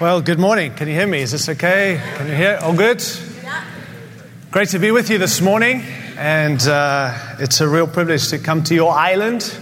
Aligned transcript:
Well, 0.00 0.22
good 0.22 0.38
morning. 0.38 0.72
Can 0.72 0.88
you 0.88 0.94
hear 0.94 1.06
me? 1.06 1.20
Is 1.20 1.32
this 1.32 1.46
okay? 1.50 2.00
Can 2.16 2.26
you 2.26 2.32
hear? 2.32 2.58
All 2.62 2.72
good? 2.72 3.04
Great 4.50 4.70
to 4.70 4.78
be 4.78 4.92
with 4.92 5.10
you 5.10 5.18
this 5.18 5.42
morning. 5.42 5.82
And 6.16 6.58
uh, 6.66 7.36
it's 7.38 7.60
a 7.60 7.68
real 7.68 7.86
privilege 7.86 8.28
to 8.28 8.38
come 8.38 8.64
to 8.64 8.74
your 8.74 8.92
island. 8.92 9.54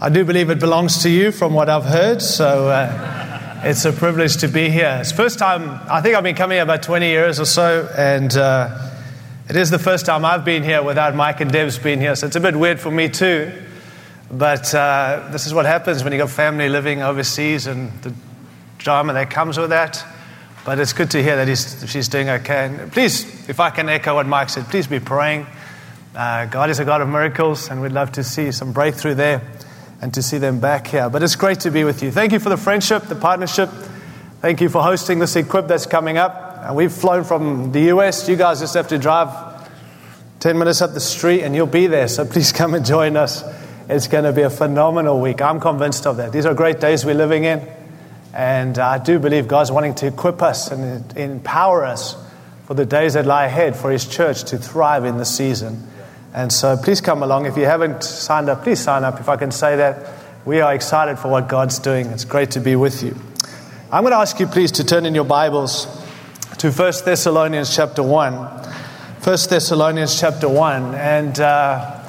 I 0.00 0.08
do 0.08 0.24
believe 0.24 0.48
it 0.48 0.60
belongs 0.60 1.02
to 1.02 1.10
you 1.10 1.30
from 1.30 1.52
what 1.52 1.68
I've 1.68 1.84
heard. 1.84 2.22
So 2.22 2.68
uh, 2.68 3.60
it's 3.62 3.84
a 3.84 3.92
privilege 3.92 4.38
to 4.38 4.48
be 4.48 4.70
here. 4.70 4.96
It's 4.98 5.12
first 5.12 5.38
time, 5.38 5.78
I 5.90 6.00
think 6.00 6.16
I've 6.16 6.24
been 6.24 6.36
coming 6.36 6.56
here 6.56 6.62
about 6.62 6.82
20 6.82 7.06
years 7.06 7.38
or 7.38 7.44
so. 7.44 7.86
And 7.94 8.34
uh, 8.34 8.90
it 9.50 9.56
is 9.56 9.68
the 9.68 9.78
first 9.78 10.06
time 10.06 10.24
I've 10.24 10.46
been 10.46 10.62
here 10.62 10.82
without 10.82 11.14
Mike 11.14 11.42
and 11.42 11.52
Deb's 11.52 11.78
being 11.78 12.00
here. 12.00 12.16
So 12.16 12.26
it's 12.26 12.36
a 12.36 12.40
bit 12.40 12.56
weird 12.56 12.80
for 12.80 12.90
me 12.90 13.10
too. 13.10 13.52
But 14.32 14.74
uh, 14.74 15.28
this 15.32 15.46
is 15.46 15.52
what 15.52 15.66
happens 15.66 16.02
when 16.02 16.14
you've 16.14 16.20
got 16.20 16.30
family 16.30 16.70
living 16.70 17.02
overseas 17.02 17.66
and 17.66 17.92
the 18.00 18.14
drama 18.80 19.12
that 19.12 19.30
comes 19.30 19.58
with 19.58 19.70
that. 19.70 20.04
But 20.64 20.78
it's 20.78 20.92
good 20.92 21.10
to 21.12 21.22
hear 21.22 21.42
that 21.42 21.88
she's 21.88 22.08
doing 22.08 22.28
okay. 22.28 22.66
And 22.66 22.92
please, 22.92 23.48
if 23.48 23.60
I 23.60 23.70
can 23.70 23.88
echo 23.88 24.14
what 24.14 24.26
Mike 24.26 24.50
said, 24.50 24.66
please 24.66 24.86
be 24.86 25.00
praying. 25.00 25.46
Uh, 26.14 26.46
God 26.46 26.70
is 26.70 26.80
a 26.80 26.84
God 26.84 27.00
of 27.00 27.08
miracles, 27.08 27.70
and 27.70 27.80
we'd 27.80 27.92
love 27.92 28.12
to 28.12 28.24
see 28.24 28.52
some 28.52 28.72
breakthrough 28.72 29.14
there 29.14 29.42
and 30.02 30.12
to 30.14 30.22
see 30.22 30.38
them 30.38 30.60
back 30.60 30.88
here. 30.88 31.08
But 31.08 31.22
it's 31.22 31.36
great 31.36 31.60
to 31.60 31.70
be 31.70 31.84
with 31.84 32.02
you. 32.02 32.10
Thank 32.10 32.32
you 32.32 32.40
for 32.40 32.48
the 32.48 32.56
friendship, 32.56 33.04
the 33.04 33.14
partnership. 33.14 33.70
Thank 34.40 34.60
you 34.60 34.68
for 34.68 34.82
hosting 34.82 35.18
this 35.18 35.36
equip 35.36 35.66
that's 35.66 35.86
coming 35.86 36.18
up. 36.18 36.62
And 36.62 36.76
we've 36.76 36.92
flown 36.92 37.24
from 37.24 37.72
the 37.72 37.88
US. 37.94 38.28
You 38.28 38.36
guys 38.36 38.60
just 38.60 38.74
have 38.74 38.88
to 38.88 38.98
drive 38.98 39.28
10 40.40 40.58
minutes 40.58 40.82
up 40.82 40.92
the 40.94 41.00
street 41.00 41.42
and 41.42 41.54
you'll 41.54 41.66
be 41.66 41.86
there. 41.86 42.08
So 42.08 42.24
please 42.24 42.52
come 42.52 42.74
and 42.74 42.84
join 42.84 43.16
us. 43.16 43.44
It's 43.88 44.08
going 44.08 44.24
to 44.24 44.32
be 44.32 44.42
a 44.42 44.50
phenomenal 44.50 45.20
week. 45.20 45.42
I'm 45.42 45.60
convinced 45.60 46.06
of 46.06 46.16
that. 46.16 46.32
These 46.32 46.46
are 46.46 46.54
great 46.54 46.80
days 46.80 47.04
we're 47.04 47.14
living 47.14 47.44
in. 47.44 47.66
And 48.32 48.78
I 48.78 48.98
do 48.98 49.18
believe 49.18 49.48
God's 49.48 49.72
wanting 49.72 49.94
to 49.96 50.06
equip 50.06 50.42
us 50.42 50.70
and 50.70 51.16
empower 51.16 51.84
us 51.84 52.16
for 52.64 52.74
the 52.74 52.86
days 52.86 53.14
that 53.14 53.26
lie 53.26 53.46
ahead 53.46 53.76
for 53.76 53.90
His 53.90 54.06
church 54.06 54.44
to 54.44 54.58
thrive 54.58 55.04
in 55.04 55.16
the 55.16 55.24
season. 55.24 55.88
And 56.32 56.52
so 56.52 56.76
please 56.76 57.00
come 57.00 57.22
along. 57.22 57.46
If 57.46 57.56
you 57.56 57.64
haven't 57.64 58.04
signed 58.04 58.48
up, 58.48 58.62
please 58.62 58.78
sign 58.78 59.02
up. 59.02 59.18
If 59.18 59.28
I 59.28 59.36
can 59.36 59.50
say 59.50 59.76
that, 59.76 60.06
we 60.44 60.60
are 60.60 60.72
excited 60.72 61.18
for 61.18 61.28
what 61.28 61.48
God's 61.48 61.78
doing. 61.80 62.06
It's 62.06 62.24
great 62.24 62.52
to 62.52 62.60
be 62.60 62.76
with 62.76 63.02
you. 63.02 63.16
I'm 63.90 64.04
going 64.04 64.12
to 64.12 64.18
ask 64.18 64.38
you, 64.38 64.46
please, 64.46 64.70
to 64.72 64.84
turn 64.84 65.04
in 65.04 65.14
your 65.14 65.24
Bibles 65.24 65.86
to 66.58 66.70
1 66.70 66.92
Thessalonians 67.04 67.74
chapter 67.74 68.02
1. 68.02 68.32
1 68.34 69.22
Thessalonians 69.22 70.18
chapter 70.18 70.48
1. 70.48 70.94
And 70.94 71.40
uh, 71.40 71.99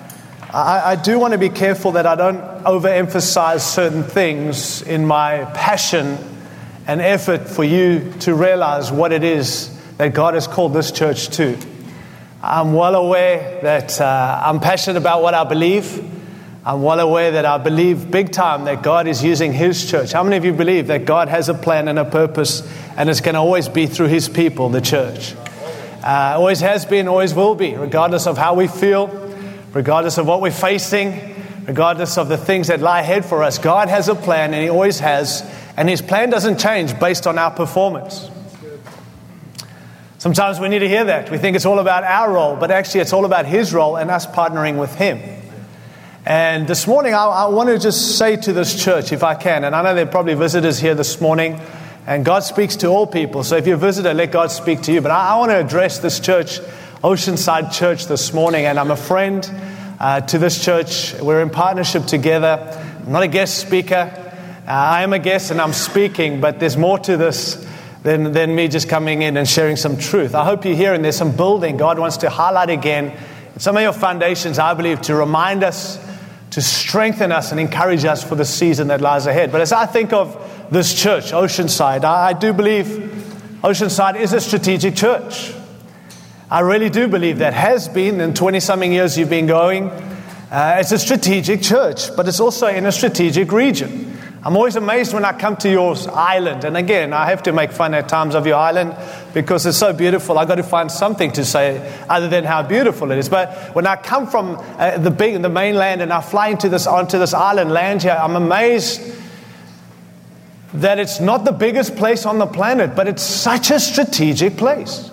I, 0.54 0.92
I 0.92 0.96
do 0.98 1.18
want 1.18 1.32
to 1.32 1.38
be 1.38 1.48
careful 1.48 1.94
that 1.94 2.06
I 2.06 2.16
don't 2.16 2.42
overemphasize 2.66 3.62
certain 3.62 4.04
things 4.04 4.82
in 4.82 5.06
my 5.06 5.46
passion 5.54 6.18
and 6.86 7.00
effort 7.00 7.48
for 7.48 7.64
you 7.64 8.12
to 8.22 8.36
realize 8.36 8.92
what 8.92 9.14
it 9.14 9.24
is 9.24 9.70
that 9.96 10.14
God 10.14 10.34
has 10.34 10.48
called 10.48 10.74
this 10.74 10.92
church 10.92 11.30
to. 11.38 11.58
I'm 12.44 12.74
well 12.74 12.96
aware 12.96 13.62
that 13.62 14.02
uh, 14.02 14.42
I'm 14.44 14.60
passionate 14.60 14.98
about 14.98 15.24
what 15.24 15.34
I 15.34 15.46
believe. 15.46 16.04
I'm 16.66 16.84
well 16.84 17.00
aware 17.00 17.32
that 17.32 17.46
I 17.46 17.58
believe 17.58 18.12
big 18.12 18.34
time 18.34 18.66
that 18.66 18.84
God 18.84 19.08
is 19.08 19.24
using 19.24 19.54
His 19.54 19.90
church. 19.90 20.12
How 20.12 20.22
many 20.22 20.36
of 20.36 20.44
you 20.44 20.52
believe 20.52 20.88
that 20.88 21.06
God 21.06 21.30
has 21.30 21.48
a 21.48 21.54
plan 21.54 21.88
and 21.88 21.98
a 21.98 22.04
purpose 22.04 22.62
and 22.98 23.10
it's 23.10 23.22
going 23.22 23.36
to 23.36 23.40
always 23.40 23.70
be 23.70 23.88
through 23.88 24.08
His 24.08 24.28
people, 24.28 24.68
the 24.68 24.82
church? 24.82 25.34
Uh, 26.04 26.34
always 26.36 26.60
has 26.60 26.84
been, 26.84 27.08
always 27.08 27.34
will 27.34 27.56
be, 27.56 27.74
regardless 27.76 28.28
of 28.28 28.38
how 28.38 28.56
we 28.56 28.68
feel, 28.68 29.31
regardless 29.74 30.18
of 30.18 30.28
what 30.28 30.42
we're 30.42 30.52
facing, 30.52 31.36
regardless 31.66 32.18
of 32.18 32.28
the 32.28 32.38
things 32.38 32.68
that 32.68 32.80
lie 32.80 33.02
ahead 33.02 33.26
for 33.26 33.44
us. 33.44 33.58
God 33.58 33.90
has 33.90 34.10
a 34.10 34.16
plan, 34.16 34.54
and 34.54 34.64
He 34.64 34.70
always 34.70 35.00
has, 35.00 35.44
and 35.78 35.90
His 35.90 36.02
plan 36.02 36.30
doesn't 36.30 36.60
change 36.60 37.00
based 37.00 37.28
on 37.28 37.38
our 37.38 37.52
performance. 37.52 38.30
Sometimes 40.18 40.60
we 40.60 40.70
need 40.70 40.80
to 40.80 40.90
hear 40.90 41.06
that. 41.06 41.32
We 41.32 41.38
think 41.38 41.56
it's 41.56 41.66
all 41.66 41.80
about 41.80 42.04
our 42.04 42.32
role, 42.32 42.56
but 42.56 42.70
actually, 42.70 43.02
it's 43.02 43.14
all 43.14 43.26
about 43.26 43.46
His 43.46 43.74
role 43.74 43.96
and 43.96 44.12
us 44.12 44.28
partnering 44.28 44.80
with 44.80 44.94
Him. 44.96 45.20
And 46.26 46.68
this 46.68 46.86
morning, 46.86 47.16
I, 47.16 47.26
I 47.26 47.46
want 47.48 47.70
to 47.70 47.80
just 47.80 48.18
say 48.20 48.36
to 48.36 48.54
this 48.54 48.84
church, 48.84 49.12
if 49.12 49.24
I 49.24 49.34
can, 49.34 49.64
and 49.64 49.76
I 49.76 49.82
know 49.82 49.96
there 49.96 50.06
are 50.06 50.12
probably 50.12 50.36
visitors 50.36 50.80
here 50.80 50.94
this 50.94 51.20
morning, 51.20 51.60
and 52.06 52.26
God 52.26 52.40
speaks 52.40 52.76
to 52.78 52.88
all 52.88 53.08
people. 53.08 53.44
So 53.44 53.58
if 53.58 53.66
you're 53.66 53.78
a 53.78 53.80
visitor, 53.80 54.14
let 54.14 54.32
God 54.32 54.52
speak 54.52 54.82
to 54.84 54.92
you. 54.92 55.02
But 55.02 55.12
I, 55.12 55.34
I 55.34 55.38
want 55.38 55.52
to 55.52 55.60
address 55.60 56.00
this 56.00 56.20
church 56.20 56.60
Oceanside 57.04 57.74
Church 57.74 58.06
this 58.06 58.32
morning, 58.32 58.66
and 58.66 58.80
I'm 58.80 58.92
a 58.92 58.96
friend 58.96 59.44
uh, 60.00 60.22
to 60.22 60.38
this 60.38 60.64
church. 60.64 61.16
We're 61.20 61.42
in 61.42 61.50
partnership 61.50 62.06
together. 62.06 62.60
I'm 63.04 63.12
not 63.12 63.24
a 63.24 63.28
guest 63.28 63.58
speaker. 63.58 64.14
Uh, 64.68 64.72
I 64.72 65.02
am 65.02 65.12
a 65.12 65.18
guest 65.18 65.50
and 65.50 65.60
I'm 65.60 65.74
speaking, 65.74 66.42
but 66.42 66.60
there's 66.60 66.78
more 66.78 67.00
to 67.00 67.18
this 67.18 67.68
than, 68.04 68.34
than 68.34 68.54
me 68.54 68.68
just 68.68 68.88
coming 68.88 69.24
in 69.24 69.36
and 69.36 69.50
sharing 69.50 69.78
some 69.78 69.98
truth. 69.98 70.36
I 70.36 70.46
hope 70.46 70.64
you're 70.64 70.76
hearing 70.76 71.02
there's 71.02 71.18
some 71.18 71.36
building 71.36 71.76
God 71.76 71.98
wants 71.98 72.18
to 72.18 72.30
highlight 72.30 72.70
again. 72.70 73.18
Some 73.58 73.78
of 73.78 73.82
your 73.82 73.94
foundations, 73.94 74.60
I 74.60 74.76
believe, 74.76 75.02
to 75.02 75.16
remind 75.16 75.64
us, 75.64 75.98
to 76.52 76.62
strengthen 76.62 77.32
us, 77.32 77.50
and 77.50 77.60
encourage 77.60 78.06
us 78.06 78.24
for 78.24 78.36
the 78.36 78.46
season 78.46 78.90
that 78.90 79.02
lies 79.02 79.26
ahead. 79.26 79.52
But 79.52 79.62
as 79.62 79.72
I 79.72 79.88
think 79.88 80.14
of 80.14 80.68
this 80.70 80.94
church, 80.94 81.32
Oceanside, 81.32 82.04
I, 82.04 82.28
I 82.28 82.34
do 82.34 82.54
believe 82.54 82.86
Oceanside 83.64 84.20
is 84.20 84.34
a 84.34 84.40
strategic 84.40 84.96
church. 84.96 85.56
I 86.52 86.60
really 86.60 86.90
do 86.90 87.08
believe 87.08 87.38
that 87.38 87.54
has 87.54 87.88
been 87.88 88.20
in 88.20 88.34
20 88.34 88.60
something 88.60 88.92
years 88.92 89.18
you've 89.18 89.30
been 89.30 89.48
going. 89.48 89.90
Uh, 89.90 90.80
it's 90.82 90.92
a 90.92 91.00
strategic 91.00 91.62
church, 91.62 92.14
but 92.18 92.28
it's 92.28 92.42
also 92.42 92.68
in 92.68 92.86
a 92.86 92.92
strategic 92.92 93.54
region. 93.54 94.20
I'm 94.44 94.58
always 94.58 94.76
amazed 94.76 95.14
when 95.14 95.24
I 95.24 95.32
come 95.32 95.56
to 95.58 95.72
your 95.72 95.96
island. 96.12 96.66
And 96.66 96.76
again, 96.76 97.14
I 97.14 97.28
have 97.28 97.44
to 97.44 97.54
make 97.54 97.72
fun 97.72 97.94
at 97.94 98.10
times 98.10 98.36
of 98.36 98.46
your 98.46 98.58
island 98.58 98.98
because 99.34 99.66
it's 99.66 99.78
so 99.78 99.94
beautiful. 99.94 100.38
I've 100.38 100.50
got 100.50 100.56
to 100.56 100.64
find 100.64 100.92
something 100.92 101.32
to 101.34 101.46
say 101.46 101.98
other 102.10 102.28
than 102.28 102.44
how 102.44 102.64
beautiful 102.64 103.12
it 103.12 103.18
is. 103.18 103.30
But 103.30 103.74
when 103.74 103.88
I 103.88 103.96
come 103.96 104.28
from 104.28 104.58
uh, 104.78 104.98
the 104.98 105.12
big, 105.12 105.42
the 105.42 105.48
mainland 105.48 106.02
and 106.02 106.12
I 106.12 106.20
fly 106.20 106.50
into 106.50 106.68
this, 106.68 106.86
onto 106.86 107.18
this 107.18 107.34
island, 107.34 107.72
land 107.72 108.04
here, 108.04 108.20
I'm 108.20 108.36
amazed 108.36 109.02
that 110.74 111.00
it's 111.00 111.22
not 111.22 111.46
the 111.46 111.54
biggest 111.54 111.96
place 111.96 112.26
on 112.26 112.40
the 112.40 112.48
planet, 112.48 112.94
but 112.94 113.08
it's 113.08 113.24
such 113.24 113.72
a 113.72 113.80
strategic 113.80 114.58
place. 114.58 115.11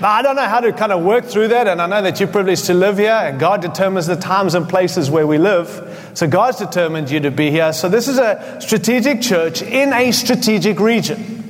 Now, 0.00 0.10
I 0.10 0.22
don't 0.22 0.34
know 0.34 0.46
how 0.46 0.58
to 0.58 0.72
kind 0.72 0.90
of 0.90 1.04
work 1.04 1.24
through 1.24 1.48
that, 1.48 1.68
and 1.68 1.80
I 1.80 1.86
know 1.86 2.02
that 2.02 2.18
you're 2.18 2.28
privileged 2.28 2.64
to 2.64 2.74
live 2.74 2.98
here, 2.98 3.12
and 3.12 3.38
God 3.38 3.62
determines 3.62 4.08
the 4.08 4.16
times 4.16 4.56
and 4.56 4.68
places 4.68 5.08
where 5.08 5.24
we 5.24 5.38
live. 5.38 6.10
So, 6.14 6.26
God's 6.26 6.58
determined 6.58 7.10
you 7.10 7.20
to 7.20 7.30
be 7.30 7.50
here. 7.52 7.72
So, 7.72 7.88
this 7.88 8.08
is 8.08 8.18
a 8.18 8.58
strategic 8.60 9.20
church 9.20 9.62
in 9.62 9.92
a 9.92 10.10
strategic 10.10 10.80
region, 10.80 11.48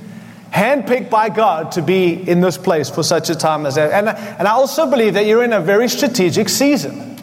handpicked 0.52 1.08
by 1.08 1.30
God 1.30 1.72
to 1.72 1.82
be 1.82 2.12
in 2.12 2.42
this 2.42 2.58
place 2.58 2.90
for 2.90 3.02
such 3.02 3.30
a 3.30 3.34
time 3.34 3.64
as 3.64 3.76
that. 3.76 3.92
And, 3.92 4.10
and 4.10 4.46
I 4.46 4.52
also 4.52 4.90
believe 4.90 5.14
that 5.14 5.24
you're 5.24 5.42
in 5.42 5.54
a 5.54 5.60
very 5.60 5.88
strategic 5.88 6.50
season. 6.50 7.18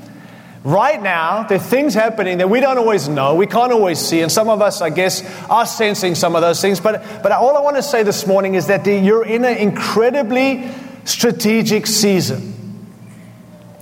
Right 0.63 1.01
now, 1.01 1.43
there 1.43 1.59
are 1.59 1.61
things 1.61 1.93
happening 1.93 2.39
that 2.39 2.49
we 2.49 2.61
don't 2.61 2.79
always 2.79 3.07
know, 3.07 3.35
we 3.35 3.45
can't 3.45 3.71
always 3.71 3.99
see, 3.99 4.21
and 4.21 4.31
some 4.31 4.49
of 4.49 4.59
us, 4.61 4.81
I 4.81 4.89
guess, 4.89 5.23
are 5.51 5.67
sensing 5.67 6.15
some 6.15 6.35
of 6.35 6.41
those 6.41 6.61
things. 6.61 6.79
But, 6.79 7.03
but 7.21 7.31
all 7.31 7.55
I 7.55 7.61
want 7.61 7.75
to 7.75 7.83
say 7.83 8.01
this 8.01 8.25
morning 8.25 8.55
is 8.55 8.67
that 8.67 8.87
you're 8.87 9.25
in 9.25 9.45
an 9.45 9.57
incredibly 9.57 10.71
strategic 11.03 11.87
season. 11.87 12.87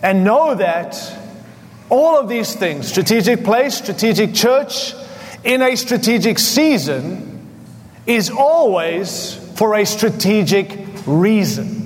And 0.01 0.23
know 0.23 0.55
that 0.55 0.97
all 1.89 2.17
of 2.17 2.29
these 2.29 2.55
things 2.55 2.87
strategic 2.87 3.43
place, 3.43 3.75
strategic 3.75 4.33
church, 4.33 4.93
in 5.43 5.61
a 5.61 5.75
strategic 5.75 6.39
season 6.39 7.47
is 8.05 8.29
always 8.29 9.35
for 9.55 9.75
a 9.75 9.85
strategic 9.85 10.77
reason. 11.05 11.77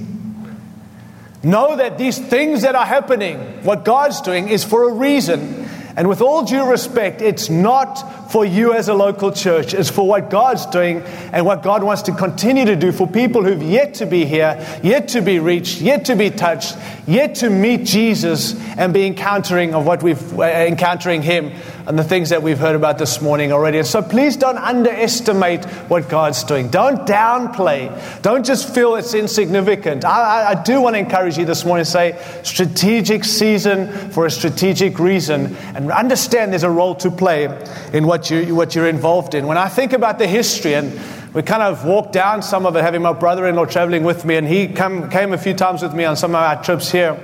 Know 1.44 1.76
that 1.76 1.98
these 1.98 2.18
things 2.18 2.62
that 2.62 2.76
are 2.76 2.86
happening, 2.86 3.38
what 3.64 3.84
God's 3.84 4.22
doing, 4.22 4.48
is 4.48 4.64
for 4.64 4.90
a 4.90 4.94
reason. 4.94 5.63
And 5.96 6.10
with 6.10 6.22
all 6.22 6.44
due 6.44 6.70
respect, 6.70 7.22
it's 7.22 7.50
not 7.50 8.32
for 8.32 8.44
you 8.44 8.74
as 8.74 8.88
a 8.88 8.94
local 8.94 9.32
church. 9.32 9.74
It's 9.76 9.92
for 9.92 10.08
what 10.08 10.32
God's 10.32 10.66
doing 10.66 11.02
and 11.32 11.46
what 11.46 11.62
God 11.62 11.84
wants 11.84 12.02
to 12.04 12.14
continue 12.14 12.66
to 12.66 12.76
do 12.76 12.92
for 12.92 13.08
people 13.08 13.44
who've 13.44 13.62
yet 13.62 13.94
to 13.96 14.08
be 14.08 14.26
here, 14.26 14.58
yet 14.82 15.10
to 15.10 15.22
be 15.22 15.38
reached, 15.38 15.82
yet 15.82 16.06
to 16.06 16.16
be 16.16 16.32
touched, 16.32 16.76
yet 17.06 17.36
to 17.36 17.50
meet 17.50 17.86
Jesus 17.86 18.60
and 18.76 18.92
be 18.92 19.06
encountering 19.06 19.76
of 19.76 19.86
what 19.86 20.02
we've 20.02 20.40
uh, 20.40 20.44
encountering 20.44 21.22
Him 21.22 21.52
and 21.86 22.00
the 22.00 22.04
things 22.04 22.30
that 22.30 22.42
we've 22.42 22.60
heard 22.60 22.76
about 22.76 22.98
this 22.98 23.22
morning 23.22 23.52
already. 23.52 23.78
And 23.78 23.88
so 23.88 24.02
please 24.02 24.38
don't 24.38 24.58
underestimate 24.58 25.66
what 25.90 26.08
God's 26.08 26.44
doing. 26.44 26.70
Don't 26.70 27.06
downplay. 27.08 28.22
Don't 28.22 28.46
just 28.46 28.74
feel 28.74 28.96
it's 28.96 29.14
insignificant. 29.14 30.06
I, 30.06 30.10
I, 30.10 30.50
I 30.52 30.64
do 30.64 30.82
want 30.82 30.96
to 30.96 31.00
encourage 31.00 31.38
you 31.38 31.46
this 31.46 31.66
morning 31.66 31.84
to 31.84 31.92
say 31.92 32.42
strategic 32.44 33.26
season 33.26 34.12
for 34.12 34.26
a 34.26 34.32
strategic 34.32 34.98
reason 34.98 35.56
and 35.76 35.92
understand 35.92 36.54
there's 36.54 36.64
a 36.64 36.70
role 36.70 36.96
to 36.96 37.12
play 37.12 37.46
in 37.92 38.08
what, 38.08 38.30
you, 38.30 38.56
what 38.56 38.76
you're 38.76 38.88
involved 38.88 39.36
in. 39.36 39.48
When 39.48 39.58
I 39.58 39.68
think 39.68 39.94
about 39.94 40.20
the 40.20 40.28
history 40.28 40.76
and 40.76 41.00
we 41.34 41.42
kind 41.42 41.64
of 41.64 41.84
walked 41.84 42.14
down 42.14 42.44
some 42.44 42.66
of 42.66 42.76
it, 42.76 42.82
having 42.82 43.02
my 43.02 43.14
brother 43.14 43.48
in 43.48 43.56
law 43.56 43.66
traveling 43.66 44.04
with 44.04 44.24
me, 44.24 44.36
and 44.36 44.48
he 44.48 44.68
come, 44.68 45.10
came 45.10 45.34
a 45.34 45.38
few 45.38 45.56
times 45.56 45.82
with 45.82 45.94
me 45.94 46.06
on 46.06 46.16
some 46.16 46.32
of 46.32 46.42
our 46.42 46.64
trips 46.64 46.92
here, 46.92 47.18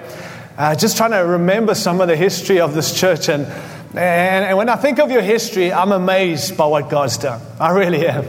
uh, 0.58 0.76
just 0.76 0.98
trying 0.98 1.12
to 1.12 1.20
remember 1.20 1.76
some 1.76 2.02
of 2.02 2.08
the 2.08 2.16
history 2.16 2.60
of 2.60 2.74
this 2.74 3.00
church. 3.00 3.30
And 3.30 3.48
and, 3.92 4.46
and, 4.46 4.58
when 4.58 4.70
I 4.70 4.76
think 4.76 5.00
of 5.00 5.10
your 5.10 5.22
history, 5.22 5.74
I'm 5.74 5.92
amazed 5.92 6.56
by 6.56 6.68
what 6.68 6.90
God's 6.90 7.18
done. 7.18 7.42
I 7.60 7.72
really 7.72 8.08
am. 8.08 8.26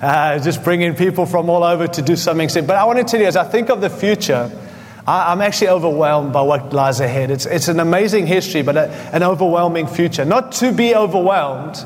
uh, 0.00 0.38
just 0.38 0.64
bringing 0.64 0.94
people 0.94 1.26
from 1.26 1.50
all 1.50 1.62
over 1.62 1.86
to 1.86 2.02
do 2.02 2.16
something. 2.16 2.48
But 2.66 2.76
I 2.76 2.84
want 2.84 2.98
to 2.98 3.04
tell 3.04 3.20
you, 3.20 3.26
as 3.26 3.36
I 3.36 3.44
think 3.44 3.70
of 3.70 3.80
the 3.80 3.90
future, 3.90 4.50
I, 5.06 5.32
am 5.32 5.40
actually 5.40 5.68
overwhelmed 5.68 6.32
by 6.32 6.42
what 6.42 6.72
lies 6.72 7.00
ahead. 7.00 7.30
It's, 7.30 7.46
it's 7.46 7.68
an 7.68 7.80
amazing 7.80 8.26
history, 8.26 8.62
but 8.62 8.76
a, 8.76 8.90
an 9.12 9.22
overwhelming 9.22 9.88
future. 9.88 10.24
Not 10.24 10.52
to 10.52 10.72
be 10.72 10.94
overwhelmed, 10.94 11.84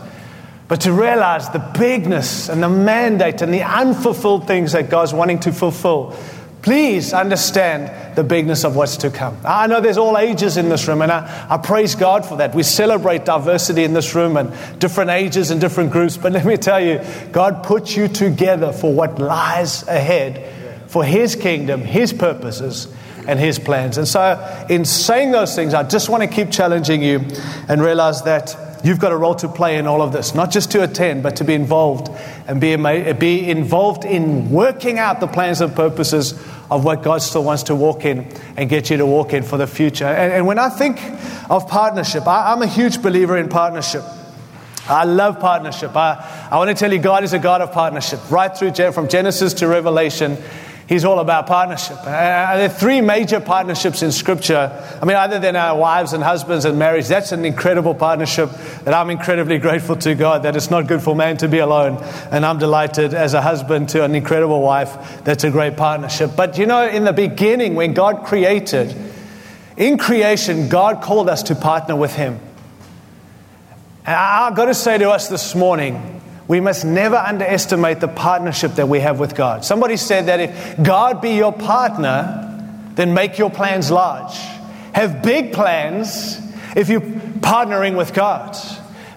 but 0.68 0.82
to 0.82 0.92
realize 0.92 1.50
the 1.50 1.58
bigness 1.78 2.48
and 2.48 2.62
the 2.62 2.68
mandate 2.68 3.42
and 3.42 3.52
the 3.52 3.62
unfulfilled 3.62 4.46
things 4.46 4.72
that 4.72 4.90
God's 4.90 5.12
wanting 5.12 5.40
to 5.40 5.52
fulfill. 5.52 6.16
Please 6.64 7.12
understand 7.12 8.16
the 8.16 8.25
bigness 8.25 8.64
of 8.64 8.75
what's 8.75 8.96
to 8.96 9.11
come. 9.11 9.37
I 9.44 9.66
know 9.66 9.82
there's 9.82 9.99
all 9.99 10.16
ages 10.16 10.56
in 10.56 10.70
this 10.70 10.88
room, 10.88 11.02
and 11.02 11.12
I, 11.12 11.46
I 11.50 11.58
praise 11.58 11.94
God 11.94 12.25
for 12.25 12.38
that. 12.38 12.55
We 12.55 12.62
celebrate 12.62 13.26
diversity 13.26 13.84
in 13.84 13.93
this 13.93 14.14
room 14.14 14.38
and 14.38 14.50
different 14.78 15.11
ages 15.11 15.50
and 15.50 15.61
different 15.61 15.90
groups, 15.90 16.16
but 16.16 16.32
let 16.32 16.46
me 16.46 16.56
tell 16.56 16.81
you, 16.81 17.02
God 17.32 17.64
put 17.64 17.94
you 17.94 18.08
together 18.08 18.72
for 18.72 18.94
what 18.94 19.19
lies 19.19 19.87
ahead, 19.87 20.90
for 20.90 21.05
His 21.05 21.37
kingdom, 21.37 21.82
His 21.82 22.14
purposes, 22.14 22.90
and 23.28 23.38
His 23.38 23.58
plans. 23.58 23.99
And 23.99 24.08
so, 24.08 24.67
in 24.70 24.87
saying 24.87 25.32
those 25.32 25.55
things, 25.55 25.75
I 25.75 25.82
just 25.82 26.08
want 26.08 26.22
to 26.22 26.26
keep 26.26 26.50
challenging 26.50 27.02
you 27.02 27.26
and 27.69 27.82
realize 27.82 28.22
that 28.22 28.56
You've 28.84 28.98
got 28.98 29.12
a 29.12 29.16
role 29.16 29.34
to 29.36 29.48
play 29.48 29.78
in 29.78 29.86
all 29.86 30.02
of 30.02 30.12
this, 30.12 30.34
not 30.34 30.50
just 30.50 30.70
to 30.72 30.82
attend, 30.82 31.22
but 31.22 31.36
to 31.36 31.44
be 31.44 31.54
involved 31.54 32.10
and 32.46 32.60
be, 32.60 32.76
be 33.14 33.50
involved 33.50 34.04
in 34.04 34.50
working 34.50 34.98
out 34.98 35.20
the 35.20 35.26
plans 35.26 35.62
and 35.62 35.75
purposes 35.75 36.32
of 36.70 36.84
what 36.84 37.02
God 37.02 37.22
still 37.22 37.42
wants 37.42 37.62
to 37.64 37.75
walk 37.75 38.04
in 38.04 38.31
and 38.58 38.69
get 38.69 38.90
you 38.90 38.98
to 38.98 39.06
walk 39.06 39.32
in 39.32 39.42
for 39.42 39.56
the 39.56 39.66
future. 39.66 40.04
And, 40.04 40.34
and 40.34 40.46
when 40.46 40.58
I 40.58 40.69
think 40.69 41.00
of 41.48 41.66
partnership, 41.66 42.26
I, 42.26 42.52
I'm 42.52 42.60
a 42.60 42.66
huge 42.66 43.00
believer 43.00 43.38
in 43.38 43.48
partnership. 43.48 44.02
I 44.86 45.04
love 45.04 45.40
partnership. 45.40 45.96
I, 45.96 46.48
I 46.50 46.58
want 46.58 46.69
to 46.69 46.75
tell 46.75 46.92
you, 46.92 46.98
God 46.98 47.25
is 47.25 47.32
a 47.32 47.38
God 47.38 47.62
of 47.62 47.72
partnership. 47.72 48.31
Right 48.31 48.54
through 48.54 48.75
from 48.92 49.08
Genesis 49.08 49.54
to 49.54 49.66
Revelation, 49.66 50.36
He's 50.86 51.06
all 51.06 51.19
about 51.19 51.46
partnership. 51.46 51.96
Uh, 52.00 52.56
there 52.56 52.66
are 52.66 52.69
three 52.69 53.00
major 53.00 53.40
partnerships 53.40 54.02
in 54.02 54.12
Scripture. 54.12 54.70
I 55.00 55.04
mean, 55.06 55.16
other 55.16 55.38
than 55.38 55.56
our 55.56 55.78
wives 55.78 56.12
and 56.12 56.22
husbands 56.22 56.66
and 56.66 56.78
marriage, 56.78 57.08
that's 57.08 57.32
an 57.32 57.46
incredible 57.46 57.94
partnership 57.94 58.50
that 58.84 58.92
I'm 58.92 59.08
incredibly 59.08 59.58
grateful 59.58 59.96
to 59.96 60.14
God 60.14 60.42
that 60.42 60.56
it's 60.56 60.70
not 60.70 60.86
good 60.86 61.00
for 61.00 61.16
man 61.16 61.38
to 61.38 61.48
be 61.48 61.58
alone. 61.58 61.96
And 62.31 62.44
I'm 62.44 62.58
delighted 62.58 63.14
as 63.14 63.32
a 63.32 63.40
husband 63.40 63.88
to 63.90 64.04
an 64.04 64.14
incredible 64.14 64.60
wife. 64.60 65.25
That's 65.25 65.44
a 65.44 65.50
great 65.50 65.78
partnership. 65.78 66.32
But 66.36 66.58
you 66.58 66.66
know, 66.66 66.86
in 66.86 67.04
the 67.04 67.14
beginning, 67.14 67.76
when 67.76 67.94
God 67.94 68.26
created, 68.26 68.94
in 69.78 69.96
creation, 69.96 70.69
God 70.69 71.02
called 71.02 71.31
us 71.31 71.44
to 71.44 71.54
partner 71.54 71.96
with 71.96 72.14
Him. 72.14 72.38
And 74.06 74.14
I've 74.14 74.54
got 74.54 74.66
to 74.66 74.75
say 74.75 74.98
to 74.98 75.10
us 75.10 75.28
this 75.28 75.54
morning, 75.54 76.20
we 76.46 76.61
must 76.61 76.85
never 76.85 77.17
underestimate 77.17 78.00
the 78.00 78.08
partnership 78.08 78.73
that 78.73 78.88
we 78.88 79.00
have 79.00 79.19
with 79.19 79.35
God. 79.35 79.64
Somebody 79.64 79.96
said 79.96 80.26
that 80.26 80.41
if 80.41 80.82
God 80.82 81.20
be 81.23 81.31
your 81.31 81.52
partner, 81.52 82.41
then 82.94 83.14
make 83.14 83.38
your 83.38 83.50
plans 83.50 83.91
large. 83.91 84.37
Have 84.94 85.23
big 85.23 85.52
plans 85.52 86.38
if 86.76 86.88
you're 86.88 87.00
partnering 87.00 87.96
with 87.96 88.12
God. 88.12 88.56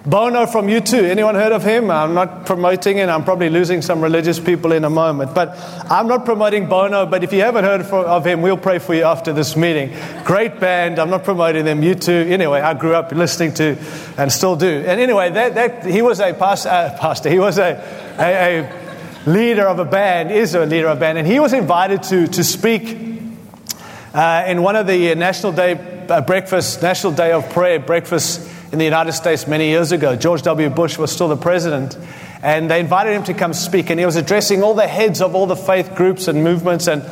Bono 0.08 0.46
from 0.46 0.68
U2. 0.68 1.04
Anyone 1.04 1.34
heard 1.34 1.52
of 1.52 1.62
him? 1.62 1.90
I'm 1.90 2.14
not 2.14 2.46
promoting 2.46 2.96
it. 2.96 3.10
I'm 3.10 3.24
probably 3.24 3.50
losing 3.50 3.82
some 3.82 4.00
religious 4.00 4.40
people 4.40 4.72
in 4.72 4.84
a 4.84 4.90
moment. 4.90 5.34
But 5.34 5.54
I'm 5.90 6.06
not 6.06 6.24
promoting 6.24 6.66
Bono. 6.66 7.04
But 7.04 7.24
if 7.24 7.32
you 7.34 7.42
haven't 7.42 7.64
heard 7.64 7.82
of 7.82 8.26
him, 8.26 8.40
we'll 8.40 8.56
pray 8.56 8.78
for 8.78 8.94
you 8.94 9.04
after 9.04 9.34
this 9.34 9.54
meeting. 9.54 9.94
Great 10.24 10.60
band. 10.60 10.98
I'm 10.98 11.10
not 11.10 11.24
promoting 11.24 11.66
them. 11.66 11.82
U2. 11.82 12.30
Anyway, 12.30 12.58
I 12.62 12.72
grew 12.72 12.94
up 12.94 13.12
listening 13.12 13.52
to 13.54 13.76
and 14.16 14.32
still 14.32 14.56
do. 14.56 14.66
And 14.66 14.98
anyway, 14.98 15.30
that, 15.30 15.54
that, 15.56 15.84
he 15.84 16.00
was 16.00 16.20
a 16.20 16.32
pastor, 16.32 16.70
uh, 16.70 16.96
pastor. 16.98 17.28
He 17.28 17.38
was 17.38 17.58
a, 17.58 17.84
a, 18.18 18.60
a, 18.62 18.88
leader 19.26 19.66
of 19.66 19.78
a 19.78 19.84
band, 19.84 20.30
is 20.30 20.54
a 20.54 20.64
leader 20.64 20.88
of 20.88 20.96
a 20.96 21.00
band. 21.00 21.18
And 21.18 21.26
he 21.26 21.38
was 21.38 21.52
invited 21.52 22.02
to, 22.04 22.28
to 22.28 22.42
speak 22.42 22.96
uh, 24.14 24.44
in 24.46 24.62
one 24.62 24.74
of 24.74 24.86
the 24.86 25.14
National 25.16 25.52
Day 25.52 26.06
uh, 26.08 26.22
breakfast, 26.22 26.80
National 26.80 27.12
Day 27.12 27.32
of 27.32 27.50
Prayer 27.50 27.78
breakfast 27.78 28.48
in 28.72 28.78
the 28.78 28.84
United 28.84 29.12
States 29.12 29.46
many 29.46 29.68
years 29.68 29.92
ago. 29.92 30.16
George 30.16 30.42
W. 30.42 30.68
Bush 30.68 30.98
was 30.98 31.10
still 31.10 31.28
the 31.28 31.36
president. 31.36 31.96
And 32.42 32.70
they 32.70 32.80
invited 32.80 33.14
him 33.14 33.24
to 33.24 33.34
come 33.34 33.52
speak. 33.52 33.90
And 33.90 33.98
he 33.98 34.06
was 34.06 34.16
addressing 34.16 34.62
all 34.62 34.74
the 34.74 34.86
heads 34.86 35.20
of 35.20 35.34
all 35.34 35.46
the 35.46 35.56
faith 35.56 35.94
groups 35.94 36.28
and 36.28 36.44
movements 36.44 36.86
and, 36.86 37.02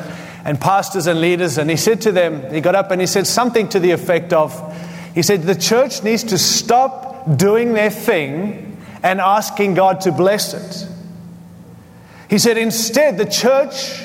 and 0.44 0.60
pastors 0.60 1.06
and 1.06 1.20
leaders. 1.20 1.58
And 1.58 1.70
he 1.70 1.76
said 1.76 2.02
to 2.02 2.12
them, 2.12 2.52
he 2.52 2.60
got 2.60 2.74
up 2.74 2.90
and 2.90 3.00
he 3.00 3.06
said 3.06 3.26
something 3.26 3.68
to 3.70 3.80
the 3.80 3.90
effect 3.90 4.32
of, 4.32 4.52
he 5.14 5.22
said, 5.22 5.42
the 5.42 5.54
church 5.54 6.02
needs 6.02 6.24
to 6.24 6.38
stop 6.38 7.36
doing 7.36 7.72
their 7.72 7.90
thing 7.90 8.76
and 9.02 9.20
asking 9.20 9.74
God 9.74 10.02
to 10.02 10.12
bless 10.12 10.52
it. 10.52 10.88
He 12.28 12.38
said, 12.38 12.58
instead, 12.58 13.18
the 13.18 13.24
church 13.24 14.02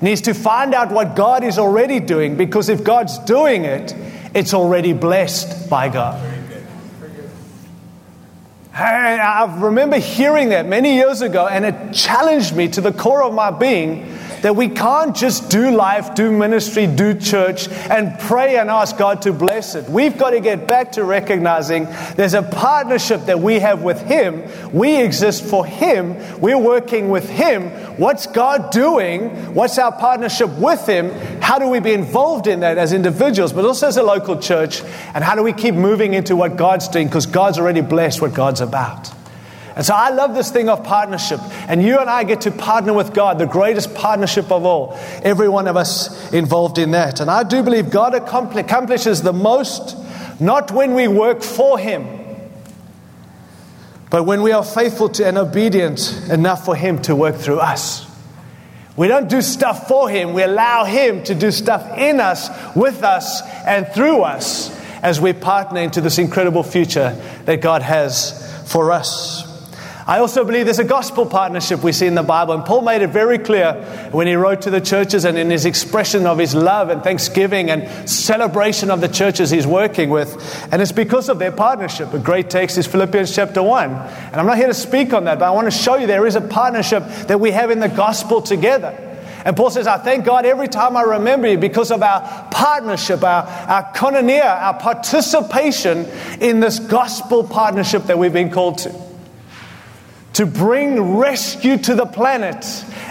needs 0.00 0.22
to 0.22 0.34
find 0.34 0.74
out 0.74 0.90
what 0.90 1.16
God 1.16 1.42
is 1.42 1.58
already 1.58 2.00
doing 2.00 2.36
because 2.36 2.68
if 2.68 2.84
God's 2.84 3.18
doing 3.20 3.64
it, 3.64 3.94
it's 4.34 4.54
already 4.54 4.92
blessed 4.92 5.68
by 5.68 5.88
God. 5.88 6.41
I 8.74 9.54
remember 9.58 9.98
hearing 9.98 10.50
that 10.50 10.66
many 10.66 10.94
years 10.94 11.20
ago, 11.20 11.46
and 11.46 11.64
it 11.64 11.92
challenged 11.92 12.56
me 12.56 12.68
to 12.68 12.80
the 12.80 12.92
core 12.92 13.22
of 13.22 13.34
my 13.34 13.50
being 13.50 14.18
that 14.42 14.54
we 14.54 14.68
can't 14.68 15.16
just 15.16 15.50
do 15.50 15.70
life, 15.70 16.14
do 16.14 16.30
ministry, 16.30 16.86
do 16.86 17.14
church, 17.14 17.68
and 17.68 18.18
pray 18.20 18.58
and 18.58 18.68
ask 18.68 18.96
God 18.98 19.22
to 19.22 19.32
bless 19.32 19.74
it. 19.74 19.88
We've 19.88 20.16
got 20.18 20.30
to 20.30 20.40
get 20.40 20.68
back 20.68 20.92
to 20.92 21.04
recognizing 21.04 21.86
there's 22.16 22.34
a 22.34 22.42
partnership 22.42 23.22
that 23.26 23.40
we 23.40 23.60
have 23.60 23.82
with 23.82 24.00
Him. 24.02 24.42
We 24.72 25.00
exist 25.00 25.44
for 25.44 25.64
Him. 25.64 26.16
We're 26.40 26.58
working 26.58 27.08
with 27.08 27.28
Him. 27.28 27.70
What's 27.96 28.26
God 28.26 28.70
doing? 28.70 29.54
What's 29.54 29.78
our 29.78 29.92
partnership 29.92 30.50
with 30.58 30.86
Him? 30.86 31.10
How 31.40 31.58
do 31.58 31.68
we 31.68 31.80
be 31.80 31.92
involved 31.92 32.46
in 32.46 32.60
that 32.60 32.78
as 32.78 32.92
individuals, 32.92 33.52
but 33.52 33.64
also 33.64 33.86
as 33.86 33.96
a 33.96 34.02
local 34.02 34.38
church? 34.38 34.82
And 35.14 35.22
how 35.22 35.34
do 35.34 35.42
we 35.42 35.52
keep 35.52 35.74
moving 35.74 36.14
into 36.14 36.34
what 36.36 36.56
God's 36.56 36.88
doing? 36.88 37.06
Because 37.06 37.26
God's 37.26 37.58
already 37.58 37.80
blessed 37.80 38.20
what 38.20 38.34
God's 38.34 38.60
about. 38.60 39.21
And 39.74 39.84
so 39.84 39.94
I 39.94 40.10
love 40.10 40.34
this 40.34 40.50
thing 40.50 40.68
of 40.68 40.84
partnership. 40.84 41.40
And 41.68 41.82
you 41.82 41.98
and 41.98 42.10
I 42.10 42.24
get 42.24 42.42
to 42.42 42.50
partner 42.50 42.92
with 42.92 43.14
God, 43.14 43.38
the 43.38 43.46
greatest 43.46 43.94
partnership 43.94 44.50
of 44.50 44.64
all. 44.64 44.98
Every 45.22 45.48
one 45.48 45.66
of 45.66 45.76
us 45.76 46.32
involved 46.32 46.78
in 46.78 46.90
that. 46.90 47.20
And 47.20 47.30
I 47.30 47.42
do 47.42 47.62
believe 47.62 47.90
God 47.90 48.14
accomplishes 48.14 49.22
the 49.22 49.32
most 49.32 49.96
not 50.40 50.72
when 50.72 50.94
we 50.94 51.08
work 51.08 51.42
for 51.42 51.78
Him, 51.78 52.06
but 54.10 54.24
when 54.24 54.42
we 54.42 54.52
are 54.52 54.64
faithful 54.64 55.08
to 55.10 55.26
and 55.26 55.38
obedient 55.38 56.28
enough 56.30 56.64
for 56.64 56.74
Him 56.74 57.00
to 57.02 57.14
work 57.14 57.36
through 57.36 57.60
us. 57.60 58.08
We 58.96 59.08
don't 59.08 59.28
do 59.28 59.40
stuff 59.40 59.88
for 59.88 60.10
Him, 60.10 60.34
we 60.34 60.42
allow 60.42 60.84
Him 60.84 61.22
to 61.24 61.34
do 61.34 61.50
stuff 61.50 61.96
in 61.96 62.20
us, 62.20 62.50
with 62.74 63.02
us, 63.04 63.40
and 63.64 63.86
through 63.88 64.22
us 64.22 64.76
as 65.02 65.20
we 65.20 65.32
partner 65.32 65.80
into 65.80 66.00
this 66.00 66.18
incredible 66.18 66.62
future 66.62 67.16
that 67.44 67.60
God 67.60 67.82
has 67.82 68.70
for 68.70 68.92
us. 68.92 69.51
I 70.04 70.18
also 70.18 70.44
believe 70.44 70.64
there's 70.64 70.80
a 70.80 70.84
gospel 70.84 71.26
partnership 71.26 71.84
we 71.84 71.92
see 71.92 72.06
in 72.06 72.16
the 72.16 72.24
Bible. 72.24 72.54
And 72.54 72.64
Paul 72.64 72.82
made 72.82 73.02
it 73.02 73.10
very 73.10 73.38
clear 73.38 73.74
when 74.10 74.26
he 74.26 74.34
wrote 74.34 74.62
to 74.62 74.70
the 74.70 74.80
churches 74.80 75.24
and 75.24 75.38
in 75.38 75.48
his 75.48 75.64
expression 75.64 76.26
of 76.26 76.38
his 76.38 76.56
love 76.56 76.90
and 76.90 77.04
thanksgiving 77.04 77.70
and 77.70 78.10
celebration 78.10 78.90
of 78.90 79.00
the 79.00 79.06
churches 79.06 79.50
he's 79.50 79.66
working 79.66 80.10
with. 80.10 80.68
And 80.72 80.82
it's 80.82 80.90
because 80.90 81.28
of 81.28 81.38
their 81.38 81.52
partnership. 81.52 82.12
A 82.14 82.18
great 82.18 82.50
text 82.50 82.78
is 82.78 82.86
Philippians 82.86 83.32
chapter 83.34 83.62
1. 83.62 83.90
And 83.90 84.34
I'm 84.34 84.46
not 84.46 84.56
here 84.56 84.66
to 84.66 84.74
speak 84.74 85.12
on 85.12 85.24
that, 85.24 85.38
but 85.38 85.44
I 85.46 85.50
want 85.50 85.66
to 85.66 85.76
show 85.76 85.96
you 85.96 86.08
there 86.08 86.26
is 86.26 86.34
a 86.34 86.40
partnership 86.40 87.04
that 87.28 87.38
we 87.38 87.52
have 87.52 87.70
in 87.70 87.78
the 87.78 87.88
gospel 87.88 88.42
together. 88.42 89.10
And 89.44 89.56
Paul 89.56 89.70
says, 89.70 89.86
I 89.86 89.98
thank 89.98 90.24
God 90.24 90.46
every 90.46 90.68
time 90.68 90.96
I 90.96 91.02
remember 91.02 91.48
you 91.48 91.58
because 91.58 91.92
of 91.92 92.02
our 92.02 92.48
partnership, 92.50 93.22
our, 93.22 93.44
our 93.44 93.92
koinonia, 93.92 94.44
our 94.44 94.78
participation 94.78 96.06
in 96.40 96.58
this 96.58 96.80
gospel 96.80 97.44
partnership 97.44 98.04
that 98.04 98.18
we've 98.18 98.32
been 98.32 98.50
called 98.50 98.78
to 98.78 99.11
to 100.34 100.46
bring 100.46 101.16
rescue 101.16 101.76
to 101.76 101.94
the 101.94 102.06
planet 102.06 102.64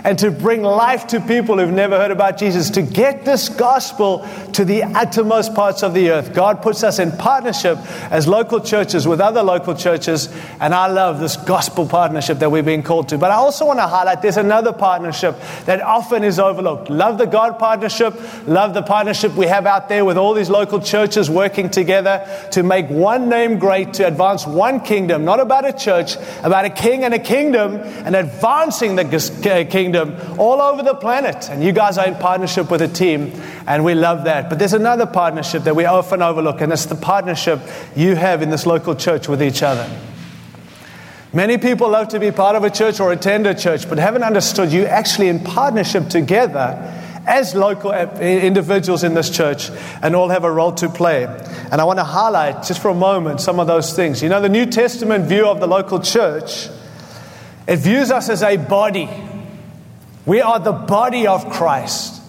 and 0.04 0.18
to 0.20 0.32
bring 0.32 0.64
life 0.64 1.08
to 1.08 1.22
people 1.22 1.58
who've 1.58 1.72
never 1.72 1.98
heard 1.98 2.12
about 2.12 2.38
Jesus, 2.38 2.70
to 2.72 2.82
get 2.82 3.26
this 3.26 3.50
gospel 3.50 4.28
to 4.54 4.66
the 4.66 4.84
uttermost 4.84 5.54
parts 5.54 5.84
of 5.84 5.94
the 5.94 6.10
earth. 6.12 6.34
God 6.34 6.62
puts 6.62 6.84
us 6.84 7.00
in 7.00 7.12
partnership 7.12 7.78
as 8.12 8.28
local 8.28 8.60
churches 8.60 9.08
with 9.08 9.22
other 9.22 9.44
local 9.44 9.76
churches, 9.76 10.30
and 10.60 10.74
I 10.74 10.88
love 10.88 11.20
this 11.20 11.38
gospel 11.38 11.88
partnership 11.88 12.40
that 12.40 12.52
we've 12.52 12.66
been 12.66 12.84
called 12.84 13.10
to. 13.10 13.18
But 13.18 13.32
I 13.32 13.36
also 13.36 13.66
want 13.66 13.80
to 13.80 13.88
highlight 13.88 14.22
there's 14.22 14.38
another 14.38 14.74
partnership 14.74 15.36
that 15.66 15.82
often 15.82 16.24
is 16.24 16.40
overlooked. 16.40 16.90
Love 16.90 17.18
the 17.18 17.28
God 17.28 17.60
partnership, 17.60 18.16
love 18.48 18.74
the 18.74 18.82
partnership 18.82 19.34
we 19.34 19.46
have 19.48 19.66
out 19.66 19.90
there 19.90 20.04
with 20.04 20.18
all 20.18 20.34
these 20.34 20.50
local 20.50 20.80
churches 20.80 21.30
working 21.30 21.70
together 21.70 22.28
to 22.52 22.64
make 22.64 22.90
one 22.90 23.30
name 23.30 23.60
great, 23.60 23.94
to 23.94 24.08
advance 24.08 24.48
one 24.48 24.80
kingdom, 24.80 25.26
not 25.26 25.40
about 25.40 25.66
a 25.66 25.74
church, 25.74 26.16
about 26.44 26.66
a 26.66 26.70
king 26.70 27.04
and 27.04 27.14
a 27.14 27.20
kingdom, 27.20 27.76
and 27.76 28.16
advancing 28.16 28.96
the 28.96 29.06
uh, 29.06 29.70
kingdom 29.70 29.91
kingdom 29.92 30.40
all 30.40 30.62
over 30.62 30.84
the 30.84 30.96
planet. 30.96 31.50
And 31.50 31.64
you 31.64 31.72
guys 31.72 31.98
are 31.98 32.08
in 32.08 32.16
partnership 32.16 32.72
with 32.72 32.82
a 32.82 32.88
team, 32.88 33.34
and 33.68 33.84
we 33.84 33.94
love 33.94 34.26
that. 34.26 34.50
But 34.50 34.60
there's 34.60 34.74
another 34.74 35.06
partnership 35.06 35.64
that 35.64 35.76
we 35.76 35.86
often 35.86 36.22
overlook, 36.22 36.62
and 36.62 36.72
it's 36.72 36.86
the 36.86 36.96
partnership 36.96 37.60
you 37.96 38.16
have 38.16 38.42
in 38.42 38.50
this 38.50 38.66
local 38.66 38.96
church 38.96 39.28
with 39.28 39.42
each 39.42 39.64
other. 39.64 39.90
Many 41.34 41.58
people 41.58 41.90
love 41.90 42.10
to 42.10 42.20
be 42.20 42.32
part 42.32 42.56
of 42.56 42.64
a 42.64 42.70
church 42.70 43.00
or 43.00 43.12
attend 43.12 43.48
a 43.48 43.56
church, 43.56 43.88
but 43.88 43.98
haven't 43.98 44.24
understood 44.24 44.72
you 44.72 44.86
actually 44.86 45.30
in 45.30 45.40
partnership 45.40 46.10
together 46.10 46.98
as 47.26 47.56
local 47.56 47.94
individuals 47.94 49.04
in 49.04 49.14
this 49.14 49.30
church 49.30 49.70
and 50.02 50.16
all 50.16 50.28
have 50.28 50.44
a 50.44 50.52
role 50.52 50.74
to 50.74 50.90
play. 50.90 51.24
And 51.72 51.80
I 51.80 51.86
want 51.86 52.00
to 52.00 52.04
highlight 52.04 52.64
just 52.64 52.82
for 52.82 52.90
a 52.90 52.96
moment 52.96 53.40
some 53.40 53.62
of 53.62 53.68
those 53.68 53.96
things. 53.96 54.22
You 54.22 54.28
know, 54.28 54.42
the 54.42 54.50
New 54.50 54.66
Testament 54.66 55.26
view 55.26 55.48
of 55.48 55.62
the 55.62 55.68
local 55.68 56.02
church, 56.02 56.68
it 57.66 57.78
views 57.78 58.12
us 58.12 58.28
as 58.28 58.44
a 58.44 58.58
body. 58.58 59.08
We 60.26 60.42
are 60.42 60.60
the 60.60 60.72
body 60.72 61.26
of 61.26 61.50
Christ 61.50 62.21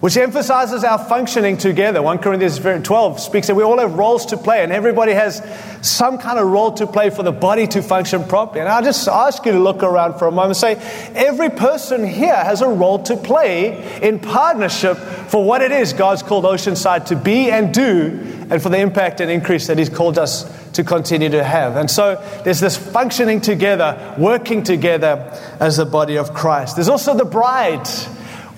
which 0.00 0.16
emphasizes 0.16 0.84
our 0.84 0.98
functioning 0.98 1.56
together. 1.56 2.00
1 2.00 2.18
Corinthians 2.18 2.58
12 2.58 3.18
speaks 3.18 3.48
that 3.48 3.56
we 3.56 3.64
all 3.64 3.78
have 3.78 3.94
roles 3.94 4.26
to 4.26 4.36
play, 4.36 4.62
and 4.62 4.72
everybody 4.72 5.12
has 5.12 5.42
some 5.82 6.18
kind 6.18 6.38
of 6.38 6.46
role 6.46 6.72
to 6.72 6.86
play 6.86 7.10
for 7.10 7.24
the 7.24 7.32
body 7.32 7.66
to 7.66 7.82
function 7.82 8.22
properly. 8.24 8.60
And 8.60 8.68
I 8.68 8.80
just 8.80 9.08
ask 9.08 9.44
you 9.44 9.52
to 9.52 9.58
look 9.58 9.82
around 9.82 10.18
for 10.18 10.28
a 10.28 10.30
moment 10.30 10.62
and 10.62 10.78
say, 10.78 11.12
every 11.14 11.50
person 11.50 12.06
here 12.06 12.36
has 12.36 12.62
a 12.62 12.68
role 12.68 13.02
to 13.04 13.16
play 13.16 14.00
in 14.00 14.20
partnership 14.20 14.96
for 14.96 15.44
what 15.44 15.62
it 15.62 15.72
is 15.72 15.92
God's 15.92 16.22
called 16.22 16.44
Oceanside 16.44 17.06
to 17.06 17.16
be 17.16 17.50
and 17.50 17.74
do, 17.74 18.46
and 18.50 18.62
for 18.62 18.68
the 18.68 18.78
impact 18.78 19.20
and 19.20 19.30
increase 19.30 19.66
that 19.66 19.78
He's 19.78 19.88
called 19.88 20.16
us 20.16 20.46
to 20.72 20.84
continue 20.84 21.30
to 21.30 21.42
have. 21.42 21.74
And 21.74 21.90
so 21.90 22.24
there's 22.44 22.60
this 22.60 22.76
functioning 22.76 23.40
together, 23.40 24.14
working 24.16 24.62
together 24.62 25.36
as 25.58 25.78
the 25.78 25.86
body 25.86 26.18
of 26.18 26.34
Christ. 26.34 26.76
There's 26.76 26.88
also 26.88 27.16
the 27.16 27.24
bride. 27.24 27.88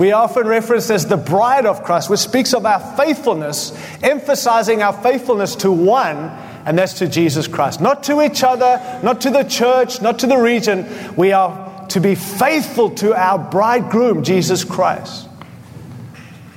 We 0.01 0.13
often 0.13 0.49
referenced 0.49 0.91
as 0.91 1.05
the 1.05 1.19
bride 1.19 1.67
of 1.67 1.85
Christ, 1.85 2.09
which 2.09 2.21
speaks 2.21 2.55
of 2.55 2.65
our 2.65 2.81
faithfulness, 2.97 3.79
emphasizing 4.03 4.81
our 4.81 4.95
faithfulness 4.95 5.57
to 5.57 5.71
one, 5.71 6.17
and 6.65 6.79
that's 6.79 6.95
to 7.01 7.07
Jesus 7.07 7.47
Christ. 7.47 7.83
Not 7.83 8.05
to 8.05 8.23
each 8.23 8.43
other, 8.43 8.81
not 9.03 9.21
to 9.21 9.31
the 9.31 9.43
church, 9.43 10.01
not 10.01 10.21
to 10.21 10.27
the 10.27 10.39
region. 10.39 10.87
We 11.17 11.33
are 11.33 11.87
to 11.89 12.01
be 12.01 12.15
faithful 12.15 12.93
to 12.93 13.13
our 13.13 13.39
bridegroom, 13.39 14.23
Jesus 14.23 14.65
Christ. 14.65 15.29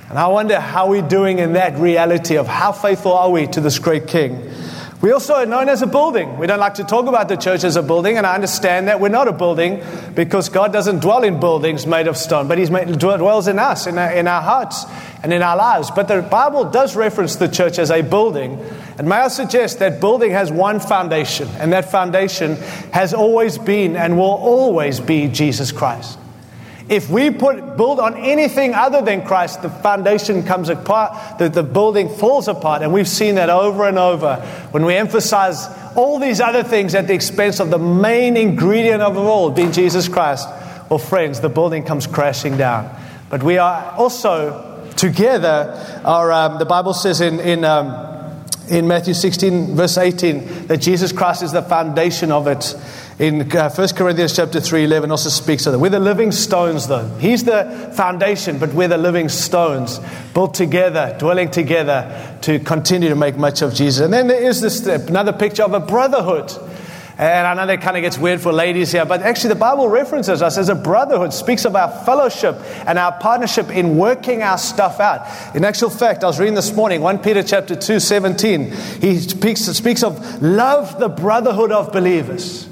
And 0.08 0.18
I 0.18 0.28
wonder 0.28 0.58
how 0.58 0.88
we're 0.88 1.02
doing 1.02 1.40
in 1.40 1.52
that 1.54 1.78
reality 1.78 2.38
of 2.38 2.48
how 2.48 2.72
faithful 2.72 3.12
are 3.12 3.30
we 3.30 3.48
to 3.48 3.60
this 3.60 3.78
great 3.78 4.08
King. 4.08 4.50
We 5.04 5.12
also 5.12 5.34
are 5.34 5.46
known 5.46 5.68
as 5.68 5.82
a 5.82 5.86
building. 5.86 6.38
We 6.38 6.48
don't 6.48 6.62
like 6.62 6.76
to 6.76 6.86
talk 6.86 7.08
about 7.08 7.28
the 7.28 7.36
church 7.36 7.66
as 7.66 7.76
a 7.76 7.84
building, 7.84 8.16
and 8.16 8.26
I 8.26 8.36
understand 8.36 8.88
that 8.88 9.02
we're 9.02 9.10
not 9.10 9.28
a 9.28 9.34
building 9.34 9.84
because 10.16 10.48
God 10.48 10.72
doesn't 10.72 11.00
dwell 11.00 11.26
in 11.26 11.42
buildings 11.42 11.86
made 11.86 12.08
of 12.08 12.16
stone, 12.16 12.48
but 12.48 12.58
He 12.58 12.64
dwells 12.68 13.50
in 13.50 13.60
us, 13.60 13.86
in 13.86 13.98
our, 13.98 14.14
in 14.14 14.30
our 14.30 14.42
hearts, 14.42 14.86
and 15.22 15.34
in 15.34 15.42
our 15.42 15.58
lives. 15.58 15.92
But 15.92 16.08
the 16.08 16.22
Bible 16.22 16.72
does 16.72 16.96
reference 16.96 17.36
the 17.36 17.50
church 17.50 17.80
as 17.80 17.92
a 17.92 18.02
building. 18.02 18.58
And 18.98 19.10
may 19.10 19.18
I 19.18 19.28
suggest 19.28 19.80
that 19.80 20.00
building 20.00 20.32
has 20.32 20.54
one 20.54 20.80
foundation, 20.80 21.50
and 21.60 21.74
that 21.74 21.92
foundation 21.92 22.56
has 22.94 23.14
always 23.14 23.58
been 23.58 23.98
and 23.98 24.18
will 24.18 24.24
always 24.24 25.02
be 25.02 25.28
Jesus 25.28 25.74
Christ. 25.74 26.18
If 26.90 27.10
we 27.10 27.32
put 27.32 27.78
build 27.78 28.00
on 28.00 28.18
anything 28.18 28.74
other 28.74 29.02
than 29.02 29.26
Christ, 29.26 29.62
the 29.62 29.70
foundation 29.70 30.44
comes 30.44 30.70
apart, 30.70 31.40
the, 31.40 31.50
the 31.50 31.64
building 31.64 32.10
falls 32.10 32.48
apart. 32.48 32.82
And 32.82 32.92
we've 32.92 33.08
seen 33.08 33.36
that 33.36 33.50
over 33.50 33.88
and 33.88 33.98
over 33.98 34.36
when 34.72 34.86
we 34.86 34.96
emphasize 34.96 35.68
all 35.96 36.20
these 36.20 36.42
other 36.42 36.64
things 36.64 36.94
at 36.94 37.08
the 37.08 37.14
expense 37.14 37.60
of 37.60 37.70
the 37.70 37.80
main 37.80 38.36
ingredient 38.36 39.02
of 39.02 39.18
all, 39.18 39.50
being 39.50 39.72
Jesus 39.72 40.10
Christ. 40.10 40.48
Well, 40.90 41.00
friends, 41.00 41.40
the 41.40 41.50
building 41.50 41.84
comes 41.84 42.06
crashing 42.06 42.58
down. 42.58 42.94
But 43.30 43.44
we 43.44 43.58
are 43.58 43.92
also 43.94 44.92
together, 44.96 46.02
our, 46.04 46.32
um, 46.32 46.60
the 46.60 46.66
Bible 46.66 46.94
says 46.94 47.22
in, 47.22 47.40
in, 47.40 47.64
um, 47.64 48.46
in 48.70 48.88
Matthew 48.88 49.14
16, 49.14 49.76
verse 49.76 49.98
18, 49.98 50.68
that 50.68 50.78
Jesus 50.78 51.12
Christ 51.12 51.44
is 51.44 51.52
the 51.52 51.62
foundation 51.62 52.32
of 52.32 52.48
it 52.48 52.76
in 53.20 53.56
uh, 53.56 53.70
1 53.70 53.88
Corinthians 53.90 54.36
chapter 54.36 54.60
3, 54.60 54.86
11 54.86 55.12
also 55.12 55.30
speaks 55.30 55.66
of 55.68 55.74
that. 55.74 55.80
We're 55.80 55.90
the 55.90 56.00
living 56.00 56.32
stones, 56.32 56.88
though. 56.88 57.08
He's 57.20 57.44
the 57.44 57.94
foundation, 57.96 58.58
but 58.58 58.74
we're 58.74 58.88
the 58.88 58.98
living 58.98 59.30
stones, 59.30 60.00
built 60.34 60.56
together, 60.56 61.16
dwelling 61.20 61.52
together 61.52 62.38
to 62.42 62.60
continue 62.60 63.10
to 63.10 63.16
make 63.16 63.38
much 63.38 63.62
of 63.62 63.74
Jesus. 63.74 64.04
And 64.04 64.14
then 64.14 64.28
there 64.28 64.42
is 64.42 64.62
this 64.62 64.86
another 64.88 65.32
picture 65.32 65.64
of 65.64 65.74
a 65.74 65.80
brotherhood. 65.80 66.52
And 67.16 67.46
I 67.46 67.54
know 67.54 67.68
that 67.68 67.82
kind 67.82 67.96
of 67.96 68.02
gets 68.02 68.18
weird 68.18 68.42
for 68.42 68.52
ladies 68.52 68.92
here, 68.92 69.06
but 69.06 69.22
actually 69.22 69.50
the 69.50 69.60
Bible 69.60 69.88
references 69.88 70.42
us 70.42 70.58
as 70.58 70.70
a 70.70 70.76
brotherhood, 70.76 71.32
speaks 71.32 71.64
of 71.64 71.76
our 71.76 72.04
fellowship 72.06 72.56
and 72.88 72.98
our 72.98 73.12
partnership 73.20 73.70
in 73.70 73.98
working 73.98 74.42
our 74.42 74.58
stuff 74.58 75.00
out. 75.00 75.56
In 75.56 75.64
actual 75.64 75.92
fact, 75.92 76.24
I 76.24 76.28
was 76.28 76.40
reading 76.40 76.56
this 76.56 76.74
morning, 76.74 77.02
1 77.02 77.20
Peter 77.20 77.44
chapter 77.44 77.76
2, 77.76 78.00
17, 78.00 78.72
he 79.00 79.20
speaks, 79.20 79.62
speaks 79.62 80.02
of 80.02 80.42
love 80.42 80.98
the 80.98 81.10
brotherhood 81.10 81.72
of 81.72 81.92
believers. 81.92 82.68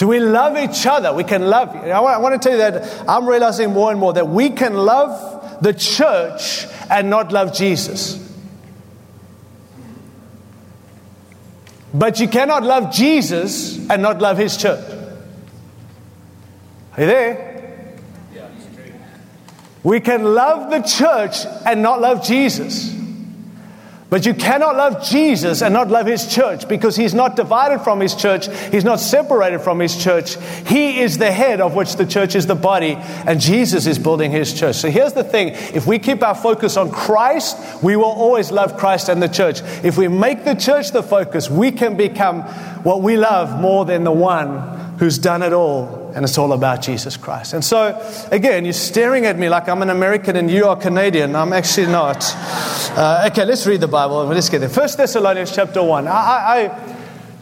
Do 0.00 0.08
we 0.08 0.18
love 0.18 0.56
each 0.56 0.86
other? 0.86 1.12
We 1.12 1.24
can 1.24 1.42
love. 1.42 1.76
I 1.76 2.00
want 2.00 2.40
to 2.40 2.48
tell 2.48 2.56
you 2.56 2.70
that 2.70 3.04
I'm 3.06 3.28
realizing 3.28 3.74
more 3.74 3.90
and 3.90 4.00
more 4.00 4.14
that 4.14 4.26
we 4.26 4.48
can 4.48 4.72
love 4.72 5.62
the 5.62 5.74
church 5.74 6.66
and 6.88 7.10
not 7.10 7.32
love 7.32 7.52
Jesus. 7.52 8.16
But 11.92 12.18
you 12.18 12.28
cannot 12.28 12.62
love 12.62 12.94
Jesus 12.94 13.76
and 13.90 14.00
not 14.00 14.20
love 14.22 14.38
his 14.38 14.56
church. 14.56 14.82
Are 16.96 17.00
you 17.02 17.06
there? 17.06 17.98
We 19.82 20.00
can 20.00 20.24
love 20.24 20.70
the 20.70 20.80
church 20.80 21.44
and 21.66 21.82
not 21.82 22.00
love 22.00 22.24
Jesus. 22.24 22.98
But 24.10 24.26
you 24.26 24.34
cannot 24.34 24.74
love 24.74 25.04
Jesus 25.04 25.62
and 25.62 25.72
not 25.72 25.88
love 25.88 26.06
his 26.06 26.26
church 26.26 26.68
because 26.68 26.96
he's 26.96 27.14
not 27.14 27.36
divided 27.36 27.78
from 27.78 28.00
his 28.00 28.16
church. 28.16 28.48
He's 28.72 28.84
not 28.84 28.98
separated 28.98 29.60
from 29.60 29.78
his 29.78 29.96
church. 29.96 30.36
He 30.66 31.00
is 31.00 31.16
the 31.16 31.30
head 31.30 31.60
of 31.60 31.76
which 31.76 31.94
the 31.94 32.04
church 32.04 32.34
is 32.34 32.48
the 32.48 32.56
body, 32.56 32.96
and 32.98 33.40
Jesus 33.40 33.86
is 33.86 34.00
building 34.00 34.32
his 34.32 34.52
church. 34.52 34.76
So 34.76 34.90
here's 34.90 35.12
the 35.12 35.22
thing 35.22 35.50
if 35.50 35.86
we 35.86 36.00
keep 36.00 36.24
our 36.24 36.34
focus 36.34 36.76
on 36.76 36.90
Christ, 36.90 37.56
we 37.84 37.94
will 37.94 38.04
always 38.04 38.50
love 38.50 38.76
Christ 38.76 39.08
and 39.08 39.22
the 39.22 39.28
church. 39.28 39.60
If 39.84 39.96
we 39.96 40.08
make 40.08 40.44
the 40.44 40.54
church 40.54 40.90
the 40.90 41.04
focus, 41.04 41.48
we 41.48 41.70
can 41.70 41.96
become 41.96 42.42
what 42.82 43.02
we 43.02 43.16
love 43.16 43.60
more 43.60 43.84
than 43.84 44.02
the 44.02 44.10
one 44.10 44.96
who's 44.98 45.18
done 45.18 45.42
it 45.42 45.52
all 45.52 45.99
and 46.14 46.24
it's 46.24 46.38
all 46.38 46.52
about 46.52 46.82
Jesus 46.82 47.16
Christ. 47.16 47.52
And 47.52 47.64
so, 47.64 47.98
again, 48.30 48.64
you're 48.64 48.72
staring 48.72 49.26
at 49.26 49.38
me 49.38 49.48
like 49.48 49.68
I'm 49.68 49.82
an 49.82 49.90
American 49.90 50.36
and 50.36 50.50
you 50.50 50.66
are 50.66 50.76
Canadian. 50.76 51.36
I'm 51.36 51.52
actually 51.52 51.86
not. 51.86 52.24
Uh, 52.96 53.28
okay, 53.30 53.44
let's 53.44 53.66
read 53.66 53.80
the 53.80 53.88
Bible 53.88 54.20
and 54.22 54.30
let's 54.30 54.48
get 54.48 54.58
there. 54.58 54.68
First 54.68 54.98
Thessalonians 54.98 55.54
chapter 55.54 55.82
1. 55.82 56.08
I, 56.08 56.10
I, 56.10 56.94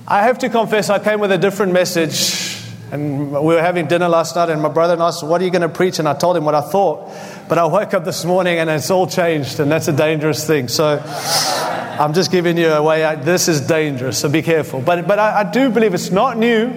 I 0.06 0.22
have 0.22 0.38
to 0.38 0.48
confess, 0.48 0.90
I 0.90 0.98
came 0.98 1.20
with 1.20 1.32
a 1.32 1.38
different 1.38 1.72
message. 1.72 2.46
And 2.90 3.32
we 3.32 3.54
were 3.54 3.60
having 3.60 3.86
dinner 3.86 4.08
last 4.08 4.34
night, 4.34 4.48
and 4.48 4.62
my 4.62 4.70
brother 4.70 4.96
asked, 5.02 5.22
What 5.22 5.42
are 5.42 5.44
you 5.44 5.50
going 5.50 5.60
to 5.60 5.68
preach? 5.68 5.98
And 5.98 6.08
I 6.08 6.14
told 6.14 6.38
him 6.38 6.46
what 6.46 6.54
I 6.54 6.62
thought. 6.62 7.12
But 7.46 7.58
I 7.58 7.66
woke 7.66 7.92
up 7.92 8.06
this 8.06 8.24
morning 8.24 8.58
and 8.58 8.70
it's 8.70 8.90
all 8.90 9.06
changed, 9.06 9.60
and 9.60 9.70
that's 9.70 9.88
a 9.88 9.92
dangerous 9.92 10.46
thing. 10.46 10.68
So 10.68 10.98
I'm 11.06 12.14
just 12.14 12.30
giving 12.30 12.56
you 12.56 12.68
a 12.68 12.82
way 12.82 13.04
out. 13.04 13.24
This 13.24 13.48
is 13.48 13.60
dangerous, 13.60 14.18
so 14.18 14.30
be 14.30 14.40
careful. 14.40 14.80
But, 14.80 15.06
but 15.06 15.18
I, 15.18 15.40
I 15.40 15.50
do 15.50 15.68
believe 15.68 15.92
it's 15.92 16.10
not 16.10 16.38
new. 16.38 16.70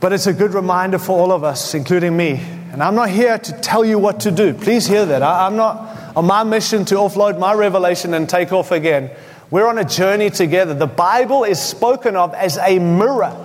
But 0.00 0.12
it's 0.12 0.26
a 0.26 0.32
good 0.32 0.54
reminder 0.54 0.98
for 0.98 1.18
all 1.18 1.32
of 1.32 1.42
us, 1.42 1.74
including 1.74 2.16
me. 2.16 2.40
And 2.72 2.82
I'm 2.82 2.94
not 2.94 3.10
here 3.10 3.36
to 3.36 3.52
tell 3.60 3.84
you 3.84 3.98
what 3.98 4.20
to 4.20 4.30
do. 4.30 4.54
Please 4.54 4.86
hear 4.86 5.04
that. 5.06 5.22
I, 5.22 5.46
am 5.46 5.56
not 5.56 6.16
on 6.16 6.24
my 6.24 6.44
mission 6.44 6.84
to 6.86 6.96
offload 6.96 7.38
my 7.38 7.52
revelation 7.54 8.14
and 8.14 8.28
take 8.28 8.52
off 8.52 8.70
again. 8.70 9.10
We're 9.50 9.66
on 9.66 9.78
a 9.78 9.84
journey 9.84 10.30
together. 10.30 10.74
The 10.74 10.86
Bible 10.86 11.44
is 11.44 11.60
spoken 11.60 12.14
of 12.14 12.34
as 12.34 12.58
a 12.58 12.78
mirror. 12.78 13.44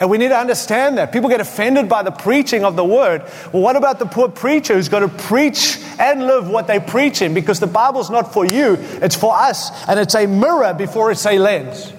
And 0.00 0.10
we 0.10 0.18
need 0.18 0.28
to 0.28 0.36
understand 0.36 0.98
that. 0.98 1.12
People 1.12 1.30
get 1.30 1.40
offended 1.40 1.88
by 1.88 2.02
the 2.02 2.10
preaching 2.10 2.64
of 2.64 2.74
the 2.74 2.84
word. 2.84 3.22
Well, 3.52 3.62
what 3.62 3.76
about 3.76 4.00
the 4.00 4.06
poor 4.06 4.28
preacher 4.28 4.74
who's 4.74 4.88
got 4.88 5.00
to 5.00 5.08
preach 5.08 5.78
and 5.98 6.26
live 6.26 6.48
what 6.48 6.66
they 6.66 6.80
preach 6.80 7.22
in? 7.22 7.34
Because 7.34 7.60
the 7.60 7.68
Bible's 7.68 8.10
not 8.10 8.32
for 8.32 8.44
you, 8.44 8.74
it's 9.00 9.14
for 9.14 9.32
us. 9.34 9.70
And 9.86 10.00
it's 10.00 10.16
a 10.16 10.26
mirror 10.26 10.74
before 10.74 11.12
it's 11.12 11.24
a 11.24 11.38
lens. 11.38 11.92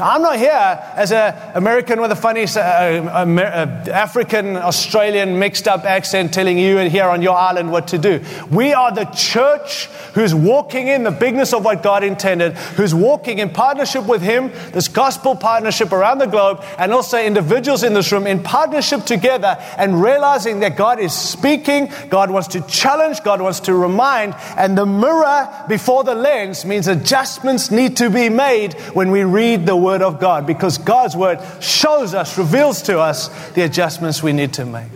So 0.00 0.06
I'm 0.06 0.22
not 0.22 0.38
here 0.38 0.82
as 0.96 1.12
an 1.12 1.34
American 1.54 2.00
with 2.00 2.10
a 2.10 2.16
funny 2.16 2.44
uh, 2.44 2.58
uh, 2.58 3.84
African 3.92 4.56
Australian 4.56 5.38
mixed 5.38 5.68
up 5.68 5.84
accent 5.84 6.32
telling 6.32 6.56
you 6.56 6.78
here 6.78 7.04
on 7.04 7.20
your 7.20 7.36
island 7.36 7.70
what 7.70 7.88
to 7.88 7.98
do. 7.98 8.24
We 8.50 8.72
are 8.72 8.94
the 8.94 9.04
church 9.04 9.88
who's 10.14 10.34
walking 10.34 10.88
in 10.88 11.02
the 11.02 11.10
bigness 11.10 11.52
of 11.52 11.66
what 11.66 11.82
God 11.82 12.02
intended, 12.02 12.54
who's 12.78 12.94
walking 12.94 13.40
in 13.40 13.50
partnership 13.50 14.06
with 14.06 14.22
Him, 14.22 14.50
this 14.72 14.88
gospel 14.88 15.36
partnership 15.36 15.92
around 15.92 16.16
the 16.16 16.26
globe, 16.26 16.64
and 16.78 16.94
also 16.94 17.18
individuals 17.18 17.82
in 17.82 17.92
this 17.92 18.10
room 18.10 18.26
in 18.26 18.42
partnership 18.42 19.04
together 19.04 19.58
and 19.76 20.02
realizing 20.02 20.60
that 20.60 20.78
God 20.78 20.98
is 20.98 21.12
speaking, 21.12 21.92
God 22.08 22.30
wants 22.30 22.48
to 22.48 22.62
challenge, 22.62 23.22
God 23.22 23.42
wants 23.42 23.60
to 23.60 23.74
remind, 23.74 24.34
and 24.56 24.78
the 24.78 24.86
mirror 24.86 25.46
before 25.68 26.04
the 26.04 26.14
lens 26.14 26.64
means 26.64 26.88
adjustments 26.88 27.70
need 27.70 27.98
to 27.98 28.08
be 28.08 28.30
made 28.30 28.72
when 28.94 29.10
we 29.10 29.24
read 29.24 29.66
the 29.66 29.76
Word 29.76 29.89
of 29.98 30.20
God 30.20 30.46
because 30.46 30.78
God's 30.78 31.16
Word 31.16 31.40
shows 31.60 32.14
us, 32.14 32.38
reveals 32.38 32.82
to 32.82 32.98
us 32.98 33.28
the 33.50 33.62
adjustments 33.62 34.22
we 34.22 34.32
need 34.32 34.52
to 34.54 34.64
make. 34.64 34.88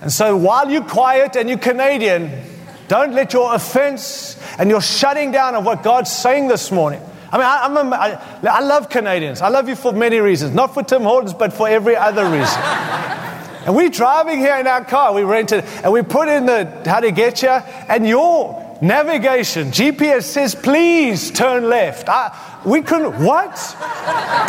And 0.00 0.12
so 0.12 0.36
while 0.36 0.70
you're 0.70 0.84
quiet 0.84 1.36
and 1.36 1.48
you're 1.48 1.58
Canadian, 1.58 2.44
don't 2.88 3.12
let 3.12 3.32
your 3.32 3.54
offense 3.54 4.36
and 4.58 4.70
your 4.70 4.80
shutting 4.80 5.30
down 5.30 5.54
of 5.54 5.64
what 5.64 5.82
God's 5.82 6.10
saying 6.10 6.48
this 6.48 6.72
morning. 6.72 7.00
I 7.32 7.36
mean, 7.36 7.46
I, 7.46 7.64
I'm 7.64 7.76
a, 7.76 7.96
I, 7.96 8.58
I 8.58 8.60
love 8.60 8.88
Canadians. 8.88 9.40
I 9.40 9.48
love 9.48 9.68
you 9.68 9.76
for 9.76 9.92
many 9.92 10.18
reasons. 10.18 10.54
Not 10.54 10.74
for 10.74 10.82
Tim 10.82 11.02
Hortons, 11.02 11.34
but 11.34 11.52
for 11.52 11.68
every 11.68 11.94
other 11.94 12.24
reason. 12.24 12.60
and 13.66 13.76
we're 13.76 13.90
driving 13.90 14.38
here 14.40 14.56
in 14.56 14.66
our 14.66 14.84
car. 14.84 15.14
We 15.14 15.22
rented, 15.22 15.64
and 15.84 15.92
we 15.92 16.02
put 16.02 16.28
in 16.28 16.46
the 16.46 16.82
how 16.86 16.98
to 16.98 17.12
get 17.12 17.42
you, 17.42 17.50
and 17.50 18.06
your 18.08 18.78
navigation, 18.82 19.68
GPS 19.68 20.22
says, 20.22 20.54
please 20.54 21.30
turn 21.30 21.68
left. 21.68 22.08
I, 22.08 22.49
we 22.64 22.82
couldn't, 22.82 23.24
what? 23.24 23.56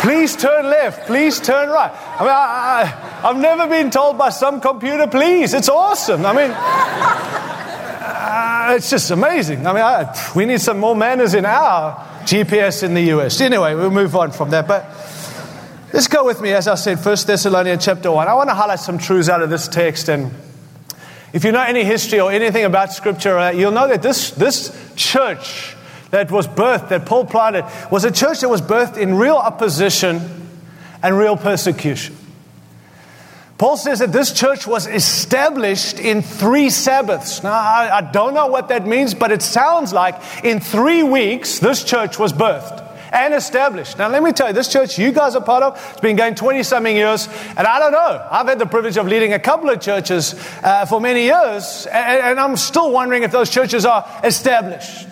please 0.00 0.36
turn 0.36 0.66
left, 0.66 1.06
please 1.06 1.40
turn 1.40 1.68
right. 1.70 1.90
I 1.92 2.20
mean, 2.20 2.30
I, 2.30 3.22
I, 3.22 3.28
I've 3.28 3.38
never 3.38 3.66
been 3.68 3.90
told 3.90 4.18
by 4.18 4.30
some 4.30 4.60
computer, 4.60 5.06
please. 5.06 5.54
It's 5.54 5.68
awesome. 5.68 6.26
I 6.26 6.32
mean, 6.32 6.50
uh, 8.64 8.74
it's 8.76 8.90
just 8.90 9.10
amazing. 9.10 9.66
I 9.66 9.72
mean, 9.72 9.82
I, 9.82 10.32
we 10.34 10.44
need 10.44 10.60
some 10.60 10.78
more 10.78 10.94
manners 10.94 11.34
in 11.34 11.46
our 11.46 11.94
GPS 12.24 12.82
in 12.82 12.94
the 12.94 13.02
US. 13.12 13.40
Anyway, 13.40 13.74
we'll 13.74 13.90
move 13.90 14.14
on 14.14 14.30
from 14.32 14.50
that. 14.50 14.68
But 14.68 14.84
let's 15.92 16.08
go 16.08 16.24
with 16.24 16.40
me, 16.40 16.52
as 16.52 16.68
I 16.68 16.74
said, 16.74 17.00
First 17.00 17.26
Thessalonians 17.26 17.84
chapter 17.84 18.12
1. 18.12 18.28
I 18.28 18.34
want 18.34 18.50
to 18.50 18.54
highlight 18.54 18.80
some 18.80 18.98
truths 18.98 19.28
out 19.28 19.42
of 19.42 19.48
this 19.48 19.68
text. 19.68 20.08
And 20.08 20.32
if 21.32 21.44
you 21.44 21.52
know 21.52 21.62
any 21.62 21.84
history 21.84 22.20
or 22.20 22.30
anything 22.30 22.64
about 22.64 22.92
Scripture, 22.92 23.38
uh, 23.38 23.50
you'll 23.52 23.72
know 23.72 23.88
that 23.88 24.02
this, 24.02 24.32
this 24.32 24.92
church 24.96 25.76
that 26.12 26.30
was 26.30 26.46
birthed, 26.46 26.90
that 26.90 27.06
Paul 27.06 27.24
planted, 27.24 27.64
was 27.90 28.04
a 28.04 28.10
church 28.10 28.40
that 28.40 28.48
was 28.48 28.60
birthed 28.60 28.98
in 28.98 29.14
real 29.14 29.36
opposition 29.36 30.20
and 31.02 31.18
real 31.18 31.38
persecution. 31.38 32.14
Paul 33.56 33.78
says 33.78 34.00
that 34.00 34.12
this 34.12 34.32
church 34.32 34.66
was 34.66 34.86
established 34.86 35.98
in 35.98 36.20
three 36.20 36.68
Sabbaths. 36.68 37.42
Now, 37.42 37.52
I, 37.52 37.98
I, 37.98 38.00
don't 38.12 38.34
know 38.34 38.48
what 38.48 38.68
that 38.68 38.86
means, 38.86 39.14
but 39.14 39.32
it 39.32 39.40
sounds 39.40 39.92
like 39.92 40.16
in 40.44 40.60
three 40.60 41.02
weeks, 41.02 41.60
this 41.60 41.82
church 41.82 42.18
was 42.18 42.32
birthed 42.32 42.86
and 43.12 43.32
established. 43.32 43.96
Now, 43.96 44.08
let 44.08 44.22
me 44.22 44.32
tell 44.32 44.48
you, 44.48 44.52
this 44.52 44.70
church 44.70 44.98
you 44.98 45.12
guys 45.12 45.34
are 45.34 45.42
part 45.42 45.62
of, 45.62 45.92
it's 45.92 46.00
been 46.00 46.16
going 46.16 46.34
20 46.34 46.62
something 46.62 46.94
years, 46.94 47.26
and 47.56 47.66
I 47.66 47.78
don't 47.78 47.92
know. 47.92 48.28
I've 48.30 48.48
had 48.48 48.58
the 48.58 48.66
privilege 48.66 48.98
of 48.98 49.06
leading 49.06 49.32
a 49.32 49.38
couple 49.38 49.70
of 49.70 49.80
churches 49.80 50.34
uh, 50.62 50.84
for 50.84 51.00
many 51.00 51.24
years, 51.24 51.86
and, 51.86 52.20
and 52.20 52.40
I'm 52.40 52.56
still 52.58 52.90
wondering 52.90 53.22
if 53.22 53.30
those 53.30 53.48
churches 53.48 53.86
are 53.86 54.06
established. 54.24 55.08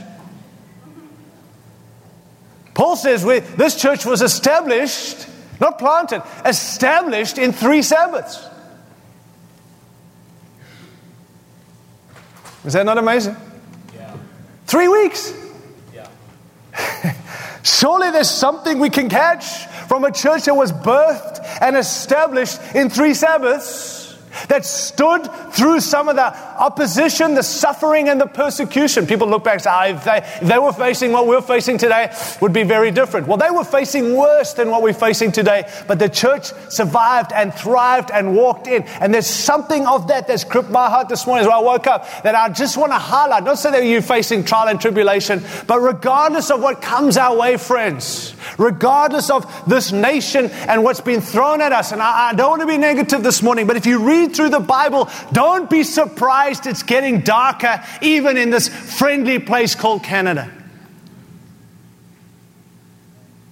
Paul 2.81 2.97
says 2.97 3.27
we, 3.27 3.41
this 3.41 3.77
church 3.77 4.07
was 4.07 4.23
established 4.23 5.29
not 5.61 5.79
planted, 5.79 6.23
established 6.47 7.37
in 7.37 7.53
three 7.53 7.83
Sabbaths. 7.83 8.43
Is 12.65 12.73
that 12.73 12.87
not 12.87 12.97
amazing? 12.97 13.37
Yeah. 13.95 14.17
Three 14.65 14.89
weeks. 14.89 15.31
Yeah. 15.93 16.09
Surely 17.63 18.13
there's 18.13 18.31
something 18.31 18.79
we 18.79 18.89
can 18.89 19.11
catch 19.11 19.67
from 19.87 20.05
a 20.05 20.11
church 20.11 20.47
that 20.47 20.55
was 20.55 20.73
birthed 20.73 21.47
and 21.61 21.77
established 21.77 22.59
in 22.75 22.89
three 22.89 23.13
Sabbaths 23.13 24.00
that 24.49 24.65
stood 24.65 25.29
through 25.53 25.81
some 25.81 26.09
of 26.09 26.17
the 26.17 26.27
opposition, 26.61 27.35
the 27.35 27.43
suffering, 27.43 28.09
and 28.09 28.21
the 28.21 28.27
persecution. 28.27 29.07
People 29.07 29.29
look 29.29 29.45
back 29.45 29.55
and 29.55 29.63
say, 29.63 29.91
if, 29.91 30.05
they, 30.05 30.19
if 30.19 30.49
they 30.49 30.59
were 30.59 30.73
facing 30.73 31.13
what 31.13 31.27
we're 31.27 31.41
facing 31.41 31.79
today, 31.79 32.15
would 32.41 32.53
be 32.53 32.63
very 32.63 32.91
different. 32.91 33.27
Well, 33.27 33.37
they 33.37 33.51
were 33.51 33.65
facing 33.65 34.17
worse 34.17 34.55
than 34.55 34.71
what 34.71 34.83
we're 34.83 34.93
facing 34.93 35.33
today, 35.33 35.71
but 35.87 35.99
the 35.99 36.09
church 36.09 36.53
survived 36.69 37.33
and 37.33 37.53
thrived 37.55 38.11
and 38.11 38.37
walked 38.37 38.67
in. 38.67 38.83
And 39.01 39.13
there's 39.13 39.27
something 39.27 39.87
of 39.87 40.09
that 40.09 40.27
that's 40.27 40.45
gripped 40.45 40.71
my 40.71 40.89
heart 40.89 41.09
this 41.09 41.27
morning 41.27 41.47
as 41.47 41.53
I 41.53 41.59
woke 41.59 41.87
up 41.87 42.07
that 42.23 42.35
I 42.35 42.49
just 42.49 42.77
want 42.77 42.93
to 42.93 42.99
highlight. 42.99 43.45
Not 43.45 43.59
say 43.59 43.71
that 43.71 43.85
you're 43.85 44.03
facing 44.03 44.45
trial 44.45 44.69
and 44.69 44.81
tribulation, 44.81 45.43
but 45.67 45.81
regardless 45.81 46.51
of 46.51 46.61
what 46.61 46.83
comes 46.83 47.17
our 47.17 47.37
way, 47.37 47.57
friends, 47.57 48.35
regardless 48.59 49.31
of 49.31 49.47
this 49.69 49.93
nation 49.93 50.47
and 50.51 50.85
what's 50.85 51.01
been 51.01 51.21
thrown 51.21 51.61
at 51.61 51.73
us, 51.73 51.93
and 51.93 52.03
I, 52.03 52.31
I 52.31 52.35
don't 52.35 52.51
want 52.51 52.61
to 52.63 52.67
be 52.67 52.79
negative 52.79 53.23
this 53.23 53.43
morning, 53.43 53.67
but 53.67 53.77
if 53.77 53.87
you 53.87 54.05
read 54.05 54.20
read 54.21 54.37
through 54.37 54.51
the 54.51 54.61
Bible, 54.61 55.09
don't 55.33 55.69
be 55.69 55.83
surprised 55.83 56.67
it's 56.67 56.83
getting 56.83 57.21
darker, 57.21 57.83
even 58.01 58.37
in 58.37 58.51
this 58.51 58.69
friendly 58.69 59.39
place 59.39 59.75
called 59.75 60.03
Canada. 60.03 60.51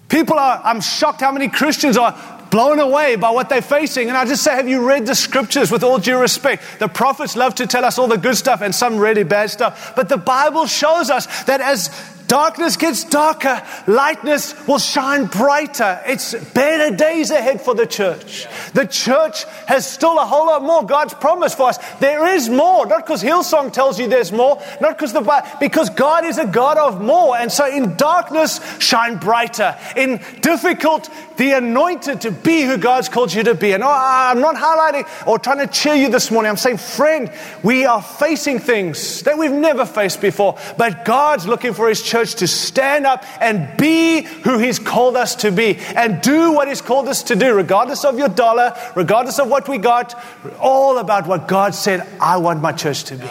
People 0.08 0.38
are, 0.38 0.60
I'm 0.64 0.80
shocked 0.80 1.20
how 1.20 1.32
many 1.32 1.48
Christians 1.48 1.96
are 1.96 2.16
blown 2.50 2.78
away 2.78 3.16
by 3.16 3.30
what 3.30 3.50
they're 3.50 3.60
facing. 3.60 4.08
And 4.08 4.16
I 4.16 4.24
just 4.24 4.42
say, 4.42 4.52
have 4.52 4.68
you 4.68 4.86
read 4.88 5.06
the 5.06 5.14
scriptures 5.14 5.70
with 5.70 5.84
all 5.84 5.98
due 5.98 6.18
respect? 6.18 6.62
The 6.78 6.88
prophets 6.88 7.36
love 7.36 7.54
to 7.56 7.66
tell 7.66 7.84
us 7.84 7.98
all 7.98 8.08
the 8.08 8.16
good 8.16 8.36
stuff 8.36 8.62
and 8.62 8.74
some 8.74 8.96
really 8.96 9.22
bad 9.22 9.50
stuff. 9.50 9.92
But 9.94 10.08
the 10.08 10.16
Bible 10.16 10.66
shows 10.66 11.10
us 11.10 11.44
that 11.44 11.60
as 11.60 11.90
Darkness 12.28 12.76
gets 12.76 13.04
darker, 13.04 13.62
lightness 13.86 14.54
will 14.66 14.78
shine 14.78 15.24
brighter. 15.24 15.98
It's 16.06 16.34
better 16.34 16.94
days 16.94 17.30
ahead 17.30 17.62
for 17.62 17.74
the 17.74 17.86
church. 17.86 18.46
The 18.74 18.86
church 18.86 19.44
has 19.66 19.90
still 19.90 20.18
a 20.18 20.26
whole 20.26 20.46
lot 20.46 20.62
more 20.62 20.84
God's 20.84 21.14
promise 21.14 21.54
for 21.54 21.70
us. 21.70 21.78
There 22.00 22.28
is 22.28 22.50
more, 22.50 22.86
not 22.86 23.06
because 23.06 23.22
Hillsong 23.22 23.72
tells 23.72 23.98
you 23.98 24.08
there's 24.08 24.30
more, 24.30 24.62
not 24.78 24.98
because 24.98 25.14
the 25.14 25.22
Bible, 25.22 25.48
because 25.58 25.88
God 25.88 26.26
is 26.26 26.36
a 26.36 26.46
God 26.46 26.76
of 26.76 27.00
more. 27.00 27.34
And 27.34 27.50
so 27.50 27.66
in 27.66 27.96
darkness, 27.96 28.60
shine 28.78 29.16
brighter. 29.16 29.74
In 29.96 30.20
difficult, 30.42 31.08
the 31.38 31.52
anointed 31.52 32.20
to 32.20 32.30
be 32.30 32.62
who 32.62 32.76
God's 32.76 33.08
called 33.08 33.32
you 33.32 33.42
to 33.44 33.54
be. 33.54 33.72
And 33.72 33.82
oh, 33.82 33.88
I'm 33.90 34.40
not 34.40 34.56
highlighting 34.56 35.26
or 35.26 35.38
trying 35.38 35.58
to 35.58 35.66
cheer 35.66 35.94
you 35.94 36.10
this 36.10 36.30
morning. 36.30 36.50
I'm 36.50 36.56
saying, 36.56 36.76
friend, 36.76 37.32
we 37.62 37.86
are 37.86 38.02
facing 38.02 38.58
things 38.58 39.22
that 39.22 39.38
we've 39.38 39.50
never 39.50 39.86
faced 39.86 40.20
before, 40.20 40.58
but 40.76 41.06
God's 41.06 41.46
looking 41.46 41.72
for 41.72 41.88
His 41.88 42.02
church 42.02 42.18
church 42.18 42.34
to 42.36 42.46
stand 42.46 43.06
up 43.06 43.24
and 43.40 43.76
be 43.76 44.22
who 44.22 44.58
He's 44.58 44.78
called 44.78 45.16
us 45.16 45.36
to 45.36 45.52
be 45.52 45.76
and 45.94 46.20
do 46.20 46.52
what 46.52 46.68
He's 46.68 46.82
called 46.82 47.08
us 47.08 47.22
to 47.24 47.36
do, 47.36 47.54
regardless 47.54 48.04
of 48.04 48.18
your 48.18 48.28
dollar, 48.28 48.76
regardless 48.94 49.38
of 49.38 49.48
what 49.48 49.68
we 49.68 49.78
got, 49.78 50.14
all 50.58 50.98
about 50.98 51.26
what 51.26 51.48
God 51.48 51.74
said, 51.74 52.06
I 52.20 52.38
want 52.38 52.60
my 52.60 52.72
church 52.72 53.04
to 53.04 53.16
be. 53.16 53.28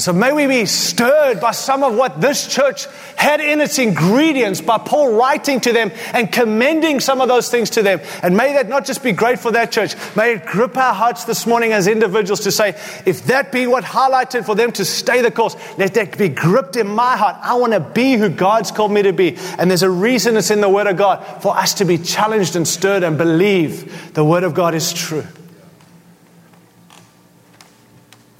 So 0.00 0.14
may 0.14 0.32
we 0.32 0.46
be 0.46 0.64
stirred 0.64 1.40
by 1.40 1.50
some 1.50 1.84
of 1.84 1.94
what 1.94 2.22
this 2.22 2.46
church 2.46 2.86
had 3.16 3.38
in 3.40 3.60
its 3.60 3.78
ingredients 3.78 4.62
by 4.62 4.78
Paul 4.78 5.14
writing 5.14 5.60
to 5.60 5.74
them 5.74 5.92
and 6.14 6.32
commending 6.32 7.00
some 7.00 7.20
of 7.20 7.28
those 7.28 7.50
things 7.50 7.68
to 7.70 7.82
them. 7.82 8.00
And 8.22 8.34
may 8.34 8.54
that 8.54 8.66
not 8.66 8.86
just 8.86 9.02
be 9.02 9.12
great 9.12 9.38
for 9.38 9.52
that 9.52 9.70
church, 9.70 9.94
may 10.16 10.36
it 10.36 10.46
grip 10.46 10.74
our 10.78 10.94
hearts 10.94 11.24
this 11.24 11.46
morning 11.46 11.72
as 11.72 11.86
individuals 11.86 12.40
to 12.40 12.50
say, 12.50 12.70
if 13.04 13.24
that 13.24 13.52
be 13.52 13.66
what 13.66 13.84
highlighted 13.84 14.46
for 14.46 14.54
them 14.54 14.72
to 14.72 14.86
stay 14.86 15.20
the 15.20 15.30
course, 15.30 15.54
let 15.76 15.92
that 15.94 16.16
be 16.16 16.30
gripped 16.30 16.76
in 16.76 16.86
my 16.86 17.18
heart. 17.18 17.36
I 17.42 17.56
want 17.56 17.74
to 17.74 17.80
be 17.80 18.14
who 18.14 18.30
God's 18.30 18.70
called 18.70 18.92
me 18.92 19.02
to 19.02 19.12
be. 19.12 19.36
And 19.58 19.70
there's 19.70 19.82
a 19.82 19.90
reason 19.90 20.34
it's 20.38 20.50
in 20.50 20.62
the 20.62 20.68
Word 20.70 20.86
of 20.86 20.96
God 20.96 21.42
for 21.42 21.54
us 21.54 21.74
to 21.74 21.84
be 21.84 21.98
challenged 21.98 22.56
and 22.56 22.66
stirred 22.66 23.02
and 23.02 23.18
believe 23.18 24.14
the 24.14 24.24
Word 24.24 24.44
of 24.44 24.54
God 24.54 24.74
is 24.74 24.94
true. 24.94 25.26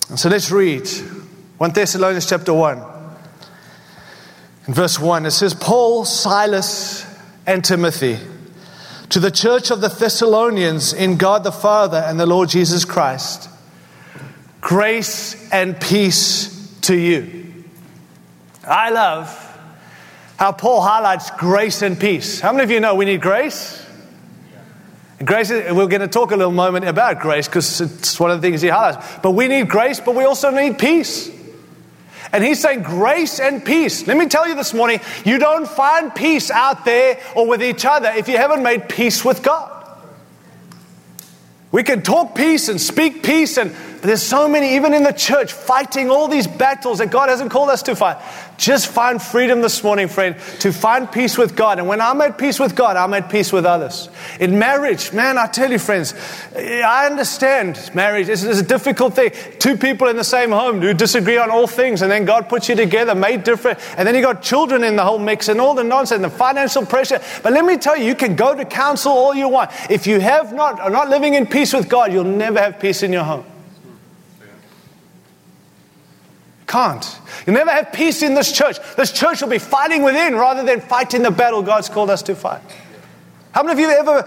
And 0.09 0.19
so 0.19 0.31
let's 0.31 0.51
read 0.51 0.89
1 1.61 1.73
Thessalonians 1.73 2.27
chapter 2.27 2.55
1. 2.55 2.83
In 4.67 4.73
verse 4.73 4.99
1, 4.99 5.27
it 5.27 5.33
says, 5.33 5.53
Paul, 5.53 6.07
Silas, 6.07 7.05
and 7.47 7.63
Timothy, 7.63 8.17
to 9.11 9.21
the 9.21 9.31
church 9.31 9.71
of 9.71 9.83
the 9.83 9.89
Thessalonians 9.89 10.95
in 10.95 11.19
God 11.19 11.45
the 11.45 11.53
Father 11.53 11.99
and 11.99 12.19
the 12.19 12.25
Lord 12.25 12.49
Jesus 12.49 12.87
Christ, 12.87 13.51
grace 14.63 15.53
and 15.53 15.79
peace 15.79 16.79
to 16.81 16.97
you. 16.97 17.53
I 18.67 18.89
love 18.89 19.29
how 20.39 20.53
Paul 20.53 20.81
highlights 20.81 21.31
grace 21.33 21.83
and 21.83 22.01
peace. 22.01 22.41
How 22.41 22.53
many 22.53 22.65
of 22.65 22.71
you 22.71 22.81
know 22.81 22.95
we 22.95 23.05
need 23.05 23.21
grace? 23.21 23.85
Grace, 25.23 25.51
we're 25.51 25.89
going 25.89 26.01
to 26.01 26.09
talk 26.09 26.31
a 26.31 26.37
little 26.37 26.55
moment 26.55 26.87
about 26.87 27.21
grace 27.21 27.47
because 27.49 27.83
it's 27.83 28.19
one 28.19 28.31
of 28.31 28.41
the 28.41 28.49
things 28.49 28.63
he 28.63 28.69
highlights. 28.69 29.19
But 29.23 29.33
we 29.33 29.47
need 29.47 29.69
grace, 29.69 30.01
but 30.01 30.15
we 30.15 30.25
also 30.25 30.51
need 30.51 30.79
peace. 30.79 31.37
And 32.33 32.45
he's 32.45 32.61
saying 32.61 32.83
grace 32.83 33.41
and 33.41 33.65
peace. 33.65 34.07
Let 34.07 34.17
me 34.17 34.27
tell 34.27 34.47
you 34.47 34.55
this 34.55 34.73
morning, 34.73 35.01
you 35.25 35.39
don't 35.39 35.69
find 35.69 36.15
peace 36.15 36.51
out 36.51 36.85
there 36.85 37.21
or 37.35 37.47
with 37.47 37.63
each 37.63 37.85
other 37.85 38.09
if 38.09 38.29
you 38.29 38.37
haven't 38.37 38.63
made 38.63 38.89
peace 38.89 39.25
with 39.25 39.43
God. 39.43 39.79
We 41.73 41.83
can 41.83 42.03
talk 42.03 42.35
peace 42.35 42.69
and 42.69 42.81
speak 42.81 43.23
peace, 43.23 43.57
and 43.57 43.75
there's 44.03 44.23
so 44.23 44.49
many, 44.49 44.77
even 44.77 44.95
in 44.95 45.03
the 45.03 45.13
church, 45.13 45.53
fighting 45.53 46.11
all 46.11 46.27
these 46.27 46.47
battles 46.47 46.99
that 46.99 47.11
God 47.11 47.29
hasn't 47.29 47.51
called 47.51 47.69
us 47.69 47.83
to 47.85 47.95
fight. 47.95 48.17
Just 48.57 48.89
find 48.89 49.21
freedom 49.21 49.61
this 49.61 49.83
morning, 49.83 50.09
friend, 50.09 50.37
to 50.61 50.73
find 50.73 51.11
peace 51.11 51.37
with 51.37 51.55
God. 51.57 51.79
And 51.79 51.87
when 51.87 52.01
I'm 52.01 52.21
at 52.21 52.39
peace 52.39 52.59
with 52.59 52.75
God, 52.75 52.97
I'm 52.97 53.13
at 53.15 53.31
peace 53.31 53.53
with 53.53 53.67
others. 53.67 54.09
In 54.39 54.59
marriage, 54.59 55.13
man, 55.13 55.39
I 55.39 55.47
tell 55.47 55.71
you, 55.71 55.79
friends, 55.79 56.15
eh, 56.55 56.81
I 56.81 57.07
understand 57.07 57.91
marriage 57.95 58.29
is, 58.29 58.45
is 58.45 58.61
a 58.61 58.65
difficult 58.65 59.15
thing. 59.15 59.33
Two 59.59 59.77
people 59.77 60.09
in 60.09 60.17
the 60.17 60.25
same 60.25 60.51
home 60.51 60.81
who 60.81 60.95
disagree 60.95 61.37
on 61.37 61.51
all 61.51 61.67
things, 61.67 62.03
and 62.03 62.11
then 62.11 62.25
God 62.25 62.49
puts 62.49 62.69
you 62.69 62.75
together, 62.75 63.15
made 63.15 63.45
different. 63.45 63.79
And 63.99 64.07
then 64.07 64.15
you 64.15 64.23
got 64.23 64.43
children 64.43 64.83
in 64.83 64.97
the 64.97 65.05
whole 65.05 65.19
mix 65.19 65.49
and 65.49 65.61
all 65.61 65.75
the 65.75 65.85
nonsense, 65.85 66.23
the 66.23 66.31
financial 66.31 66.87
pressure. 66.87 67.21
But 67.43 67.53
let 67.53 67.65
me 67.65 67.77
tell 67.77 67.97
you, 67.97 68.05
you 68.05 68.15
can 68.15 68.35
go 68.35 68.55
to 68.55 68.65
counsel 68.65 69.13
all 69.13 69.35
you 69.35 69.49
want. 69.49 69.71
If 69.91 70.07
you 70.07 70.21
have 70.21 70.53
not, 70.53 70.81
are 70.81 70.91
not 70.91 71.11
living 71.11 71.35
in 71.35 71.47
peace 71.47 71.73
with 71.73 71.89
God, 71.89 72.13
you'll 72.13 72.25
never 72.25 72.59
have 72.59 72.81
peace 72.81 73.03
in 73.03 73.13
your 73.13 73.25
home. 73.25 73.45
Can't. 76.71 77.19
You'll 77.45 77.57
never 77.57 77.73
have 77.73 77.93
peace 77.93 78.23
in 78.23 78.35
this 78.35 78.53
church. 78.53 78.77
This 78.97 79.11
church 79.11 79.43
will 79.43 79.49
be 79.49 79.59
fighting 79.59 80.05
within 80.05 80.37
rather 80.37 80.63
than 80.63 80.81
fighting 80.81 81.23
the 81.23 81.33
battle 81.33 81.63
God's 81.63 81.89
called 81.89 82.11
us 82.11 82.23
to 82.23 82.37
fight. 82.37 82.63
How 83.51 83.65
many 83.65 83.73
of 83.73 83.79
you 83.81 83.91
ever. 83.91 84.23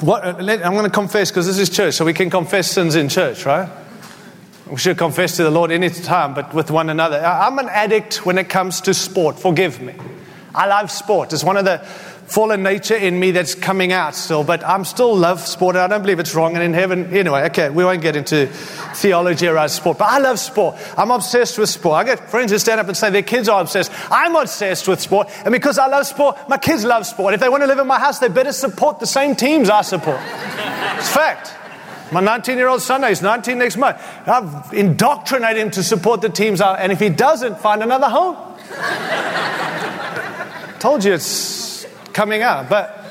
What, 0.00 0.24
uh, 0.24 0.34
I'm 0.40 0.72
going 0.72 0.82
to 0.82 0.90
confess 0.90 1.30
because 1.30 1.46
this 1.46 1.60
is 1.60 1.70
church, 1.70 1.94
so 1.94 2.04
we 2.04 2.14
can 2.14 2.30
confess 2.30 2.68
sins 2.68 2.96
in 2.96 3.08
church, 3.08 3.46
right? 3.46 3.70
We 4.68 4.78
should 4.78 4.98
confess 4.98 5.36
to 5.36 5.44
the 5.44 5.52
Lord 5.52 5.70
any 5.70 5.88
time, 5.88 6.34
but 6.34 6.52
with 6.52 6.72
one 6.72 6.90
another. 6.90 7.18
I'm 7.24 7.60
an 7.60 7.68
addict 7.68 8.26
when 8.26 8.36
it 8.36 8.48
comes 8.48 8.80
to 8.80 8.92
sport. 8.92 9.38
Forgive 9.38 9.80
me. 9.80 9.94
I 10.52 10.66
love 10.66 10.90
sport. 10.90 11.32
It's 11.32 11.44
one 11.44 11.56
of 11.56 11.64
the 11.64 11.86
fallen 12.30 12.62
nature 12.62 12.94
in 12.94 13.18
me 13.18 13.32
that's 13.32 13.56
coming 13.56 13.92
out 13.92 14.14
still, 14.14 14.44
but 14.44 14.64
I'm 14.64 14.84
still 14.84 15.16
love 15.16 15.40
sport. 15.40 15.74
and 15.74 15.82
I 15.82 15.88
don't 15.88 16.02
believe 16.02 16.20
it's 16.20 16.32
wrong. 16.32 16.54
And 16.54 16.62
in 16.62 16.72
heaven, 16.72 17.12
anyway, 17.12 17.42
okay, 17.46 17.70
we 17.70 17.84
won't 17.84 18.02
get 18.02 18.14
into 18.14 18.46
theology 18.94 19.48
around 19.48 19.70
sport, 19.70 19.98
but 19.98 20.08
I 20.08 20.18
love 20.18 20.38
sport. 20.38 20.76
I'm 20.96 21.10
obsessed 21.10 21.58
with 21.58 21.68
sport. 21.68 21.96
I 21.96 22.04
get 22.04 22.30
friends 22.30 22.52
who 22.52 22.58
stand 22.58 22.80
up 22.80 22.86
and 22.86 22.96
say 22.96 23.10
their 23.10 23.22
kids 23.22 23.48
are 23.48 23.60
obsessed. 23.60 23.90
I'm 24.12 24.36
obsessed 24.36 24.86
with 24.86 25.00
sport. 25.00 25.28
And 25.44 25.50
because 25.50 25.76
I 25.76 25.88
love 25.88 26.06
sport, 26.06 26.36
my 26.48 26.56
kids 26.56 26.84
love 26.84 27.04
sport. 27.04 27.34
If 27.34 27.40
they 27.40 27.48
want 27.48 27.64
to 27.64 27.66
live 27.66 27.78
in 27.78 27.88
my 27.88 27.98
house, 27.98 28.20
they 28.20 28.28
better 28.28 28.52
support 28.52 29.00
the 29.00 29.06
same 29.06 29.34
teams 29.34 29.68
I 29.68 29.82
support. 29.82 30.20
It's 30.20 31.12
fact. 31.12 31.56
My 32.12 32.20
19 32.20 32.58
year 32.58 32.68
old 32.68 32.82
son 32.82 33.02
is 33.04 33.22
19 33.22 33.58
next 33.58 33.76
month. 33.76 34.00
I've 34.26 34.72
indoctrinated 34.72 35.62
him 35.62 35.70
to 35.72 35.82
support 35.82 36.20
the 36.20 36.28
teams, 36.28 36.60
and 36.60 36.92
if 36.92 37.00
he 37.00 37.08
doesn't, 37.08 37.58
find 37.58 37.82
another 37.82 38.08
home. 38.08 38.36
Told 40.80 41.04
you 41.04 41.12
it's 41.14 41.69
coming 42.20 42.42
up. 42.42 42.68
But 42.68 43.02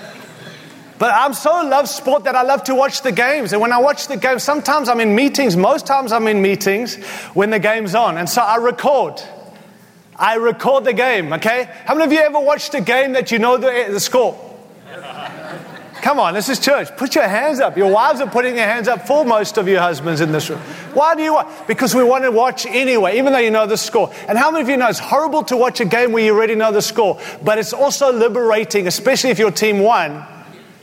but 0.99 1.11
I'm 1.15 1.33
so 1.33 1.49
love 1.63 1.89
sport 1.89 2.25
that 2.25 2.35
I 2.35 2.43
love 2.43 2.63
to 2.65 2.75
watch 2.75 3.01
the 3.01 3.11
games. 3.11 3.53
And 3.53 3.61
when 3.61 3.73
I 3.73 3.79
watch 3.79 4.07
the 4.07 4.17
games, 4.17 4.43
sometimes 4.43 4.87
I'm 4.87 4.99
in 4.99 5.15
meetings, 5.15 5.57
most 5.57 5.87
times 5.87 6.11
I'm 6.11 6.27
in 6.27 6.43
meetings 6.43 7.03
when 7.33 7.49
the 7.49 7.57
game's 7.57 7.95
on. 7.95 8.17
And 8.17 8.29
so 8.29 8.41
I 8.41 8.57
record. 8.57 9.19
I 10.15 10.35
record 10.35 10.83
the 10.83 10.93
game, 10.93 11.33
okay? 11.33 11.69
How 11.85 11.95
many 11.95 12.05
of 12.05 12.11
you 12.11 12.19
ever 12.19 12.39
watched 12.39 12.75
a 12.75 12.81
game 12.81 13.13
that 13.13 13.31
you 13.31 13.39
know 13.39 13.57
the, 13.57 13.87
the 13.89 13.99
score? 13.99 14.48
Come 16.01 16.19
on, 16.19 16.33
this 16.33 16.47
is 16.47 16.59
church. 16.59 16.95
Put 16.95 17.15
your 17.15 17.27
hands 17.27 17.59
up. 17.59 17.77
Your 17.77 17.91
wives 17.91 18.21
are 18.21 18.29
putting 18.29 18.55
their 18.55 18.67
hands 18.67 18.87
up 18.87 19.05
for 19.05 19.25
most 19.25 19.57
of 19.57 19.67
you 19.67 19.77
husbands 19.77 20.21
in 20.21 20.31
this 20.31 20.49
room. 20.49 20.59
Why 20.93 21.13
do 21.15 21.21
you 21.21 21.33
watch? 21.33 21.67
Because 21.67 21.93
we 21.93 22.03
want 22.03 22.23
to 22.23 22.31
watch 22.31 22.65
anyway, 22.65 23.17
even 23.17 23.33
though 23.33 23.39
you 23.39 23.51
know 23.51 23.67
the 23.67 23.77
score. 23.77 24.11
And 24.27 24.37
how 24.37 24.49
many 24.49 24.63
of 24.63 24.69
you 24.69 24.77
know 24.77 24.87
it's 24.87 24.99
horrible 24.99 25.43
to 25.45 25.57
watch 25.57 25.81
a 25.81 25.85
game 25.85 26.11
where 26.11 26.23
you 26.23 26.33
already 26.33 26.55
know 26.55 26.71
the 26.71 26.81
score, 26.81 27.19
but 27.43 27.57
it's 27.57 27.73
also 27.73 28.13
liberating, 28.13 28.87
especially 28.87 29.29
if 29.29 29.39
your 29.39 29.51
team 29.51 29.79
won, 29.79 30.25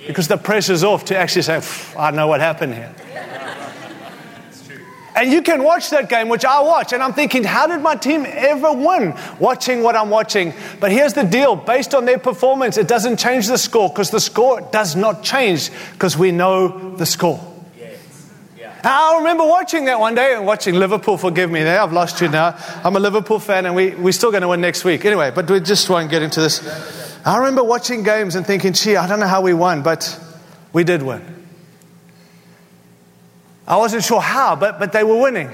because 0.07 0.29
the 0.29 0.37
pressure's 0.37 0.85
off 0.85 1.07
to 1.07 1.17
actually 1.17 1.43
say, 1.43 1.61
I 1.99 2.11
know 2.11 2.27
what 2.27 2.41
happened 2.41 2.75
here. 2.75 2.95
And 5.17 5.33
you 5.33 5.41
can 5.41 5.65
watch 5.65 5.89
that 5.91 6.11
game, 6.11 6.29
which 6.29 6.45
I 6.45 6.61
watch, 6.61 6.93
and 6.93 7.03
I'm 7.03 7.15
thinking, 7.15 7.43
how 7.43 7.67
did 7.67 7.81
my 7.81 7.97
team 7.97 8.27
ever 8.29 8.71
win 8.71 9.15
watching 9.41 9.83
what 9.83 9.97
I'm 9.97 10.11
watching? 10.11 10.53
But 10.79 10.93
here's 10.93 11.15
the 11.15 11.25
deal 11.25 11.57
based 11.57 11.95
on 11.95 12.05
their 12.05 12.19
performance, 12.19 12.77
it 12.77 12.87
doesn't 12.87 13.19
change 13.19 13.47
the 13.47 13.57
score 13.57 13.89
because 13.89 14.11
the 14.11 14.21
score 14.21 14.61
does 14.61 14.95
not 14.95 15.23
change 15.23 15.71
because 15.93 16.19
we 16.19 16.33
know 16.33 16.95
the 16.97 17.07
score. 17.07 17.41
I 18.85 19.17
remember 19.19 19.45
watching 19.45 19.87
that 19.87 19.99
one 19.99 20.15
day 20.15 20.37
and 20.37 20.47
watching 20.47 20.77
Liverpool, 20.77 21.17
forgive 21.17 21.51
me 21.51 21.65
there, 21.65 21.81
I've 21.81 21.93
lost 21.93 22.21
you 22.21 22.29
now. 22.29 22.57
I'm 22.85 22.95
a 22.95 23.01
Liverpool 23.01 23.41
fan 23.41 23.67
and 23.67 23.75
we, 23.75 23.91
we're 23.97 24.13
still 24.13 24.31
going 24.31 24.43
to 24.43 24.49
win 24.49 24.61
next 24.61 24.85
week. 24.85 25.05
Anyway, 25.05 25.33
but 25.35 25.51
we 25.51 25.59
just 25.61 25.89
won't 25.91 26.09
get 26.09 26.23
into 26.23 26.41
this. 26.41 26.63
I 27.25 27.39
remember 27.39 27.65
watching 27.65 28.05
games 28.05 28.37
and 28.37 28.47
thinking, 28.47 28.75
gee, 28.75 28.97
I 28.97 29.09
don't 29.09 29.19
know 29.19 29.27
how 29.27 29.41
we 29.41 29.55
won, 29.55 29.83
but 29.83 30.21
we 30.73 30.85
did 30.85 31.03
win. 31.03 31.36
I 33.67 33.77
wasn't 33.77 34.05
sure 34.05 34.21
how, 34.21 34.57
but, 34.57 34.79
but 34.79 34.93
they 34.93 35.03
were 35.03 35.21
winning. 35.21 35.51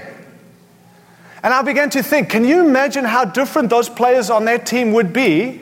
And 1.42 1.52
I 1.52 1.62
began 1.62 1.90
to 1.90 2.02
think 2.02 2.28
can 2.28 2.44
you 2.44 2.60
imagine 2.60 3.04
how 3.04 3.24
different 3.24 3.70
those 3.70 3.88
players 3.88 4.30
on 4.30 4.44
their 4.44 4.58
team 4.58 4.92
would 4.92 5.12
be? 5.12 5.60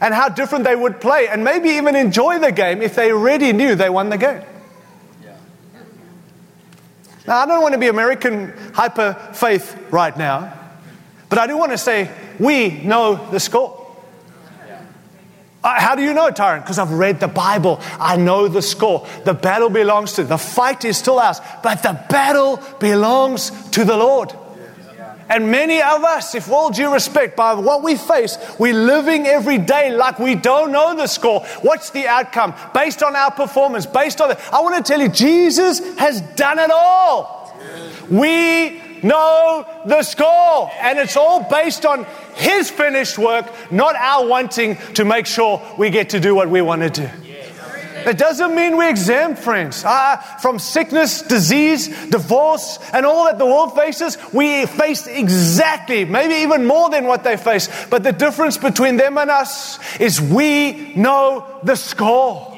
And 0.00 0.14
how 0.14 0.28
different 0.28 0.64
they 0.64 0.76
would 0.76 1.00
play, 1.00 1.26
and 1.26 1.42
maybe 1.42 1.70
even 1.70 1.96
enjoy 1.96 2.38
the 2.38 2.52
game 2.52 2.82
if 2.82 2.94
they 2.94 3.10
already 3.10 3.52
knew 3.52 3.74
they 3.74 3.90
won 3.90 4.10
the 4.10 4.18
game. 4.18 4.42
Now, 7.26 7.40
I 7.40 7.46
don't 7.46 7.60
want 7.60 7.74
to 7.74 7.78
be 7.78 7.88
American 7.88 8.54
hyper 8.72 9.12
faith 9.34 9.76
right 9.90 10.16
now, 10.16 10.50
but 11.28 11.38
I 11.38 11.46
do 11.46 11.58
want 11.58 11.72
to 11.72 11.78
say 11.78 12.10
we 12.38 12.70
know 12.70 13.28
the 13.30 13.38
score. 13.38 13.77
How 15.62 15.94
do 15.96 16.02
you 16.02 16.14
know, 16.14 16.30
Tyrone? 16.30 16.60
Because 16.60 16.78
I've 16.78 16.92
read 16.92 17.20
the 17.20 17.28
Bible. 17.28 17.80
I 17.98 18.16
know 18.16 18.48
the 18.48 18.62
score. 18.62 19.06
The 19.24 19.34
battle 19.34 19.70
belongs 19.70 20.12
to, 20.14 20.24
the 20.24 20.38
fight 20.38 20.84
is 20.84 20.96
still 20.96 21.18
ours, 21.18 21.40
but 21.62 21.82
the 21.82 22.00
battle 22.08 22.62
belongs 22.78 23.50
to 23.70 23.84
the 23.84 23.96
Lord. 23.96 24.32
And 25.30 25.50
many 25.50 25.82
of 25.82 26.04
us, 26.04 26.34
if 26.34 26.50
all 26.50 26.70
due 26.70 26.92
respect, 26.92 27.36
by 27.36 27.52
what 27.52 27.82
we 27.82 27.96
face, 27.96 28.38
we're 28.58 28.72
living 28.72 29.26
every 29.26 29.58
day 29.58 29.94
like 29.94 30.18
we 30.18 30.34
don't 30.34 30.72
know 30.72 30.96
the 30.96 31.06
score. 31.06 31.44
What's 31.60 31.90
the 31.90 32.06
outcome? 32.06 32.54
Based 32.72 33.02
on 33.02 33.14
our 33.14 33.30
performance, 33.30 33.84
based 33.84 34.22
on. 34.22 34.34
I 34.52 34.60
want 34.60 34.82
to 34.82 34.90
tell 34.90 35.02
you, 35.02 35.10
Jesus 35.10 35.80
has 35.98 36.22
done 36.34 36.58
it 36.58 36.70
all. 36.70 37.52
We 38.08 38.80
know 39.02 39.66
the 39.84 40.02
score. 40.02 40.70
And 40.80 40.98
it's 40.98 41.16
all 41.16 41.42
based 41.42 41.84
on 41.84 42.06
His 42.38 42.70
finished 42.70 43.18
work, 43.18 43.46
not 43.70 43.94
our 43.96 44.26
wanting 44.26 44.76
to 44.94 45.04
make 45.04 45.26
sure 45.26 45.60
we 45.76 45.90
get 45.90 46.10
to 46.10 46.20
do 46.20 46.34
what 46.34 46.48
we 46.48 46.62
want 46.62 46.82
to 46.82 46.90
do. 46.90 47.10
It 48.06 48.16
doesn't 48.16 48.54
mean 48.54 48.76
we're 48.76 48.88
exempt, 48.88 49.40
friends. 49.40 49.84
Uh, 49.84 50.16
from 50.40 50.58
sickness, 50.58 51.20
disease, 51.20 51.88
divorce, 52.08 52.78
and 52.92 53.04
all 53.04 53.24
that 53.24 53.38
the 53.38 53.44
world 53.44 53.74
faces, 53.74 54.16
we 54.32 54.64
face 54.66 55.06
exactly, 55.06 56.04
maybe 56.04 56.34
even 56.36 56.64
more 56.64 56.88
than 56.88 57.06
what 57.06 57.24
they 57.24 57.36
face. 57.36 57.68
But 57.90 58.04
the 58.04 58.12
difference 58.12 58.56
between 58.56 58.96
them 58.96 59.18
and 59.18 59.30
us 59.30 59.78
is 60.00 60.20
we 60.20 60.94
know 60.94 61.60
the 61.64 61.74
score. 61.74 62.54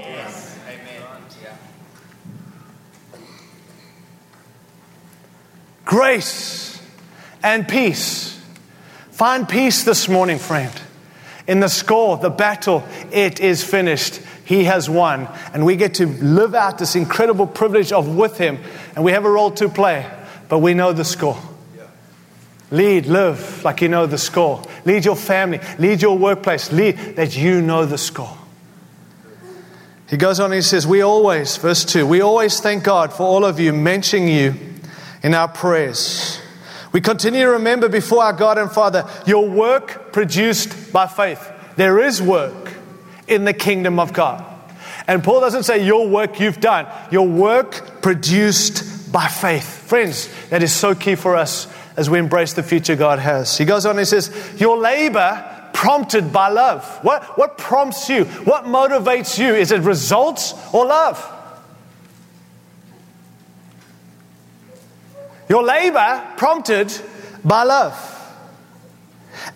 grace 5.91 6.81
and 7.43 7.67
peace. 7.67 8.40
Find 9.21 9.47
peace 9.47 9.85
this 9.85 10.09
morning, 10.09 10.39
friend. 10.39 10.73
In 11.47 11.61
the 11.61 11.69
score, 11.69 12.17
the 12.17 12.31
battle, 12.31 12.83
it 13.13 13.39
is 13.39 13.63
finished. 13.63 14.19
He 14.47 14.65
has 14.65 14.89
won. 14.89 15.29
And 15.53 15.67
we 15.67 15.77
get 15.77 15.93
to 15.97 16.07
live 16.07 16.55
out 16.55 16.79
this 16.79 16.97
incredible 16.97 17.47
privilege 17.47 17.93
of 17.93 18.17
with 18.17 18.39
Him. 18.39 18.59
And 18.97 19.05
we 19.05 19.13
have 19.13 19.27
a 19.27 19.31
role 19.31 19.51
to 19.51 19.69
play, 19.69 20.11
but 20.49 20.61
we 20.61 20.73
know 20.73 20.95
the 20.95 21.05
score. 21.05 21.39
Lead, 22.71 23.05
live 23.05 23.63
like 23.63 23.83
you 23.83 23.89
know 23.89 24.07
the 24.07 24.17
score. 24.17 24.63
Lead 24.87 25.05
your 25.05 25.17
family, 25.17 25.61
lead 25.79 26.01
your 26.01 26.17
workplace, 26.17 26.73
lead 26.73 26.97
that 27.17 27.37
you 27.37 27.61
know 27.61 27.85
the 27.85 27.99
score. 27.99 28.39
He 30.09 30.17
goes 30.17 30.41
on, 30.41 30.51
he 30.51 30.63
says, 30.63 30.87
We 30.87 31.03
always, 31.03 31.59
verse 31.59 31.85
2, 31.85 32.07
we 32.07 32.23
always 32.23 32.59
thank 32.61 32.85
God 32.85 33.13
for 33.13 33.25
all 33.25 33.45
of 33.45 33.61
you, 33.61 33.75
mentioning 33.75 34.29
you 34.29 34.55
in 35.23 35.35
our 35.35 35.49
prayers. 35.49 36.41
We 36.93 37.01
continue 37.01 37.41
to 37.41 37.51
remember 37.53 37.89
before 37.89 38.25
our 38.25 38.33
God 38.33 38.59
and 38.59 38.71
Father 38.71 39.09
your 39.27 39.49
work 39.49 40.13
produced 40.13 40.93
by 40.93 41.07
faith. 41.07 41.51
There 41.77 42.01
is 42.01 42.21
work 42.21 42.73
in 43.29 43.45
the 43.45 43.53
kingdom 43.53 43.99
of 43.99 44.13
God. 44.13 44.45
And 45.07 45.23
Paul 45.23 45.41
doesn't 45.41 45.63
say 45.63 45.85
your 45.85 46.09
work 46.09 46.41
you've 46.41 46.61
done, 46.61 46.87
your 47.11 47.27
work 47.27 48.03
produced 48.03 49.13
by 49.13 49.29
faith. 49.29 49.65
Friends, 49.65 50.29
that 50.51 50.63
is 50.63 50.73
so 50.73 50.95
key 50.95 51.15
for 51.15 51.37
us 51.37 51.67
as 51.97 52.09
we 52.09 52.19
embrace 52.19 52.53
the 52.53 52.63
future 52.63 52.97
God 52.97 53.19
has. 53.19 53.57
He 53.57 53.65
goes 53.65 53.87
on 53.87 53.99
and 53.99 54.07
says, 54.07 54.31
Your 54.59 54.77
labor 54.77 55.69
prompted 55.73 56.33
by 56.33 56.49
love. 56.49 56.85
What, 57.03 57.39
what 57.39 57.57
prompts 57.57 58.09
you? 58.09 58.25
What 58.25 58.65
motivates 58.65 59.39
you? 59.39 59.55
Is 59.55 59.73
it 59.73 59.81
results 59.81 60.55
or 60.73 60.87
love? 60.87 61.19
Your 65.51 65.65
labor 65.65 66.25
prompted 66.37 66.97
by 67.45 67.65
love. 67.65 68.07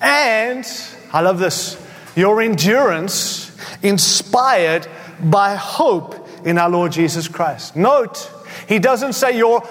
And, 0.00 0.66
I 1.12 1.20
love 1.20 1.38
this, 1.38 1.80
your 2.16 2.42
endurance 2.42 3.57
inspired 3.80 4.88
by 5.22 5.54
hope 5.54 6.28
in 6.44 6.59
our 6.59 6.68
Lord 6.68 6.90
Jesus 6.90 7.28
Christ. 7.28 7.76
Note, 7.76 8.28
he 8.68 8.80
doesn't 8.80 9.12
say 9.12 9.38
your 9.38 9.62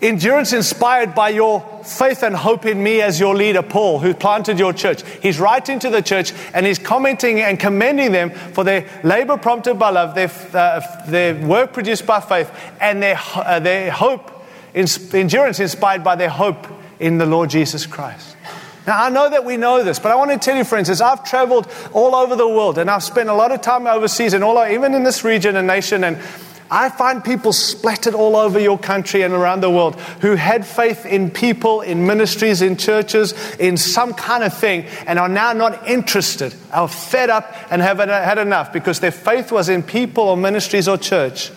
endurance 0.00 0.54
inspired 0.54 1.14
by 1.14 1.28
your 1.28 1.60
faith 1.84 2.22
and 2.22 2.34
hope 2.34 2.64
in 2.64 2.82
me 2.82 3.02
as 3.02 3.20
your 3.20 3.34
leader, 3.34 3.62
Paul, 3.62 3.98
who 3.98 4.14
planted 4.14 4.58
your 4.58 4.72
church. 4.72 5.02
He's 5.20 5.38
writing 5.38 5.78
to 5.80 5.90
the 5.90 6.00
church 6.00 6.32
and 6.54 6.64
he's 6.64 6.78
commenting 6.78 7.40
and 7.40 7.60
commending 7.60 8.12
them 8.12 8.30
for 8.30 8.64
their 8.64 8.88
labor 9.04 9.36
prompted 9.36 9.74
by 9.74 9.90
love, 9.90 10.14
their, 10.14 10.30
uh, 10.54 10.80
their 11.10 11.34
work 11.46 11.74
produced 11.74 12.06
by 12.06 12.20
faith, 12.20 12.50
and 12.80 13.02
their, 13.02 13.20
uh, 13.34 13.60
their 13.60 13.90
hope 13.90 14.31
endurance 14.74 15.60
inspired 15.60 16.02
by 16.02 16.16
their 16.16 16.30
hope 16.30 16.66
in 16.98 17.18
the 17.18 17.26
Lord 17.26 17.50
Jesus 17.50 17.86
Christ. 17.86 18.36
Now, 18.86 19.04
I 19.04 19.10
know 19.10 19.30
that 19.30 19.44
we 19.44 19.56
know 19.56 19.84
this, 19.84 20.00
but 20.00 20.10
I 20.10 20.16
want 20.16 20.32
to 20.32 20.38
tell 20.38 20.56
you, 20.56 20.64
friends, 20.64 20.90
as 20.90 21.00
I've 21.00 21.24
traveled 21.24 21.68
all 21.92 22.16
over 22.16 22.34
the 22.34 22.48
world 22.48 22.78
and 22.78 22.90
I've 22.90 23.04
spent 23.04 23.28
a 23.28 23.34
lot 23.34 23.52
of 23.52 23.60
time 23.60 23.86
overseas 23.86 24.34
and 24.34 24.42
all, 24.42 24.64
even 24.66 24.94
in 24.94 25.04
this 25.04 25.22
region 25.22 25.54
and 25.54 25.68
nation, 25.68 26.02
and 26.02 26.18
I 26.68 26.88
find 26.88 27.22
people 27.22 27.52
splattered 27.52 28.14
all 28.14 28.34
over 28.34 28.58
your 28.58 28.78
country 28.78 29.22
and 29.22 29.34
around 29.34 29.60
the 29.60 29.70
world 29.70 30.00
who 30.20 30.36
had 30.36 30.66
faith 30.66 31.04
in 31.04 31.30
people, 31.30 31.82
in 31.82 32.06
ministries, 32.06 32.62
in 32.62 32.76
churches, 32.76 33.34
in 33.58 33.76
some 33.76 34.14
kind 34.14 34.42
of 34.42 34.56
thing, 34.56 34.86
and 35.06 35.18
are 35.18 35.28
now 35.28 35.52
not 35.52 35.86
interested, 35.86 36.54
are 36.72 36.88
fed 36.88 37.30
up, 37.30 37.54
and 37.70 37.82
have 37.82 37.98
had 37.98 38.38
enough 38.38 38.72
because 38.72 39.00
their 39.00 39.12
faith 39.12 39.52
was 39.52 39.68
in 39.68 39.82
people 39.82 40.24
or 40.24 40.36
ministries 40.36 40.88
or 40.88 40.96
church 40.96 41.52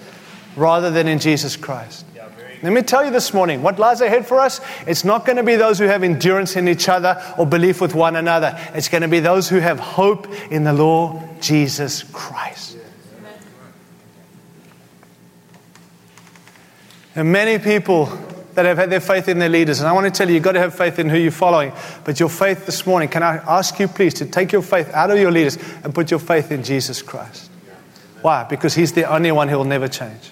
rather 0.58 0.91
than 0.91 1.08
in 1.08 1.17
Jesus 1.17 1.56
Christ. 1.56 2.06
Let 2.61 2.73
me 2.73 2.81
tell 2.81 3.05
you 3.05 3.11
this 3.11 3.33
morning 3.33 3.61
what 3.61 3.79
lies 3.79 4.01
ahead 4.01 4.25
for 4.25 4.39
us. 4.39 4.61
It's 4.87 5.03
not 5.03 5.25
going 5.25 5.37
to 5.37 5.43
be 5.43 5.55
those 5.55 5.79
who 5.79 5.85
have 5.85 6.03
endurance 6.03 6.55
in 6.55 6.67
each 6.67 6.89
other 6.89 7.21
or 7.37 7.45
belief 7.45 7.81
with 7.81 7.95
one 7.95 8.15
another. 8.15 8.57
It's 8.73 8.89
going 8.89 9.01
to 9.01 9.07
be 9.07 9.19
those 9.19 9.49
who 9.49 9.59
have 9.59 9.79
hope 9.79 10.27
in 10.51 10.63
the 10.63 10.73
Lord 10.73 11.41
Jesus 11.41 12.03
Christ. 12.03 12.77
And 17.15 17.31
many 17.31 17.59
people 17.59 18.07
that 18.55 18.65
have 18.65 18.77
had 18.77 18.89
their 18.89 19.01
faith 19.01 19.27
in 19.27 19.39
their 19.39 19.49
leaders. 19.49 19.79
And 19.79 19.87
I 19.87 19.93
want 19.93 20.05
to 20.05 20.11
tell 20.11 20.27
you, 20.27 20.35
you've 20.35 20.43
got 20.43 20.53
to 20.53 20.59
have 20.59 20.75
faith 20.75 20.97
in 20.97 21.09
who 21.09 21.17
you're 21.17 21.31
following. 21.31 21.71
But 22.03 22.19
your 22.19 22.29
faith 22.29 22.65
this 22.65 22.85
morning, 22.85 23.09
can 23.09 23.21
I 23.21 23.37
ask 23.37 23.77
you, 23.79 23.87
please, 23.87 24.13
to 24.15 24.25
take 24.25 24.51
your 24.51 24.61
faith 24.61 24.89
out 24.93 25.11
of 25.11 25.17
your 25.17 25.31
leaders 25.31 25.57
and 25.83 25.93
put 25.93 26.09
your 26.09 26.19
faith 26.19 26.51
in 26.51 26.63
Jesus 26.63 27.01
Christ? 27.01 27.51
Why? 28.21 28.43
Because 28.43 28.73
He's 28.73 28.93
the 28.93 29.03
only 29.11 29.31
one 29.31 29.49
who 29.49 29.57
will 29.57 29.65
never 29.65 29.87
change. 29.87 30.31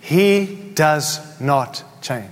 He 0.00 0.63
does 0.74 1.40
not 1.40 1.82
change. 2.02 2.30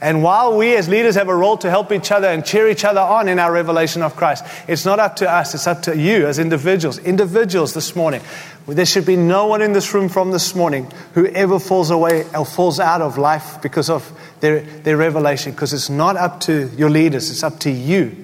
And 0.00 0.22
while 0.22 0.58
we 0.58 0.76
as 0.76 0.86
leaders 0.86 1.14
have 1.14 1.28
a 1.28 1.34
role 1.34 1.56
to 1.56 1.70
help 1.70 1.90
each 1.90 2.12
other 2.12 2.28
and 2.28 2.44
cheer 2.44 2.68
each 2.68 2.84
other 2.84 3.00
on 3.00 3.26
in 3.26 3.38
our 3.38 3.50
revelation 3.50 4.02
of 4.02 4.16
Christ, 4.16 4.44
it's 4.68 4.84
not 4.84 4.98
up 4.98 5.16
to 5.16 5.30
us, 5.30 5.54
it's 5.54 5.66
up 5.66 5.82
to 5.82 5.96
you 5.96 6.26
as 6.26 6.38
individuals. 6.38 6.98
Individuals 6.98 7.72
this 7.72 7.96
morning. 7.96 8.20
There 8.66 8.84
should 8.84 9.06
be 9.06 9.16
no 9.16 9.46
one 9.46 9.62
in 9.62 9.72
this 9.72 9.94
room 9.94 10.10
from 10.10 10.30
this 10.30 10.54
morning 10.54 10.90
who 11.14 11.26
ever 11.26 11.58
falls 11.58 11.90
away 11.90 12.24
or 12.34 12.44
falls 12.44 12.80
out 12.80 13.00
of 13.00 13.16
life 13.16 13.62
because 13.62 13.88
of 13.88 14.10
their, 14.40 14.60
their 14.60 14.98
revelation, 14.98 15.52
because 15.52 15.72
it's 15.72 15.88
not 15.88 16.16
up 16.16 16.40
to 16.40 16.68
your 16.76 16.90
leaders, 16.90 17.30
it's 17.30 17.42
up 17.42 17.60
to 17.60 17.70
you 17.70 18.14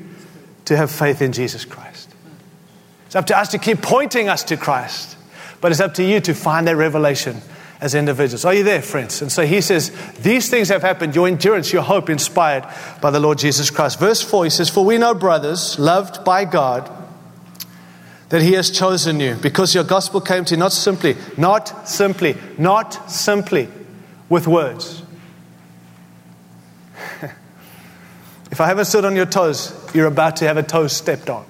to 0.66 0.76
have 0.76 0.90
faith 0.90 1.22
in 1.22 1.32
Jesus 1.32 1.64
Christ. 1.64 2.14
It's 3.06 3.16
up 3.16 3.26
to 3.28 3.38
us 3.38 3.52
to 3.52 3.58
keep 3.58 3.80
pointing 3.80 4.28
us 4.28 4.44
to 4.44 4.58
Christ, 4.58 5.16
but 5.62 5.72
it's 5.72 5.80
up 5.80 5.94
to 5.94 6.04
you 6.04 6.20
to 6.20 6.34
find 6.34 6.66
that 6.68 6.76
revelation 6.76 7.40
as 7.80 7.94
individuals. 7.94 8.44
Are 8.44 8.52
you 8.52 8.62
there, 8.62 8.82
friends? 8.82 9.22
And 9.22 9.32
so 9.32 9.46
he 9.46 9.60
says, 9.60 9.90
These 10.20 10.50
things 10.50 10.68
have 10.68 10.82
happened, 10.82 11.14
your 11.14 11.26
endurance, 11.26 11.72
your 11.72 11.82
hope, 11.82 12.10
inspired 12.10 12.66
by 13.00 13.10
the 13.10 13.20
Lord 13.20 13.38
Jesus 13.38 13.70
Christ. 13.70 13.98
Verse 13.98 14.20
4, 14.20 14.44
he 14.44 14.50
says, 14.50 14.68
For 14.68 14.84
we 14.84 14.98
know, 14.98 15.14
brothers, 15.14 15.78
loved 15.78 16.24
by 16.24 16.44
God, 16.44 16.90
that 18.28 18.42
he 18.42 18.52
has 18.52 18.70
chosen 18.70 19.18
you 19.18 19.34
because 19.36 19.74
your 19.74 19.84
gospel 19.84 20.20
came 20.20 20.44
to 20.44 20.54
you 20.54 20.58
not 20.58 20.72
simply, 20.72 21.16
not 21.36 21.88
simply, 21.88 22.36
not 22.58 23.10
simply 23.10 23.68
with 24.28 24.46
words. 24.46 25.02
if 28.50 28.60
I 28.60 28.66
haven't 28.66 28.84
stood 28.84 29.06
on 29.06 29.16
your 29.16 29.26
toes, 29.26 29.74
you're 29.94 30.06
about 30.06 30.36
to 30.36 30.46
have 30.46 30.58
a 30.58 30.62
toe 30.62 30.86
stepped 30.86 31.30
on. 31.30 31.46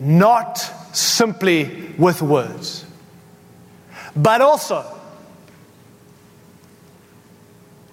Not 0.00 0.58
simply 0.92 1.94
with 1.98 2.22
words 2.22 2.81
but 4.14 4.40
also 4.40 4.84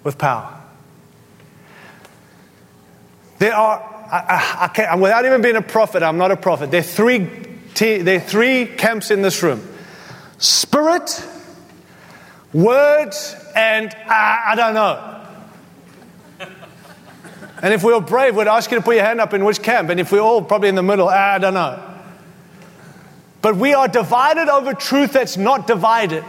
with 0.02 0.18
power. 0.18 0.56
There 3.38 3.54
are, 3.54 3.78
I, 4.10 4.70
I, 4.76 4.84
I 4.84 4.96
without 4.96 5.24
even 5.24 5.40
being 5.40 5.56
a 5.56 5.62
prophet, 5.62 6.02
I'm 6.02 6.18
not 6.18 6.30
a 6.30 6.36
prophet. 6.36 6.70
There 6.70 6.80
are 6.80 6.82
three, 6.82 7.18
there 7.74 8.16
are 8.16 8.20
three 8.20 8.66
camps 8.66 9.10
in 9.10 9.22
this 9.22 9.42
room 9.42 9.66
spirit, 10.38 11.24
word, 12.52 13.12
and 13.54 13.94
I, 14.06 14.42
I 14.48 14.54
don't 14.54 14.74
know. 14.74 15.16
And 17.62 17.74
if 17.74 17.84
we 17.84 17.92
were 17.92 18.00
brave, 18.00 18.36
we'd 18.36 18.46
ask 18.48 18.70
you 18.70 18.78
to 18.78 18.82
put 18.82 18.96
your 18.96 19.04
hand 19.04 19.20
up 19.20 19.34
in 19.34 19.44
which 19.44 19.62
camp. 19.62 19.90
And 19.90 20.00
if 20.00 20.10
we're 20.12 20.20
all 20.20 20.42
probably 20.42 20.70
in 20.70 20.74
the 20.74 20.82
middle, 20.82 21.08
I 21.08 21.38
don't 21.38 21.52
know. 21.52 21.89
But 23.42 23.56
we 23.56 23.74
are 23.74 23.88
divided 23.88 24.48
over 24.48 24.74
truth 24.74 25.12
that's 25.12 25.36
not 25.36 25.66
divided. 25.66 26.24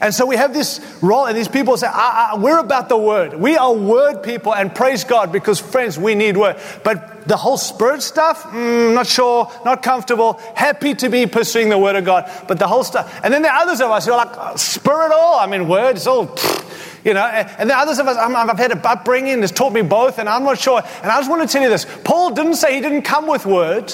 And 0.00 0.14
so 0.14 0.26
we 0.26 0.36
have 0.36 0.52
this 0.52 0.80
role, 1.00 1.26
and 1.26 1.36
these 1.36 1.48
people 1.48 1.76
say, 1.76 1.86
ah, 1.88 2.32
ah, 2.32 2.38
We're 2.38 2.58
about 2.58 2.88
the 2.88 2.96
word. 2.96 3.34
We 3.34 3.56
are 3.56 3.72
word 3.72 4.22
people, 4.22 4.54
and 4.54 4.74
praise 4.74 5.04
God 5.04 5.32
because, 5.32 5.60
friends, 5.60 5.98
we 5.98 6.14
need 6.14 6.36
word. 6.36 6.56
But 6.82 7.28
the 7.28 7.36
whole 7.36 7.56
spirit 7.56 8.02
stuff, 8.02 8.42
mm, 8.44 8.94
not 8.94 9.06
sure, 9.06 9.50
not 9.64 9.82
comfortable, 9.82 10.34
happy 10.54 10.94
to 10.94 11.08
be 11.08 11.26
pursuing 11.26 11.68
the 11.68 11.78
word 11.78 11.96
of 11.96 12.04
God. 12.04 12.30
But 12.46 12.58
the 12.58 12.68
whole 12.68 12.84
stuff. 12.84 13.20
And 13.24 13.32
then 13.32 13.42
there 13.42 13.52
are 13.52 13.62
others 13.62 13.80
of 13.80 13.90
us 13.90 14.06
who 14.06 14.12
are 14.12 14.26
like, 14.26 14.36
oh, 14.36 14.56
Spirit 14.56 15.12
all? 15.12 15.38
I 15.38 15.46
mean, 15.46 15.68
word, 15.68 15.96
it's 15.96 16.06
all. 16.06 16.36
you 17.04 17.14
know, 17.14 17.24
and 17.24 17.70
the 17.70 17.76
others 17.76 17.98
of 17.98 18.06
us, 18.06 18.16
i 18.16 18.28
have 18.28 18.58
had 18.58 18.72
a 18.72 18.88
upbringing 18.88 19.40
that's 19.40 19.52
taught 19.52 19.72
me 19.72 19.82
both, 19.82 20.18
and 20.18 20.28
I'm 20.28 20.44
not 20.44 20.58
sure. 20.58 20.82
And 21.02 21.10
I 21.10 21.18
just 21.18 21.30
want 21.30 21.42
to 21.42 21.48
tell 21.48 21.62
you 21.62 21.68
this 21.68 21.86
Paul 22.04 22.32
didn't 22.32 22.56
say 22.56 22.74
he 22.74 22.80
didn't 22.80 23.02
come 23.02 23.26
with 23.26 23.46
word. 23.46 23.92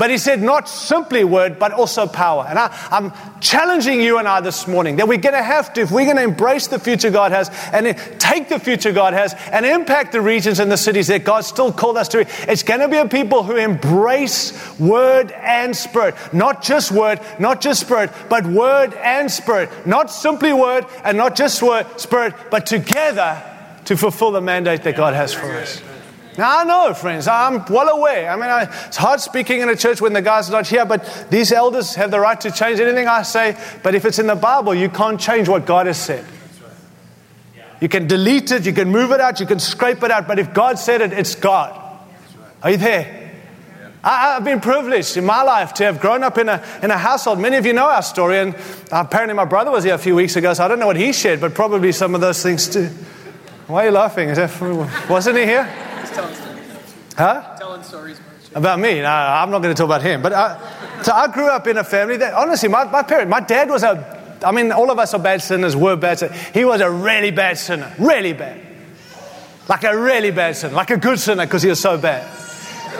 But 0.00 0.08
he 0.08 0.16
said, 0.16 0.40
not 0.40 0.66
simply 0.66 1.24
word, 1.24 1.58
but 1.58 1.72
also 1.72 2.06
power. 2.06 2.46
And 2.48 2.58
I, 2.58 2.74
am 2.90 3.12
challenging 3.42 4.00
you 4.00 4.16
and 4.16 4.26
I 4.26 4.40
this 4.40 4.66
morning 4.66 4.96
that 4.96 5.06
we're 5.06 5.18
going 5.18 5.34
to 5.34 5.42
have 5.42 5.74
to, 5.74 5.82
if 5.82 5.90
we're 5.90 6.06
going 6.06 6.16
to 6.16 6.22
embrace 6.22 6.68
the 6.68 6.78
future 6.78 7.10
God 7.10 7.32
has 7.32 7.50
and 7.70 7.94
take 8.18 8.48
the 8.48 8.58
future 8.58 8.92
God 8.92 9.12
has 9.12 9.34
and 9.52 9.66
impact 9.66 10.12
the 10.12 10.22
regions 10.22 10.58
and 10.58 10.72
the 10.72 10.78
cities 10.78 11.08
that 11.08 11.24
God 11.24 11.44
still 11.44 11.70
called 11.70 11.98
us 11.98 12.08
to, 12.08 12.26
it's 12.50 12.62
going 12.62 12.80
to 12.80 12.88
be 12.88 12.96
a 12.96 13.06
people 13.08 13.42
who 13.42 13.56
embrace 13.56 14.80
word 14.80 15.32
and 15.32 15.76
spirit. 15.76 16.14
Not 16.32 16.62
just 16.62 16.90
word, 16.90 17.20
not 17.38 17.60
just 17.60 17.82
spirit, 17.82 18.10
but 18.30 18.46
word 18.46 18.94
and 18.94 19.30
spirit. 19.30 19.68
Not 19.86 20.10
simply 20.10 20.54
word 20.54 20.86
and 21.04 21.18
not 21.18 21.36
just 21.36 21.62
word, 21.62 22.00
spirit, 22.00 22.32
but 22.50 22.64
together 22.64 23.42
to 23.84 23.98
fulfill 23.98 24.30
the 24.30 24.40
mandate 24.40 24.82
that 24.84 24.96
God 24.96 25.12
has 25.12 25.34
for 25.34 25.52
us. 25.52 25.82
Now, 26.40 26.60
I 26.60 26.64
know, 26.64 26.94
friends, 26.94 27.28
I'm 27.28 27.66
well 27.66 27.90
aware. 27.90 28.30
I 28.30 28.36
mean, 28.36 28.48
I, 28.48 28.62
it's 28.86 28.96
hard 28.96 29.20
speaking 29.20 29.60
in 29.60 29.68
a 29.68 29.76
church 29.76 30.00
when 30.00 30.14
the 30.14 30.22
guy's 30.22 30.48
not 30.48 30.66
here, 30.66 30.86
but 30.86 31.26
these 31.28 31.52
elders 31.52 31.94
have 31.96 32.10
the 32.10 32.18
right 32.18 32.40
to 32.40 32.50
change 32.50 32.80
anything 32.80 33.06
I 33.06 33.24
say. 33.24 33.58
But 33.82 33.94
if 33.94 34.06
it's 34.06 34.18
in 34.18 34.26
the 34.26 34.34
Bible, 34.34 34.74
you 34.74 34.88
can't 34.88 35.20
change 35.20 35.50
what 35.50 35.66
God 35.66 35.86
has 35.86 35.98
said. 35.98 36.24
You 37.82 37.90
can 37.90 38.06
delete 38.06 38.52
it, 38.52 38.64
you 38.64 38.72
can 38.72 38.88
move 38.88 39.10
it 39.10 39.20
out, 39.20 39.38
you 39.38 39.44
can 39.44 39.58
scrape 39.58 40.02
it 40.02 40.10
out, 40.10 40.26
but 40.26 40.38
if 40.38 40.54
God 40.54 40.78
said 40.78 41.02
it, 41.02 41.12
it's 41.12 41.34
God. 41.34 41.78
Are 42.62 42.70
you 42.70 42.78
there? 42.78 43.32
I, 44.02 44.32
have 44.32 44.44
been 44.44 44.60
privileged 44.60 45.18
in 45.18 45.26
my 45.26 45.42
life 45.42 45.74
to 45.74 45.84
have 45.84 46.00
grown 46.00 46.22
up 46.22 46.38
in 46.38 46.48
a, 46.48 46.64
in 46.82 46.90
a 46.90 46.96
household. 46.96 47.38
Many 47.38 47.58
of 47.58 47.66
you 47.66 47.74
know 47.74 47.84
our 47.84 48.00
story, 48.00 48.38
and 48.38 48.56
apparently 48.90 49.34
my 49.34 49.44
brother 49.44 49.70
was 49.70 49.84
here 49.84 49.92
a 49.92 49.98
few 49.98 50.14
weeks 50.14 50.36
ago, 50.36 50.54
so 50.54 50.64
I 50.64 50.68
don't 50.68 50.78
know 50.78 50.86
what 50.86 50.96
he 50.96 51.12
shared, 51.12 51.42
but 51.42 51.52
probably 51.52 51.92
some 51.92 52.14
of 52.14 52.22
those 52.22 52.42
things 52.42 52.66
too. 52.66 52.88
Why 53.66 53.82
are 53.82 53.86
you 53.88 53.92
laughing? 53.92 54.32
That, 54.32 55.06
wasn't 55.10 55.36
he 55.36 55.44
here? 55.44 55.89
Telling 56.08 56.34
stories. 56.34 56.94
Huh? 57.16 57.56
Telling 57.58 57.82
stories. 57.82 58.20
About 58.54 58.80
me? 58.80 59.00
No, 59.00 59.08
I'm 59.08 59.50
not 59.50 59.62
going 59.62 59.74
to 59.74 59.78
talk 59.78 59.86
about 59.86 60.02
him. 60.02 60.22
But 60.22 60.32
I, 60.32 61.02
so 61.02 61.12
I 61.12 61.28
grew 61.28 61.48
up 61.48 61.66
in 61.66 61.76
a 61.76 61.84
family 61.84 62.16
that, 62.16 62.34
honestly, 62.34 62.68
my, 62.68 62.84
my 62.84 63.02
parent, 63.02 63.30
my 63.30 63.40
dad 63.40 63.68
was 63.68 63.82
a, 63.82 64.38
I 64.44 64.52
mean, 64.52 64.72
all 64.72 64.90
of 64.90 64.98
us 64.98 65.14
are 65.14 65.20
bad 65.20 65.42
sinners, 65.42 65.76
were 65.76 65.96
bad 65.96 66.18
sinners. 66.18 66.36
He 66.52 66.64
was 66.64 66.80
a 66.80 66.90
really 66.90 67.30
bad 67.30 67.58
sinner, 67.58 67.94
really 67.98 68.32
bad. 68.32 68.60
Like 69.68 69.84
a 69.84 69.96
really 69.96 70.32
bad 70.32 70.56
sinner, 70.56 70.74
like 70.74 70.90
a 70.90 70.96
good 70.96 71.20
sinner 71.20 71.46
because 71.46 71.62
he 71.62 71.68
was 71.68 71.78
so 71.78 71.96
bad. 71.96 72.26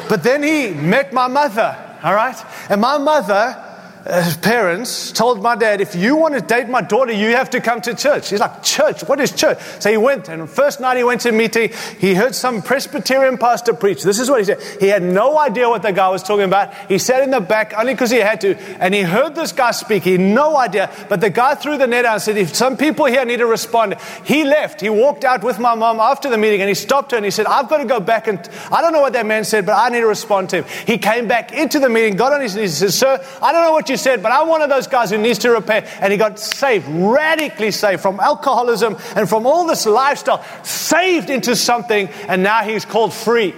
But 0.09 0.23
then 0.23 0.43
he 0.43 0.71
met 0.71 1.13
my 1.13 1.27
mother, 1.27 1.99
all 2.03 2.15
right? 2.15 2.37
And 2.69 2.81
my 2.81 2.99
mother 2.99 3.70
uh, 4.07 4.35
parents 4.43 5.13
told 5.13 5.43
my 5.43 5.57
dad, 5.57 5.81
if 5.81 5.95
you 5.95 6.17
want 6.17 6.35
to 6.35 6.41
date 6.41 6.69
my 6.69 6.81
daughter, 6.81 7.13
you 7.13 7.37
have 7.37 7.51
to 7.51 7.61
come 7.61 7.81
to 7.83 7.95
church. 7.95 8.31
He's 8.31 8.41
like, 8.41 8.63
church? 8.63 9.03
What 9.03 9.21
is 9.21 9.33
church? 9.33 9.59
So 9.79 9.91
he 9.91 9.97
went, 9.97 10.29
and 10.29 10.49
first 10.49 10.81
night 10.81 10.97
he 10.97 11.05
went 11.05 11.21
to 11.23 11.33
meeting, 11.33 11.71
he 11.99 12.15
heard 12.15 12.35
some 12.35 12.63
Presbyterian 12.63 13.39
pastor 13.39 13.75
preach. 13.75 14.03
This 14.03 14.19
is 14.19 14.31
what 14.31 14.41
he 14.41 14.45
said. 14.45 14.61
He 14.81 14.87
had 14.89 15.03
no 15.03 15.39
idea 15.39 15.69
what 15.69 15.83
the 15.83 15.93
guy 15.93 16.09
was 16.09 16.23
talking 16.23 16.45
about. 16.45 16.75
He 16.89 16.99
sat 16.99 17.23
in 17.23 17.31
the 17.31 17.41
back 17.41 17.75
only 17.77 17.95
because 17.95 18.11
he 18.11 18.19
had 18.19 18.41
to, 18.41 18.57
and 18.81 18.95
he 18.95 19.03
heard 19.03 19.35
this 19.35 19.53
guy 19.53 19.73
speak. 19.73 20.05
He 20.05 20.13
had 20.13 20.21
no 20.21 20.57
idea. 20.57 20.91
But 21.09 21.21
the 21.21 21.31
guy 21.31 21.55
threw 21.55 21.77
the 21.77 21.87
net 21.87 22.05
out 22.05 22.15
and 22.15 22.23
said, 22.23 22.37
if 22.37 22.55
some 22.55 22.77
people 22.77 23.05
here 23.05 23.25
need 23.25 23.39
to 23.39 23.47
respond, 23.47 23.97
he 24.25 24.45
left. 24.45 24.81
He 24.81 24.89
walked 24.89 25.25
out 25.25 25.43
with 25.43 25.59
my 25.59 25.75
mom 25.75 26.01
after 26.01 26.31
the 26.31 26.39
meeting, 26.39 26.61
and 26.63 26.69
he 26.69 26.75
stopped 26.75 27.11
her 27.11 27.17
and 27.17 27.25
he 27.25 27.31
said, 27.31 27.47
I've 27.47 27.69
got 27.69 27.79
to 27.79 27.85
go 27.85 28.01
back 28.01 28.29
and, 28.29 28.41
I 28.73 28.81
don't 28.81 28.93
know 28.93 29.03
what 29.03 29.13
that 29.13 29.27
man 29.27 29.45
said, 29.45 29.67
but 29.67 29.75
I 29.75 29.89
need 29.91 30.01
to 30.01 30.07
respond 30.07 30.49
to 30.51 30.63
him. 30.63 30.65
He 30.87 30.97
came 30.97 31.29
back 31.29 31.53
into 31.53 31.79
the 31.79 31.89
meeting, 31.89 32.17
got 32.17 32.33
on 32.33 32.41
his 32.41 32.57
knees, 32.57 32.81
and 32.81 32.91
said, 32.91 33.21
sir, 33.21 33.39
I 33.43 33.53
don't 33.53 33.63
know 33.63 33.73
what 33.73 33.90
you 33.91 33.97
said, 33.97 34.23
but 34.23 34.33
I'm 34.33 34.49
one 34.49 34.63
of 34.63 34.71
those 34.71 34.87
guys 34.87 35.11
who 35.11 35.19
needs 35.19 35.41
to 35.41 35.51
repent. 35.51 35.87
And 36.01 36.13
he 36.13 36.19
got 36.19 36.39
saved, 36.39 36.87
radically 36.89 37.71
saved 37.71 38.01
from 38.01 38.21
alcoholism 38.21 38.97
and 39.17 39.29
from 39.29 39.47
all 39.47 39.67
this 39.67 39.85
lifestyle, 39.85 40.45
saved 40.63 41.29
into 41.29 41.55
something, 41.57 42.09
and 42.29 42.43
now 42.43 42.63
he's 42.63 42.85
called 42.85 43.13
free. 43.13 43.55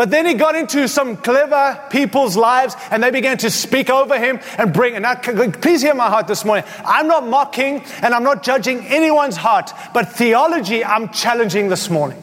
But 0.00 0.08
then 0.08 0.24
he 0.24 0.32
got 0.32 0.54
into 0.54 0.88
some 0.88 1.18
clever 1.18 1.78
people's 1.90 2.34
lives 2.34 2.74
and 2.90 3.02
they 3.02 3.10
began 3.10 3.36
to 3.36 3.50
speak 3.50 3.90
over 3.90 4.18
him 4.18 4.40
and 4.56 4.72
bring 4.72 4.94
And 4.94 5.02
Now, 5.02 5.16
please 5.16 5.82
hear 5.82 5.94
my 5.94 6.08
heart 6.08 6.26
this 6.26 6.42
morning. 6.42 6.64
I'm 6.86 7.06
not 7.06 7.26
mocking 7.26 7.84
and 8.00 8.14
I'm 8.14 8.22
not 8.22 8.42
judging 8.42 8.86
anyone's 8.86 9.36
heart, 9.36 9.72
but 9.92 10.10
theology 10.10 10.82
I'm 10.82 11.10
challenging 11.10 11.68
this 11.68 11.90
morning. 11.90 12.16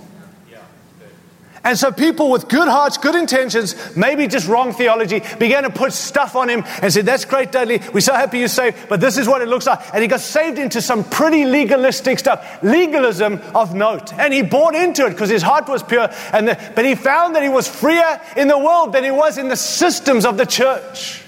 And 1.63 1.77
so 1.77 1.91
people 1.91 2.29
with 2.29 2.47
good 2.47 2.67
hearts, 2.67 2.97
good 2.97 3.15
intentions, 3.15 3.75
maybe 3.95 4.27
just 4.27 4.47
wrong 4.47 4.73
theology, 4.73 5.21
began 5.39 5.63
to 5.63 5.69
put 5.69 5.93
stuff 5.93 6.35
on 6.35 6.49
him 6.49 6.63
and 6.81 6.91
said, 6.91 7.05
That's 7.05 7.25
great, 7.25 7.51
Dudley. 7.51 7.81
We're 7.93 7.99
so 7.99 8.13
happy 8.13 8.39
you're 8.39 8.47
saved, 8.47 8.89
but 8.89 9.01
this 9.01 9.17
is 9.17 9.27
what 9.27 9.41
it 9.41 9.47
looks 9.47 9.65
like. 9.65 9.79
And 9.93 10.01
he 10.01 10.07
got 10.07 10.19
saved 10.19 10.59
into 10.59 10.81
some 10.81 11.03
pretty 11.03 11.45
legalistic 11.45 12.19
stuff, 12.19 12.63
legalism 12.63 13.41
of 13.55 13.73
note. 13.73 14.13
And 14.13 14.33
he 14.33 14.41
bought 14.41 14.75
into 14.75 15.05
it 15.05 15.11
because 15.11 15.29
his 15.29 15.41
heart 15.41 15.67
was 15.67 15.83
pure. 15.83 16.09
And 16.31 16.47
the, 16.47 16.71
but 16.75 16.85
he 16.85 16.95
found 16.95 17.35
that 17.35 17.43
he 17.43 17.49
was 17.49 17.67
freer 17.67 18.21
in 18.35 18.47
the 18.47 18.57
world 18.57 18.93
than 18.93 19.03
he 19.03 19.11
was 19.11 19.37
in 19.37 19.47
the 19.47 19.55
systems 19.55 20.25
of 20.25 20.37
the 20.37 20.45
church. 20.45 21.23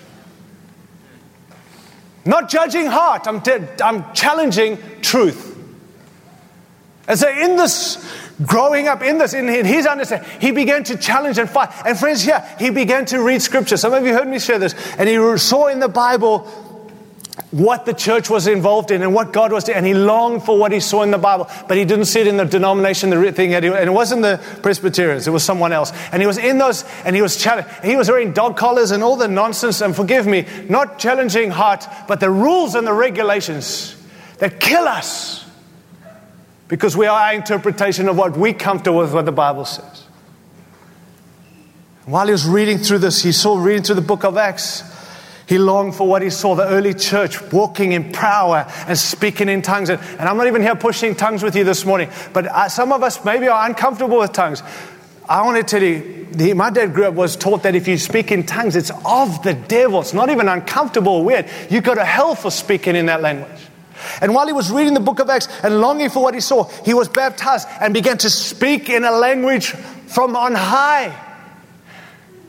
Not 2.26 2.50
judging 2.50 2.86
heart, 2.86 3.28
I'm, 3.28 3.42
I'm 3.82 4.14
challenging 4.14 4.78
truth. 5.02 5.58
And 7.08 7.18
so, 7.18 7.28
in 7.28 7.56
this 7.56 7.98
growing 8.46 8.88
up 8.88 9.02
in 9.02 9.18
this, 9.18 9.34
in 9.34 9.48
his 9.66 9.86
understanding, 9.86 10.30
he 10.40 10.52
began 10.52 10.84
to 10.86 10.98
challenge 10.98 11.38
and 11.38 11.50
fight. 11.50 11.70
And 11.86 11.98
friends, 11.98 12.22
here, 12.22 12.46
he 12.58 12.70
began 12.70 13.06
to 13.06 13.22
read 13.22 13.42
scripture. 13.42 13.78
Some 13.78 13.94
of 13.94 14.06
you 14.06 14.14
heard 14.14 14.28
me 14.28 14.40
share 14.40 14.60
this. 14.60 14.74
And 14.98 15.10
he 15.10 15.38
saw 15.38 15.68
in 15.68 15.80
the 15.80 15.90
Bible 15.90 16.48
what 17.52 17.86
the 17.86 17.94
church 17.94 18.30
was 18.30 18.48
involved 18.48 18.92
in 18.92 19.02
and 19.02 19.14
what 19.14 19.34
God 19.34 19.52
was 19.52 19.64
doing. 19.64 19.78
And 19.78 19.86
he 19.86 19.94
longed 19.94 20.44
for 20.44 20.58
what 20.58 20.72
he 20.72 20.80
saw 20.80 21.04
in 21.04 21.12
the 21.12 21.18
Bible, 21.18 21.50
but 21.68 21.78
he 21.78 21.86
didn't 21.86 22.06
see 22.06 22.20
it 22.20 22.28
in 22.28 22.38
the 22.38 22.46
denomination, 22.46 23.10
the 23.10 23.32
thing. 23.32 23.54
And 23.54 23.66
it 23.66 23.94
wasn't 23.94 24.22
the 24.22 24.40
Presbyterians, 24.62 25.28
it 25.28 25.32
was 25.32 25.44
someone 25.44 25.74
else. 25.74 25.92
And 26.12 26.22
he 26.22 26.28
was 26.28 26.38
in 26.38 26.58
those, 26.58 26.84
and 27.06 27.16
he 27.16 27.22
was 27.22 27.38
challenged. 27.38 27.70
He 27.84 27.96
was 27.96 28.10
wearing 28.10 28.34
dog 28.34 28.58
collars 28.58 28.92
and 28.92 29.04
all 29.04 29.16
the 29.16 29.28
nonsense. 29.28 29.82
And 29.82 29.96
forgive 29.96 30.28
me, 30.28 30.46
not 30.70 31.00
challenging 31.00 31.50
heart, 31.50 31.88
but 32.08 32.20
the 32.20 32.30
rules 32.30 32.76
and 32.76 32.86
the 32.86 32.94
regulations 32.94 33.96
that 34.38 34.60
kill 34.60 34.88
us 34.88 35.49
because 36.70 36.96
we 36.96 37.08
are 37.08 37.20
our 37.20 37.34
interpretation 37.34 38.08
of 38.08 38.16
what 38.16 38.38
we 38.38 38.54
comfortable 38.54 39.00
with 39.00 39.14
what 39.14 39.26
the 39.26 39.32
Bible 39.34 39.66
says. 39.66 40.06
While 42.06 42.28
he 42.28 42.32
was 42.32 42.48
reading 42.48 42.78
through 42.78 43.00
this, 43.00 43.22
he 43.22 43.32
saw 43.32 43.58
reading 43.58 43.84
through 43.84 43.96
the 43.96 44.02
book 44.02 44.24
of 44.24 44.38
Acts. 44.38 44.84
He 45.48 45.58
longed 45.58 45.96
for 45.96 46.08
what 46.08 46.22
he 46.22 46.30
saw 46.30 46.54
the 46.54 46.68
early 46.68 46.94
church 46.94 47.52
walking 47.52 47.92
in 47.92 48.12
power 48.12 48.72
and 48.88 48.96
speaking 48.96 49.50
in 49.50 49.64
tongues. 49.64 49.90
And, 49.90 50.00
and 50.00 50.22
I'm 50.22 50.38
not 50.38 50.46
even 50.46 50.62
here 50.62 50.76
pushing 50.76 51.16
tongues 51.16 51.42
with 51.42 51.56
you 51.56 51.64
this 51.64 51.86
morning, 51.86 52.10
but 52.34 52.46
uh, 52.46 52.70
some 52.70 52.92
of 52.92 53.02
us 53.02 53.26
maybe 53.26 53.48
are 53.48 53.68
uncomfortable 53.68 54.20
with 54.20 54.32
tongues. 54.32 54.62
I 55.28 55.44
want 55.44 55.58
to 55.58 55.64
tell 55.64 55.82
you, 55.82 56.28
the, 56.32 56.54
my 56.54 56.70
dad 56.70 56.94
grew 56.94 57.06
up 57.06 57.16
was 57.16 57.36
taught 57.36 57.64
that 57.64 57.74
if 57.74 57.88
you 57.88 57.98
speak 57.98 58.32
in 58.32 58.46
tongues, 58.46 58.76
it's 58.76 58.92
of 59.06 59.42
the 59.42 59.56
devil. 59.56 60.02
It's 60.02 60.14
not 60.14 60.30
even 60.30 60.48
uncomfortable 60.48 61.14
or 61.14 61.26
weird. 61.26 61.48
You 61.72 61.82
go 61.82 61.96
to 61.96 62.06
hell 62.06 62.36
for 62.36 62.52
speaking 62.52 62.96
in 62.96 63.08
that 63.08 63.22
language. 63.22 63.69
And 64.22 64.34
while 64.34 64.48
he 64.48 64.54
was 64.54 64.72
reading 64.72 64.94
the 64.94 65.00
book 65.00 65.20
of 65.20 65.30
Acts 65.30 65.48
and 65.64 65.82
longing 65.82 66.10
for 66.10 66.22
what 66.22 66.34
he 66.34 66.40
saw, 66.40 66.66
he 66.84 66.94
was 66.94 67.10
baptized 67.10 67.68
and 67.80 67.94
began 67.94 68.18
to 68.20 68.30
speak 68.30 68.90
in 68.90 69.04
a 69.04 69.12
language 69.12 69.72
from 70.08 70.36
on 70.36 70.56
high. 70.56 71.26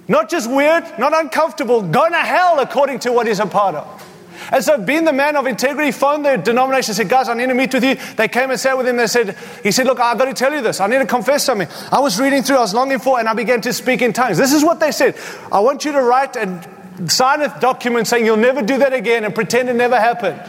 Not 0.08 0.28
just 0.28 0.50
weird, 0.50 0.84
not 0.98 1.16
uncomfortable, 1.16 1.82
going 1.82 2.12
to 2.12 2.18
hell 2.18 2.58
according 2.58 2.98
to 3.00 3.12
what 3.12 3.26
he's 3.26 3.38
a 3.38 3.46
part 3.46 3.76
of. 3.76 4.06
And 4.52 4.64
so, 4.64 4.78
being 4.82 5.04
the 5.04 5.12
man 5.12 5.36
of 5.36 5.46
integrity, 5.46 5.92
phoned 5.92 6.24
the 6.24 6.36
denomination, 6.36 6.94
said, 6.94 7.08
Guys, 7.08 7.28
I 7.28 7.34
need 7.34 7.48
to 7.48 7.54
meet 7.54 7.72
with 7.72 7.84
you. 7.84 7.94
They 8.16 8.26
came 8.26 8.50
and 8.50 8.58
sat 8.58 8.76
with 8.76 8.88
him. 8.88 8.96
They 8.96 9.06
said, 9.06 9.36
He 9.62 9.70
said, 9.70 9.86
Look, 9.86 10.00
I've 10.00 10.18
got 10.18 10.24
to 10.24 10.34
tell 10.34 10.52
you 10.52 10.62
this. 10.62 10.80
I 10.80 10.86
need 10.86 10.98
to 10.98 11.06
confess 11.06 11.44
something. 11.44 11.68
I 11.92 12.00
was 12.00 12.18
reading 12.18 12.42
through, 12.42 12.56
I 12.56 12.60
was 12.60 12.74
longing 12.74 12.98
for, 12.98 13.18
and 13.18 13.28
I 13.28 13.34
began 13.34 13.60
to 13.60 13.72
speak 13.72 14.02
in 14.02 14.12
tongues. 14.12 14.38
This 14.38 14.52
is 14.52 14.64
what 14.64 14.80
they 14.80 14.92
said. 14.92 15.16
I 15.52 15.60
want 15.60 15.84
you 15.84 15.92
to 15.92 16.02
write 16.02 16.36
and 16.36 17.12
sign 17.12 17.42
a 17.42 17.60
document 17.60 18.06
saying 18.06 18.24
you'll 18.24 18.36
never 18.36 18.62
do 18.62 18.78
that 18.78 18.92
again 18.92 19.24
and 19.24 19.34
pretend 19.34 19.68
it 19.68 19.76
never 19.76 20.00
happened. 20.00 20.40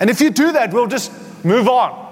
And 0.00 0.10
if 0.10 0.20
you 0.20 0.30
do 0.30 0.52
that, 0.52 0.72
we'll 0.72 0.86
just 0.86 1.12
move 1.44 1.68
on. 1.68 2.09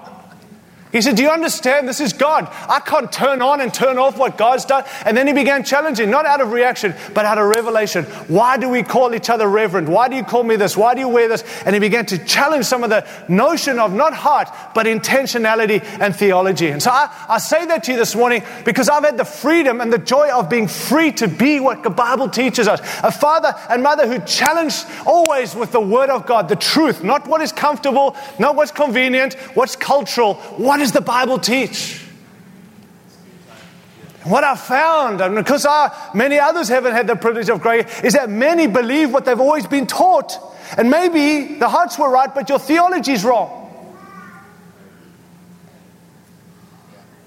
He 0.93 1.03
said, 1.03 1.17
Do 1.17 1.23
you 1.23 1.29
understand? 1.29 1.87
This 1.87 2.01
is 2.01 2.13
God. 2.13 2.49
I 2.69 2.81
can't 2.81 3.13
turn 3.13 3.43
on 3.43 3.61
and 3.61 3.73
turn 3.73 3.99
off 3.99 4.17
what 4.17 4.39
God's 4.39 4.65
done. 4.65 4.85
And 5.05 5.17
then 5.17 5.27
he 5.27 5.33
began 5.33 5.63
challenging, 5.63 6.11
not 6.11 6.25
out 6.25 6.41
of 6.41 6.53
reaction, 6.53 6.95
but 7.15 7.27
out 7.27 7.37
of 7.37 7.47
revelation. 7.49 8.05
Why 8.29 8.57
do 8.57 8.69
we 8.69 8.83
call 8.83 9.15
each 9.15 9.29
other 9.29 9.49
reverend? 9.49 9.89
Why 9.89 10.09
do 10.09 10.17
you 10.17 10.25
call 10.25 10.45
me 10.45 10.57
this? 10.57 10.77
Why 10.77 10.95
do 10.95 11.01
you 11.01 11.09
wear 11.09 11.29
this? 11.29 11.45
And 11.67 11.75
he 11.75 11.81
began 11.81 12.07
to 12.07 12.19
challenge 12.25 12.65
some 12.65 12.85
of 12.85 12.91
the 12.91 13.07
notion 13.29 13.79
of 13.79 13.93
not 13.93 14.15
heart, 14.15 14.49
but 14.75 14.87
intentionality 14.87 15.83
and 16.01 16.17
theology. 16.17 16.69
And 16.69 16.83
so 16.83 16.91
I, 16.91 17.13
I 17.29 17.39
say 17.39 17.67
that 17.67 17.85
to 17.85 17.93
you 17.93 17.99
this 17.99 18.15
morning 18.15 18.43
because 18.65 18.89
I've 18.89 19.05
had 19.05 19.19
the 19.19 19.25
freedom 19.25 19.81
and 19.81 19.93
the 19.93 19.99
joy 19.99 20.31
of 20.31 20.49
being 20.49 20.69
free 20.69 21.13
to 21.13 21.29
be 21.29 21.61
what 21.61 21.83
the 21.83 21.91
Bible 21.91 22.29
teaches 22.31 22.67
us. 22.67 22.81
A 23.03 23.13
father 23.13 23.55
and 23.69 23.83
mother 23.83 24.07
who 24.07 24.19
challenged 24.21 24.87
always 25.07 25.55
with 25.55 25.73
the 25.73 25.81
word 25.81 26.09
of 26.09 26.25
God, 26.25 26.49
the 26.49 26.57
truth, 26.57 27.05
not 27.05 27.27
what 27.27 27.43
is 27.43 27.53
comfortable, 27.53 28.17
not 28.39 28.57
what's 28.57 28.73
convenient, 28.73 29.35
what's 29.55 29.77
cultural, 29.77 30.35
what 30.57 30.78
what 30.79 30.85
does 30.85 30.93
the 30.93 31.01
Bible 31.01 31.41
teach? 31.41 32.01
What 34.23 34.45
I 34.45 34.55
found, 34.55 35.21
and 35.21 35.35
because 35.35 35.67
I, 35.67 35.91
many 36.15 36.39
others 36.39 36.69
haven't 36.69 36.93
had 36.93 37.09
the 37.09 37.17
privilege 37.17 37.49
of 37.49 37.61
growing, 37.61 37.85
is 38.05 38.13
that 38.13 38.31
many 38.31 38.69
believe 38.69 39.13
what 39.13 39.25
they've 39.25 39.41
always 39.41 39.67
been 39.67 39.89
taught. 39.89 40.39
And 40.77 40.89
maybe 40.89 41.57
the 41.57 41.69
hearts 41.69 41.99
were 41.99 42.09
right, 42.09 42.33
but 42.33 42.49
your 42.49 42.61
theology 42.61 43.11
is 43.11 43.25
wrong. 43.25 43.65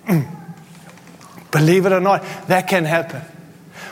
believe 1.51 1.85
it 1.85 1.91
or 1.91 1.99
not, 1.99 2.23
that 2.47 2.69
can 2.69 2.85
happen. 2.85 3.21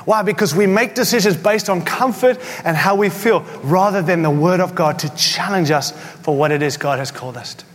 Why? 0.05 0.21
Because 0.21 0.55
we 0.55 0.67
make 0.67 0.95
decisions 0.95 1.35
based 1.35 1.69
on 1.69 1.83
comfort 1.83 2.39
and 2.63 2.77
how 2.77 2.95
we 2.95 3.09
feel 3.09 3.41
rather 3.63 4.01
than 4.01 4.21
the 4.21 4.31
Word 4.31 4.61
of 4.61 4.73
God 4.73 4.99
to 4.99 5.13
challenge 5.17 5.69
us 5.69 5.91
for 6.21 6.33
what 6.37 6.53
it 6.53 6.61
is 6.61 6.77
God 6.77 6.99
has 6.99 7.11
called 7.11 7.35
us 7.35 7.55
to. 7.55 7.68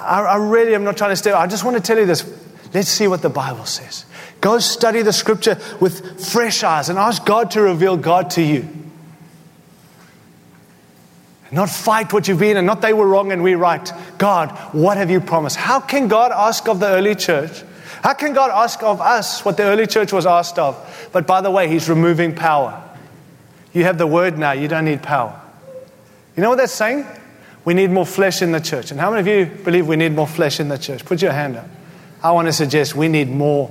I, 0.00 0.22
I 0.22 0.36
really 0.36 0.74
am 0.74 0.84
not 0.84 0.96
trying 0.96 1.10
to 1.10 1.16
stay. 1.16 1.32
I 1.32 1.46
just 1.46 1.64
want 1.64 1.76
to 1.76 1.82
tell 1.82 1.98
you 1.98 2.06
this. 2.06 2.24
Let's 2.72 2.88
see 2.88 3.08
what 3.08 3.22
the 3.22 3.30
Bible 3.30 3.64
says. 3.64 4.04
Go 4.40 4.58
study 4.58 5.02
the 5.02 5.12
scripture 5.12 5.58
with 5.80 6.24
fresh 6.24 6.62
eyes 6.62 6.88
and 6.88 6.98
ask 6.98 7.24
God 7.24 7.50
to 7.52 7.62
reveal 7.62 7.96
God 7.96 8.30
to 8.30 8.42
you. 8.42 8.68
Not 11.52 11.68
fight 11.68 12.12
what 12.12 12.28
you've 12.28 12.38
been 12.38 12.56
and 12.56 12.66
not 12.66 12.80
they 12.80 12.92
were 12.92 13.08
wrong 13.08 13.32
and 13.32 13.42
we 13.42 13.54
right. 13.54 13.92
God, 14.18 14.50
what 14.72 14.96
have 14.96 15.10
you 15.10 15.20
promised? 15.20 15.56
How 15.56 15.80
can 15.80 16.06
God 16.06 16.30
ask 16.32 16.68
of 16.68 16.78
the 16.78 16.86
early 16.86 17.16
church? 17.16 17.64
How 18.02 18.14
can 18.14 18.32
God 18.32 18.50
ask 18.50 18.82
of 18.82 19.00
us 19.00 19.44
what 19.44 19.56
the 19.56 19.64
early 19.64 19.86
church 19.86 20.12
was 20.12 20.26
asked 20.26 20.58
of? 20.58 21.08
But 21.12 21.26
by 21.26 21.40
the 21.40 21.50
way, 21.50 21.68
He's 21.68 21.88
removing 21.88 22.34
power. 22.34 22.82
You 23.72 23.84
have 23.84 23.98
the 23.98 24.06
word 24.06 24.38
now, 24.38 24.52
you 24.52 24.68
don't 24.68 24.84
need 24.84 25.02
power. 25.02 25.38
You 26.36 26.42
know 26.42 26.50
what 26.50 26.56
that's 26.56 26.72
saying? 26.72 27.04
We 27.70 27.74
need 27.74 27.92
more 27.92 28.04
flesh 28.04 28.42
in 28.42 28.50
the 28.50 28.58
church. 28.58 28.90
And 28.90 28.98
how 28.98 29.12
many 29.12 29.20
of 29.20 29.26
you 29.28 29.46
believe 29.62 29.86
we 29.86 29.94
need 29.94 30.10
more 30.10 30.26
flesh 30.26 30.58
in 30.58 30.68
the 30.68 30.76
church? 30.76 31.04
Put 31.04 31.22
your 31.22 31.30
hand 31.30 31.54
up. 31.54 31.68
I 32.20 32.32
want 32.32 32.48
to 32.48 32.52
suggest 32.52 32.96
we 32.96 33.06
need 33.06 33.28
more 33.28 33.70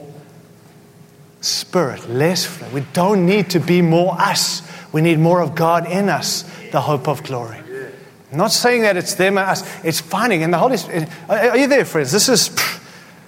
spirit, 1.41 2.09
less 2.09 2.45
flesh. 2.45 2.71
We 2.71 2.85
don't 2.93 3.25
need 3.25 3.49
to 3.49 3.59
be 3.59 3.81
more 3.81 4.15
us. 4.17 4.61
We 4.93 5.01
need 5.01 5.19
more 5.19 5.41
of 5.41 5.53
God 5.53 5.85
in 5.85 6.07
us, 6.07 6.43
the 6.71 6.79
hope 6.79 7.09
of 7.09 7.23
glory. 7.23 7.57
I'm 8.31 8.37
not 8.37 8.53
saying 8.53 8.83
that 8.83 8.95
it's 8.95 9.15
them 9.15 9.37
or 9.37 9.41
us. 9.41 9.69
It's 9.83 9.99
finding 9.99 10.43
in 10.43 10.51
the 10.51 10.59
Holy 10.59 10.77
Spirit. 10.77 11.09
Are 11.27 11.57
you 11.57 11.67
there, 11.67 11.83
friends? 11.83 12.13
This 12.13 12.29
is, 12.29 12.57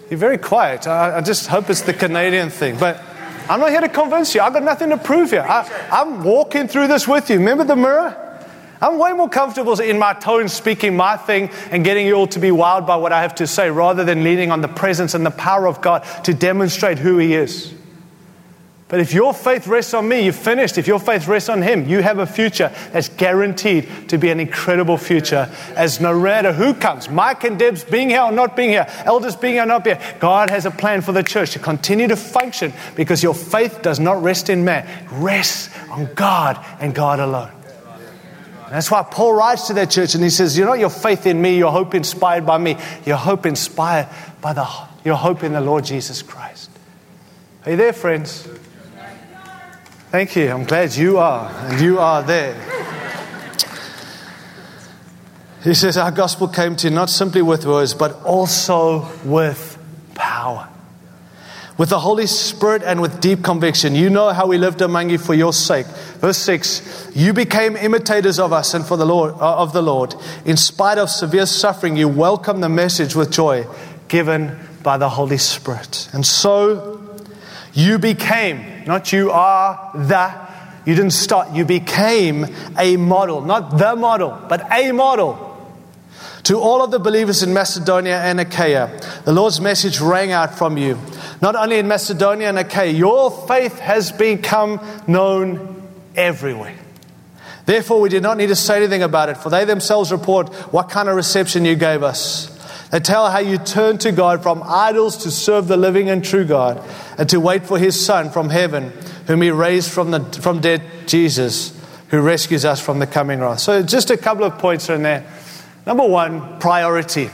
you're 0.09 0.17
very 0.17 0.37
quiet. 0.37 0.87
I, 0.87 1.17
I 1.17 1.21
just 1.21 1.47
hope 1.47 1.69
it's 1.69 1.81
the 1.81 1.93
Canadian 1.93 2.49
thing. 2.49 2.77
But 2.79 3.03
I'm 3.49 3.59
not 3.59 3.71
here 3.71 3.81
to 3.81 3.89
convince 3.89 4.33
you. 4.33 4.39
I've 4.39 4.53
got 4.53 4.63
nothing 4.63 4.91
to 4.91 4.97
prove 4.97 5.31
here. 5.31 5.41
I, 5.41 5.69
I'm 5.91 6.23
walking 6.23 6.69
through 6.69 6.87
this 6.87 7.09
with 7.09 7.29
you. 7.29 7.39
Remember 7.39 7.65
the 7.65 7.75
mirror? 7.75 8.29
I'm 8.81 8.97
way 8.97 9.13
more 9.13 9.29
comfortable 9.29 9.79
in 9.79 9.99
my 9.99 10.13
tone 10.13 10.49
speaking 10.49 10.97
my 10.97 11.15
thing 11.15 11.51
and 11.69 11.83
getting 11.83 12.07
you 12.07 12.15
all 12.15 12.27
to 12.27 12.39
be 12.39 12.49
wowed 12.49 12.87
by 12.87 12.95
what 12.95 13.13
I 13.13 13.21
have 13.21 13.35
to 13.35 13.45
say 13.45 13.69
rather 13.69 14.03
than 14.03 14.23
leaning 14.23 14.51
on 14.51 14.61
the 14.61 14.67
presence 14.67 15.13
and 15.13 15.23
the 15.23 15.31
power 15.31 15.67
of 15.67 15.81
God 15.81 16.03
to 16.23 16.33
demonstrate 16.33 16.97
who 16.97 17.19
He 17.19 17.35
is. 17.35 17.73
But 18.87 18.99
if 18.99 19.13
your 19.13 19.33
faith 19.33 19.67
rests 19.67 19.93
on 19.93 20.09
me, 20.09 20.23
you're 20.25 20.33
finished. 20.33 20.77
If 20.77 20.85
your 20.85 20.99
faith 20.99 21.25
rests 21.25 21.47
on 21.47 21.61
Him, 21.61 21.87
you 21.87 22.01
have 22.01 22.17
a 22.17 22.25
future 22.25 22.73
that's 22.91 23.07
guaranteed 23.07 23.87
to 24.09 24.17
be 24.17 24.31
an 24.31 24.39
incredible 24.41 24.97
future. 24.97 25.49
As 25.75 26.01
no 26.01 26.19
matter 26.19 26.51
who 26.51 26.73
comes, 26.73 27.07
Mike 27.07 27.45
and 27.45 27.57
Deb's 27.57 27.85
being 27.85 28.09
here 28.09 28.21
or 28.21 28.33
not 28.33 28.57
being 28.57 28.71
here, 28.71 28.87
elders 29.05 29.37
being 29.37 29.53
here 29.53 29.63
or 29.63 29.67
not 29.67 29.85
being 29.85 29.97
here, 29.97 30.15
God 30.19 30.49
has 30.49 30.65
a 30.65 30.71
plan 30.71 31.01
for 31.01 31.13
the 31.13 31.23
church 31.23 31.51
to 31.51 31.59
continue 31.59 32.09
to 32.09 32.17
function 32.17 32.73
because 32.97 33.23
your 33.23 33.33
faith 33.33 33.81
does 33.81 33.97
not 33.99 34.21
rest 34.21 34.49
in 34.49 34.65
man, 34.65 34.85
rests 35.09 35.69
on 35.89 36.13
God 36.15 36.59
and 36.81 36.93
God 36.93 37.21
alone. 37.21 37.60
That's 38.71 38.89
why 38.89 39.03
Paul 39.03 39.33
writes 39.33 39.67
to 39.67 39.73
that 39.73 39.91
church 39.91 40.15
and 40.15 40.23
he 40.23 40.29
says, 40.29 40.57
You 40.57 40.63
know, 40.63 40.73
your 40.73 40.89
faith 40.89 41.25
in 41.25 41.41
me, 41.41 41.57
your 41.57 41.73
hope 41.73 41.93
inspired 41.93 42.45
by 42.45 42.57
me, 42.57 42.77
your 43.05 43.17
hope 43.17 43.45
inspired 43.45 44.07
by 44.39 44.53
the, 44.53 44.65
your 45.03 45.17
hope 45.17 45.43
in 45.43 45.51
the 45.51 45.59
Lord 45.59 45.83
Jesus 45.83 46.21
Christ. 46.21 46.69
Are 47.65 47.71
you 47.71 47.77
there, 47.77 47.91
friends? 47.91 48.47
Thank 50.09 50.37
you. 50.37 50.49
I'm 50.49 50.63
glad 50.63 50.95
you 50.95 51.17
are, 51.17 51.51
and 51.65 51.81
you 51.81 51.99
are 51.99 52.23
there. 52.23 52.55
He 55.65 55.73
says, 55.73 55.97
Our 55.97 56.11
gospel 56.11 56.47
came 56.47 56.77
to 56.77 56.87
you 56.87 56.95
not 56.95 57.09
simply 57.09 57.41
with 57.41 57.65
words, 57.65 57.93
but 57.93 58.23
also 58.23 59.05
with 59.25 59.70
with 61.81 61.89
the 61.89 61.99
Holy 61.99 62.27
Spirit 62.27 62.83
and 62.83 63.01
with 63.01 63.19
deep 63.21 63.43
conviction. 63.43 63.95
You 63.95 64.11
know 64.11 64.29
how 64.33 64.45
we 64.45 64.59
lived 64.59 64.83
among 64.83 65.09
you 65.09 65.17
for 65.17 65.33
your 65.33 65.51
sake. 65.51 65.87
Verse 66.19 66.37
6 66.37 67.09
You 67.15 67.33
became 67.33 67.75
imitators 67.75 68.37
of 68.37 68.53
us 68.53 68.75
and 68.75 68.85
for 68.85 68.97
the 68.97 69.05
Lord, 69.07 69.33
uh, 69.33 69.57
of 69.57 69.73
the 69.73 69.81
Lord. 69.81 70.13
In 70.45 70.57
spite 70.57 70.99
of 70.99 71.09
severe 71.09 71.47
suffering, 71.47 71.97
you 71.97 72.07
welcomed 72.07 72.61
the 72.61 72.69
message 72.69 73.15
with 73.15 73.31
joy 73.31 73.65
given 74.09 74.59
by 74.83 74.99
the 74.99 75.09
Holy 75.09 75.39
Spirit. 75.39 76.07
And 76.13 76.23
so 76.23 77.01
you 77.73 77.97
became, 77.97 78.85
not 78.85 79.11
you 79.11 79.31
are 79.31 79.89
the, 79.95 80.35
you 80.85 80.93
didn't 80.93 81.13
start, 81.13 81.49
you 81.51 81.65
became 81.65 82.45
a 82.77 82.95
model, 82.95 83.41
not 83.41 83.79
the 83.79 83.95
model, 83.95 84.39
but 84.47 84.71
a 84.71 84.91
model. 84.91 85.50
To 86.43 86.59
all 86.59 86.83
of 86.83 86.91
the 86.91 86.99
believers 86.99 87.43
in 87.43 87.53
Macedonia 87.53 88.19
and 88.19 88.39
Achaia, 88.39 88.99
the 89.25 89.31
Lord's 89.31 89.61
message 89.61 89.99
rang 89.99 90.31
out 90.31 90.57
from 90.57 90.77
you. 90.77 90.97
Not 91.41 91.55
only 91.55 91.77
in 91.77 91.87
Macedonia 91.87 92.49
and 92.49 92.57
Achaia, 92.57 92.91
your 92.91 93.29
faith 93.47 93.79
has 93.79 94.11
become 94.11 94.79
known 95.07 95.89
everywhere. 96.15 96.77
Therefore, 97.65 98.01
we 98.01 98.09
did 98.09 98.23
not 98.23 98.37
need 98.37 98.47
to 98.47 98.55
say 98.55 98.77
anything 98.77 99.03
about 99.03 99.29
it, 99.29 99.37
for 99.37 99.49
they 99.49 99.65
themselves 99.65 100.11
report 100.11 100.49
what 100.73 100.89
kind 100.89 101.09
of 101.09 101.15
reception 101.15 101.63
you 101.63 101.75
gave 101.75 102.01
us. 102.01 102.47
They 102.91 102.99
tell 102.99 103.29
how 103.29 103.39
you 103.39 103.57
turned 103.57 104.01
to 104.01 104.11
God 104.11 104.43
from 104.43 104.63
idols 104.65 105.17
to 105.23 105.31
serve 105.31 105.67
the 105.67 105.77
living 105.77 106.09
and 106.09 106.25
true 106.25 106.43
God, 106.43 106.83
and 107.17 107.29
to 107.29 107.39
wait 107.39 107.65
for 107.65 107.77
his 107.77 108.03
Son 108.03 108.29
from 108.31 108.49
heaven, 108.49 108.91
whom 109.27 109.41
he 109.41 109.51
raised 109.51 109.91
from, 109.91 110.11
the, 110.11 110.21
from 110.41 110.59
dead, 110.59 110.81
Jesus, 111.05 111.79
who 112.09 112.19
rescues 112.19 112.65
us 112.65 112.81
from 112.81 112.99
the 112.99 113.07
coming 113.07 113.39
wrath. 113.39 113.59
So, 113.59 113.81
just 113.83 114.09
a 114.09 114.17
couple 114.17 114.43
of 114.43 114.57
points 114.57 114.89
in 114.89 115.03
there. 115.03 115.25
Number 115.85 116.05
one, 116.05 116.59
priority. 116.59 117.29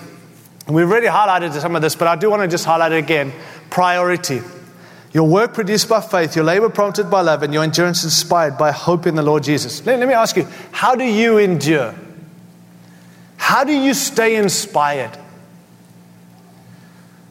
We've 0.67 0.89
already 0.89 1.07
highlighted 1.07 1.53
some 1.59 1.75
of 1.75 1.81
this, 1.81 1.95
but 1.95 2.07
I 2.07 2.15
do 2.15 2.29
want 2.29 2.41
to 2.41 2.47
just 2.47 2.65
highlight 2.65 2.91
it 2.91 2.97
again. 2.97 3.33
Priority. 3.69 4.41
Your 5.13 5.27
work 5.27 5.53
produced 5.53 5.87
by 5.87 6.01
faith, 6.01 6.35
your 6.35 6.45
labor 6.45 6.69
prompted 6.69 7.09
by 7.09 7.21
love, 7.21 7.41
and 7.43 7.53
your 7.53 7.63
endurance 7.63 8.03
inspired 8.03 8.57
by 8.57 8.71
hope 8.71 9.07
in 9.07 9.15
the 9.15 9.23
Lord 9.23 9.43
Jesus. 9.43 9.85
Let, 9.85 9.99
let 9.99 10.07
me 10.07 10.13
ask 10.13 10.35
you, 10.35 10.47
how 10.71 10.95
do 10.95 11.05
you 11.05 11.37
endure? 11.37 11.95
How 13.37 13.63
do 13.63 13.73
you 13.73 13.93
stay 13.93 14.35
inspired? 14.35 15.17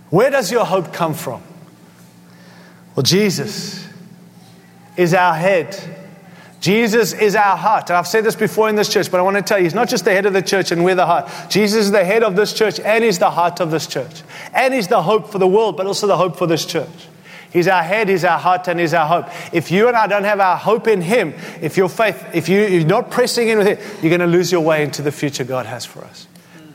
Where 0.08 0.30
does 0.30 0.50
your 0.50 0.64
hope 0.64 0.92
come 0.92 1.14
from? 1.14 1.42
Well, 2.94 3.02
Jesus 3.02 3.86
is 4.96 5.12
our 5.12 5.34
head. 5.34 5.78
Jesus 6.66 7.12
is 7.12 7.36
our 7.36 7.56
heart. 7.56 7.92
I've 7.92 8.08
said 8.08 8.24
this 8.24 8.34
before 8.34 8.68
in 8.68 8.74
this 8.74 8.92
church, 8.92 9.08
but 9.08 9.20
I 9.20 9.22
want 9.22 9.36
to 9.36 9.42
tell 9.42 9.56
you, 9.56 9.62
He's 9.62 9.74
not 9.74 9.88
just 9.88 10.04
the 10.04 10.10
head 10.10 10.26
of 10.26 10.32
the 10.32 10.42
church 10.42 10.72
and 10.72 10.84
we're 10.84 10.96
the 10.96 11.06
heart. 11.06 11.30
Jesus 11.48 11.84
is 11.84 11.90
the 11.92 12.04
head 12.04 12.24
of 12.24 12.34
this 12.34 12.52
church 12.52 12.80
and 12.80 13.04
He's 13.04 13.20
the 13.20 13.30
heart 13.30 13.60
of 13.60 13.70
this 13.70 13.86
church. 13.86 14.22
And 14.52 14.74
He's 14.74 14.88
the 14.88 15.00
hope 15.00 15.30
for 15.30 15.38
the 15.38 15.46
world, 15.46 15.76
but 15.76 15.86
also 15.86 16.08
the 16.08 16.16
hope 16.16 16.36
for 16.36 16.48
this 16.48 16.66
church. 16.66 16.88
He's 17.52 17.68
our 17.68 17.84
head, 17.84 18.08
He's 18.08 18.24
our 18.24 18.36
heart, 18.36 18.66
and 18.66 18.80
He's 18.80 18.94
our 18.94 19.06
hope. 19.06 19.32
If 19.54 19.70
you 19.70 19.86
and 19.86 19.96
I 19.96 20.08
don't 20.08 20.24
have 20.24 20.40
our 20.40 20.56
hope 20.56 20.88
in 20.88 21.02
Him, 21.02 21.34
if 21.62 21.76
your 21.76 21.88
faith, 21.88 22.26
if 22.34 22.48
you, 22.48 22.62
you're 22.62 22.84
not 22.84 23.12
pressing 23.12 23.48
in 23.48 23.58
with 23.58 23.68
it, 23.68 23.78
you're 24.02 24.10
going 24.10 24.28
to 24.28 24.36
lose 24.36 24.50
your 24.50 24.62
way 24.62 24.82
into 24.82 25.02
the 25.02 25.12
future 25.12 25.44
God 25.44 25.66
has 25.66 25.84
for 25.84 26.02
us. 26.02 26.26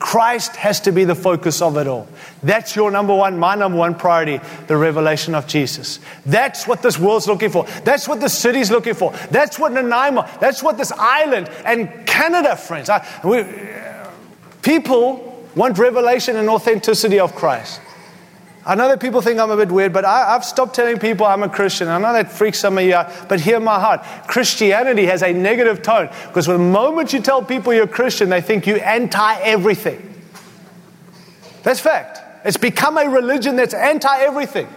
Christ 0.02 0.56
has 0.56 0.80
to 0.82 0.91
be 0.91 1.04
the 1.04 1.14
focus 1.14 1.62
of 1.62 1.78
it 1.78 1.86
all. 1.86 2.08
That's 2.41 2.76
your 2.76 2.89
number 2.89 3.14
one, 3.14 3.38
my 3.38 3.54
number 3.54 3.78
one 3.78 3.93
priority, 3.93 4.41
the 4.66 4.76
revelation 4.76 5.36
of 5.36 5.45
Jesus. 5.45 5.99
That's 6.26 6.68
what 6.68 6.82
this 6.82 6.97
world's 6.97 7.28
looking 7.28 7.52
for. 7.52 7.66
That's 7.86 8.08
what 8.08 8.20
the 8.20 8.28
city's 8.28 8.72
looking 8.72 8.95
for. 8.95 9.14
That's 9.30 9.60
what 9.60 9.72
Nanaimo, 9.72 10.28
that's 10.39 10.64
what 10.64 10.80
this 10.80 10.91
island 10.91 11.49
and 11.66 12.08
Canada, 12.08 12.56
friends. 12.56 12.89
I, 12.89 13.08
we, 13.24 13.45
people 14.64 15.47
want 15.56 15.78
revelation 15.78 16.36
and 16.36 16.49
authenticity 16.49 17.20
of 17.20 17.36
Christ. 17.36 17.80
I 18.66 18.76
know 18.76 18.88
that 18.89 18.99
people 18.99 19.22
think 19.22 19.39
I'm 19.39 19.49
a 19.49 19.57
bit 19.57 19.72
weird, 19.72 19.91
but 19.91 20.05
I, 20.05 20.34
have 20.34 20.45
stopped 20.45 20.76
telling 20.76 20.99
people 20.99 21.26
I'm 21.26 21.41
a 21.41 21.49
Christian. 21.49 21.88
I 21.88 21.97
know 21.97 22.14
that 22.14 22.32
freaks 22.32 22.59
some 22.59 22.78
of 22.78 22.84
you 22.84 22.93
out, 22.93 23.28
but 23.28 23.39
hear 23.39 23.59
my 23.59 23.80
heart. 23.80 24.03
Christianity 24.28 25.05
has 25.07 25.24
a 25.24 25.34
negative 25.34 25.82
tone 25.82 26.09
because 26.28 26.45
the 26.45 26.59
moment 26.59 27.12
you 27.12 27.22
tell 27.22 27.43
people 27.43 27.74
you're 27.74 27.88
Christian, 27.88 28.30
they 28.30 28.41
think 28.41 28.68
you 28.68 28.76
anti 28.76 29.39
everything. 29.39 30.07
That's 31.64 31.80
fact. 31.80 32.22
It's 32.45 32.57
become 32.57 32.97
a 32.97 33.09
religion 33.09 33.55
that's 33.55 33.74
anti 33.74 34.20
everything. 34.20 34.68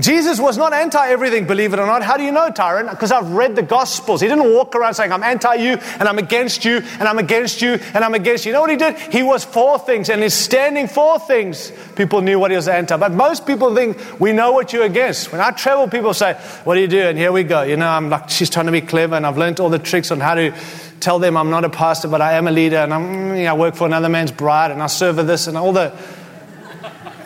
Jesus 0.00 0.40
was 0.40 0.56
not 0.56 0.72
anti 0.72 1.06
everything, 1.08 1.46
believe 1.46 1.74
it 1.74 1.78
or 1.78 1.84
not. 1.84 2.02
How 2.02 2.16
do 2.16 2.22
you 2.22 2.32
know, 2.32 2.50
Tyrone? 2.50 2.88
Because 2.88 3.12
I've 3.12 3.30
read 3.32 3.56
the 3.56 3.62
Gospels. 3.62 4.22
He 4.22 4.28
didn't 4.28 4.50
walk 4.50 4.74
around 4.74 4.94
saying, 4.94 5.12
I'm 5.12 5.22
anti 5.22 5.54
you, 5.56 5.72
and 5.98 6.08
I'm 6.08 6.18
against 6.18 6.64
you, 6.64 6.76
and 6.98 7.02
I'm 7.02 7.18
against 7.18 7.60
you, 7.60 7.72
and 7.92 8.02
I'm 8.02 8.14
against 8.14 8.46
you. 8.46 8.50
You 8.50 8.54
know 8.54 8.62
what 8.62 8.70
he 8.70 8.76
did? 8.76 8.96
He 8.96 9.22
was 9.22 9.44
for 9.44 9.78
things, 9.78 10.08
and 10.08 10.22
he's 10.22 10.32
standing 10.32 10.88
for 10.88 11.18
things. 11.18 11.70
People 11.94 12.22
knew 12.22 12.38
what 12.38 12.50
he 12.50 12.56
was 12.56 12.68
anti. 12.68 12.96
But 12.96 13.12
most 13.12 13.46
people 13.46 13.74
think 13.74 13.98
we 14.18 14.32
know 14.32 14.52
what 14.52 14.72
you're 14.72 14.84
against. 14.84 15.30
When 15.30 15.42
I 15.42 15.50
travel, 15.50 15.86
people 15.88 16.14
say, 16.14 16.34
What 16.64 16.76
do 16.76 16.80
you 16.80 16.88
do? 16.88 17.02
And 17.02 17.18
here 17.18 17.30
we 17.30 17.44
go. 17.44 17.60
You 17.60 17.76
know, 17.76 17.88
I'm 17.88 18.08
like, 18.08 18.30
she's 18.30 18.48
trying 18.48 18.66
to 18.66 18.72
be 18.72 18.80
clever, 18.80 19.14
and 19.14 19.26
I've 19.26 19.36
learned 19.36 19.60
all 19.60 19.68
the 19.68 19.78
tricks 19.78 20.10
on 20.10 20.20
how 20.20 20.36
to 20.36 20.54
tell 21.00 21.18
them 21.18 21.36
I'm 21.36 21.50
not 21.50 21.66
a 21.66 21.70
pastor, 21.70 22.08
but 22.08 22.22
I 22.22 22.32
am 22.34 22.48
a 22.48 22.52
leader, 22.52 22.78
and 22.78 22.94
I'm, 22.94 23.36
you 23.36 23.42
know, 23.42 23.50
I 23.50 23.58
work 23.58 23.74
for 23.74 23.86
another 23.86 24.08
man's 24.08 24.32
bride, 24.32 24.70
and 24.70 24.82
I 24.82 24.86
serve 24.86 25.16
this, 25.26 25.48
and 25.48 25.58
all 25.58 25.72
the 25.74 25.92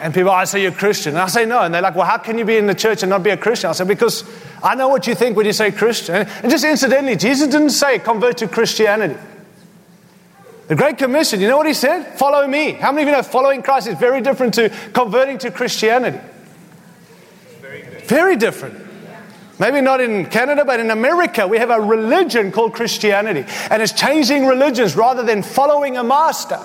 and 0.01 0.15
people, 0.15 0.31
oh, 0.31 0.35
I 0.35 0.45
say 0.45 0.63
you're 0.63 0.73
Christian. 0.73 1.15
And 1.15 1.23
I 1.23 1.27
say 1.27 1.47
no. 1.47 1.61
And 1.61 1.75
they're 1.75 1.83
like, 1.83 1.95
well, 1.95 2.07
how 2.07 2.19
can 2.19 2.39
you 2.39 2.45
be 2.45 2.57
in 2.57 2.67
the 2.67 2.75
church 2.75 3.03
and 3.03 3.11
not 3.11 3.23
be 3.23 3.31
a 3.31 3.37
Christian? 3.37 3.71
I 3.71 3.73
say, 3.73 3.85
because 3.85 4.25
I 4.63 4.75
know 4.75 4.89
what 4.89 5.07
you 5.07 5.15
think 5.15 5.37
when 5.37 5.47
you 5.47 5.53
say 5.53 5.71
Christian. 5.71 6.15
And 6.17 6.51
just 6.51 6.65
incidentally, 6.65 7.17
Jesus 7.17 7.49
didn't 7.49 7.71
say 7.71 7.99
convert 7.99 8.39
to 8.39 8.49
Christianity. 8.49 9.19
The 10.69 10.75
Great 10.75 10.99
Commission, 10.99 11.41
you 11.41 11.49
know 11.49 11.57
what 11.57 11.67
he 11.67 11.75
said? 11.75 12.19
Follow 12.19 12.47
me. 12.47 12.73
How 12.73 12.91
many 12.91 13.03
of 13.03 13.09
you 13.09 13.15
know 13.15 13.23
following 13.23 13.63
Christ 13.63 13.87
is 13.87 13.99
very 13.99 14.21
different 14.21 14.55
to 14.55 14.69
converting 14.93 15.39
to 15.39 15.51
Christianity? 15.51 16.19
Very 18.07 18.37
different. 18.37 18.87
Maybe 19.59 19.81
not 19.81 20.01
in 20.01 20.27
Canada, 20.27 20.65
but 20.65 20.81
in 20.81 20.91
America, 20.91 21.47
we 21.49 21.59
have 21.59 21.71
a 21.71 21.81
religion 21.81 22.53
called 22.53 22.75
Christianity. 22.75 23.45
And 23.71 23.83
it's 23.83 23.93
changing 23.93 24.47
religions 24.47 24.97
rather 24.97 25.23
than 25.23 25.43
following 25.43 25.97
a 25.97 26.05
master. 26.05 26.61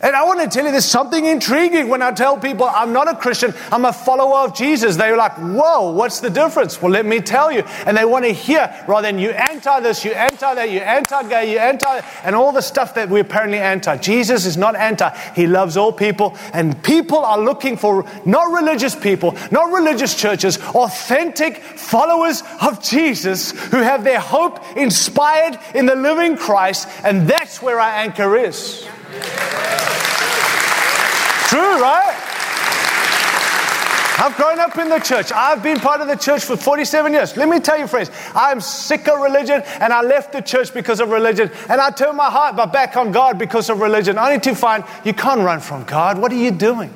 And 0.00 0.14
I 0.14 0.24
want 0.24 0.40
to 0.40 0.46
tell 0.46 0.64
you 0.64 0.70
there's 0.70 0.84
something 0.84 1.24
intriguing 1.24 1.88
when 1.88 2.02
I 2.02 2.12
tell 2.12 2.38
people 2.38 2.66
I'm 2.70 2.92
not 2.92 3.08
a 3.08 3.16
Christian, 3.16 3.52
I'm 3.72 3.84
a 3.84 3.92
follower 3.92 4.46
of 4.46 4.54
Jesus. 4.54 4.94
They're 4.94 5.16
like, 5.16 5.32
whoa, 5.38 5.90
what's 5.90 6.20
the 6.20 6.30
difference? 6.30 6.80
Well, 6.80 6.92
let 6.92 7.04
me 7.04 7.18
tell 7.20 7.50
you. 7.50 7.62
And 7.84 7.96
they 7.96 8.04
want 8.04 8.24
to 8.24 8.30
hear 8.30 8.72
rather 8.86 9.08
than 9.08 9.18
you 9.18 9.30
anti 9.30 9.80
this, 9.80 10.04
you 10.04 10.12
anti 10.12 10.54
that, 10.54 10.70
you 10.70 10.78
anti 10.78 11.28
gay, 11.28 11.52
you 11.52 11.58
anti, 11.58 12.00
and 12.22 12.36
all 12.36 12.52
the 12.52 12.60
stuff 12.60 12.94
that 12.94 13.08
we're 13.08 13.22
apparently 13.22 13.58
anti. 13.58 13.96
Jesus 13.96 14.46
is 14.46 14.56
not 14.56 14.76
anti. 14.76 15.10
He 15.34 15.48
loves 15.48 15.76
all 15.76 15.92
people. 15.92 16.36
And 16.52 16.80
people 16.84 17.18
are 17.18 17.40
looking 17.40 17.76
for 17.76 18.04
not 18.24 18.52
religious 18.52 18.94
people, 18.94 19.36
not 19.50 19.72
religious 19.72 20.14
churches, 20.14 20.58
authentic 20.58 21.56
followers 21.56 22.44
of 22.62 22.80
Jesus 22.84 23.50
who 23.50 23.78
have 23.78 24.04
their 24.04 24.20
hope 24.20 24.60
inspired 24.76 25.58
in 25.74 25.86
the 25.86 25.96
living 25.96 26.36
Christ. 26.36 26.88
And 27.02 27.26
that's 27.26 27.60
where 27.60 27.80
our 27.80 27.90
anchor 27.90 28.36
is. 28.36 28.86
True, 31.48 31.80
right? 31.80 32.24
I've 34.20 34.34
grown 34.36 34.58
up 34.58 34.76
in 34.76 34.88
the 34.88 34.98
church. 34.98 35.30
I've 35.30 35.62
been 35.62 35.78
part 35.78 36.00
of 36.00 36.08
the 36.08 36.16
church 36.16 36.44
for 36.44 36.56
47 36.56 37.12
years. 37.12 37.36
Let 37.36 37.48
me 37.48 37.60
tell 37.60 37.78
you, 37.78 37.86
friends, 37.86 38.10
I'm 38.34 38.60
sick 38.60 39.06
of 39.06 39.20
religion 39.20 39.62
and 39.80 39.92
I 39.92 40.02
left 40.02 40.32
the 40.32 40.40
church 40.40 40.74
because 40.74 40.98
of 40.98 41.10
religion. 41.10 41.52
And 41.68 41.80
I 41.80 41.90
turned 41.90 42.16
my 42.16 42.28
heart 42.28 42.56
back 42.72 42.96
on 42.96 43.12
God 43.12 43.38
because 43.38 43.70
of 43.70 43.80
religion, 43.80 44.18
only 44.18 44.40
to 44.40 44.56
find 44.56 44.82
you 45.04 45.14
can't 45.14 45.40
run 45.42 45.60
from 45.60 45.84
God. 45.84 46.18
What 46.18 46.32
are 46.32 46.36
you 46.36 46.50
doing? 46.50 46.92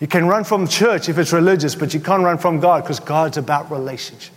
You 0.00 0.06
can 0.06 0.26
run 0.26 0.44
from 0.44 0.68
church 0.68 1.08
if 1.08 1.18
it's 1.18 1.32
religious, 1.32 1.74
but 1.74 1.92
you 1.92 1.98
can't 1.98 2.22
run 2.22 2.38
from 2.38 2.60
God 2.60 2.84
because 2.84 3.00
God's 3.00 3.36
about 3.36 3.70
relationship. 3.70 4.34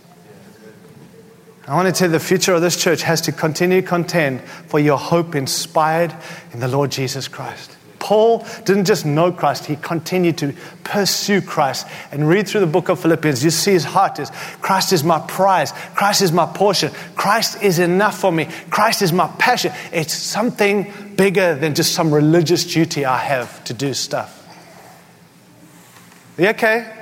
I 1.68 1.74
want 1.74 1.86
to 1.86 1.92
tell 1.92 2.08
you 2.08 2.12
the 2.12 2.20
future 2.20 2.54
of 2.54 2.62
this 2.62 2.82
church 2.82 3.02
has 3.02 3.20
to 3.22 3.32
continue 3.32 3.82
to 3.82 3.86
contend 3.86 4.40
for 4.40 4.80
your 4.80 4.96
hope 4.96 5.34
inspired 5.34 6.14
in 6.54 6.60
the 6.60 6.68
Lord 6.68 6.90
Jesus 6.90 7.28
Christ. 7.28 7.76
Paul 7.98 8.46
didn't 8.64 8.86
just 8.86 9.04
know 9.04 9.30
Christ, 9.32 9.66
he 9.66 9.76
continued 9.76 10.38
to 10.38 10.54
pursue 10.82 11.42
Christ. 11.42 11.86
And 12.10 12.26
read 12.26 12.48
through 12.48 12.62
the 12.62 12.66
book 12.66 12.88
of 12.88 13.00
Philippians, 13.00 13.44
you 13.44 13.50
see 13.50 13.72
his 13.72 13.84
heart 13.84 14.18
is 14.18 14.30
Christ 14.62 14.94
is 14.94 15.04
my 15.04 15.18
prize, 15.18 15.72
Christ 15.94 16.22
is 16.22 16.32
my 16.32 16.46
portion, 16.46 16.90
Christ 17.16 17.62
is 17.62 17.78
enough 17.78 18.18
for 18.18 18.32
me, 18.32 18.48
Christ 18.70 19.02
is 19.02 19.12
my 19.12 19.28
passion. 19.38 19.72
It's 19.92 20.14
something 20.14 20.90
bigger 21.16 21.54
than 21.54 21.74
just 21.74 21.92
some 21.92 22.14
religious 22.14 22.64
duty 22.64 23.04
I 23.04 23.18
have 23.18 23.62
to 23.64 23.74
do 23.74 23.92
stuff. 23.92 24.34
Are 26.38 26.42
you 26.44 26.48
okay? 26.48 26.94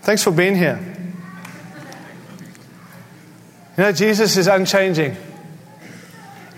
Thanks 0.00 0.24
for 0.24 0.32
being 0.32 0.56
here. 0.56 0.91
You 3.76 3.84
know, 3.84 3.92
Jesus 3.92 4.36
is 4.36 4.46
unchanging. 4.46 5.16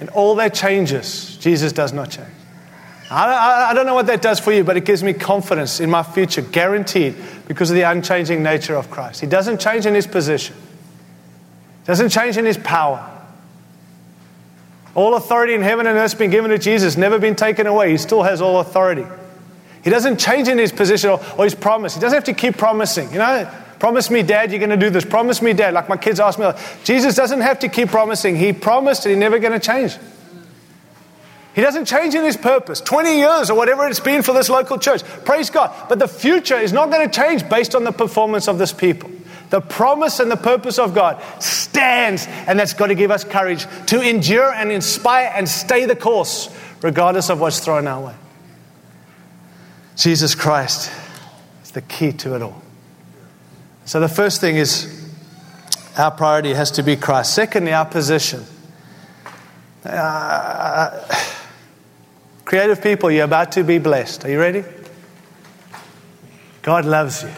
And 0.00 0.08
all 0.10 0.34
that 0.36 0.54
changes, 0.54 1.36
Jesus 1.38 1.72
does 1.72 1.92
not 1.92 2.10
change. 2.10 2.28
I, 3.10 3.70
I, 3.70 3.74
don't 3.74 3.86
know 3.86 3.94
what 3.94 4.06
that 4.06 4.22
does 4.22 4.40
for 4.40 4.50
you, 4.50 4.64
but 4.64 4.76
it 4.76 4.84
gives 4.84 5.02
me 5.02 5.12
confidence 5.12 5.78
in 5.78 5.90
my 5.90 6.02
future, 6.02 6.42
guaranteed, 6.42 7.14
because 7.46 7.70
of 7.70 7.76
the 7.76 7.82
unchanging 7.82 8.42
nature 8.42 8.74
of 8.74 8.90
Christ. 8.90 9.20
He 9.20 9.26
doesn't 9.26 9.60
change 9.60 9.86
in 9.86 9.94
his 9.94 10.06
position, 10.06 10.56
doesn't 11.84 12.08
change 12.08 12.36
in 12.36 12.44
his 12.44 12.58
power. 12.58 13.10
All 14.94 15.14
authority 15.14 15.54
in 15.54 15.62
heaven 15.62 15.86
and 15.86 15.96
earth 15.96 16.12
has 16.12 16.14
been 16.14 16.30
given 16.30 16.50
to 16.50 16.58
Jesus, 16.58 16.96
never 16.96 17.18
been 17.18 17.36
taken 17.36 17.66
away. 17.66 17.90
He 17.90 17.98
still 17.98 18.22
has 18.22 18.40
all 18.40 18.60
authority. 18.60 19.06
He 19.82 19.90
doesn't 19.90 20.18
change 20.18 20.48
in 20.48 20.56
his 20.56 20.72
position 20.72 21.10
or, 21.10 21.20
or 21.36 21.44
his 21.44 21.54
promise. 21.54 21.94
He 21.94 22.00
doesn't 22.00 22.16
have 22.16 22.24
to 22.24 22.32
keep 22.32 22.56
promising. 22.56 23.12
You 23.12 23.18
know, 23.18 23.50
Promise 23.84 24.08
me, 24.08 24.22
Dad, 24.22 24.50
you're 24.50 24.60
going 24.60 24.70
to 24.70 24.78
do 24.78 24.88
this. 24.88 25.04
Promise 25.04 25.42
me, 25.42 25.52
Dad. 25.52 25.74
Like 25.74 25.90
my 25.90 25.98
kids 25.98 26.18
ask 26.18 26.38
me, 26.38 26.50
Jesus 26.84 27.14
doesn't 27.14 27.42
have 27.42 27.58
to 27.58 27.68
keep 27.68 27.90
promising. 27.90 28.34
He 28.34 28.54
promised 28.54 29.04
and 29.04 29.10
he's 29.10 29.20
never 29.20 29.38
going 29.38 29.52
to 29.52 29.58
change. 29.60 29.94
He 31.54 31.60
doesn't 31.60 31.84
change 31.84 32.14
in 32.14 32.24
his 32.24 32.38
purpose. 32.38 32.80
20 32.80 33.18
years 33.18 33.50
or 33.50 33.58
whatever 33.58 33.86
it's 33.86 34.00
been 34.00 34.22
for 34.22 34.32
this 34.32 34.48
local 34.48 34.78
church. 34.78 35.04
Praise 35.26 35.50
God. 35.50 35.70
But 35.90 35.98
the 35.98 36.08
future 36.08 36.56
is 36.56 36.72
not 36.72 36.90
going 36.90 37.06
to 37.06 37.14
change 37.14 37.46
based 37.50 37.74
on 37.74 37.84
the 37.84 37.92
performance 37.92 38.48
of 38.48 38.56
this 38.56 38.72
people. 38.72 39.10
The 39.50 39.60
promise 39.60 40.18
and 40.18 40.30
the 40.30 40.36
purpose 40.36 40.78
of 40.78 40.94
God 40.94 41.22
stands, 41.42 42.26
and 42.46 42.58
that's 42.58 42.72
got 42.72 42.86
to 42.86 42.94
give 42.94 43.10
us 43.10 43.22
courage 43.22 43.66
to 43.88 44.00
endure 44.00 44.50
and 44.50 44.72
inspire 44.72 45.30
and 45.34 45.46
stay 45.46 45.84
the 45.84 45.94
course, 45.94 46.48
regardless 46.80 47.28
of 47.28 47.38
what's 47.38 47.60
thrown 47.60 47.86
our 47.86 48.06
way. 48.06 48.14
Jesus 49.94 50.34
Christ 50.34 50.90
is 51.62 51.72
the 51.72 51.82
key 51.82 52.12
to 52.12 52.34
it 52.34 52.40
all. 52.40 52.63
So 53.84 54.00
the 54.00 54.08
first 54.08 54.40
thing 54.40 54.56
is 54.56 55.04
our 55.96 56.10
priority 56.10 56.54
has 56.54 56.70
to 56.72 56.82
be 56.82 56.96
Christ. 56.96 57.34
Secondly, 57.34 57.72
our 57.72 57.84
position. 57.84 58.44
Uh, 59.84 61.06
creative 62.44 62.82
people, 62.82 63.10
you're 63.10 63.24
about 63.24 63.52
to 63.52 63.62
be 63.62 63.78
blessed. 63.78 64.24
Are 64.24 64.30
you 64.30 64.40
ready? 64.40 64.64
God 66.62 66.86
loves 66.86 67.22
you. 67.22 67.30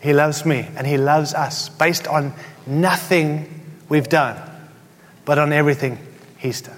He 0.00 0.12
loves 0.12 0.44
me 0.44 0.68
and 0.76 0.86
He 0.86 0.98
loves 0.98 1.32
us 1.32 1.70
based 1.70 2.06
on 2.06 2.34
nothing 2.66 3.64
we've 3.88 4.08
done, 4.08 4.36
but 5.24 5.38
on 5.38 5.52
everything 5.52 5.98
He's 6.36 6.60
done. 6.60 6.76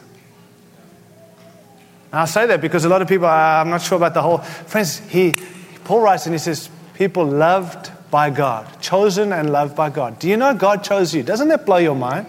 And 2.12 2.20
I 2.20 2.24
say 2.24 2.46
that 2.46 2.60
because 2.60 2.84
a 2.84 2.88
lot 2.88 3.02
of 3.02 3.08
people, 3.08 3.26
I'm 3.26 3.70
not 3.70 3.82
sure 3.82 3.96
about 3.96 4.14
the 4.14 4.22
whole. 4.22 4.38
Friends, 4.38 4.98
he, 4.98 5.36
Paul 5.84 6.00
writes 6.00 6.26
and 6.26 6.34
he 6.34 6.38
says, 6.38 6.70
people 6.94 7.24
loved 7.24 7.90
by 8.10 8.30
God, 8.30 8.66
chosen 8.80 9.32
and 9.32 9.50
loved 9.50 9.76
by 9.76 9.90
God. 9.90 10.18
Do 10.18 10.28
you 10.28 10.36
know 10.36 10.54
God 10.54 10.82
chose 10.82 11.14
you? 11.14 11.22
Doesn't 11.22 11.48
that 11.48 11.64
blow 11.64 11.76
your 11.76 11.94
mind? 11.94 12.26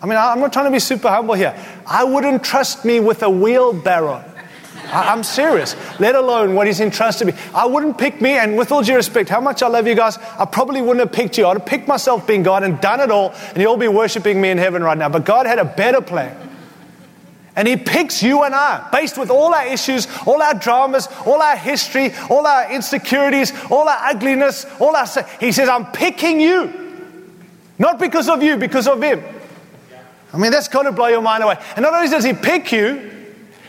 I 0.00 0.06
mean, 0.06 0.18
I'm 0.18 0.40
not 0.40 0.52
trying 0.52 0.64
to 0.64 0.70
be 0.70 0.80
super 0.80 1.08
humble 1.08 1.34
here. 1.34 1.56
I 1.86 2.04
wouldn't 2.04 2.42
trust 2.42 2.84
me 2.84 3.00
with 3.00 3.22
a 3.22 3.30
wheelbarrow. 3.30 4.24
I'm 4.86 5.22
serious, 5.22 5.74
let 6.00 6.14
alone 6.14 6.54
what 6.54 6.66
he's 6.66 6.80
entrusted 6.80 7.28
me. 7.28 7.34
I 7.54 7.66
wouldn't 7.66 7.96
pick 7.96 8.20
me, 8.20 8.32
and 8.32 8.58
with 8.58 8.72
all 8.72 8.82
due 8.82 8.96
respect, 8.96 9.28
how 9.30 9.40
much 9.40 9.62
I 9.62 9.68
love 9.68 9.86
you 9.86 9.94
guys, 9.94 10.18
I 10.18 10.44
probably 10.44 10.82
wouldn't 10.82 11.00
have 11.00 11.12
picked 11.12 11.38
you. 11.38 11.46
I'd 11.46 11.58
have 11.58 11.66
picked 11.66 11.88
myself 11.88 12.26
being 12.26 12.42
God 12.42 12.62
and 12.62 12.80
done 12.80 13.00
it 13.00 13.10
all, 13.10 13.32
and 13.50 13.58
you'll 13.58 13.76
be 13.76 13.88
worshiping 13.88 14.40
me 14.40 14.50
in 14.50 14.58
heaven 14.58 14.82
right 14.82 14.98
now. 14.98 15.08
But 15.08 15.24
God 15.24 15.46
had 15.46 15.58
a 15.58 15.64
better 15.64 16.00
plan. 16.00 16.36
And 17.54 17.68
He 17.68 17.76
picks 17.76 18.22
you 18.22 18.44
and 18.44 18.54
I, 18.54 18.88
based 18.90 19.18
with 19.18 19.30
all 19.30 19.54
our 19.54 19.66
issues, 19.66 20.08
all 20.26 20.40
our 20.40 20.54
dramas, 20.54 21.08
all 21.26 21.42
our 21.42 21.56
history, 21.56 22.12
all 22.30 22.46
our 22.46 22.72
insecurities, 22.72 23.52
all 23.70 23.88
our 23.88 24.10
ugliness, 24.10 24.64
all 24.80 24.96
our. 24.96 25.06
He 25.38 25.52
says, 25.52 25.68
I'm 25.68 25.86
picking 25.92 26.40
you. 26.40 26.72
Not 27.78 27.98
because 27.98 28.28
of 28.28 28.42
you, 28.42 28.56
because 28.56 28.86
of 28.88 29.02
Him. 29.02 29.22
I 30.32 30.38
mean, 30.38 30.50
that's 30.50 30.68
got 30.68 30.84
to 30.84 30.92
blow 30.92 31.08
your 31.08 31.20
mind 31.20 31.44
away. 31.44 31.58
And 31.76 31.82
not 31.82 31.92
only 31.92 32.08
does 32.08 32.24
He 32.24 32.32
pick 32.32 32.72
you, 32.72 33.10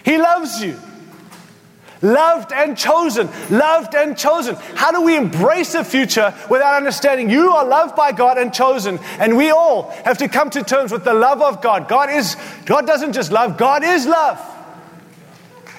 He 0.06 0.18
loves 0.18 0.64
you. 0.64 0.80
Loved 2.04 2.52
and 2.52 2.78
chosen, 2.78 3.30
loved 3.50 3.96
and 3.96 4.18
chosen. 4.18 4.56
How 4.76 4.92
do 4.92 5.02
we 5.02 5.16
embrace 5.16 5.72
the 5.72 5.86
future 5.86 6.34
without 6.50 6.76
understanding 6.76 7.30
you 7.30 7.50
are 7.52 7.66
loved 7.66 7.96
by 7.96 8.12
God 8.12 8.38
and 8.38 8.54
chosen? 8.54 9.00
And 9.20 9.38
we 9.38 9.52
all 9.52 9.90
have 10.04 10.18
to 10.18 10.28
come 10.28 10.50
to 10.52 10.64
terms 10.64 10.92
with 10.92 11.06
the 11.06 11.14
love 11.14 11.42
of 11.42 11.62
God. 11.62 11.88
God 11.88 12.10
is, 12.10 12.36
God 12.66 12.86
doesn't 12.86 13.14
just 13.14 13.32
love, 13.32 13.58
God 13.58 13.84
is 13.84 14.06
love. 14.06 14.53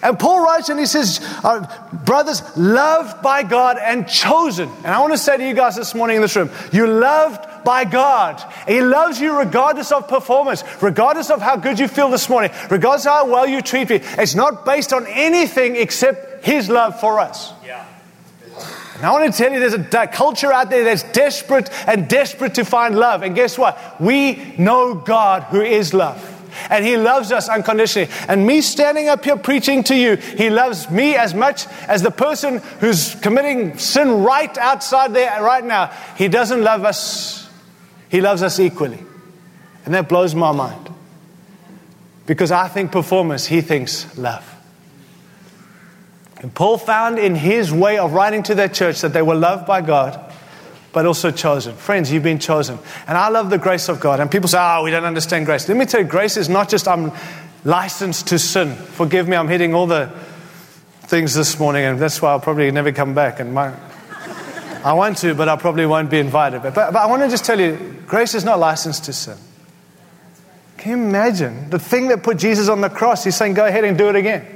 And 0.05 0.19
Paul 0.19 0.45
writes 0.45 0.69
and 0.69 0.79
he 0.79 0.85
says, 0.85 1.19
uh, 1.43 1.67
Brothers, 2.05 2.43
loved 2.59 3.23
by 3.23 3.43
God 3.43 3.79
and 3.79 4.07
chosen. 4.07 4.69
And 4.85 4.89
I 4.89 5.01
want 5.01 5.15
to 5.15 5.19
say 5.19 5.39
to 5.39 5.49
you 5.49 5.55
guys 5.55 5.77
this 5.77 5.95
morning 5.95 6.17
in 6.17 6.23
this 6.23 6.37
room, 6.37 6.51
you're 6.73 6.87
loved 6.87 7.65
by 7.65 7.85
God. 7.85 8.45
He 8.69 8.83
loves 8.83 9.19
you 9.19 9.39
regardless 9.39 9.93
of 9.93 10.07
performance, 10.07 10.63
regardless 10.83 11.31
of 11.31 11.41
how 11.41 11.57
good 11.57 11.79
you 11.79 11.89
feel 11.89 12.11
this 12.11 12.29
morning, 12.29 12.51
regardless 12.71 13.07
of 13.07 13.13
how 13.13 13.27
well 13.31 13.47
you 13.47 13.63
treat 13.63 13.89
me. 13.89 14.01
It's 14.19 14.35
not 14.35 14.67
based 14.67 14.93
on 14.93 15.07
anything 15.07 15.75
except 15.77 16.45
His 16.45 16.69
love 16.69 17.01
for 17.01 17.19
us. 17.19 17.55
Yeah. 17.65 17.87
And 18.97 19.07
I 19.07 19.11
want 19.11 19.33
to 19.33 19.37
tell 19.37 19.51
you 19.51 19.59
there's 19.59 19.73
a 19.73 20.07
culture 20.07 20.53
out 20.53 20.69
there 20.69 20.85
that's 20.85 21.03
desperate 21.13 21.71
and 21.89 22.09
desperate 22.09 22.57
to 22.57 22.65
find 22.67 22.95
love. 22.95 23.23
And 23.23 23.35
guess 23.35 23.57
what? 23.57 23.99
We 23.99 24.55
know 24.59 24.95
God 24.95 25.45
who 25.45 25.63
is 25.63 25.95
love. 25.95 26.34
And 26.71 26.85
He 26.85 26.97
loves 26.97 27.33
us 27.33 27.49
unconditionally. 27.49 28.11
And 28.29 28.47
me 28.47 28.61
standing 28.61 29.09
up 29.09 29.25
here 29.25 29.37
preaching 29.37 29.83
to 29.85 29.97
you, 29.97 30.17
He 30.17 30.51
loves 30.51 30.91
me 30.91 31.17
as 31.17 31.35
much 31.35 31.67
as 31.89 32.03
the 32.03 32.11
person 32.11 32.59
who's 32.81 33.15
committing 33.17 33.79
sin 33.79 34.23
right 34.23 34.57
outside 34.59 35.15
there 35.15 35.43
right 35.43 35.65
now. 35.65 35.93
He 36.17 36.29
doesn't 36.29 36.63
love 36.63 36.85
us 36.85 37.45
he 38.15 38.21
loves 38.21 38.45
us 38.45 38.61
equally. 38.61 39.01
And 39.85 39.93
that 39.93 40.09
blows 40.09 40.37
my 40.37 40.53
mind. 40.53 40.89
Because 42.27 42.53
I 42.53 42.69
think 42.69 42.93
performance, 42.93 43.45
he 43.45 43.61
thinks 43.61 44.17
love. 44.17 44.49
And 46.37 46.55
Paul 46.55 46.79
found 46.79 47.19
in 47.19 47.35
his 47.35 47.73
way 47.73 47.99
of 47.99 48.13
writing 48.13 48.45
to 48.45 48.55
that 48.55 48.73
church 48.73 49.01
that 49.01 49.13
they 49.13 49.21
were 49.21 49.35
loved 49.35 49.67
by 49.67 49.81
God, 49.81 50.33
but 50.95 51.05
also 51.05 51.31
chosen. 51.31 51.75
Friends, 51.75 52.11
you've 52.11 52.23
been 52.23 52.39
chosen. 52.39 52.79
And 53.07 53.19
I 53.19 53.29
love 53.29 53.51
the 53.51 53.59
grace 53.59 53.89
of 53.89 54.01
God. 54.01 54.21
And 54.21 54.31
people 54.31 54.49
say, 54.49 54.59
oh, 54.59 54.85
we 54.85 54.91
don't 54.91 55.05
understand 55.05 55.45
grace. 55.45 55.69
Let 55.69 55.77
me 55.77 55.85
tell 55.85 56.01
you, 56.01 56.07
grace 56.07 56.37
is 56.37 56.49
not 56.49 56.71
just 56.71 56.87
I'm 56.89 57.13
licensed 57.65 58.29
to 58.29 58.39
sin. 58.39 58.75
Forgive 58.75 59.29
me, 59.29 59.37
I'm 59.37 59.49
hitting 59.49 59.75
all 59.75 59.87
the 59.87 60.11
things 61.03 61.35
this 61.35 61.59
morning, 61.59 61.85
and 61.85 61.99
that's 61.99 62.23
why 62.23 62.31
I'll 62.31 62.41
probably 62.41 62.71
never 62.71 62.93
come 62.93 63.13
back. 63.13 63.41
And 63.41 63.53
my, 63.53 63.75
I 64.85 64.93
want 64.93 65.19
to, 65.19 65.35
but 65.35 65.49
I 65.49 65.57
probably 65.57 65.85
won't 65.85 66.11
be 66.11 66.21
invited. 66.21 66.63
But, 66.63 66.75
but, 66.75 66.93
but 66.93 67.01
I 67.01 67.07
want 67.07 67.23
to 67.23 67.29
just 67.29 67.45
tell 67.45 67.61
you 67.61 68.03
grace 68.07 68.35
is 68.35 68.45
not 68.45 68.59
licensed 68.59 69.05
to 69.07 69.13
sin. 69.13 69.37
Can 70.79 70.99
you 70.99 71.07
imagine 71.07 71.71
the 71.71 71.79
thing 71.79 72.09
that 72.09 72.23
put 72.23 72.37
Jesus 72.37 72.69
on 72.69 72.81
the 72.81 72.91
cross? 72.91 73.25
He's 73.25 73.37
saying, 73.37 73.55
go 73.55 73.67
ahead 73.67 73.85
and 73.85 73.99
do 73.99 74.09
it 74.11 74.17
again. 74.17 74.47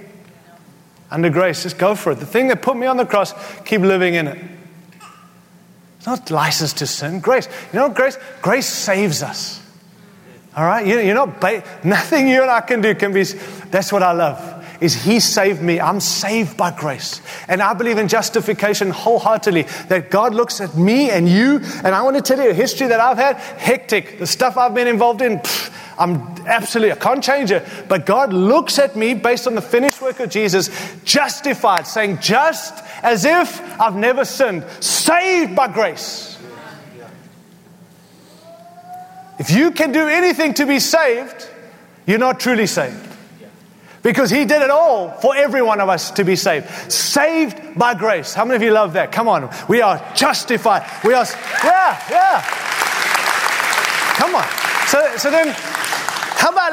Under 1.11 1.30
grace, 1.30 1.62
just 1.62 1.78
go 1.78 1.95
for 1.95 2.12
it. 2.12 2.16
The 2.16 2.26
thing 2.26 2.49
that 2.49 2.62
put 2.62 2.76
me 2.76 2.86
on 2.86 2.99
the 2.99 3.07
cross, 3.07 3.34
keep 3.62 3.80
living 3.80 4.14
in 4.14 4.28
it. 4.28 4.58
It's 5.99 6.07
not 6.07 6.31
licensed 6.31 6.79
to 6.79 6.87
sin. 6.87 7.21
Grace, 7.21 7.49
you 7.73 7.79
know, 7.79 7.89
grace, 7.91 8.19
grace 8.41 8.67
saves 8.67 9.23
us. 9.23 9.61
All 10.57 10.65
right, 10.65 10.87
you, 10.87 10.99
you're 10.99 11.15
not 11.15 11.41
ba- 11.41 11.63
nothing 11.85 12.29
you 12.29 12.43
and 12.43 12.51
I 12.51 12.61
can 12.63 12.81
do 12.81 12.95
can 12.95 13.13
be. 13.13 13.23
That's 13.23 13.93
what 13.93 14.03
I 14.03 14.13
love 14.13 14.59
is 14.81 14.95
He 14.95 15.21
saved 15.21 15.63
me. 15.63 15.81
I'm 15.81 16.01
saved 16.01 16.57
by 16.57 16.71
grace. 16.71 17.21
And 17.49 17.63
I 17.63 17.75
believe 17.75 17.99
in 17.99 18.09
justification 18.09 18.91
wholeheartedly 18.91 19.63
that 19.89 20.11
God 20.11 20.35
looks 20.35 20.61
at 20.61 20.77
me 20.77 21.11
and 21.11 21.29
you. 21.29 21.61
And 21.85 21.95
I 21.95 22.03
want 22.03 22.17
to 22.17 22.23
tell 22.23 22.43
you 22.43 22.51
a 22.51 22.55
history 22.55 22.87
that 22.89 23.01
I've 23.01 23.19
had 23.19 23.37
hectic. 23.37 24.19
The 24.19 24.27
stuff 24.27 24.57
I've 24.57 24.75
been 24.75 24.89
involved 24.89 25.23
in, 25.23 25.39
pff, 25.39 25.73
I'm 25.99 26.37
absolutely, 26.47 26.93
I 26.93 26.97
can't 26.97 27.23
change 27.23 27.51
it. 27.51 27.67
But 27.89 28.07
God 28.07 28.33
looks 28.33 28.79
at 28.79 28.97
me 28.97 29.15
based 29.15 29.47
on 29.47 29.55
the 29.55 29.63
finished 29.63 30.01
work 30.01 30.21
of 30.21 30.31
Jesus, 30.31 30.71
justified, 31.05 31.87
saying, 31.87 32.19
just 32.21 32.75
as 33.03 33.25
if 33.25 33.61
I've 33.81 33.97
never 33.97 34.25
sinned, 34.25 34.65
saved 34.81 35.57
by 35.57 35.69
grace. 35.69 36.39
If 39.39 39.51
you 39.51 39.71
can 39.71 39.93
do 39.93 40.09
anything 40.09 40.55
to 40.55 40.67
be 40.67 40.81
saved, 40.81 41.49
you're 42.07 42.19
not 42.19 42.41
truly 42.41 42.67
saved. 42.67 43.07
Because 44.03 44.31
he 44.31 44.45
did 44.45 44.63
it 44.63 44.71
all 44.71 45.11
for 45.11 45.37
every 45.37 45.61
one 45.61 45.81
of 45.81 45.89
us 45.89 46.13
to 46.13 46.25
be 46.25 46.37
saved. 46.37 46.69
Saved 46.91 47.79
by 47.79 47.95
grace. 47.95 48.33
How 48.33 48.45
many 48.45 48.57
of 48.57 48.63
you 48.63 48.71
love 48.71 48.93
that? 48.93 49.11
Come 49.13 49.29
on. 49.29 49.51
We 49.69 49.83
are 49.83 50.01
justified. 50.15 50.89
We 51.05 51.15
are, 51.15 51.27
yeah, 51.65 52.01
yeah. 52.09 52.43
Come 54.17 54.35
on. 54.35 54.47
So, 54.87 55.17
so 55.17 55.31
then, 55.31 55.55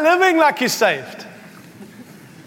living 0.01 0.37
like 0.37 0.59
you're 0.59 0.69
saved? 0.69 1.25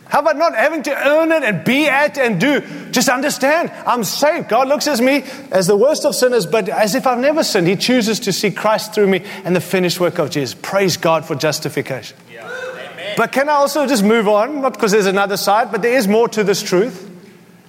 How 0.08 0.20
about 0.20 0.38
not 0.38 0.54
having 0.54 0.82
to 0.84 1.06
earn 1.06 1.32
it 1.32 1.42
and 1.42 1.64
be 1.64 1.86
at 1.86 2.16
and 2.16 2.40
do? 2.40 2.62
Just 2.90 3.10
understand, 3.10 3.70
I'm 3.86 4.04
saved. 4.04 4.48
God 4.48 4.66
looks 4.66 4.86
at 4.88 5.00
me 5.00 5.24
as 5.50 5.66
the 5.66 5.76
worst 5.76 6.06
of 6.06 6.14
sinners, 6.14 6.46
but 6.46 6.68
as 6.70 6.94
if 6.94 7.06
I've 7.06 7.18
never 7.18 7.44
sinned. 7.44 7.66
He 7.66 7.76
chooses 7.76 8.18
to 8.20 8.32
see 8.32 8.50
Christ 8.50 8.94
through 8.94 9.08
me 9.08 9.22
and 9.44 9.54
the 9.54 9.60
finished 9.60 10.00
work 10.00 10.18
of 10.18 10.30
Jesus. 10.30 10.56
Praise 10.60 10.96
God 10.96 11.26
for 11.26 11.34
justification. 11.34 12.16
But 13.18 13.32
can 13.32 13.48
I 13.48 13.54
also 13.54 13.86
just 13.86 14.04
move 14.04 14.28
on? 14.28 14.62
Not 14.62 14.74
because 14.74 14.92
there's 14.92 15.06
another 15.06 15.36
side, 15.36 15.72
but 15.72 15.82
there 15.82 15.96
is 15.96 16.08
more 16.08 16.28
to 16.28 16.44
this 16.44 16.62
truth. 16.62 17.10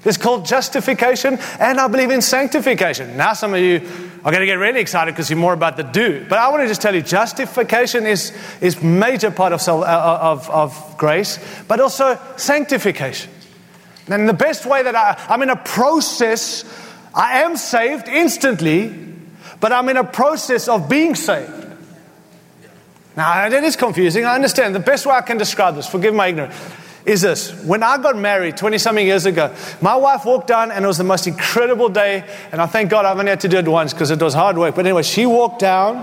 It's 0.05 0.17
called 0.17 0.45
justification, 0.45 1.39
and 1.59 1.79
I 1.79 1.87
believe 1.87 2.11
in 2.11 2.21
sanctification. 2.21 3.17
Now, 3.17 3.33
some 3.33 3.53
of 3.53 3.59
you 3.59 3.79
are 4.23 4.31
going 4.31 4.41
to 4.41 4.45
get 4.45 4.55
really 4.55 4.81
excited 4.81 5.13
because 5.13 5.29
you're 5.29 5.39
more 5.39 5.53
about 5.53 5.77
the 5.77 5.83
do. 5.83 6.25
But 6.27 6.39
I 6.39 6.49
want 6.49 6.63
to 6.63 6.67
just 6.67 6.81
tell 6.81 6.93
you, 6.93 7.01
justification 7.01 8.05
is 8.05 8.33
is 8.61 8.81
major 8.81 9.31
part 9.31 9.53
of, 9.53 9.67
uh, 9.67 10.19
of, 10.21 10.49
of 10.49 10.95
grace, 10.97 11.39
but 11.67 11.79
also 11.79 12.19
sanctification. 12.35 13.31
And 14.07 14.27
the 14.27 14.33
best 14.33 14.65
way 14.65 14.83
that 14.83 14.95
I, 14.95 15.23
I'm 15.29 15.41
in 15.41 15.49
a 15.49 15.55
process, 15.55 16.65
I 17.13 17.41
am 17.41 17.55
saved 17.57 18.07
instantly, 18.07 18.93
but 19.59 19.71
I'm 19.71 19.87
in 19.89 19.97
a 19.97 20.03
process 20.03 20.67
of 20.67 20.89
being 20.89 21.15
saved. 21.15 21.53
Now, 23.15 23.49
that 23.49 23.63
is 23.63 23.75
confusing. 23.75 24.25
I 24.25 24.35
understand. 24.35 24.73
The 24.73 24.79
best 24.79 25.05
way 25.05 25.13
I 25.13 25.21
can 25.21 25.37
describe 25.37 25.75
this, 25.75 25.87
forgive 25.87 26.13
my 26.13 26.27
ignorance, 26.27 26.55
is 27.05 27.21
this. 27.21 27.51
When 27.63 27.83
I 27.83 27.97
got 27.97 28.17
married 28.17 28.57
20 28.57 28.77
something 28.77 29.05
years 29.05 29.25
ago, 29.25 29.53
my 29.81 29.95
wife 29.95 30.25
walked 30.25 30.47
down 30.47 30.71
and 30.71 30.83
it 30.83 30.87
was 30.87 30.97
the 30.97 31.03
most 31.03 31.27
incredible 31.27 31.89
day. 31.89 32.23
And 32.51 32.61
I 32.61 32.65
thank 32.65 32.89
God 32.89 33.05
I've 33.05 33.17
only 33.17 33.29
had 33.29 33.39
to 33.41 33.47
do 33.47 33.57
it 33.57 33.67
once 33.67 33.93
because 33.93 34.11
it 34.11 34.21
was 34.21 34.33
hard 34.33 34.57
work. 34.57 34.75
But 34.75 34.85
anyway, 34.85 35.03
she 35.03 35.25
walked 35.25 35.59
down 35.59 35.97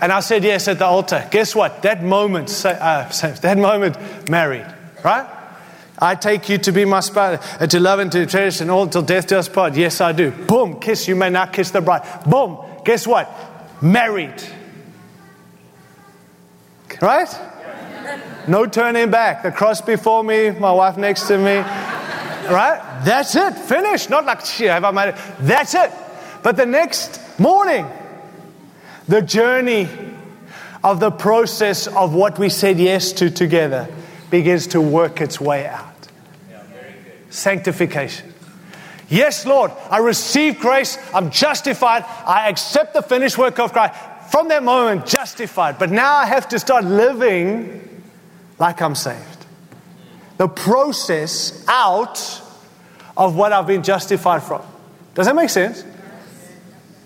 and 0.00 0.12
I 0.12 0.20
said 0.20 0.44
yes 0.44 0.68
at 0.68 0.78
the 0.78 0.86
altar. 0.86 1.26
Guess 1.30 1.54
what? 1.54 1.82
That 1.82 2.02
moment, 2.02 2.50
uh, 2.64 3.08
that 3.08 3.58
moment, 3.58 4.28
married, 4.28 4.66
right? 5.04 5.26
I 5.98 6.14
take 6.14 6.48
you 6.50 6.58
to 6.58 6.72
be 6.72 6.84
my 6.84 7.00
spouse, 7.00 7.38
uh, 7.58 7.66
to 7.66 7.80
love 7.80 8.00
and 8.00 8.12
to 8.12 8.26
cherish 8.26 8.60
and 8.60 8.70
all 8.70 8.86
till 8.86 9.02
death 9.02 9.28
do 9.28 9.36
us 9.36 9.48
part. 9.48 9.74
Yes, 9.74 10.00
I 10.02 10.12
do. 10.12 10.30
Boom, 10.30 10.78
kiss. 10.78 11.08
You 11.08 11.16
may 11.16 11.30
now 11.30 11.46
kiss 11.46 11.70
the 11.70 11.80
bride. 11.80 12.02
Boom. 12.26 12.58
Guess 12.84 13.06
what? 13.06 13.30
Married. 13.82 14.42
Right? 17.00 17.28
No 18.48 18.66
turning 18.66 19.10
back. 19.10 19.42
The 19.42 19.50
cross 19.50 19.80
before 19.80 20.22
me, 20.22 20.50
my 20.50 20.72
wife 20.72 20.96
next 20.96 21.26
to 21.28 21.38
me. 21.38 21.56
Right? 22.48 22.80
That's 23.04 23.34
it. 23.34 23.54
Finished. 23.54 24.08
Not 24.08 24.24
like, 24.24 24.44
shit, 24.44 24.70
have 24.70 24.84
I 24.84 24.90
made 24.92 25.08
it? 25.10 25.16
That's 25.40 25.74
it. 25.74 25.90
But 26.42 26.56
the 26.56 26.66
next 26.66 27.20
morning, 27.38 27.86
the 29.08 29.20
journey 29.20 29.88
of 30.84 31.00
the 31.00 31.10
process 31.10 31.88
of 31.88 32.14
what 32.14 32.38
we 32.38 32.48
said 32.48 32.78
yes 32.78 33.12
to 33.14 33.30
together 33.30 33.88
begins 34.30 34.68
to 34.68 34.80
work 34.80 35.20
its 35.20 35.40
way 35.40 35.66
out. 35.66 36.08
Sanctification. 37.30 38.32
Yes, 39.08 39.46
Lord, 39.46 39.72
I 39.90 39.98
receive 39.98 40.60
grace. 40.60 40.98
I'm 41.12 41.30
justified. 41.30 42.04
I 42.24 42.48
accept 42.48 42.94
the 42.94 43.02
finished 43.02 43.38
work 43.38 43.58
of 43.58 43.72
Christ. 43.72 43.94
From 44.30 44.48
that 44.48 44.62
moment, 44.62 45.06
justified. 45.06 45.78
But 45.78 45.90
now 45.90 46.14
I 46.14 46.26
have 46.26 46.48
to 46.48 46.58
start 46.58 46.84
living 46.84 47.95
like 48.58 48.80
I'm 48.80 48.94
saved. 48.94 49.46
The 50.38 50.48
process 50.48 51.64
out 51.66 52.42
of 53.16 53.36
what 53.36 53.52
I've 53.52 53.66
been 53.66 53.82
justified 53.82 54.42
from. 54.42 54.62
Does 55.14 55.26
that 55.26 55.34
make 55.34 55.50
sense? 55.50 55.84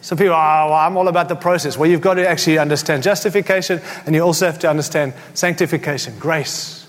Some 0.03 0.17
people, 0.17 0.33
oh, 0.33 0.37
well, 0.37 0.73
I'm 0.73 0.97
all 0.97 1.09
about 1.09 1.29
the 1.29 1.37
process. 1.37 1.77
Well, 1.77 1.89
you've 1.89 2.01
got 2.01 2.15
to 2.15 2.29
actually 2.29 2.59
understand 2.59 3.03
justification 3.03 3.81
and 4.07 4.15
you 4.15 4.23
also 4.23 4.47
have 4.47 4.59
to 4.61 4.71
understand 4.71 5.13
sanctification, 5.35 6.19
grace. 6.19 6.87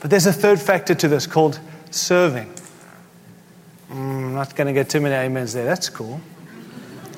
But 0.00 0.10
there's 0.10 0.26
a 0.26 0.32
third 0.32 0.60
factor 0.60 0.94
to 0.94 1.08
this 1.08 1.26
called 1.26 1.58
serving. 1.90 2.52
Mm, 3.90 3.94
I'm 3.94 4.34
not 4.34 4.54
going 4.54 4.66
to 4.66 4.72
get 4.72 4.90
too 4.90 5.00
many 5.00 5.14
amens 5.14 5.54
there. 5.54 5.64
That's 5.64 5.88
cool. 5.88 6.20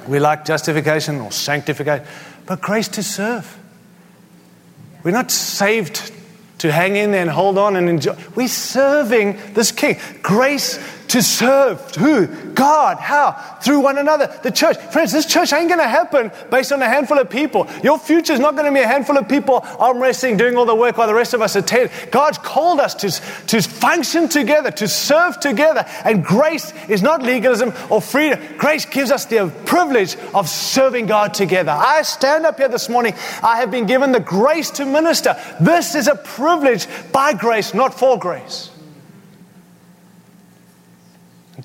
We 0.06 0.20
like 0.20 0.44
justification 0.44 1.20
or 1.20 1.32
sanctification, 1.32 2.06
but 2.46 2.60
grace 2.60 2.88
to 2.88 3.02
serve. 3.02 3.58
We're 5.02 5.12
not 5.12 5.30
saved 5.30 6.12
to 6.64 6.72
hang 6.72 6.96
in 6.96 7.10
there 7.10 7.20
and 7.20 7.30
hold 7.30 7.58
on 7.58 7.76
and 7.76 7.90
enjoy. 7.90 8.16
We're 8.34 8.48
serving 8.48 9.38
this 9.52 9.70
king. 9.70 9.98
Grace 10.22 10.78
to 11.14 11.22
serve 11.22 11.94
who? 11.94 12.26
God. 12.54 12.98
How? 12.98 13.58
Through 13.62 13.78
one 13.78 13.98
another. 13.98 14.36
The 14.42 14.50
church. 14.50 14.76
Friends, 14.92 15.12
this 15.12 15.26
church 15.26 15.52
ain't 15.52 15.68
going 15.68 15.78
to 15.78 15.86
happen 15.86 16.32
based 16.50 16.72
on 16.72 16.82
a 16.82 16.88
handful 16.88 17.20
of 17.20 17.30
people. 17.30 17.68
Your 17.84 18.00
future 18.00 18.32
is 18.32 18.40
not 18.40 18.56
going 18.56 18.66
to 18.66 18.72
be 18.72 18.82
a 18.82 18.86
handful 18.86 19.16
of 19.16 19.28
people 19.28 19.64
arm 19.78 20.00
wrestling, 20.00 20.36
doing 20.36 20.56
all 20.56 20.66
the 20.66 20.74
work 20.74 20.98
while 20.98 21.06
the 21.06 21.14
rest 21.14 21.32
of 21.32 21.40
us 21.40 21.54
attend. 21.54 21.92
God's 22.10 22.38
called 22.38 22.80
us 22.80 22.96
to, 22.96 23.10
to 23.46 23.62
function 23.62 24.28
together, 24.28 24.72
to 24.72 24.88
serve 24.88 25.38
together. 25.38 25.86
And 26.04 26.24
grace 26.24 26.72
is 26.88 27.00
not 27.00 27.22
legalism 27.22 27.72
or 27.90 28.00
freedom. 28.00 28.40
Grace 28.56 28.84
gives 28.84 29.12
us 29.12 29.24
the 29.24 29.52
privilege 29.66 30.16
of 30.34 30.48
serving 30.48 31.06
God 31.06 31.32
together. 31.32 31.70
I 31.70 32.02
stand 32.02 32.44
up 32.44 32.58
here 32.58 32.68
this 32.68 32.88
morning. 32.88 33.14
I 33.40 33.58
have 33.58 33.70
been 33.70 33.86
given 33.86 34.10
the 34.10 34.18
grace 34.18 34.68
to 34.72 34.84
minister. 34.84 35.36
This 35.60 35.94
is 35.94 36.08
a 36.08 36.16
privilege 36.16 36.88
by 37.12 37.34
grace, 37.34 37.72
not 37.72 37.96
for 37.96 38.18
grace. 38.18 38.73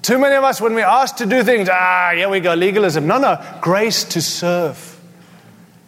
Too 0.01 0.17
many 0.17 0.35
of 0.35 0.43
us, 0.43 0.61
when 0.61 0.73
we're 0.73 0.85
asked 0.85 1.17
to 1.17 1.25
do 1.25 1.43
things, 1.43 1.69
ah, 1.71 2.11
here 2.15 2.29
we 2.29 2.39
go, 2.39 2.53
legalism. 2.53 3.05
No, 3.07 3.17
no, 3.17 3.43
grace 3.61 4.03
to 4.05 4.21
serve. 4.21 4.99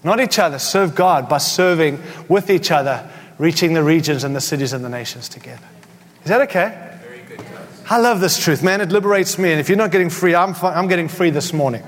Not 0.03 0.19
each 0.19 0.39
other, 0.39 0.59
serve 0.59 0.95
God 0.95 1.29
by 1.29 1.37
serving 1.37 2.01
with 2.27 2.49
each 2.49 2.71
other, 2.71 3.09
reaching 3.37 3.73
the 3.73 3.83
regions 3.83 4.23
and 4.23 4.35
the 4.35 4.41
cities 4.41 4.73
and 4.73 4.83
the 4.83 4.89
nations 4.89 5.29
together. 5.29 5.65
Is 6.23 6.29
that 6.29 6.41
okay? 6.41 6.91
I 7.89 7.97
love 7.97 8.19
this 8.21 8.41
truth, 8.41 8.63
man. 8.63 8.81
It 8.81 8.89
liberates 8.89 9.37
me. 9.37 9.51
And 9.51 9.59
if 9.59 9.67
you're 9.67 9.77
not 9.77 9.91
getting 9.91 10.09
free, 10.09 10.33
I'm, 10.33 10.55
I'm 10.61 10.87
getting 10.87 11.07
free 11.07 11.29
this 11.29 11.51
morning. 11.51 11.83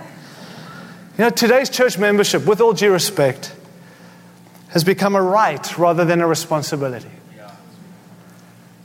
You 1.17 1.26
know, 1.26 1.30
today's 1.30 1.69
church 1.69 1.97
membership, 1.97 2.45
with 2.45 2.59
all 2.59 2.74
due 2.74 2.91
respect, 2.91 3.53
has 4.69 4.84
become 4.84 5.15
a 5.15 5.21
right 5.21 5.78
rather 5.78 6.03
than 6.03 6.21
a 6.21 6.28
responsibility. 6.28 7.09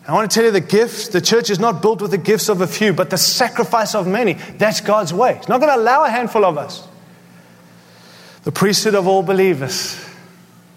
I 0.08 0.14
want 0.14 0.30
to 0.30 0.34
tell 0.34 0.44
you 0.44 0.50
the 0.50 0.60
gift, 0.60 1.12
the 1.12 1.20
church 1.20 1.50
is 1.50 1.58
not 1.58 1.82
built 1.82 2.00
with 2.00 2.12
the 2.12 2.18
gifts 2.18 2.48
of 2.48 2.62
a 2.62 2.66
few, 2.66 2.94
but 2.94 3.10
the 3.10 3.18
sacrifice 3.18 3.94
of 3.94 4.06
many. 4.06 4.32
That's 4.32 4.80
God's 4.80 5.12
way. 5.12 5.36
He's 5.36 5.48
not 5.48 5.60
going 5.60 5.70
to 5.70 5.78
allow 5.78 6.04
a 6.04 6.08
handful 6.08 6.46
of 6.46 6.56
us. 6.56 6.88
The 8.44 8.52
priesthood 8.52 8.94
of 8.94 9.06
all 9.06 9.22
believers. 9.22 9.96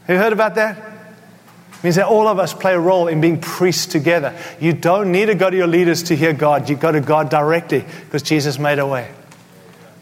Have 0.06 0.10
you 0.10 0.18
heard 0.18 0.34
about 0.34 0.56
that? 0.56 0.78
It 0.78 1.84
means 1.84 1.96
that 1.96 2.08
all 2.08 2.28
of 2.28 2.40
us 2.40 2.54
play 2.54 2.74
a 2.74 2.80
role 2.80 3.08
in 3.08 3.22
being 3.22 3.40
priests 3.40 3.86
together. 3.86 4.38
You 4.60 4.74
don't 4.74 5.14
need 5.14 5.28
to 5.28 5.36
go 5.36 5.50
to 5.50 5.56
your 5.56 5.66
leaders 5.66 6.04
to 6.04 6.16
hear 6.16 6.34
God. 6.34 6.70
You 6.70 6.76
go 6.76 6.92
to 6.92 7.00
God 7.00 7.30
directly 7.30 7.86
because 8.04 8.24
Jesus 8.24 8.60
made 8.60 8.80
a 8.80 8.86
way. 8.86 9.10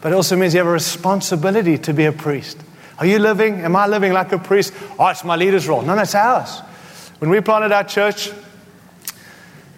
But 0.00 0.10
it 0.10 0.16
also 0.16 0.34
means 0.34 0.54
you 0.54 0.58
have 0.58 0.66
a 0.66 0.72
responsibility 0.72 1.78
to 1.78 1.94
be 1.94 2.06
a 2.06 2.12
priest. 2.12 2.58
Are 2.98 3.06
you 3.06 3.20
living? 3.20 3.60
Am 3.60 3.76
I 3.76 3.86
living 3.86 4.12
like 4.12 4.32
a 4.32 4.38
priest? 4.38 4.72
Oh, 4.98 5.06
it's 5.06 5.22
my 5.22 5.36
leader's 5.36 5.68
role. 5.68 5.82
No, 5.82 5.96
it's 5.96 6.16
ours. 6.16 6.58
When 7.20 7.30
we 7.30 7.40
planted 7.40 7.70
our 7.70 7.84
church, 7.84 8.32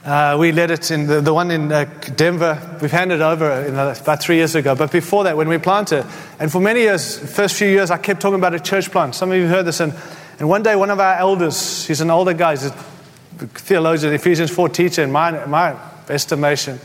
uh, 0.05 0.37
we 0.39 0.51
led 0.51 0.73
it 0.73 0.91
in 0.91 1.07
the, 1.07 1.21
the 1.21 1.33
one 1.33 1.51
in 1.51 1.71
uh, 1.71 1.85
Denver. 2.17 2.79
We've 2.81 2.91
handed 2.91 3.21
over 3.21 3.71
the, 3.71 4.01
about 4.01 4.21
three 4.21 4.37
years 4.37 4.55
ago. 4.57 4.75
But 4.75 4.91
before 4.91 5.25
that, 5.25 5.37
when 5.37 5.49
we 5.49 5.59
planted, 5.59 6.05
and 6.41 6.51
for 6.51 6.61
many 6.61 6.81
years, 6.81 7.19
first 7.19 7.57
few 7.57 7.69
years, 7.69 7.91
I 7.93 7.99
kept 7.99 8.21
talking 8.21 8.39
about 8.39 8.55
a 8.55 8.61
church 8.61 8.91
plant. 8.91 9.15
Some 9.15 9.31
of 9.31 9.39
you 9.39 9.47
heard 9.47 9.65
this. 9.65 9.79
And, 9.79 9.95
and 10.41 10.49
one 10.49 10.65
day, 10.65 10.75
one 10.75 10.91
of 10.91 10.99
our 10.99 11.15
elders, 11.15 11.87
he's 11.87 12.01
an 12.01 12.11
older 12.11 12.33
guy, 12.33 12.53
he's 12.53 12.67
a 12.67 12.71
theologian, 12.71 14.13
Ephesians 14.13 14.51
4 14.51 14.69
teacher, 14.71 15.05
in 15.05 15.13
my, 15.13 15.47
my 15.47 15.77
estimation. 16.09 16.81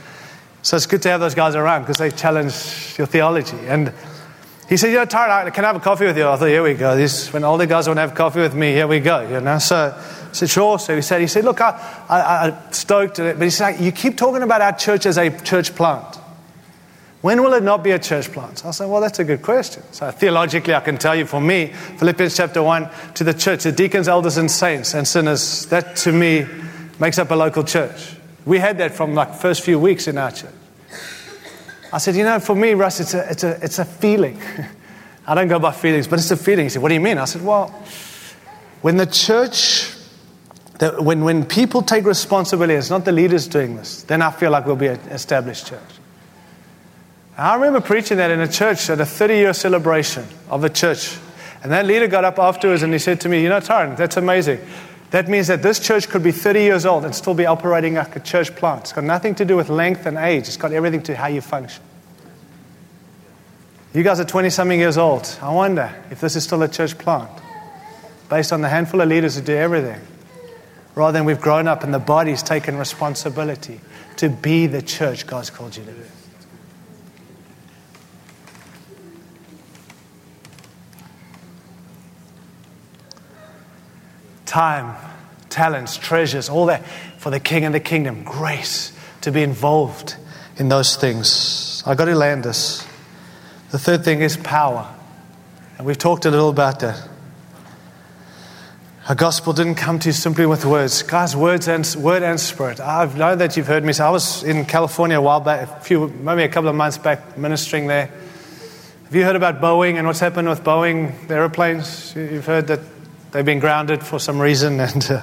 So 0.61 0.77
it's 0.77 0.85
good 0.85 1.01
to 1.03 1.09
have 1.09 1.19
those 1.19 1.33
guys 1.33 1.55
around 1.55 1.83
because 1.83 1.97
they 1.97 2.11
challenge 2.11 2.95
your 2.99 3.07
theology. 3.07 3.57
And 3.67 3.93
he 4.69 4.77
said, 4.77 4.89
You 4.89 4.97
know, 4.97 5.05
Tyrone, 5.05 5.51
can 5.51 5.63
I 5.63 5.67
have 5.67 5.77
a 5.77 5.79
coffee 5.79 6.05
with 6.05 6.17
you? 6.17 6.27
I 6.27 6.35
thought, 6.35 6.49
Here 6.49 6.61
we 6.61 6.75
go. 6.75 6.95
This, 6.95 7.31
when 7.33 7.43
older 7.43 7.65
guys 7.65 7.87
want 7.87 7.97
to 7.97 8.01
have 8.01 8.13
coffee 8.13 8.41
with 8.41 8.53
me, 8.53 8.73
here 8.73 8.85
we 8.85 8.99
go. 8.99 9.21
You 9.21 9.39
know, 9.39 9.57
so 9.59 9.97
So 10.39 10.95
he 10.95 11.01
said, 11.01 11.21
he 11.21 11.27
said, 11.27 11.45
look, 11.45 11.61
I, 11.61 12.05
I, 12.09 12.47
I 12.47 12.71
stoked 12.71 13.19
at 13.19 13.25
it. 13.25 13.37
But 13.37 13.45
he 13.45 13.49
said, 13.49 13.79
you 13.79 13.91
keep 13.91 14.17
talking 14.17 14.43
about 14.43 14.61
our 14.61 14.73
church 14.73 15.05
as 15.05 15.17
a 15.17 15.29
church 15.41 15.75
plant. 15.75 16.17
When 17.21 17.41
will 17.41 17.53
it 17.53 17.63
not 17.63 17.83
be 17.83 17.91
a 17.91 17.99
church 17.99 18.31
plant? 18.31 18.63
I 18.65 18.71
said, 18.71 18.87
well, 18.87 19.01
that's 19.01 19.19
a 19.19 19.23
good 19.23 19.41
question. 19.41 19.83
So 19.91 20.11
theologically, 20.11 20.75
I 20.75 20.81
can 20.81 20.97
tell 20.97 21.15
you 21.15 21.25
for 21.25 21.41
me, 21.41 21.67
Philippians 21.97 22.37
chapter 22.37 22.61
1, 22.61 22.89
to 23.15 23.23
the 23.23 23.33
church, 23.33 23.63
the 23.63 23.71
deacons, 23.71 24.07
elders, 24.07 24.37
and 24.37 24.49
saints 24.49 24.93
and 24.93 25.07
sinners, 25.07 25.65
that 25.65 25.95
to 25.97 26.11
me 26.11 26.45
makes 26.99 27.17
up 27.17 27.31
a 27.31 27.35
local 27.35 27.63
church. 27.63 28.15
We 28.45 28.59
had 28.59 28.77
that 28.77 28.93
from 28.93 29.15
like 29.15 29.33
first 29.33 29.63
few 29.63 29.79
weeks 29.79 30.07
in 30.07 30.17
our 30.17 30.31
church. 30.31 30.53
I 31.91 31.97
said, 31.97 32.15
you 32.15 32.23
know, 32.23 32.39
for 32.39 32.55
me, 32.55 32.73
Russ, 32.75 32.99
it's 32.99 33.13
a, 33.13 33.29
it's 33.31 33.43
a, 33.43 33.63
it's 33.63 33.79
a 33.79 33.85
feeling. 33.85 34.39
I 35.27 35.35
don't 35.35 35.47
go 35.47 35.59
by 35.59 35.71
feelings, 35.71 36.07
but 36.07 36.19
it's 36.19 36.31
a 36.31 36.37
feeling. 36.37 36.65
He 36.65 36.69
said, 36.69 36.81
what 36.81 36.89
do 36.89 36.93
you 36.93 37.01
mean? 37.01 37.17
I 37.17 37.25
said, 37.25 37.43
well, 37.43 37.69
when 38.81 38.95
the 38.95 39.05
church 39.05 39.96
that 40.79 41.03
when, 41.03 41.23
when 41.23 41.45
people 41.45 41.81
take 41.81 42.05
responsibility, 42.05 42.75
it's 42.75 42.89
not 42.89 43.05
the 43.05 43.11
leaders 43.11 43.47
doing 43.47 43.75
this, 43.75 44.03
then 44.03 44.21
I 44.21 44.31
feel 44.31 44.51
like 44.51 44.65
we'll 44.65 44.75
be 44.75 44.87
an 44.87 44.99
established 45.09 45.67
church. 45.67 45.81
I 47.37 47.55
remember 47.55 47.81
preaching 47.81 48.17
that 48.17 48.31
in 48.31 48.39
a 48.39 48.47
church 48.47 48.89
at 48.89 48.99
a 48.99 49.05
30 49.05 49.35
year 49.35 49.53
celebration 49.53 50.25
of 50.49 50.63
a 50.63 50.69
church. 50.69 51.17
And 51.63 51.71
that 51.71 51.85
leader 51.85 52.07
got 52.07 52.25
up 52.25 52.39
afterwards 52.39 52.83
and 52.83 52.93
he 52.93 52.99
said 52.99 53.21
to 53.21 53.29
me, 53.29 53.43
You 53.43 53.49
know, 53.49 53.59
Tyrone, 53.59 53.95
that's 53.95 54.17
amazing. 54.17 54.59
That 55.11 55.27
means 55.27 55.47
that 55.47 55.61
this 55.61 55.79
church 55.79 56.09
could 56.09 56.23
be 56.23 56.31
30 56.31 56.61
years 56.61 56.85
old 56.85 57.05
and 57.05 57.15
still 57.15 57.33
be 57.33 57.45
operating 57.45 57.93
like 57.93 58.15
a 58.15 58.19
church 58.19 58.55
plant. 58.55 58.81
It's 58.81 58.93
got 58.93 59.03
nothing 59.03 59.35
to 59.35 59.45
do 59.45 59.55
with 59.55 59.69
length 59.69 60.05
and 60.05 60.17
age, 60.17 60.47
it's 60.47 60.57
got 60.57 60.71
everything 60.71 61.01
to 61.03 61.15
how 61.15 61.27
you 61.27 61.41
function. 61.41 61.83
You 63.93 64.03
guys 64.03 64.19
are 64.19 64.25
20 64.25 64.49
something 64.49 64.79
years 64.79 64.97
old. 64.97 65.37
I 65.41 65.51
wonder 65.51 65.93
if 66.11 66.19
this 66.19 66.35
is 66.35 66.43
still 66.43 66.61
a 66.61 66.67
church 66.67 66.97
plant 66.97 67.31
based 68.29 68.51
on 68.51 68.61
the 68.61 68.69
handful 68.69 68.99
of 68.99 69.07
leaders 69.07 69.35
who 69.37 69.41
do 69.41 69.55
everything 69.55 70.01
rather 70.97 71.19
than 71.19 71.25
we've 71.25 71.39
grown 71.39 71.67
up 71.67 71.83
and 71.83 71.93
the 71.93 71.99
body's 71.99 72.41
taken 72.41 72.75
responsibility 72.75 73.79
to 74.15 74.29
be 74.29 74.65
the 74.65 74.81
church 74.81 75.27
God's 75.27 75.51
called 75.51 75.77
you 75.77 75.83
to 75.83 75.91
be. 75.91 76.01
Time, 84.47 84.95
talents, 85.49 85.97
treasures, 85.97 86.49
all 86.49 86.65
that 86.65 86.83
for 87.19 87.29
the 87.29 87.39
king 87.39 87.63
and 87.63 87.75
the 87.75 87.79
kingdom, 87.79 88.23
grace 88.23 88.91
to 89.21 89.31
be 89.31 89.43
involved 89.43 90.15
in 90.57 90.67
those 90.67 90.95
things. 90.95 91.83
I 91.85 91.93
got 91.93 92.05
to 92.05 92.15
land 92.15 92.43
this. 92.43 92.83
The 93.69 93.77
third 93.77 94.03
thing 94.03 94.21
is 94.21 94.35
power. 94.35 94.91
And 95.77 95.85
we've 95.85 95.99
talked 95.99 96.25
a 96.25 96.31
little 96.31 96.49
about 96.49 96.79
that. 96.79 97.07
A 99.09 99.15
gospel 99.15 99.53
didn't 99.53 99.75
come 99.75 99.99
to 99.99 100.09
you 100.09 100.11
simply 100.11 100.45
with 100.45 100.65
words. 100.65 101.01
Guys, 101.01 101.33
words 101.33 101.69
and 101.69 101.87
word 101.97 102.23
and 102.23 102.37
spirit. 102.37 102.81
I've 102.81 103.15
know 103.15 103.37
that 103.37 103.55
you've 103.55 103.67
heard 103.67 103.85
me 103.85 103.93
say. 103.93 104.03
I 104.03 104.09
was 104.09 104.43
in 104.43 104.65
California 104.65 105.17
a 105.17 105.21
while 105.21 105.39
back, 105.39 105.61
a 105.65 105.79
few, 105.79 106.09
maybe 106.09 106.43
a 106.43 106.49
couple 106.49 106.69
of 106.69 106.75
months 106.75 106.97
back, 106.97 107.37
ministering 107.37 107.87
there. 107.87 108.07
Have 109.05 109.15
you 109.15 109.23
heard 109.23 109.37
about 109.37 109.61
Boeing 109.61 109.95
and 109.95 110.05
what's 110.05 110.19
happened 110.19 110.49
with 110.49 110.61
Boeing 110.61 111.25
the 111.29 111.35
airplanes? 111.35 112.13
You've 112.17 112.45
heard 112.45 112.67
that 112.67 112.81
they've 113.31 113.45
been 113.45 113.59
grounded 113.59 114.03
for 114.03 114.19
some 114.19 114.41
reason, 114.41 114.77
and 114.81 115.09
uh, 115.09 115.21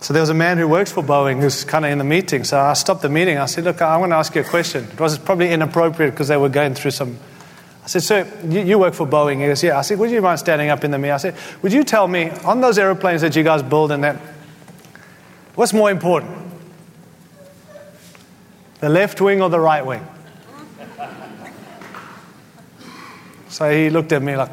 So 0.00 0.12
there 0.12 0.22
was 0.22 0.28
a 0.28 0.34
man 0.34 0.58
who 0.58 0.68
works 0.68 0.92
for 0.92 1.02
Boeing 1.02 1.40
who's 1.40 1.64
kind 1.64 1.86
of 1.86 1.92
in 1.92 1.96
the 1.96 2.04
meeting. 2.04 2.44
So 2.44 2.60
I 2.60 2.74
stopped 2.74 3.00
the 3.00 3.08
meeting. 3.08 3.38
I 3.38 3.46
said, 3.46 3.64
Look, 3.64 3.80
I 3.80 3.96
want 3.96 4.12
to 4.12 4.16
ask 4.16 4.34
you 4.34 4.42
a 4.42 4.44
question. 4.44 4.84
It 4.84 5.00
was 5.00 5.16
probably 5.16 5.50
inappropriate 5.50 6.12
because 6.12 6.28
they 6.28 6.36
were 6.36 6.50
going 6.50 6.74
through 6.74 6.90
some. 6.90 7.16
I 7.84 7.88
said, 7.88 8.02
Sir, 8.02 8.32
you, 8.48 8.60
you 8.60 8.78
work 8.78 8.94
for 8.94 9.06
Boeing? 9.06 9.40
He 9.40 9.46
goes, 9.46 9.62
Yeah. 9.62 9.78
I 9.78 9.82
said, 9.82 9.98
Would 9.98 10.10
you 10.10 10.22
mind 10.22 10.38
standing 10.38 10.70
up 10.70 10.84
in 10.84 10.90
the 10.90 10.98
meeting? 10.98 11.12
I 11.12 11.16
said, 11.16 11.36
Would 11.62 11.72
you 11.72 11.84
tell 11.84 12.06
me 12.06 12.30
on 12.44 12.60
those 12.60 12.78
aeroplanes 12.78 13.22
that 13.22 13.34
you 13.34 13.42
guys 13.42 13.62
build 13.62 13.90
and 13.90 14.04
that, 14.04 14.16
what's 15.54 15.72
more 15.72 15.90
important? 15.90 16.38
The 18.80 18.88
left 18.88 19.20
wing 19.20 19.42
or 19.42 19.50
the 19.50 19.60
right 19.60 19.84
wing? 19.84 20.06
So 23.48 23.70
he 23.70 23.90
looked 23.90 24.12
at 24.12 24.22
me 24.22 24.36
like, 24.36 24.50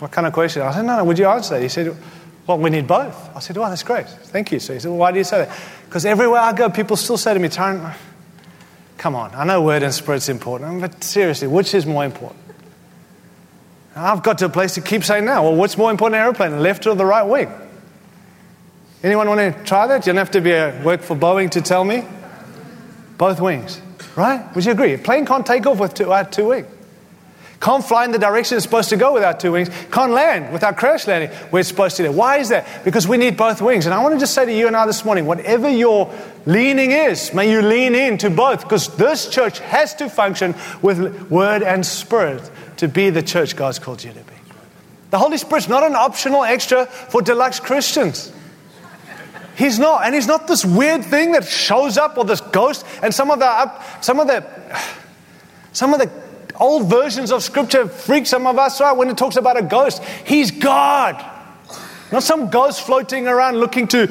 What 0.00 0.10
kind 0.10 0.26
of 0.26 0.32
question? 0.32 0.62
I 0.62 0.72
said, 0.72 0.84
No, 0.84 0.96
no, 0.96 1.04
would 1.04 1.18
you 1.18 1.26
answer 1.26 1.54
that? 1.54 1.62
He 1.62 1.68
said, 1.68 1.96
well, 2.46 2.58
we 2.58 2.70
need 2.70 2.86
both. 2.86 3.36
I 3.36 3.38
said, 3.38 3.56
well, 3.56 3.70
that's 3.70 3.84
great. 3.84 4.08
Thank 4.08 4.50
you. 4.50 4.58
So 4.58 4.74
he 4.74 4.80
said, 4.80 4.88
well, 4.88 4.98
why 4.98 5.12
do 5.12 5.18
you 5.18 5.24
say 5.24 5.44
that? 5.44 5.58
Because 5.84 6.04
everywhere 6.04 6.40
I 6.40 6.52
go, 6.52 6.68
people 6.70 6.96
still 6.96 7.16
say 7.16 7.34
to 7.34 7.40
me, 7.40 7.48
Tyrone, 7.48 7.92
come 8.98 9.14
on, 9.14 9.32
I 9.34 9.44
know 9.44 9.62
word 9.62 9.82
and 9.82 9.94
spirit's 9.94 10.28
important, 10.28 10.80
but 10.80 11.04
seriously, 11.04 11.46
which 11.46 11.72
is 11.72 11.86
more 11.86 12.04
important? 12.04 12.41
I've 13.94 14.22
got 14.22 14.38
to 14.38 14.46
a 14.46 14.48
place 14.48 14.74
to 14.74 14.80
keep 14.80 15.04
saying 15.04 15.24
now, 15.24 15.42
well, 15.42 15.54
what's 15.54 15.76
more 15.76 15.90
important 15.90 16.20
an 16.20 16.26
airplane, 16.26 16.52
the 16.52 16.60
left 16.60 16.86
or 16.86 16.94
the 16.94 17.04
right 17.04 17.24
wing? 17.24 17.52
Anyone 19.02 19.28
want 19.28 19.40
to 19.40 19.64
try 19.64 19.86
that? 19.88 20.06
You 20.06 20.12
don't 20.12 20.18
have 20.18 20.30
to 20.30 20.40
be 20.40 20.52
a 20.52 20.80
work 20.82 21.02
for 21.02 21.16
Boeing 21.16 21.50
to 21.50 21.60
tell 21.60 21.84
me. 21.84 22.04
Both 23.18 23.40
wings, 23.40 23.80
right? 24.16 24.54
Would 24.54 24.64
you 24.64 24.72
agree? 24.72 24.94
A 24.94 24.98
plane 24.98 25.26
can't 25.26 25.44
take 25.44 25.66
off 25.66 25.78
with 25.78 25.94
two, 25.94 26.10
uh, 26.10 26.24
two 26.24 26.48
wings. 26.48 26.68
Can't 27.60 27.84
fly 27.84 28.04
in 28.04 28.10
the 28.10 28.18
direction 28.18 28.56
it's 28.56 28.64
supposed 28.64 28.88
to 28.88 28.96
go 28.96 29.12
without 29.12 29.38
two 29.38 29.52
wings. 29.52 29.70
Can't 29.92 30.10
land 30.10 30.52
without 30.52 30.76
crash 30.76 31.06
landing 31.06 31.30
where 31.50 31.60
it's 31.60 31.68
supposed 31.68 31.96
to. 31.98 32.02
Do 32.02 32.10
it. 32.10 32.14
Why 32.14 32.38
is 32.38 32.48
that? 32.48 32.66
Because 32.84 33.06
we 33.06 33.16
need 33.18 33.36
both 33.36 33.62
wings. 33.62 33.86
And 33.86 33.94
I 33.94 34.02
want 34.02 34.14
to 34.14 34.18
just 34.18 34.34
say 34.34 34.44
to 34.44 34.52
you 34.52 34.66
and 34.66 34.76
I 34.76 34.84
this 34.84 35.04
morning, 35.04 35.26
whatever 35.26 35.68
your 35.68 36.12
leaning 36.44 36.90
is, 36.90 37.32
may 37.32 37.52
you 37.52 37.62
lean 37.62 37.94
into 37.94 38.30
both 38.30 38.62
because 38.62 38.88
this 38.96 39.28
church 39.28 39.60
has 39.60 39.94
to 39.96 40.10
function 40.10 40.56
with 40.82 41.30
word 41.30 41.62
and 41.62 41.86
spirit 41.86 42.50
to 42.82 42.88
be 42.88 43.10
the 43.10 43.22
church 43.22 43.54
God's 43.54 43.78
called 43.78 44.02
you 44.02 44.12
to 44.12 44.18
be. 44.18 44.34
The 45.10 45.18
Holy 45.18 45.38
Spirit's 45.38 45.68
not 45.68 45.84
an 45.84 45.94
optional 45.94 46.42
extra 46.42 46.86
for 46.86 47.22
deluxe 47.22 47.60
Christians. 47.60 48.32
He's 49.56 49.78
not, 49.78 50.04
and 50.04 50.12
he's 50.12 50.26
not 50.26 50.48
this 50.48 50.64
weird 50.64 51.04
thing 51.04 51.30
that 51.32 51.44
shows 51.44 51.96
up 51.96 52.18
or 52.18 52.24
this 52.24 52.40
ghost. 52.40 52.84
And 53.00 53.14
some 53.14 53.30
of 53.30 53.38
the 53.38 53.46
up, 53.46 54.02
some 54.02 54.18
of 54.18 54.26
the, 54.26 54.44
some 55.72 55.94
of 55.94 56.00
the 56.00 56.10
old 56.58 56.90
versions 56.90 57.30
of 57.30 57.44
scripture 57.44 57.86
freak 57.86 58.26
some 58.26 58.48
of 58.48 58.58
us 58.58 58.80
out 58.80 58.96
when 58.96 59.08
it 59.08 59.16
talks 59.16 59.36
about 59.36 59.56
a 59.56 59.62
ghost. 59.62 60.02
He's 60.24 60.50
God. 60.50 61.24
Not 62.10 62.24
some 62.24 62.50
ghost 62.50 62.84
floating 62.84 63.28
around 63.28 63.58
looking 63.58 63.86
to 63.88 64.08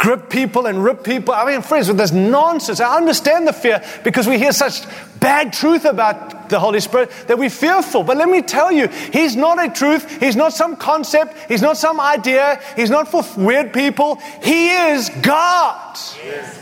grip 0.00 0.30
people 0.30 0.64
and 0.64 0.82
rip 0.82 1.04
people. 1.04 1.34
I 1.34 1.44
mean, 1.44 1.60
friends, 1.60 1.86
with 1.86 1.98
this 1.98 2.10
nonsense, 2.10 2.80
I 2.80 2.96
understand 2.96 3.46
the 3.46 3.52
fear 3.52 3.84
because 4.02 4.26
we 4.26 4.38
hear 4.38 4.50
such 4.50 4.86
bad 5.20 5.52
truth 5.52 5.84
about 5.84 6.48
the 6.48 6.58
Holy 6.58 6.80
Spirit 6.80 7.10
that 7.28 7.38
we're 7.38 7.50
fearful. 7.50 8.02
But 8.02 8.16
let 8.16 8.28
me 8.28 8.40
tell 8.40 8.72
you, 8.72 8.88
He's 8.88 9.36
not 9.36 9.62
a 9.62 9.68
truth. 9.68 10.18
He's 10.18 10.36
not 10.36 10.54
some 10.54 10.74
concept. 10.74 11.36
He's 11.48 11.60
not 11.60 11.76
some 11.76 12.00
idea. 12.00 12.60
He's 12.76 12.88
not 12.88 13.08
for 13.08 13.22
weird 13.36 13.74
people. 13.74 14.16
He 14.42 14.70
is 14.70 15.10
God. 15.20 15.98
Yes, 16.24 16.56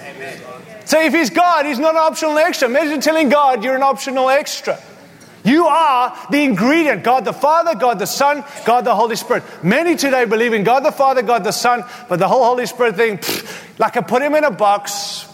so 0.84 1.00
if 1.00 1.14
He's 1.14 1.30
God, 1.30 1.64
He's 1.64 1.78
not 1.78 1.92
an 1.92 2.00
optional 2.00 2.36
extra. 2.38 2.68
Imagine 2.68 3.00
telling 3.00 3.28
God 3.28 3.62
you're 3.62 3.76
an 3.76 3.82
optional 3.84 4.28
extra. 4.30 4.80
You 5.48 5.66
are 5.66 6.14
the 6.30 6.42
ingredient 6.42 7.02
God 7.02 7.24
the 7.24 7.32
Father, 7.32 7.74
God 7.74 7.98
the 7.98 8.06
Son, 8.06 8.44
God 8.66 8.84
the 8.84 8.94
Holy 8.94 9.16
Spirit. 9.16 9.42
Many 9.62 9.96
today 9.96 10.26
believe 10.26 10.52
in 10.52 10.62
God 10.62 10.80
the 10.80 10.92
Father, 10.92 11.22
God 11.22 11.42
the 11.42 11.52
Son, 11.52 11.84
but 12.08 12.18
the 12.18 12.28
whole 12.28 12.44
Holy 12.44 12.66
Spirit 12.66 12.96
thing, 12.96 13.16
pff, 13.16 13.78
like 13.78 13.96
I 13.96 14.02
put 14.02 14.20
him 14.20 14.34
in 14.34 14.44
a 14.44 14.50
box. 14.50 15.24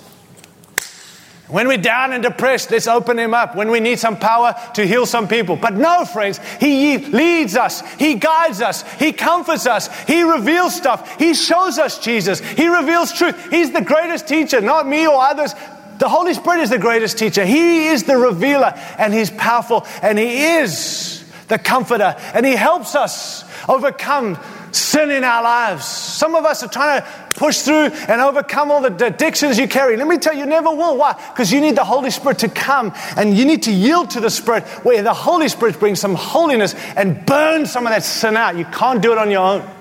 When 1.48 1.68
we're 1.68 1.76
down 1.76 2.12
and 2.12 2.22
depressed, 2.22 2.70
let's 2.70 2.86
open 2.86 3.18
him 3.18 3.34
up. 3.34 3.54
When 3.54 3.70
we 3.70 3.78
need 3.78 3.98
some 3.98 4.16
power 4.16 4.54
to 4.74 4.86
heal 4.86 5.04
some 5.04 5.28
people. 5.28 5.56
But 5.56 5.74
no, 5.74 6.04
friends, 6.04 6.40
he 6.58 6.96
leads 6.98 7.54
us, 7.54 7.82
he 7.96 8.14
guides 8.14 8.62
us, 8.62 8.82
he 8.94 9.12
comforts 9.12 9.66
us, 9.66 9.88
he 10.04 10.22
reveals 10.22 10.74
stuff, 10.74 11.18
he 11.18 11.34
shows 11.34 11.78
us 11.78 11.98
Jesus, 11.98 12.40
he 12.40 12.68
reveals 12.68 13.12
truth. 13.12 13.50
He's 13.50 13.72
the 13.72 13.82
greatest 13.82 14.26
teacher, 14.26 14.60
not 14.60 14.88
me 14.88 15.06
or 15.06 15.20
others. 15.20 15.54
The 15.98 16.08
Holy 16.08 16.34
Spirit 16.34 16.60
is 16.60 16.70
the 16.70 16.78
greatest 16.78 17.18
teacher. 17.18 17.44
He 17.44 17.86
is 17.88 18.04
the 18.04 18.16
revealer, 18.16 18.72
and 18.98 19.12
He's 19.12 19.30
powerful, 19.30 19.86
and 20.02 20.18
He 20.18 20.44
is 20.44 21.24
the 21.48 21.58
comforter, 21.58 22.16
and 22.34 22.44
He 22.44 22.56
helps 22.56 22.94
us 22.94 23.44
overcome 23.68 24.38
sin 24.72 25.10
in 25.10 25.24
our 25.24 25.42
lives. 25.42 25.84
Some 25.84 26.34
of 26.34 26.44
us 26.44 26.62
are 26.62 26.68
trying 26.68 27.00
to 27.00 27.08
push 27.34 27.60
through 27.60 27.86
and 28.08 28.20
overcome 28.20 28.70
all 28.70 28.80
the 28.80 29.06
addictions 29.06 29.58
you 29.58 29.68
carry. 29.68 29.96
Let 29.96 30.08
me 30.08 30.18
tell 30.18 30.34
you, 30.34 30.40
you 30.40 30.46
never 30.46 30.70
will. 30.70 30.96
Why? 30.96 31.12
Because 31.12 31.52
you 31.52 31.60
need 31.60 31.76
the 31.76 31.84
Holy 31.84 32.10
Spirit 32.10 32.38
to 32.40 32.48
come 32.48 32.92
and 33.16 33.36
you 33.36 33.44
need 33.44 33.62
to 33.64 33.72
yield 33.72 34.10
to 34.10 34.20
the 34.20 34.30
Spirit 34.30 34.64
where 34.84 35.02
the 35.02 35.14
Holy 35.14 35.48
Spirit 35.48 35.78
brings 35.78 36.00
some 36.00 36.14
holiness 36.14 36.74
and 36.96 37.24
burn 37.26 37.66
some 37.66 37.86
of 37.86 37.92
that 37.92 38.02
sin 38.02 38.36
out. 38.36 38.56
You 38.56 38.64
can't 38.66 39.00
do 39.00 39.12
it 39.12 39.18
on 39.18 39.30
your 39.30 39.40
own. 39.40 39.73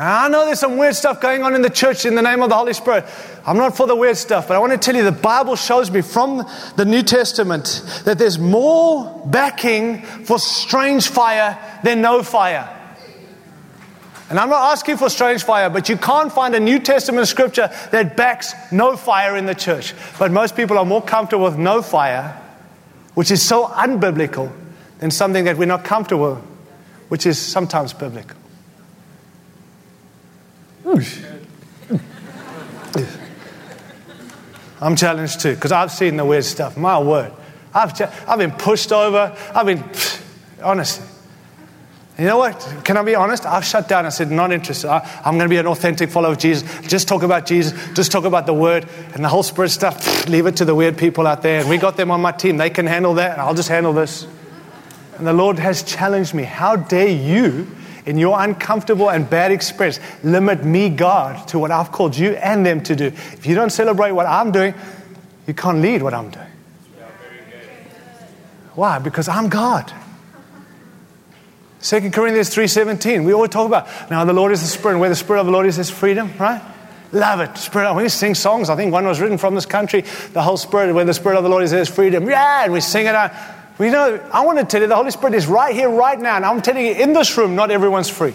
I 0.00 0.28
know 0.28 0.46
there's 0.46 0.60
some 0.60 0.76
weird 0.76 0.94
stuff 0.94 1.20
going 1.20 1.42
on 1.42 1.56
in 1.56 1.62
the 1.62 1.70
church 1.70 2.04
in 2.04 2.14
the 2.14 2.22
name 2.22 2.40
of 2.40 2.50
the 2.50 2.54
Holy 2.54 2.72
Spirit. 2.72 3.04
I'm 3.44 3.56
not 3.56 3.76
for 3.76 3.88
the 3.88 3.96
weird 3.96 4.16
stuff, 4.16 4.46
but 4.46 4.54
I 4.54 4.60
want 4.60 4.70
to 4.72 4.78
tell 4.78 4.94
you 4.94 5.02
the 5.02 5.10
Bible 5.10 5.56
shows 5.56 5.90
me 5.90 6.02
from 6.02 6.48
the 6.76 6.84
New 6.84 7.02
Testament 7.02 7.82
that 8.04 8.16
there's 8.16 8.38
more 8.38 9.26
backing 9.26 10.02
for 10.02 10.38
strange 10.38 11.08
fire 11.08 11.58
than 11.82 12.00
no 12.00 12.22
fire. 12.22 12.72
And 14.30 14.38
I'm 14.38 14.50
not 14.50 14.70
asking 14.70 14.98
for 14.98 15.10
strange 15.10 15.42
fire, 15.42 15.68
but 15.68 15.88
you 15.88 15.96
can't 15.96 16.32
find 16.32 16.54
a 16.54 16.60
New 16.60 16.78
Testament 16.78 17.26
scripture 17.26 17.68
that 17.90 18.16
backs 18.16 18.54
no 18.70 18.96
fire 18.96 19.36
in 19.36 19.46
the 19.46 19.54
church. 19.54 19.94
But 20.16 20.30
most 20.30 20.54
people 20.54 20.78
are 20.78 20.84
more 20.84 21.02
comfortable 21.02 21.46
with 21.46 21.58
no 21.58 21.82
fire, 21.82 22.40
which 23.14 23.32
is 23.32 23.42
so 23.42 23.66
unbiblical, 23.66 24.52
than 25.00 25.10
something 25.10 25.44
that 25.44 25.56
we're 25.56 25.64
not 25.64 25.82
comfortable 25.82 26.34
with, 26.34 26.44
which 27.08 27.26
is 27.26 27.36
sometimes 27.36 27.92
biblical. 27.92 28.37
I'm 34.80 34.96
challenged 34.96 35.40
too 35.40 35.54
because 35.54 35.72
I've 35.72 35.90
seen 35.90 36.16
the 36.16 36.24
weird 36.24 36.44
stuff. 36.44 36.76
My 36.76 36.98
word. 36.98 37.32
I've, 37.74 37.94
ch- 37.94 38.10
I've 38.26 38.38
been 38.38 38.52
pushed 38.52 38.92
over. 38.92 39.36
I've 39.54 39.66
been, 39.66 39.84
honestly. 40.62 41.06
You 42.18 42.24
know 42.24 42.38
what? 42.38 42.58
Can 42.84 42.96
I 42.96 43.02
be 43.02 43.14
honest? 43.14 43.46
I've 43.46 43.64
shut 43.64 43.88
down. 43.88 44.04
I 44.04 44.08
said, 44.08 44.30
not 44.30 44.50
interested. 44.50 44.88
I, 44.88 45.08
am 45.24 45.36
going 45.36 45.48
to 45.48 45.48
be 45.48 45.58
an 45.58 45.68
authentic 45.68 46.10
follower 46.10 46.32
of 46.32 46.38
Jesus. 46.38 46.68
Just 46.88 47.06
talk 47.06 47.22
about 47.22 47.46
Jesus. 47.46 47.72
Just 47.94 48.10
talk 48.10 48.24
about 48.24 48.46
the 48.46 48.54
word 48.54 48.88
and 49.14 49.24
the 49.24 49.28
whole 49.28 49.44
spirit 49.44 49.68
stuff. 49.68 50.28
Leave 50.28 50.46
it 50.46 50.56
to 50.56 50.64
the 50.64 50.74
weird 50.74 50.98
people 50.98 51.28
out 51.28 51.42
there. 51.42 51.60
And 51.60 51.70
we 51.70 51.78
got 51.78 51.96
them 51.96 52.10
on 52.10 52.20
my 52.20 52.32
team. 52.32 52.56
They 52.56 52.70
can 52.70 52.86
handle 52.86 53.14
that. 53.14 53.32
And 53.32 53.40
I'll 53.40 53.54
just 53.54 53.68
handle 53.68 53.92
this. 53.92 54.26
And 55.16 55.26
the 55.26 55.32
Lord 55.32 55.60
has 55.60 55.84
challenged 55.84 56.34
me. 56.34 56.42
How 56.42 56.74
dare 56.74 57.08
you 57.08 57.68
in 58.08 58.16
your 58.16 58.40
uncomfortable 58.40 59.10
and 59.10 59.28
bad 59.28 59.52
experience, 59.52 60.00
limit 60.24 60.64
me, 60.64 60.88
God, 60.88 61.46
to 61.48 61.58
what 61.58 61.70
I've 61.70 61.92
called 61.92 62.16
you 62.16 62.30
and 62.30 62.64
them 62.64 62.82
to 62.84 62.96
do. 62.96 63.06
If 63.06 63.44
you 63.44 63.54
don't 63.54 63.68
celebrate 63.68 64.12
what 64.12 64.24
I'm 64.24 64.50
doing, 64.50 64.72
you 65.46 65.52
can't 65.52 65.80
lead 65.80 66.02
what 66.02 66.14
I'm 66.14 66.30
doing. 66.30 66.46
Why? 68.74 68.98
Because 68.98 69.28
I'm 69.28 69.50
God. 69.50 69.92
2 71.82 72.10
Corinthians 72.10 72.48
3.17, 72.48 73.26
we 73.26 73.34
always 73.34 73.50
talk 73.50 73.66
about, 73.66 73.86
now 74.10 74.24
the 74.24 74.32
Lord 74.32 74.52
is 74.52 74.62
the 74.62 74.68
Spirit, 74.68 74.94
and 74.94 75.00
where 75.00 75.10
the 75.10 75.14
Spirit 75.14 75.40
of 75.40 75.46
the 75.46 75.52
Lord 75.52 75.66
is, 75.66 75.76
there's 75.76 75.90
freedom, 75.90 76.32
right? 76.38 76.62
Love 77.12 77.40
it. 77.40 77.58
Spirit, 77.58 77.92
we 77.94 78.08
sing 78.08 78.34
songs. 78.34 78.70
I 78.70 78.76
think 78.76 78.90
one 78.90 79.06
was 79.06 79.20
written 79.20 79.36
from 79.36 79.54
this 79.54 79.66
country. 79.66 80.00
The 80.32 80.42
whole 80.42 80.56
Spirit, 80.56 80.94
where 80.94 81.04
the 81.04 81.14
Spirit 81.14 81.36
of 81.36 81.44
the 81.44 81.50
Lord 81.50 81.62
is, 81.62 81.70
there's 81.70 81.88
freedom. 81.90 82.28
Yeah, 82.28 82.64
and 82.64 82.72
we 82.72 82.80
sing 82.80 83.06
it 83.06 83.14
out. 83.14 83.32
We 83.78 83.90
know, 83.90 84.20
I 84.32 84.44
want 84.44 84.58
to 84.58 84.64
tell 84.64 84.80
you, 84.80 84.88
the 84.88 84.96
Holy 84.96 85.12
Spirit 85.12 85.34
is 85.34 85.46
right 85.46 85.74
here, 85.74 85.88
right 85.88 86.18
now. 86.18 86.36
And 86.36 86.44
I'm 86.44 86.60
telling 86.60 86.84
you, 86.84 86.92
in 86.92 87.12
this 87.12 87.36
room, 87.36 87.54
not 87.54 87.70
everyone's 87.70 88.10
free. 88.10 88.34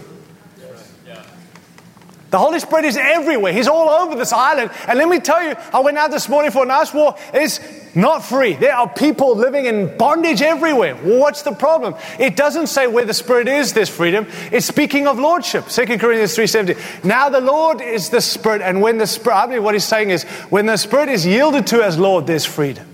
The 2.33 2.39
Holy 2.39 2.59
Spirit 2.59 2.85
is 2.85 2.97
everywhere. 2.97 3.53
He's 3.53 3.67
all 3.67 3.87
over 3.87 4.15
this 4.15 4.33
island. 4.33 4.71
And 4.87 4.97
let 4.97 5.07
me 5.07 5.19
tell 5.19 5.43
you, 5.43 5.53
I 5.71 5.81
went 5.81 5.99
out 5.99 6.09
this 6.09 6.27
morning 6.27 6.49
for 6.49 6.63
a 6.63 6.65
nice 6.65 6.91
walk. 6.91 7.19
It's 7.31 7.59
not 7.95 8.25
free. 8.25 8.53
There 8.53 8.73
are 8.73 8.89
people 8.89 9.35
living 9.35 9.67
in 9.67 9.95
bondage 9.99 10.41
everywhere. 10.41 10.95
Well, 10.95 11.19
what's 11.19 11.43
the 11.43 11.51
problem? 11.51 11.93
It 12.17 12.35
doesn't 12.35 12.67
say 12.67 12.87
where 12.87 13.05
the 13.05 13.13
Spirit 13.13 13.47
is, 13.47 13.73
there's 13.73 13.87
freedom. 13.87 14.25
It's 14.51 14.65
speaking 14.65 15.05
of 15.05 15.19
Lordship. 15.19 15.67
2 15.67 15.85
Corinthians 15.85 16.35
3.17. 16.35 17.03
Now 17.03 17.29
the 17.29 17.39
Lord 17.39 17.81
is 17.81 18.09
the 18.09 18.19
Spirit. 18.19 18.63
And 18.63 18.81
when 18.81 18.97
the 18.97 19.05
Spirit, 19.05 19.35
I 19.35 19.45
believe 19.45 19.63
what 19.63 19.75
he's 19.75 19.83
saying 19.83 20.09
is, 20.09 20.23
when 20.49 20.65
the 20.65 20.77
Spirit 20.77 21.09
is 21.09 21.27
yielded 21.27 21.67
to 21.67 21.83
as 21.83 21.99
Lord, 21.99 22.25
there's 22.25 22.45
freedom. 22.45 22.87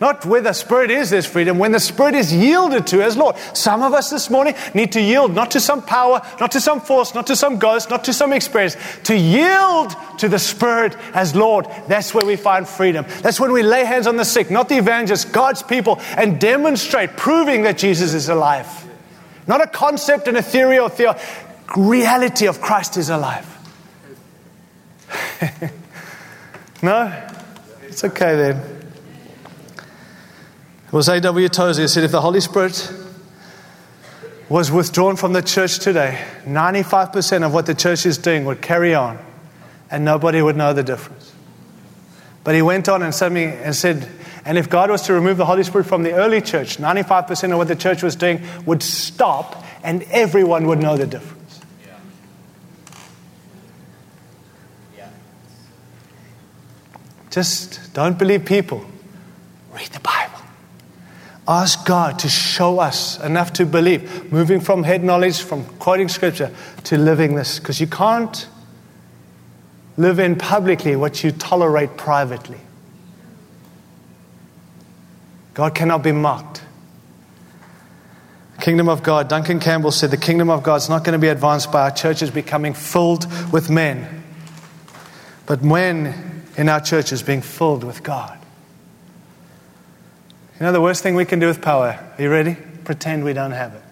Not 0.00 0.24
where 0.24 0.40
the 0.40 0.54
Spirit 0.54 0.90
is, 0.90 1.10
there's 1.10 1.26
freedom. 1.26 1.58
When 1.58 1.72
the 1.72 1.80
Spirit 1.80 2.14
is 2.14 2.32
yielded 2.32 2.86
to 2.88 3.02
as 3.02 3.18
Lord. 3.18 3.36
Some 3.52 3.82
of 3.82 3.92
us 3.92 4.08
this 4.08 4.30
morning 4.30 4.54
need 4.72 4.92
to 4.92 5.00
yield 5.00 5.34
not 5.34 5.50
to 5.50 5.60
some 5.60 5.82
power, 5.82 6.22
not 6.40 6.52
to 6.52 6.60
some 6.60 6.80
force, 6.80 7.14
not 7.14 7.26
to 7.26 7.36
some 7.36 7.58
ghost, 7.58 7.90
not 7.90 8.04
to 8.04 8.14
some 8.14 8.32
experience, 8.32 8.78
to 9.04 9.14
yield 9.14 9.94
to 10.18 10.28
the 10.28 10.38
Spirit 10.38 10.96
as 11.12 11.36
Lord. 11.36 11.66
That's 11.86 12.14
where 12.14 12.24
we 12.24 12.36
find 12.36 12.66
freedom. 12.66 13.04
That's 13.20 13.38
when 13.38 13.52
we 13.52 13.62
lay 13.62 13.84
hands 13.84 14.06
on 14.06 14.16
the 14.16 14.24
sick, 14.24 14.50
not 14.50 14.70
the 14.70 14.78
evangelists, 14.78 15.26
God's 15.26 15.62
people, 15.62 16.00
and 16.16 16.40
demonstrate, 16.40 17.18
proving 17.18 17.62
that 17.62 17.76
Jesus 17.76 18.14
is 18.14 18.30
alive. 18.30 18.66
Not 19.46 19.60
a 19.60 19.66
concept 19.66 20.28
and 20.28 20.36
a 20.38 20.42
theory 20.42 20.78
or 20.78 20.88
theo. 20.88 21.14
reality 21.76 22.46
of 22.46 22.62
Christ 22.62 22.96
is 22.96 23.10
alive. 23.10 23.46
no? 26.82 27.30
It's 27.82 28.02
okay 28.02 28.36
then. 28.36 28.79
It 30.90 30.94
was 30.94 31.08
A.W. 31.08 31.48
Tozer 31.48 31.82
who 31.82 31.86
said 31.86 32.02
if 32.02 32.10
the 32.10 32.20
Holy 32.20 32.40
Spirit 32.40 32.92
was 34.48 34.72
withdrawn 34.72 35.14
from 35.14 35.32
the 35.32 35.40
church 35.40 35.78
today, 35.78 36.20
95% 36.46 37.46
of 37.46 37.54
what 37.54 37.66
the 37.66 37.76
church 37.76 38.06
is 38.06 38.18
doing 38.18 38.44
would 38.44 38.60
carry 38.60 38.92
on 38.92 39.16
and 39.88 40.04
nobody 40.04 40.42
would 40.42 40.56
know 40.56 40.72
the 40.72 40.82
difference. 40.82 41.32
But 42.42 42.56
he 42.56 42.62
went 42.62 42.88
on 42.88 43.04
and 43.04 43.14
said, 43.14 43.30
and 43.30 43.76
said, 43.76 44.08
and 44.44 44.58
if 44.58 44.68
God 44.68 44.90
was 44.90 45.02
to 45.02 45.12
remove 45.12 45.36
the 45.36 45.46
Holy 45.46 45.62
Spirit 45.62 45.84
from 45.84 46.02
the 46.02 46.14
early 46.14 46.40
church, 46.40 46.78
95% 46.78 47.52
of 47.52 47.58
what 47.58 47.68
the 47.68 47.76
church 47.76 48.02
was 48.02 48.16
doing 48.16 48.42
would 48.66 48.82
stop 48.82 49.64
and 49.84 50.02
everyone 50.10 50.66
would 50.66 50.80
know 50.80 50.96
the 50.96 51.06
difference. 51.06 51.60
Yeah. 51.86 52.00
Yeah. 54.96 55.08
Just 57.30 57.94
don't 57.94 58.18
believe 58.18 58.44
people. 58.44 58.84
Read 59.72 59.86
the 59.90 60.00
Bible. 60.00 60.19
Ask 61.50 61.84
God 61.84 62.20
to 62.20 62.28
show 62.28 62.78
us 62.78 63.18
enough 63.18 63.54
to 63.54 63.66
believe, 63.66 64.32
moving 64.32 64.60
from 64.60 64.84
head 64.84 65.02
knowledge, 65.02 65.42
from 65.42 65.64
quoting 65.80 66.08
scripture, 66.08 66.54
to 66.84 66.96
living 66.96 67.34
this. 67.34 67.58
Because 67.58 67.80
you 67.80 67.88
can't 67.88 68.48
live 69.96 70.20
in 70.20 70.36
publicly 70.36 70.94
what 70.94 71.24
you 71.24 71.32
tolerate 71.32 71.96
privately. 71.96 72.60
God 75.54 75.74
cannot 75.74 76.04
be 76.04 76.12
mocked. 76.12 76.62
Kingdom 78.60 78.88
of 78.88 79.02
God, 79.02 79.28
Duncan 79.28 79.58
Campbell 79.58 79.90
said, 79.90 80.12
the 80.12 80.16
kingdom 80.16 80.50
of 80.50 80.62
God 80.62 80.76
is 80.76 80.88
not 80.88 81.02
going 81.02 81.14
to 81.14 81.18
be 81.18 81.26
advanced 81.26 81.72
by 81.72 81.82
our 81.82 81.90
churches 81.90 82.30
becoming 82.30 82.74
filled 82.74 83.26
with 83.52 83.68
men, 83.68 84.22
but 85.46 85.64
men 85.64 86.44
in 86.56 86.68
our 86.68 86.80
churches 86.80 87.24
being 87.24 87.42
filled 87.42 87.82
with 87.82 88.04
God. 88.04 88.39
You 90.60 90.66
know 90.66 90.72
the 90.72 90.80
worst 90.82 91.02
thing 91.02 91.14
we 91.14 91.24
can 91.24 91.38
do 91.38 91.46
with 91.46 91.62
power? 91.62 91.98
Are 92.18 92.22
you 92.22 92.30
ready? 92.30 92.54
Pretend 92.84 93.24
we 93.24 93.32
don't 93.32 93.52
have 93.52 93.74
it. 93.74 93.82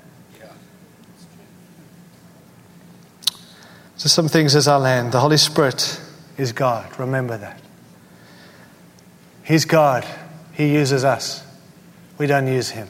So, 3.96 4.08
some 4.08 4.28
things 4.28 4.54
as 4.54 4.68
our 4.68 4.78
land. 4.78 5.10
The 5.10 5.18
Holy 5.18 5.38
Spirit 5.38 6.00
is 6.36 6.52
God. 6.52 6.98
Remember 7.00 7.36
that. 7.36 7.60
He's 9.42 9.64
God. 9.64 10.06
He 10.52 10.72
uses 10.72 11.04
us. 11.04 11.42
We 12.18 12.28
don't 12.28 12.46
use 12.46 12.68
Him. 12.68 12.86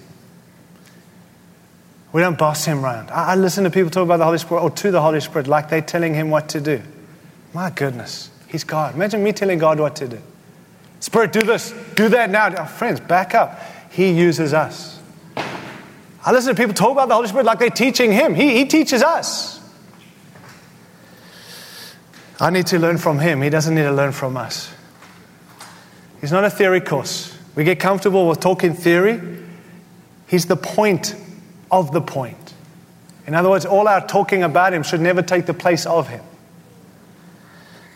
We 2.13 2.21
don't 2.21 2.37
boss 2.37 2.65
Him 2.65 2.85
around. 2.85 3.11
I, 3.11 3.33
I 3.33 3.35
listen 3.37 3.65
to 3.65 3.71
people 3.71 3.91
talk 3.91 4.03
about 4.03 4.19
the 4.19 4.25
Holy 4.25 4.39
Spirit 4.39 4.61
or 4.61 4.71
to 4.71 4.91
the 4.91 5.01
Holy 5.01 5.21
Spirit 5.21 5.47
like 5.47 5.71
they're 5.71 5.81
telling 5.81 6.15
Him 6.15 6.29
what 6.29 6.49
to 6.51 6.61
do. 6.61 6.83
My 7.55 7.71
goodness. 7.71 8.31
He's 8.49 8.65
God. 8.65 8.95
Imagine 8.95 9.23
me 9.23 9.33
telling 9.33 9.59
God 9.59 9.79
what 9.79 9.97
to 9.97 10.09
do. 10.09 10.21
Spirit, 11.01 11.33
do 11.33 11.43
this, 11.43 11.73
do 11.95 12.09
that 12.11 12.31
now. 12.31 12.53
Oh, 12.57 12.65
friends, 12.65 13.01
back 13.01 13.35
up. 13.35 13.61
He 13.91 14.11
uses 14.11 14.53
us. 14.53 15.01
I 15.37 16.33
listen 16.33 16.55
to 16.55 16.61
people 16.61 16.75
talk 16.75 16.93
about 16.93 17.09
the 17.09 17.15
Holy 17.15 17.29
Spirit 17.29 17.47
like 17.47 17.59
they're 17.59 17.71
teaching 17.71 18.13
Him. 18.13 18.35
He, 18.35 18.57
he 18.57 18.65
teaches 18.65 19.03
us. 19.03 19.61
I 22.41 22.51
need 22.51 22.67
to 22.69 22.79
learn 22.79 22.99
from 22.99 23.19
Him. 23.19 23.43
He 23.43 23.51
doesn't 23.51 23.75
need 23.75 23.83
to 23.83 23.93
learn 23.93 24.13
from 24.13 24.37
us. 24.37 24.73
He's 26.21 26.33
not 26.33 26.45
a 26.45 26.51
theory 26.51 26.81
course. 26.81 27.37
We 27.55 27.65
get 27.65 27.81
comfortable 27.81 28.29
with 28.29 28.41
talking 28.41 28.75
theory. 28.75 29.21
He's 30.27 30.47
the 30.47 30.57
point 30.57 31.15
of 31.71 31.93
the 31.93 32.01
point. 32.01 32.55
In 33.27 33.35
other 33.35 33.51
words, 33.51 33.67
all 33.67 33.89
our 33.89 34.07
talking 34.07 34.43
about 34.43 34.73
Him 34.73 34.83
should 34.83 35.01
never 35.01 35.23
take 35.23 35.47
the 35.47 35.55
place 35.55 35.87
of 35.87 36.09
Him. 36.09 36.23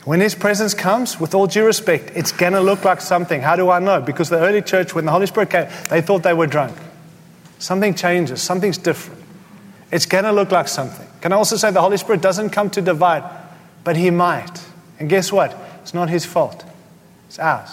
When 0.04 0.20
His 0.20 0.34
presence 0.34 0.74
comes, 0.74 1.20
with 1.20 1.34
all 1.34 1.46
due 1.46 1.64
respect, 1.64 2.10
it's 2.14 2.32
going 2.32 2.54
to 2.54 2.60
look 2.60 2.84
like 2.84 3.00
something. 3.00 3.40
How 3.40 3.54
do 3.54 3.70
I 3.70 3.78
know? 3.78 4.00
Because 4.00 4.28
the 4.28 4.38
early 4.38 4.62
church, 4.62 4.94
when 4.94 5.04
the 5.04 5.12
Holy 5.12 5.26
Spirit 5.26 5.50
came, 5.50 5.68
they 5.90 6.00
thought 6.00 6.22
they 6.22 6.34
were 6.34 6.46
drunk. 6.48 6.76
Something 7.58 7.94
changes, 7.94 8.42
something's 8.42 8.78
different. 8.78 9.22
It's 9.92 10.06
going 10.06 10.24
to 10.24 10.32
look 10.32 10.50
like 10.50 10.66
something. 10.66 11.06
Can 11.20 11.32
I 11.32 11.36
also 11.36 11.56
say 11.56 11.70
the 11.70 11.80
Holy 11.80 11.98
Spirit 11.98 12.20
doesn't 12.20 12.50
come 12.50 12.70
to 12.70 12.82
divide, 12.82 13.22
but 13.84 13.96
He 13.96 14.10
might. 14.10 14.64
And 14.98 15.08
guess 15.08 15.30
what? 15.30 15.56
It's 15.82 15.94
not 15.94 16.10
His 16.10 16.24
fault, 16.24 16.64
it's 17.28 17.38
ours. 17.38 17.70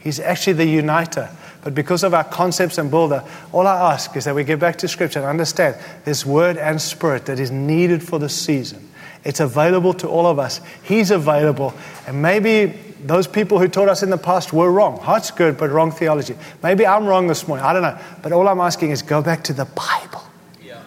He's 0.00 0.18
actually 0.18 0.54
the 0.54 0.66
uniter. 0.66 1.30
But 1.62 1.74
because 1.74 2.04
of 2.04 2.14
our 2.14 2.22
concepts 2.22 2.78
and 2.78 2.92
builder, 2.92 3.24
all 3.50 3.66
I 3.66 3.92
ask 3.92 4.16
is 4.16 4.24
that 4.24 4.36
we 4.36 4.44
get 4.44 4.60
back 4.60 4.76
to 4.78 4.88
Scripture 4.88 5.18
and 5.18 5.26
understand 5.26 5.76
this 6.04 6.24
word 6.24 6.56
and 6.56 6.80
spirit 6.80 7.26
that 7.26 7.40
is 7.40 7.50
needed 7.50 8.04
for 8.04 8.20
the 8.20 8.28
season. 8.28 8.88
It's 9.26 9.40
available 9.40 9.92
to 9.94 10.08
all 10.08 10.24
of 10.24 10.38
us. 10.38 10.60
He's 10.84 11.10
available. 11.10 11.74
And 12.06 12.22
maybe 12.22 12.66
those 13.04 13.26
people 13.26 13.58
who 13.58 13.66
taught 13.66 13.88
us 13.88 14.04
in 14.04 14.10
the 14.10 14.16
past 14.16 14.52
were 14.52 14.70
wrong. 14.70 15.00
Heart's 15.00 15.32
good, 15.32 15.58
but 15.58 15.68
wrong 15.70 15.90
theology. 15.90 16.36
Maybe 16.62 16.86
I'm 16.86 17.06
wrong 17.06 17.26
this 17.26 17.48
morning. 17.48 17.66
I 17.66 17.72
don't 17.72 17.82
know. 17.82 17.98
But 18.22 18.30
all 18.30 18.46
I'm 18.46 18.60
asking 18.60 18.92
is 18.92 19.02
go 19.02 19.20
back 19.22 19.42
to 19.44 19.52
the 19.52 19.64
Bible. 19.64 20.22
Yeah. 20.62 20.80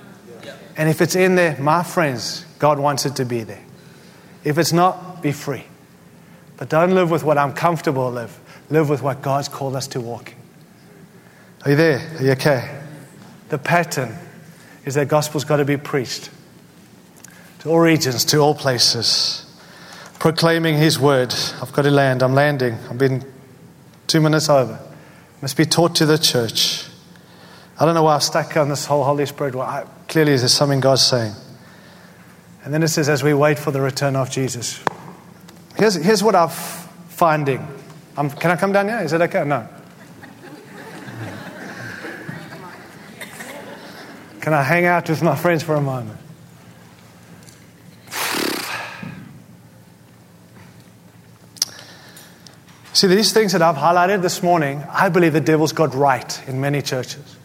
Yeah. 0.46 0.56
And 0.78 0.90
if 0.90 1.02
it's 1.02 1.18
in 1.18 1.36
there, 1.36 1.58
my 1.60 1.84
friends, 1.84 2.46
God 2.60 2.80
wants 2.80 3.06
it 3.06 3.18
to 3.18 3.26
be 3.26 3.44
there. 3.44 3.62
If 4.46 4.58
it's 4.58 4.72
not, 4.72 5.22
be 5.22 5.34
free. 5.34 5.66
But 6.56 6.70
don't 6.70 6.96
live 6.96 7.12
with 7.12 7.26
what 7.26 7.38
I'm 7.38 7.52
comfortable 7.52 8.10
live. 8.10 8.40
Live 8.70 8.90
with 8.90 9.02
what 9.02 9.22
God's 9.22 9.50
called 9.50 9.76
us 9.76 9.88
to 9.88 10.00
walk 10.00 10.32
in. 10.32 10.38
Are 11.66 11.72
you 11.72 11.76
there? 11.76 12.18
Are 12.18 12.24
you 12.24 12.32
okay? 12.32 12.84
The 13.50 13.58
pattern 13.58 14.16
is 14.86 14.96
that 14.96 15.10
gospel's 15.10 15.44
got 15.44 15.58
to 15.58 15.66
be 15.66 15.76
preached 15.76 16.30
to 17.60 17.70
all 17.70 17.80
regions, 17.80 18.26
to 18.26 18.38
all 18.38 18.56
places, 18.56 19.46
proclaiming 20.20 20.78
His 20.78 21.00
word. 21.00 21.34
I've 21.62 21.72
got 21.74 21.84
to 21.84 21.92
land. 21.92 22.24
I'm 22.24 22.34
landing. 22.34 22.76
I've 22.90 22.98
been 22.98 23.24
two 24.08 24.22
minutes 24.22 24.50
over. 24.50 24.80
Must 25.42 25.56
be 25.56 25.66
taught 25.66 25.96
to 25.96 26.06
the 26.06 26.18
church. 26.18 26.86
I 27.80 27.86
don't 27.86 27.96
know 27.96 28.04
why 28.04 28.16
I've 28.16 28.24
stuck 28.24 28.58
on 28.58 28.68
this 28.70 28.86
whole 28.86 29.04
Holy 29.04 29.26
Spirit. 29.26 29.56
Well, 29.56 29.66
I, 29.66 29.86
clearly, 30.08 30.36
there's 30.36 30.52
something 30.52 30.82
God's 30.82 31.06
saying. 31.06 31.34
And 32.66 32.74
then 32.74 32.84
it 32.84 32.90
says, 32.90 33.08
as 33.08 33.24
we 33.24 33.34
wait 33.34 33.58
for 33.58 33.72
the 33.72 33.80
return 33.80 34.18
of 34.18 34.30
Jesus. 34.30 34.84
Here's, 35.78 35.96
here's 35.96 36.22
what 36.22 36.36
I'm 36.36 36.50
finding. 36.50 37.66
I'm, 38.18 38.30
can 38.30 38.52
I 38.52 38.58
come 38.58 38.74
down 38.74 38.90
here? 38.90 39.00
Is 39.00 39.14
it 39.14 39.22
okay? 39.22 39.46
No. 39.46 39.68
Can 44.42 44.54
I 44.54 44.64
hang 44.64 44.86
out 44.86 45.08
with 45.08 45.22
my 45.22 45.36
friends 45.36 45.64
for 45.64 45.76
a 45.76 45.82
moment? 45.82 46.19
See, 53.00 53.08
these 53.08 53.32
things 53.32 53.54
that 53.54 53.62
I've 53.62 53.78
highlighted 53.78 54.22
this 54.22 54.44
morning, 54.44 54.84
I 54.92 55.08
believe 55.08 55.32
the 55.32 55.40
devil's 55.40 55.72
got 55.72 55.96
right 55.96 56.48
in 56.50 56.60
many 56.60 56.82
churches. 56.82 57.38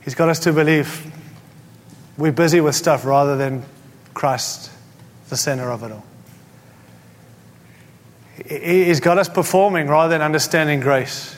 He's 0.00 0.14
got 0.14 0.30
us 0.30 0.38
to 0.38 0.54
believe 0.54 1.12
we're 2.16 2.32
busy 2.32 2.62
with 2.62 2.74
stuff 2.74 3.04
rather 3.04 3.36
than 3.36 3.62
Christ, 4.14 4.70
the 5.28 5.36
center 5.36 5.70
of 5.70 5.82
it 5.82 5.92
all. 5.92 6.06
He's 8.48 9.00
got 9.00 9.18
us 9.18 9.28
performing 9.28 9.88
rather 9.88 10.08
than 10.14 10.22
understanding 10.22 10.80
grace. 10.80 11.36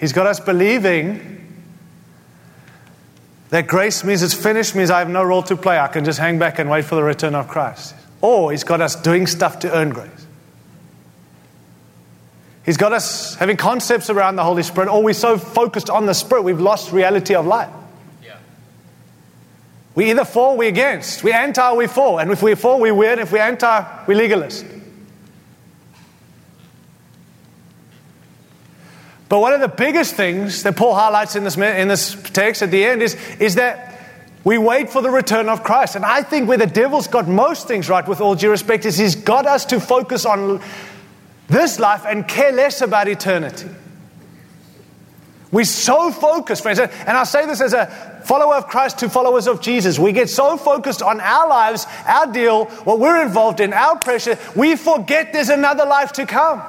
He's 0.00 0.14
got 0.14 0.26
us 0.26 0.40
believing 0.40 1.66
that 3.50 3.66
grace 3.66 4.04
means 4.04 4.22
it's 4.22 4.32
finished, 4.32 4.74
means 4.74 4.90
I 4.90 5.00
have 5.00 5.10
no 5.10 5.22
role 5.22 5.42
to 5.42 5.54
play. 5.54 5.78
I 5.78 5.88
can 5.88 6.06
just 6.06 6.18
hang 6.18 6.38
back 6.38 6.58
and 6.58 6.70
wait 6.70 6.86
for 6.86 6.94
the 6.94 7.02
return 7.02 7.34
of 7.34 7.48
Christ. 7.48 7.94
Or 8.22 8.52
he's 8.52 8.64
got 8.64 8.80
us 8.80 8.96
doing 8.96 9.26
stuff 9.26 9.58
to 9.58 9.76
earn 9.76 9.90
grace. 9.90 10.25
He's 12.66 12.76
got 12.76 12.92
us 12.92 13.36
having 13.36 13.56
concepts 13.56 14.10
around 14.10 14.34
the 14.34 14.42
Holy 14.42 14.64
Spirit, 14.64 14.88
or 14.88 15.00
we're 15.00 15.14
so 15.14 15.38
focused 15.38 15.88
on 15.88 16.06
the 16.06 16.14
Spirit, 16.14 16.42
we've 16.42 16.60
lost 16.60 16.92
reality 16.92 17.36
of 17.36 17.46
life. 17.46 17.70
Yeah. 18.24 18.38
We 19.94 20.10
either 20.10 20.24
for, 20.24 20.56
we're 20.56 20.68
against. 20.68 21.22
We're 21.22 21.36
anti, 21.36 21.72
we're 21.74 21.86
for. 21.86 22.20
And 22.20 22.32
if 22.32 22.42
we're 22.42 22.56
for, 22.56 22.80
we're 22.80 22.92
weird. 22.92 23.20
If 23.20 23.30
we're 23.30 23.38
anti, 23.38 24.04
we're 24.08 24.16
legalist. 24.16 24.66
But 29.28 29.38
one 29.38 29.52
of 29.52 29.60
the 29.60 29.68
biggest 29.68 30.14
things 30.14 30.64
that 30.64 30.76
Paul 30.76 30.94
highlights 30.94 31.36
in 31.36 31.44
this, 31.44 31.56
in 31.56 31.86
this 31.86 32.16
text 32.32 32.62
at 32.62 32.72
the 32.72 32.84
end 32.84 33.00
is, 33.00 33.14
is 33.38 33.54
that 33.56 33.92
we 34.42 34.58
wait 34.58 34.90
for 34.90 35.02
the 35.02 35.10
return 35.10 35.48
of 35.48 35.62
Christ. 35.62 35.94
And 35.94 36.04
I 36.04 36.22
think 36.22 36.48
where 36.48 36.58
the 36.58 36.66
devil's 36.66 37.06
got 37.06 37.28
most 37.28 37.68
things 37.68 37.88
right, 37.88 38.06
with 38.06 38.20
all 38.20 38.34
due 38.34 38.50
respect, 38.50 38.84
is 38.84 38.96
he's 38.96 39.14
got 39.14 39.46
us 39.46 39.66
to 39.66 39.80
focus 39.80 40.26
on 40.26 40.60
this 41.48 41.78
life 41.78 42.04
and 42.06 42.26
care 42.26 42.52
less 42.52 42.80
about 42.80 43.08
eternity. 43.08 43.68
We're 45.52 45.64
so 45.64 46.10
focused, 46.10 46.62
friends, 46.62 46.80
and 46.80 46.90
I 47.08 47.24
say 47.24 47.46
this 47.46 47.60
as 47.60 47.72
a 47.72 47.86
follower 48.24 48.56
of 48.56 48.66
Christ 48.66 48.98
to 48.98 49.08
followers 49.08 49.46
of 49.46 49.60
Jesus. 49.60 49.98
We 49.98 50.12
get 50.12 50.28
so 50.28 50.56
focused 50.56 51.02
on 51.02 51.20
our 51.20 51.48
lives, 51.48 51.86
our 52.04 52.30
deal, 52.32 52.64
what 52.84 52.98
we're 52.98 53.22
involved 53.22 53.60
in, 53.60 53.72
our 53.72 53.98
pressure, 53.98 54.38
we 54.56 54.76
forget 54.76 55.32
there's 55.32 55.48
another 55.48 55.86
life 55.86 56.12
to 56.14 56.26
come. 56.26 56.62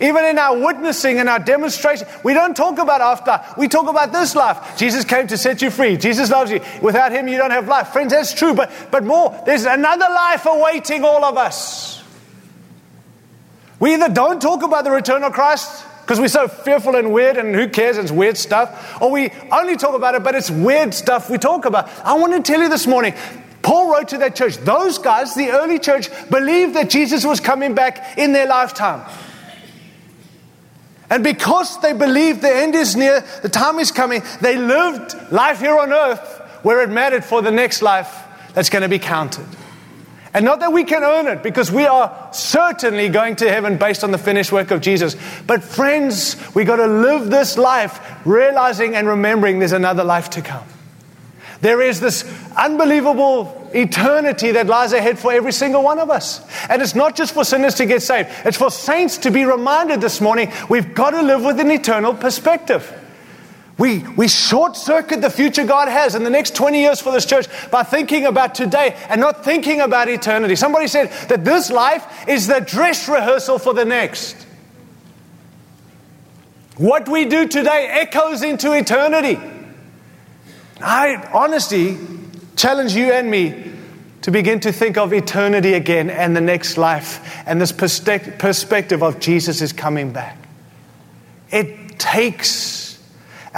Even 0.00 0.24
in 0.24 0.38
our 0.38 0.56
witnessing 0.56 1.18
and 1.18 1.28
our 1.28 1.40
demonstration, 1.40 2.06
we 2.22 2.32
don't 2.32 2.56
talk 2.56 2.78
about 2.78 3.00
after. 3.00 3.60
We 3.60 3.66
talk 3.66 3.88
about 3.88 4.12
this 4.12 4.36
life. 4.36 4.78
Jesus 4.78 5.04
came 5.04 5.26
to 5.26 5.36
set 5.36 5.60
you 5.60 5.70
free. 5.70 5.96
Jesus 5.96 6.30
loves 6.30 6.52
you. 6.52 6.60
Without 6.80 7.10
him, 7.10 7.26
you 7.26 7.36
don't 7.36 7.50
have 7.50 7.66
life. 7.66 7.88
Friends, 7.88 8.12
that's 8.12 8.32
true, 8.32 8.54
but, 8.54 8.70
but 8.92 9.02
more. 9.02 9.42
There's 9.44 9.64
another 9.64 10.06
life 10.08 10.46
awaiting 10.46 11.04
all 11.04 11.24
of 11.24 11.36
us. 11.36 11.97
We 13.80 13.94
either 13.94 14.08
don't 14.08 14.40
talk 14.42 14.62
about 14.62 14.84
the 14.84 14.90
return 14.90 15.22
of 15.22 15.32
Christ 15.32 15.84
because 16.02 16.18
we're 16.18 16.28
so 16.28 16.48
fearful 16.48 16.96
and 16.96 17.12
weird 17.12 17.36
and 17.36 17.54
who 17.54 17.68
cares, 17.68 17.98
it's 17.98 18.10
weird 18.10 18.36
stuff, 18.36 19.00
or 19.00 19.10
we 19.10 19.30
only 19.52 19.76
talk 19.76 19.94
about 19.94 20.14
it, 20.14 20.24
but 20.24 20.34
it's 20.34 20.50
weird 20.50 20.94
stuff 20.94 21.28
we 21.28 21.38
talk 21.38 21.64
about. 21.64 21.88
I 22.04 22.14
want 22.14 22.32
to 22.32 22.40
tell 22.40 22.62
you 22.62 22.68
this 22.68 22.86
morning 22.86 23.14
Paul 23.62 23.92
wrote 23.92 24.08
to 24.08 24.18
that 24.18 24.34
church. 24.34 24.56
Those 24.56 24.98
guys, 24.98 25.34
the 25.34 25.50
early 25.50 25.78
church, 25.78 26.08
believed 26.30 26.74
that 26.74 26.88
Jesus 26.88 27.24
was 27.24 27.40
coming 27.40 27.74
back 27.74 28.16
in 28.16 28.32
their 28.32 28.46
lifetime. 28.46 29.04
And 31.10 31.22
because 31.22 31.80
they 31.80 31.92
believed 31.92 32.42
the 32.42 32.54
end 32.54 32.74
is 32.74 32.96
near, 32.96 33.24
the 33.42 33.48
time 33.48 33.78
is 33.78 33.92
coming, 33.92 34.22
they 34.40 34.56
lived 34.56 35.14
life 35.30 35.60
here 35.60 35.78
on 35.78 35.92
earth 35.92 36.40
where 36.62 36.82
it 36.82 36.90
mattered 36.90 37.24
for 37.24 37.42
the 37.42 37.50
next 37.50 37.82
life 37.82 38.24
that's 38.54 38.70
going 38.70 38.82
to 38.82 38.88
be 38.88 38.98
counted. 38.98 39.46
And 40.34 40.44
not 40.44 40.60
that 40.60 40.72
we 40.72 40.84
can 40.84 41.02
earn 41.02 41.26
it, 41.26 41.42
because 41.42 41.72
we 41.72 41.86
are 41.86 42.28
certainly 42.32 43.08
going 43.08 43.36
to 43.36 43.50
heaven 43.50 43.78
based 43.78 44.04
on 44.04 44.10
the 44.10 44.18
finished 44.18 44.52
work 44.52 44.70
of 44.70 44.80
Jesus. 44.80 45.16
But, 45.46 45.64
friends, 45.64 46.36
we 46.54 46.64
got 46.64 46.76
to 46.76 46.86
live 46.86 47.30
this 47.30 47.56
life 47.56 48.00
realizing 48.26 48.94
and 48.94 49.06
remembering 49.06 49.58
there's 49.58 49.72
another 49.72 50.04
life 50.04 50.30
to 50.30 50.42
come. 50.42 50.64
There 51.60 51.80
is 51.80 51.98
this 51.98 52.24
unbelievable 52.56 53.68
eternity 53.74 54.52
that 54.52 54.66
lies 54.66 54.92
ahead 54.92 55.18
for 55.18 55.32
every 55.32 55.52
single 55.52 55.82
one 55.82 55.98
of 55.98 56.10
us. 56.10 56.40
And 56.68 56.80
it's 56.80 56.94
not 56.94 57.16
just 57.16 57.34
for 57.34 57.44
sinners 57.44 57.74
to 57.76 57.86
get 57.86 58.02
saved, 58.02 58.28
it's 58.44 58.56
for 58.56 58.70
saints 58.70 59.18
to 59.18 59.30
be 59.30 59.44
reminded 59.44 60.00
this 60.00 60.20
morning 60.20 60.52
we've 60.68 60.94
got 60.94 61.10
to 61.10 61.22
live 61.22 61.42
with 61.42 61.58
an 61.58 61.70
eternal 61.70 62.14
perspective. 62.14 62.92
We, 63.78 64.00
we 64.00 64.26
short 64.26 64.76
circuit 64.76 65.20
the 65.20 65.30
future 65.30 65.64
God 65.64 65.86
has 65.86 66.16
in 66.16 66.24
the 66.24 66.30
next 66.30 66.56
20 66.56 66.80
years 66.80 67.00
for 67.00 67.12
this 67.12 67.24
church 67.24 67.46
by 67.70 67.84
thinking 67.84 68.26
about 68.26 68.56
today 68.56 68.96
and 69.08 69.20
not 69.20 69.44
thinking 69.44 69.80
about 69.80 70.08
eternity. 70.08 70.56
Somebody 70.56 70.88
said 70.88 71.10
that 71.28 71.44
this 71.44 71.70
life 71.70 72.28
is 72.28 72.48
the 72.48 72.58
dress 72.58 73.08
rehearsal 73.08 73.60
for 73.60 73.72
the 73.72 73.84
next. 73.84 74.46
What 76.76 77.08
we 77.08 77.24
do 77.24 77.46
today 77.46 77.86
echoes 77.88 78.42
into 78.42 78.72
eternity. 78.72 79.38
I 80.80 81.28
honestly 81.32 81.98
challenge 82.56 82.94
you 82.94 83.12
and 83.12 83.30
me 83.30 83.72
to 84.22 84.32
begin 84.32 84.58
to 84.60 84.72
think 84.72 84.96
of 84.96 85.12
eternity 85.12 85.74
again 85.74 86.10
and 86.10 86.36
the 86.36 86.40
next 86.40 86.78
life 86.78 87.44
and 87.46 87.60
this 87.60 87.70
perspective 87.70 89.02
of 89.02 89.20
Jesus 89.20 89.62
is 89.62 89.72
coming 89.72 90.12
back. 90.12 90.36
It 91.50 91.98
takes 92.00 92.87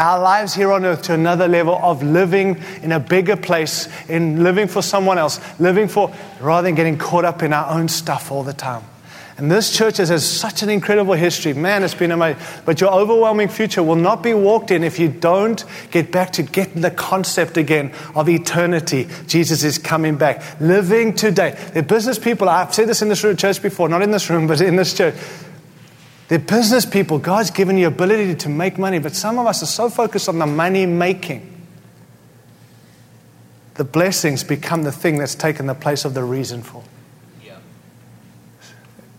our 0.00 0.18
lives 0.18 0.54
here 0.54 0.72
on 0.72 0.84
earth 0.84 1.02
to 1.02 1.14
another 1.14 1.46
level 1.46 1.78
of 1.82 2.02
living 2.02 2.60
in 2.82 2.90
a 2.92 2.98
bigger 2.98 3.36
place, 3.36 3.88
in 4.08 4.42
living 4.42 4.66
for 4.66 4.82
someone 4.82 5.18
else, 5.18 5.38
living 5.60 5.88
for 5.88 6.12
rather 6.40 6.66
than 6.66 6.74
getting 6.74 6.96
caught 6.96 7.24
up 7.24 7.42
in 7.42 7.52
our 7.52 7.70
own 7.70 7.86
stuff 7.86 8.32
all 8.32 8.42
the 8.42 8.54
time. 8.54 8.82
And 9.36 9.50
this 9.50 9.74
church 9.74 9.96
has 9.96 10.10
has 10.10 10.28
such 10.28 10.62
an 10.62 10.68
incredible 10.68 11.14
history. 11.14 11.54
Man, 11.54 11.82
it's 11.82 11.94
been 11.94 12.10
amazing. 12.10 12.42
But 12.66 12.80
your 12.82 12.92
overwhelming 12.92 13.48
future 13.48 13.82
will 13.82 13.96
not 13.96 14.22
be 14.22 14.34
walked 14.34 14.70
in 14.70 14.84
if 14.84 14.98
you 14.98 15.08
don't 15.08 15.64
get 15.90 16.12
back 16.12 16.32
to 16.32 16.42
getting 16.42 16.82
the 16.82 16.90
concept 16.90 17.56
again 17.56 17.92
of 18.14 18.28
eternity. 18.28 19.08
Jesus 19.26 19.64
is 19.64 19.78
coming 19.78 20.16
back. 20.16 20.60
Living 20.60 21.14
today. 21.14 21.58
The 21.72 21.82
business 21.82 22.18
people, 22.18 22.50
I've 22.50 22.74
said 22.74 22.86
this 22.86 23.00
in 23.00 23.08
this 23.08 23.22
church 23.22 23.62
before, 23.62 23.88
not 23.88 24.02
in 24.02 24.10
this 24.10 24.28
room, 24.28 24.46
but 24.46 24.60
in 24.60 24.76
this 24.76 24.94
church. 24.94 25.14
They're 26.30 26.38
business 26.38 26.86
people. 26.86 27.18
God's 27.18 27.50
given 27.50 27.76
you 27.76 27.88
ability 27.88 28.36
to 28.36 28.48
make 28.48 28.78
money, 28.78 29.00
but 29.00 29.16
some 29.16 29.36
of 29.40 29.48
us 29.48 29.64
are 29.64 29.66
so 29.66 29.90
focused 29.90 30.28
on 30.28 30.38
the 30.38 30.46
money 30.46 30.86
making. 30.86 31.66
The 33.74 33.82
blessings 33.82 34.44
become 34.44 34.84
the 34.84 34.92
thing 34.92 35.18
that's 35.18 35.34
taken 35.34 35.66
the 35.66 35.74
place 35.74 36.04
of 36.04 36.14
the 36.14 36.22
reason 36.22 36.62
for. 36.62 36.84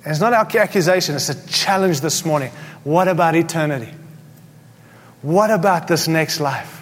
And 0.06 0.12
it's 0.12 0.22
not 0.22 0.32
our 0.32 0.48
accusation, 0.62 1.16
it's 1.16 1.28
a 1.28 1.48
challenge 1.48 2.00
this 2.00 2.24
morning. 2.24 2.50
What 2.86 3.10
about 3.10 3.36
eternity? 3.36 3.94
What 5.22 5.52
about 5.52 5.90
this 5.90 6.08
next 6.08 6.40
life? 6.40 6.78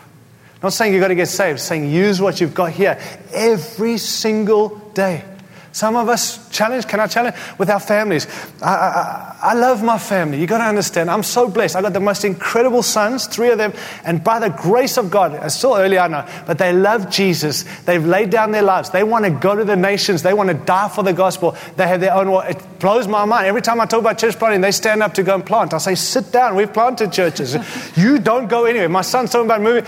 not 0.62 0.74
saying 0.74 0.94
you've 0.94 1.02
got 1.02 1.08
to 1.08 1.16
get 1.16 1.30
saved, 1.30 1.60
saying 1.60 1.90
use 1.90 2.22
what 2.22 2.40
you've 2.40 2.54
got 2.54 2.72
here 2.72 3.00
every 3.34 3.98
single 3.98 4.78
day. 4.94 5.24
Some 5.72 5.96
of 5.96 6.10
us 6.10 6.50
challenge, 6.50 6.88
can 6.88 7.00
I 7.00 7.08
challenge? 7.08 7.36
With 7.58 7.70
our 7.70 7.80
families. 7.80 8.28
I, 8.62 8.74
I, 8.74 9.40
I 9.42 9.54
love 9.54 9.84
my 9.84 10.00
family. 10.00 10.40
you 10.40 10.48
got 10.48 10.58
to 10.58 10.64
understand, 10.64 11.12
I'm 11.12 11.24
so 11.24 11.48
blessed. 11.48 11.76
I 11.76 11.82
got 11.82 11.94
the 11.94 12.00
most 12.00 12.26
incredible 12.26 12.82
sons, 12.82 13.28
three 13.28 13.50
of 13.50 13.58
them, 13.58 13.74
and 14.04 14.24
by 14.24 14.40
the 14.40 14.50
grace 14.50 14.98
of 14.98 15.12
God, 15.12 15.40
it's 15.42 15.56
still 15.56 15.76
early, 15.76 16.00
I 16.00 16.08
know, 16.08 16.18
uh, 16.18 16.44
but 16.48 16.58
they 16.58 16.74
love 16.74 17.10
Jesus. 17.10 17.66
They've 17.82 18.04
laid 18.04 18.32
down 18.32 18.52
their 18.52 18.64
lives. 18.64 18.90
They 18.90 19.04
want 19.04 19.26
to 19.26 19.32
go 19.32 19.56
to 19.56 19.64
the 19.64 19.76
nations. 19.76 20.24
They 20.24 20.34
want 20.34 20.50
to 20.50 20.56
die 20.56 20.90
for 20.90 21.04
the 21.04 21.14
gospel. 21.14 21.56
They 21.76 21.88
have 21.88 22.02
their 22.02 22.14
own, 22.14 22.28
it 22.50 22.80
blows 22.80 23.08
my 23.08 23.26
mind. 23.26 23.46
Every 23.46 23.62
time 23.62 23.80
I 23.80 23.86
talk 23.86 24.00
about 24.00 24.18
church 24.18 24.38
planting, 24.38 24.62
they 24.62 24.72
stand 24.72 25.04
up 25.04 25.14
to 25.16 25.24
go 25.24 25.36
and 25.36 25.46
plant. 25.46 25.74
I 25.74 25.78
say, 25.78 25.96
sit 25.96 26.32
down. 26.32 26.56
We've 26.56 26.74
planted 26.74 27.14
churches. 27.14 27.56
you 27.96 28.20
don't 28.20 28.48
go 28.48 28.66
anywhere. 28.66 28.90
My 28.90 29.02
son's 29.02 29.32
talking 29.32 29.46
about 29.46 29.62
moving. 29.62 29.86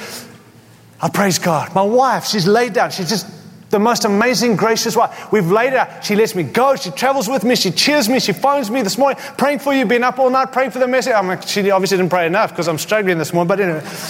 I 1.02 1.10
praise 1.10 1.40
God. 1.40 1.74
My 1.74 1.82
wife, 1.82 2.26
she's 2.26 2.48
laid 2.48 2.74
down. 2.74 2.92
She's 2.92 3.10
just 3.10 3.41
the 3.72 3.80
most 3.80 4.06
amazing, 4.06 4.58
gracious 4.58 4.96
wife. 4.96 5.32
We've 5.32 5.50
laid 5.50 5.74
out. 5.74 6.04
She 6.04 6.16
lets 6.16 6.36
me 6.36 6.44
go. 6.44 6.76
She 6.76 6.92
travels 6.92 7.28
with 7.28 7.44
me. 7.44 7.56
She 7.56 7.72
cheers 7.72 8.08
me. 8.08 8.20
She 8.20 8.34
phones 8.34 8.70
me 8.70 8.82
this 8.82 8.98
morning, 8.98 9.22
praying 9.38 9.60
for 9.60 9.74
you, 9.74 9.86
been 9.86 10.04
up 10.04 10.20
all 10.20 10.30
night, 10.30 10.52
praying 10.52 10.72
for 10.72 10.80
the 10.80 10.88
message. 10.88 11.14
I'm 11.14 11.28
like, 11.28 11.44
she 11.44 11.72
obviously 11.72 11.98
didn't 11.98 12.12
pray 12.12 12.28
enough 12.28 12.52
because 12.52 12.68
I'm 12.68 12.78
struggling 12.78 13.18
this 13.18 13.34
morning. 13.34 13.48
But 13.48 13.60
anyway, 13.62 13.82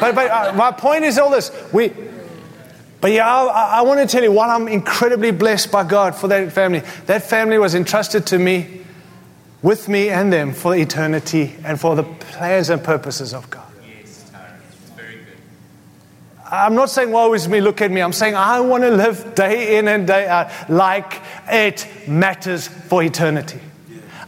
but, 0.00 0.14
but 0.14 0.30
uh, 0.30 0.52
my 0.54 0.72
point 0.72 1.04
is 1.04 1.18
all 1.18 1.30
this. 1.30 1.50
We, 1.72 1.92
but 3.02 3.12
yeah, 3.12 3.28
I, 3.28 3.78
I 3.78 3.82
want 3.82 4.00
to 4.00 4.06
tell 4.06 4.22
you 4.22 4.32
what 4.32 4.48
I'm 4.48 4.68
incredibly 4.68 5.30
blessed 5.30 5.70
by 5.70 5.84
God 5.84 6.14
for 6.14 6.28
that 6.28 6.52
family. 6.52 6.82
That 7.06 7.22
family 7.22 7.58
was 7.58 7.74
entrusted 7.74 8.26
to 8.28 8.38
me, 8.38 8.80
with 9.60 9.88
me 9.88 10.08
and 10.08 10.32
them 10.32 10.54
for 10.54 10.74
eternity 10.74 11.54
and 11.64 11.78
for 11.78 11.96
the 11.96 12.04
plans 12.04 12.70
and 12.70 12.82
purposes 12.82 13.34
of 13.34 13.50
God. 13.50 13.61
I'm 16.52 16.74
not 16.74 16.90
saying, 16.90 17.10
woe 17.10 17.32
is 17.32 17.48
me, 17.48 17.62
look 17.62 17.80
at 17.80 17.90
me. 17.90 18.02
I'm 18.02 18.12
saying, 18.12 18.34
I 18.34 18.60
want 18.60 18.82
to 18.82 18.90
live 18.90 19.34
day 19.34 19.78
in 19.78 19.88
and 19.88 20.06
day 20.06 20.28
out 20.28 20.50
like 20.68 21.22
it 21.48 21.88
matters 22.06 22.68
for 22.68 23.02
eternity. 23.02 23.58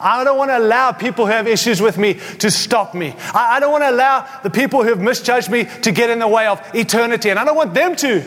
I 0.00 0.24
don't 0.24 0.38
want 0.38 0.50
to 0.50 0.56
allow 0.56 0.92
people 0.92 1.26
who 1.26 1.32
have 1.32 1.46
issues 1.46 1.82
with 1.82 1.98
me 1.98 2.14
to 2.38 2.50
stop 2.50 2.94
me. 2.94 3.14
I, 3.34 3.56
I 3.56 3.60
don't 3.60 3.70
want 3.70 3.84
to 3.84 3.90
allow 3.90 4.26
the 4.42 4.48
people 4.48 4.82
who 4.82 4.88
have 4.88 5.02
misjudged 5.02 5.50
me 5.50 5.66
to 5.82 5.92
get 5.92 6.08
in 6.08 6.18
the 6.18 6.26
way 6.26 6.46
of 6.46 6.62
eternity. 6.74 7.28
And 7.28 7.38
I 7.38 7.44
don't 7.44 7.56
want 7.56 7.74
them 7.74 7.94
to 7.96 8.24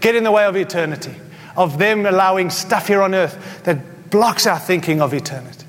get 0.00 0.16
in 0.16 0.24
the 0.24 0.32
way 0.32 0.44
of 0.44 0.56
eternity, 0.56 1.14
of 1.56 1.78
them 1.78 2.04
allowing 2.04 2.50
stuff 2.50 2.88
here 2.88 3.00
on 3.00 3.14
earth 3.14 3.62
that 3.62 4.10
blocks 4.10 4.48
our 4.48 4.58
thinking 4.58 5.00
of 5.00 5.14
eternity. 5.14 5.66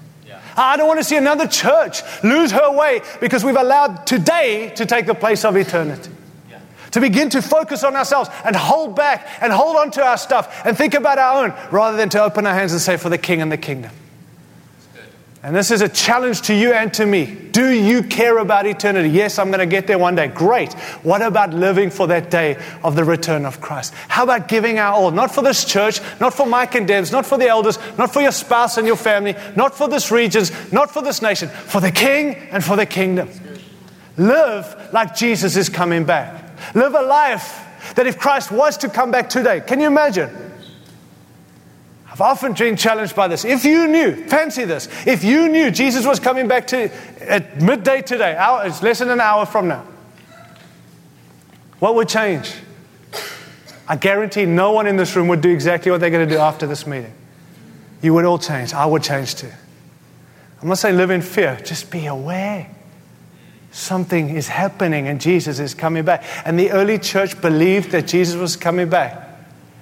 I 0.60 0.78
don't 0.78 0.88
want 0.88 1.00
to 1.00 1.04
see 1.04 1.18
another 1.18 1.46
church 1.46 2.02
lose 2.24 2.50
her 2.50 2.76
way 2.76 3.02
because 3.22 3.46
we've 3.46 3.56
allowed 3.56 4.08
today 4.08 4.72
to 4.78 4.88
take 4.88 5.06
the 5.06 5.14
place 5.14 5.46
of 5.46 5.56
eternity 5.56 6.10
to 6.92 7.02
begin 7.02 7.30
to 7.30 7.42
focus 7.42 7.84
on 7.84 7.96
ourselves 7.96 8.30
and 8.44 8.56
hold 8.56 8.96
back 8.96 9.28
and 9.42 9.52
hold 9.52 9.76
on 9.76 9.92
to 9.92 10.04
our 10.04 10.18
stuff 10.18 10.66
and 10.66 10.78
think 10.78 10.94
about 10.94 11.18
our 11.18 11.44
own 11.44 11.54
rather 11.72 11.98
than 11.98 12.10
to 12.10 12.24
open 12.24 12.46
our 12.46 12.54
hands 12.54 12.72
and 12.72 12.82
say, 12.82 12.98
For 12.98 13.10
the 13.10 13.18
King 13.18 13.42
and 13.42 13.52
the 13.52 13.58
kingdom. 13.58 13.92
And 15.44 15.56
this 15.56 15.72
is 15.72 15.82
a 15.82 15.88
challenge 15.88 16.42
to 16.44 16.54
you 16.54 16.74
and 16.74 16.94
to 16.96 17.06
me. 17.06 17.26
Do 17.26 17.70
you 17.70 18.04
care 18.04 18.40
about 18.40 18.66
eternity? 18.66 19.10
Yes, 19.10 19.40
I'm 19.40 19.48
going 19.48 19.60
to 19.60 19.66
get 19.66 19.88
there 19.88 19.98
one 19.98 20.16
day. 20.16 20.28
Great. 20.28 20.74
What 21.04 21.22
about 21.22 21.54
living 21.54 21.90
for 21.90 22.08
that 22.08 22.30
day 22.30 22.62
of 22.84 22.96
the 22.96 23.04
return 23.04 23.46
of 23.46 23.62
Christ? 23.62 23.94
How 24.10 24.24
about 24.24 24.48
giving 24.48 24.78
our 24.78 24.94
all? 24.94 25.12
Not 25.12 25.34
for 25.34 25.42
this 25.42 25.64
church, 25.64 26.02
not 26.20 26.34
for 26.34 26.46
Mike 26.46 26.76
and 26.76 26.88
Debs, 26.88 27.12
not 27.12 27.26
for 27.26 27.38
the 27.38 27.48
elders, 27.48 27.78
not 27.98 28.12
for 28.12 28.22
your 28.22 28.32
spouse 28.32 28.78
and 28.78 28.88
your 28.88 28.98
family, 28.98 29.36
not 29.56 29.74
for 29.74 29.88
this 29.88 30.12
region, 30.12 30.44
not 30.72 30.92
for 30.92 31.02
this 31.02 31.22
nation, 31.22 31.50
for 31.50 31.80
the 31.80 31.92
King 31.92 32.36
and 32.52 32.64
for 32.64 32.76
the 32.76 32.86
kingdom. 32.86 33.30
Live 34.18 34.90
like 34.92 35.16
Jesus 35.16 35.56
is 35.56 35.70
coming 35.70 36.04
back. 36.04 36.47
Live 36.74 36.96
a 36.96 37.02
life 37.02 37.64
that 37.96 38.08
if 38.08 38.18
Christ 38.18 38.52
was 38.52 38.78
to 38.78 38.90
come 38.90 39.12
back 39.12 39.30
today, 39.30 39.62
can 39.62 39.80
you 39.80 39.88
imagine? 39.88 40.30
I've 42.10 42.22
often 42.22 42.54
been 42.54 42.76
challenged 42.76 43.16
by 43.16 43.28
this. 43.28 43.46
If 43.46 43.64
you 43.64 43.88
knew, 43.88 44.28
fancy 44.28 44.66
this, 44.66 44.90
if 45.06 45.24
you 45.24 45.50
knew 45.50 45.70
Jesus 45.70 46.06
was 46.06 46.20
coming 46.20 46.48
back 46.48 46.66
to 46.68 46.92
at 47.22 47.62
midday 47.62 48.02
today, 48.02 48.36
hour, 48.36 48.66
it's 48.66 48.82
less 48.82 49.00
than 49.00 49.10
an 49.10 49.22
hour 49.22 49.46
from 49.46 49.68
now, 49.68 49.86
what 51.80 51.94
would 51.96 52.10
change? 52.10 52.56
I 53.88 53.96
guarantee 53.96 54.46
no 54.46 54.72
one 54.72 54.88
in 54.88 54.98
this 54.98 55.16
room 55.16 55.28
would 55.28 55.42
do 55.42 55.52
exactly 55.52 55.92
what 55.92 56.02
they're 56.02 56.10
going 56.10 56.28
to 56.28 56.36
do 56.36 56.40
after 56.40 56.66
this 56.66 56.88
meeting. 56.88 57.14
You 58.02 58.14
would 58.16 58.26
all 58.26 58.40
change. 58.40 58.74
I 58.74 58.86
would 58.86 59.04
change 59.04 59.36
too. 59.36 59.52
I'm 60.62 60.68
not 60.68 60.80
saying 60.80 60.98
live 60.98 61.12
in 61.12 61.22
fear, 61.22 61.60
just 61.64 61.92
be 61.92 62.08
aware. 62.08 62.70
Something 63.72 64.30
is 64.30 64.48
happening 64.48 65.08
and 65.08 65.22
Jesus 65.22 65.60
is 65.60 65.74
coming 65.74 66.06
back. 66.06 66.24
And 66.46 66.58
the 66.58 66.72
early 66.72 67.00
church 67.00 67.40
believed 67.42 67.92
that 67.92 68.08
Jesus 68.08 68.36
was 68.36 68.56
coming 68.56 68.90
back. 68.90 69.24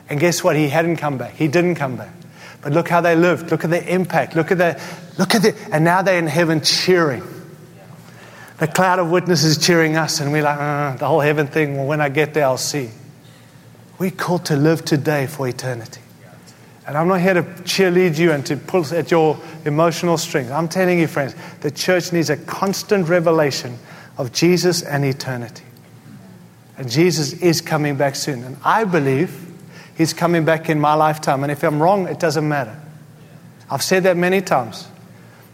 And 0.09 0.19
guess 0.19 0.43
what? 0.43 0.55
He 0.55 0.69
hadn't 0.69 0.97
come 0.97 1.17
back. 1.17 1.33
He 1.33 1.47
didn't 1.47 1.75
come 1.75 1.95
back. 1.95 2.11
But 2.61 2.73
look 2.73 2.89
how 2.89 3.01
they 3.01 3.15
lived. 3.15 3.51
Look 3.51 3.63
at 3.63 3.69
their 3.69 3.87
impact. 3.87 4.35
Look 4.35 4.51
at 4.51 4.57
the, 4.57 4.81
look 5.17 5.35
at 5.35 5.43
the, 5.43 5.55
and 5.71 5.83
now 5.83 6.01
they're 6.01 6.19
in 6.19 6.27
heaven 6.27 6.61
cheering. 6.61 7.23
The 8.57 8.67
cloud 8.67 8.99
of 8.99 9.11
witnesses 9.11 9.57
cheering 9.57 9.97
us, 9.97 10.19
and 10.21 10.31
we're 10.31 10.41
like, 10.41 10.57
uh, 10.57 10.95
the 10.95 11.05
whole 11.07 11.19
heaven 11.19 11.47
thing, 11.47 11.75
well, 11.75 11.87
when 11.87 11.99
I 12.01 12.09
get 12.09 12.33
there, 12.33 12.45
I'll 12.45 12.57
see. 12.57 12.89
We're 13.99 14.11
called 14.11 14.45
to 14.45 14.55
live 14.55 14.85
today 14.85 15.27
for 15.27 15.47
eternity. 15.47 16.01
And 16.87 16.97
I'm 16.97 17.07
not 17.07 17.21
here 17.21 17.33
to 17.33 17.43
cheerlead 17.43 18.17
you 18.17 18.31
and 18.31 18.45
to 18.45 18.57
pull 18.57 18.85
at 18.93 19.09
your 19.09 19.39
emotional 19.65 20.17
strings. 20.17 20.51
I'm 20.51 20.67
telling 20.67 20.99
you, 20.99 21.07
friends, 21.07 21.35
the 21.61 21.71
church 21.71 22.13
needs 22.13 22.29
a 22.29 22.37
constant 22.37 23.07
revelation 23.07 23.77
of 24.17 24.31
Jesus 24.31 24.83
and 24.83 25.03
eternity. 25.03 25.63
And 26.77 26.89
Jesus 26.89 27.33
is 27.33 27.61
coming 27.61 27.95
back 27.95 28.15
soon. 28.15 28.43
And 28.43 28.57
I 28.63 28.83
believe 28.83 29.51
he's 29.97 30.13
coming 30.13 30.45
back 30.45 30.69
in 30.69 30.79
my 30.79 30.93
lifetime. 30.93 31.43
And 31.43 31.51
if 31.51 31.63
I'm 31.63 31.81
wrong, 31.81 32.07
it 32.07 32.19
doesn't 32.19 32.47
matter. 32.47 32.79
I've 33.69 33.81
said 33.81 34.03
that 34.03 34.15
many 34.15 34.41
times. 34.41 34.87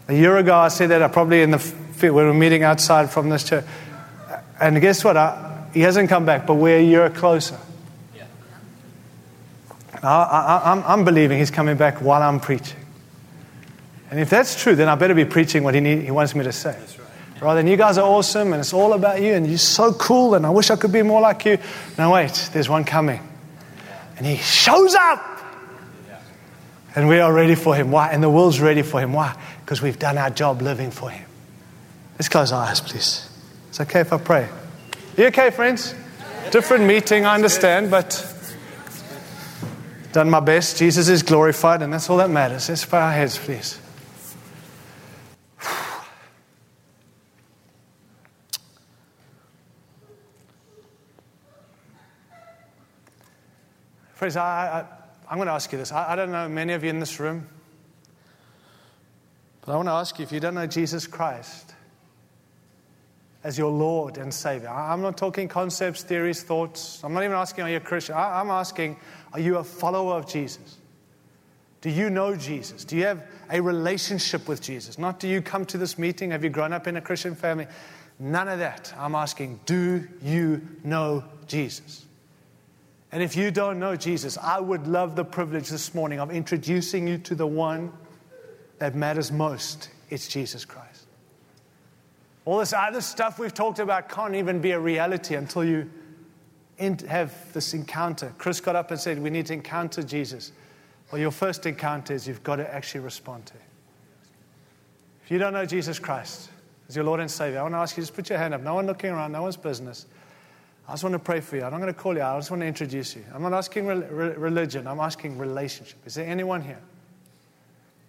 A 0.08 0.14
year 0.14 0.36
ago, 0.36 0.54
I 0.54 0.68
said 0.68 0.90
that 0.90 1.02
I 1.02 1.08
probably 1.08 1.42
in 1.42 1.52
the 1.52 1.58
field 1.58 2.16
we 2.16 2.24
were 2.24 2.34
meeting 2.34 2.62
outside 2.62 3.10
from 3.10 3.30
this 3.30 3.48
church. 3.48 3.64
And 4.60 4.80
guess 4.80 5.02
what? 5.02 5.16
I, 5.16 5.68
he 5.72 5.80
hasn't 5.80 6.08
come 6.10 6.26
back, 6.26 6.46
but 6.46 6.54
we're 6.54 6.78
a 6.78 6.82
year 6.82 7.08
closer. 7.08 7.58
I, 10.02 10.82
am 10.86 11.04
believing 11.04 11.38
he's 11.38 11.50
coming 11.50 11.76
back 11.76 11.98
while 11.98 12.22
I'm 12.22 12.40
preaching. 12.40 12.78
And 14.10 14.20
if 14.20 14.28
that's 14.28 14.60
true, 14.60 14.74
then 14.74 14.88
I 14.88 14.94
better 14.94 15.14
be 15.14 15.24
preaching 15.24 15.64
what 15.64 15.74
he, 15.74 15.80
need, 15.80 16.02
he 16.02 16.10
wants 16.10 16.34
me 16.34 16.44
to 16.44 16.52
say. 16.52 16.76
Right. 16.76 17.42
Rather 17.42 17.60
than 17.60 17.66
you 17.66 17.76
guys 17.76 17.98
are 17.98 18.04
awesome 18.04 18.52
and 18.52 18.60
it's 18.60 18.72
all 18.72 18.92
about 18.92 19.22
you 19.22 19.32
and 19.32 19.46
you're 19.46 19.58
so 19.58 19.92
cool 19.94 20.34
and 20.34 20.44
I 20.44 20.50
wish 20.50 20.70
I 20.70 20.76
could 20.76 20.92
be 20.92 21.02
more 21.02 21.20
like 21.20 21.44
you. 21.44 21.58
No, 21.96 22.10
wait, 22.10 22.50
there's 22.52 22.68
one 22.68 22.84
coming. 22.84 23.20
And 24.16 24.26
he 24.26 24.36
shows 24.36 24.94
up. 24.94 25.28
And 26.94 27.08
we 27.08 27.20
are 27.20 27.32
ready 27.32 27.54
for 27.54 27.74
him. 27.74 27.90
Why? 27.90 28.10
And 28.10 28.22
the 28.22 28.28
world's 28.28 28.60
ready 28.60 28.82
for 28.82 29.00
him. 29.00 29.14
Why? 29.14 29.34
Because 29.60 29.80
we've 29.80 29.98
done 29.98 30.18
our 30.18 30.28
job 30.28 30.60
living 30.60 30.90
for 30.90 31.08
him. 31.08 31.26
Let's 32.14 32.28
close 32.28 32.52
our 32.52 32.66
eyes, 32.66 32.80
please. 32.80 33.28
It's 33.70 33.80
okay 33.80 34.00
if 34.00 34.12
I 34.12 34.18
pray. 34.18 34.48
You 35.16 35.26
okay, 35.26 35.50
friends? 35.50 35.94
Different 36.50 36.84
meeting, 36.84 37.24
I 37.24 37.34
understand, 37.34 37.90
but 37.90 38.31
done 40.12 40.28
my 40.28 40.40
best. 40.40 40.76
Jesus 40.76 41.08
is 41.08 41.22
glorified, 41.22 41.82
and 41.82 41.92
that's 41.92 42.08
all 42.10 42.18
that 42.18 42.30
matters. 42.30 42.68
Let's 42.68 42.84
bow 42.84 43.00
our 43.00 43.12
heads, 43.12 43.38
please. 43.38 43.78
Friends, 54.14 54.36
I, 54.36 54.84
I, 55.28 55.32
am 55.32 55.38
going 55.38 55.48
to 55.48 55.52
ask 55.52 55.72
you 55.72 55.78
this. 55.78 55.90
I, 55.90 56.12
I 56.12 56.16
don't 56.16 56.30
know 56.30 56.48
many 56.48 56.74
of 56.74 56.84
you 56.84 56.90
in 56.90 57.00
this 57.00 57.18
room, 57.18 57.48
but 59.62 59.72
I 59.72 59.76
want 59.76 59.88
to 59.88 59.92
ask 59.92 60.18
you 60.18 60.22
if 60.22 60.30
you 60.30 60.38
don't 60.38 60.54
know 60.54 60.66
Jesus 60.66 61.08
Christ 61.08 61.74
as 63.42 63.58
your 63.58 63.70
Lord 63.70 64.18
and 64.18 64.32
Savior. 64.32 64.68
I'm 64.68 65.02
not 65.02 65.16
talking 65.16 65.48
concepts, 65.48 66.04
theories, 66.04 66.44
thoughts. 66.44 67.02
I'm 67.02 67.12
not 67.12 67.24
even 67.24 67.36
asking, 67.36 67.64
are 67.64 67.70
you 67.70 67.78
a 67.78 67.80
Christian? 67.80 68.14
I'm 68.16 68.50
asking, 68.50 68.96
are 69.32 69.40
you 69.40 69.58
a 69.58 69.64
follower 69.64 70.14
of 70.14 70.28
Jesus? 70.28 70.78
Do 71.80 71.90
you 71.90 72.10
know 72.10 72.36
Jesus? 72.36 72.84
Do 72.84 72.96
you 72.96 73.04
have 73.06 73.26
a 73.50 73.60
relationship 73.60 74.46
with 74.46 74.60
Jesus? 74.60 74.98
Not 74.98 75.18
do 75.18 75.28
you 75.28 75.42
come 75.42 75.64
to 75.66 75.78
this 75.78 75.98
meeting? 75.98 76.30
Have 76.30 76.44
you 76.44 76.50
grown 76.50 76.72
up 76.72 76.86
in 76.86 76.96
a 76.96 77.00
Christian 77.00 77.34
family? 77.34 77.66
None 78.18 78.48
of 78.48 78.60
that. 78.60 78.94
I'm 78.96 79.16
asking, 79.16 79.58
do 79.66 80.06
you 80.22 80.62
know 80.84 81.24
Jesus? 81.48 82.06
And 83.10 83.22
if 83.22 83.36
you 83.36 83.50
don't 83.50 83.78
know 83.78 83.96
Jesus, 83.96 84.38
I 84.38 84.60
would 84.60 84.86
love 84.86 85.16
the 85.16 85.24
privilege 85.24 85.68
this 85.68 85.94
morning 85.94 86.20
of 86.20 86.30
introducing 86.30 87.06
you 87.06 87.18
to 87.18 87.34
the 87.34 87.46
one 87.46 87.92
that 88.78 88.94
matters 88.94 89.32
most. 89.32 89.90
It's 90.08 90.28
Jesus 90.28 90.64
Christ. 90.64 91.06
All 92.44 92.58
this 92.58 92.72
other 92.72 93.00
stuff 93.00 93.38
we've 93.38 93.52
talked 93.52 93.78
about 93.80 94.08
can't 94.08 94.34
even 94.34 94.60
be 94.60 94.70
a 94.70 94.80
reality 94.80 95.34
until 95.34 95.64
you 95.64 95.90
have 96.78 97.52
this 97.52 97.74
encounter. 97.74 98.32
Chris 98.38 98.60
got 98.60 98.76
up 98.76 98.90
and 98.90 98.98
said, 98.98 99.22
We 99.22 99.30
need 99.30 99.46
to 99.46 99.52
encounter 99.52 100.02
Jesus. 100.02 100.52
Well, 101.10 101.20
your 101.20 101.30
first 101.30 101.66
encounter 101.66 102.14
is 102.14 102.26
you've 102.26 102.42
got 102.42 102.56
to 102.56 102.74
actually 102.74 103.00
respond 103.00 103.46
to. 103.46 103.54
If 105.24 105.30
you 105.30 105.38
don't 105.38 105.52
know 105.52 105.66
Jesus 105.66 105.98
Christ 105.98 106.50
as 106.88 106.96
your 106.96 107.04
Lord 107.04 107.20
and 107.20 107.30
Savior, 107.30 107.60
I 107.60 107.62
want 107.62 107.74
to 107.74 107.78
ask 107.78 107.96
you 107.96 108.02
just 108.02 108.14
put 108.14 108.30
your 108.30 108.38
hand 108.38 108.54
up. 108.54 108.62
No 108.62 108.74
one 108.74 108.86
looking 108.86 109.10
around, 109.10 109.32
no 109.32 109.42
one's 109.42 109.56
business. 109.56 110.06
I 110.88 110.92
just 110.92 111.04
want 111.04 111.12
to 111.12 111.18
pray 111.18 111.40
for 111.40 111.56
you. 111.56 111.62
I'm 111.62 111.70
not 111.70 111.80
going 111.80 111.92
to 111.92 111.98
call 111.98 112.14
you 112.14 112.22
out. 112.22 112.36
I 112.36 112.38
just 112.38 112.50
want 112.50 112.62
to 112.62 112.66
introduce 112.66 113.14
you. 113.14 113.24
I'm 113.32 113.42
not 113.42 113.52
asking 113.52 113.86
re- 113.86 114.34
religion, 114.34 114.86
I'm 114.86 115.00
asking 115.00 115.38
relationship. 115.38 115.98
Is 116.06 116.14
there 116.14 116.26
anyone 116.26 116.62
here 116.62 116.80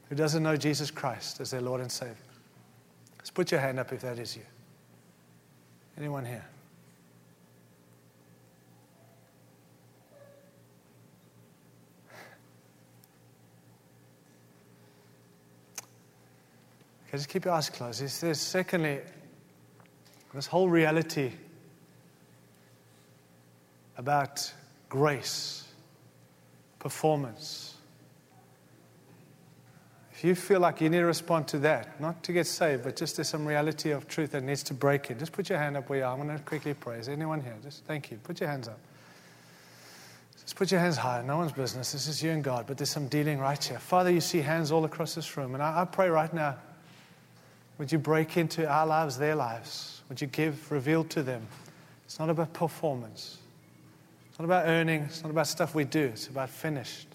who 0.09 0.15
doesn't 0.15 0.41
know 0.41 0.55
Jesus 0.55 0.89
Christ 0.89 1.39
as 1.39 1.51
their 1.51 1.61
Lord 1.61 1.81
and 1.81 1.91
Savior? 1.91 2.15
Just 3.19 3.33
put 3.33 3.51
your 3.51 3.59
hand 3.59 3.79
up 3.79 3.91
if 3.93 4.01
that 4.01 4.17
is 4.17 4.35
you. 4.35 4.43
Anyone 5.97 6.25
here? 6.25 6.45
Okay, 17.13 17.19
just 17.19 17.29
keep 17.29 17.45
your 17.45 17.53
eyes 17.53 17.69
closed. 17.69 18.01
Is 18.01 18.19
there, 18.21 18.33
secondly, 18.33 18.99
this 20.33 20.47
whole 20.47 20.67
reality 20.67 21.31
about 23.97 24.51
grace, 24.89 25.67
performance, 26.79 27.75
If 30.23 30.27
you 30.27 30.35
feel 30.35 30.61
like 30.61 30.79
you 30.79 30.89
need 30.89 30.99
to 30.99 31.05
respond 31.05 31.49
to 31.49 31.59
that, 31.59 31.99
not 31.99 32.23
to 32.23 32.31
get 32.31 32.47
saved, 32.47 32.85
but 32.85 32.95
just 32.95 33.17
there's 33.17 33.27
some 33.27 33.45
reality 33.45 33.91
of 33.91 34.07
truth 34.07 34.31
that 34.31 34.41
needs 34.41 34.63
to 34.63 34.73
break 34.73 35.11
in, 35.11 35.19
just 35.19 35.33
put 35.33 35.49
your 35.49 35.57
hand 35.57 35.75
up 35.75 35.89
where 35.89 35.99
you 35.99 36.05
are. 36.05 36.13
I'm 36.13 36.25
going 36.25 36.37
to 36.37 36.41
quickly 36.45 36.73
pray. 36.73 36.99
Is 36.99 37.09
anyone 37.09 37.41
here? 37.41 37.57
Just 37.61 37.83
thank 37.83 38.09
you. 38.09 38.15
Put 38.23 38.39
your 38.39 38.49
hands 38.49 38.69
up. 38.69 38.79
Just 40.39 40.55
put 40.55 40.71
your 40.71 40.79
hands 40.79 40.95
high. 40.95 41.21
No 41.23 41.35
one's 41.35 41.51
business. 41.51 41.91
This 41.91 42.07
is 42.07 42.23
you 42.23 42.31
and 42.31 42.41
God, 42.41 42.67
but 42.67 42.77
there's 42.77 42.89
some 42.89 43.09
dealing 43.09 43.37
right 43.37 43.61
here. 43.61 43.79
Father, 43.79 44.11
you 44.11 44.21
see 44.21 44.39
hands 44.39 44.71
all 44.71 44.85
across 44.85 45.13
this 45.13 45.35
room, 45.35 45.55
and 45.55 45.61
I, 45.61 45.81
I 45.81 45.83
pray 45.83 46.07
right 46.07 46.33
now, 46.33 46.55
would 47.77 47.91
you 47.91 47.97
break 47.97 48.37
into 48.37 48.67
our 48.67 48.85
lives, 48.85 49.17
their 49.17 49.35
lives? 49.35 50.01
Would 50.09 50.21
you 50.21 50.27
give, 50.27 50.71
reveal 50.71 51.03
to 51.05 51.23
them? 51.23 51.45
It's 52.05 52.19
not 52.19 52.29
about 52.29 52.53
performance. 52.53 53.37
It's 54.29 54.39
not 54.39 54.45
about 54.45 54.67
earning. 54.67 55.01
It's 55.03 55.23
not 55.23 55.29
about 55.29 55.47
stuff 55.47 55.73
we 55.73 55.83
do. 55.83 56.05
It's 56.05 56.27
about 56.27 56.49
finished. 56.49 57.07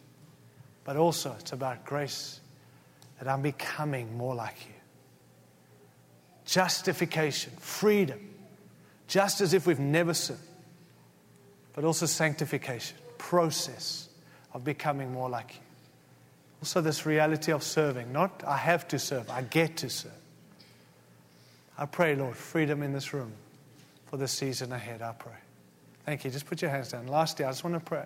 But 0.85 0.97
also, 0.97 1.35
it's 1.39 1.53
about 1.53 1.85
grace 1.85 2.41
that 3.19 3.29
I'm 3.29 3.43
becoming 3.43 4.17
more 4.17 4.35
like 4.35 4.57
you. 4.67 4.75
Justification, 6.47 7.53
freedom, 7.59 8.19
just 9.07 9.41
as 9.41 9.53
if 9.53 9.67
we've 9.67 9.79
never 9.79 10.15
sinned, 10.15 10.39
but 11.75 11.85
also 11.85 12.07
sanctification, 12.07 12.97
process 13.19 14.09
of 14.55 14.65
becoming 14.65 15.13
more 15.13 15.29
like 15.29 15.55
you. 15.55 15.61
Also, 16.63 16.81
this 16.81 17.05
reality 17.05 17.53
of 17.53 17.63
serving, 17.63 18.13
not 18.13 18.43
I 18.47 18.57
have 18.57 18.89
to 18.89 18.99
serve, 18.99 19.29
I 19.31 19.43
get 19.43 19.77
to 19.79 19.91
serve. 19.91 20.13
I 21.79 21.87
pray, 21.87 22.17
Lord, 22.17 22.37
freedom 22.37 22.83
in 22.83 22.93
this 22.93 23.15
room 23.15 23.33
for 24.07 24.17
the 24.17 24.27
season 24.27 24.73
ahead. 24.73 25.01
I 25.01 25.13
pray. 25.13 25.37
Thank 26.05 26.25
you. 26.25 26.31
Just 26.31 26.47
put 26.47 26.61
your 26.61 26.73
hands 26.73 26.91
down. 26.91 27.07
Lastly, 27.07 27.45
I 27.45 27.51
just 27.51 27.63
want 27.63 27.75
to 27.75 27.81
pray. 27.81 28.05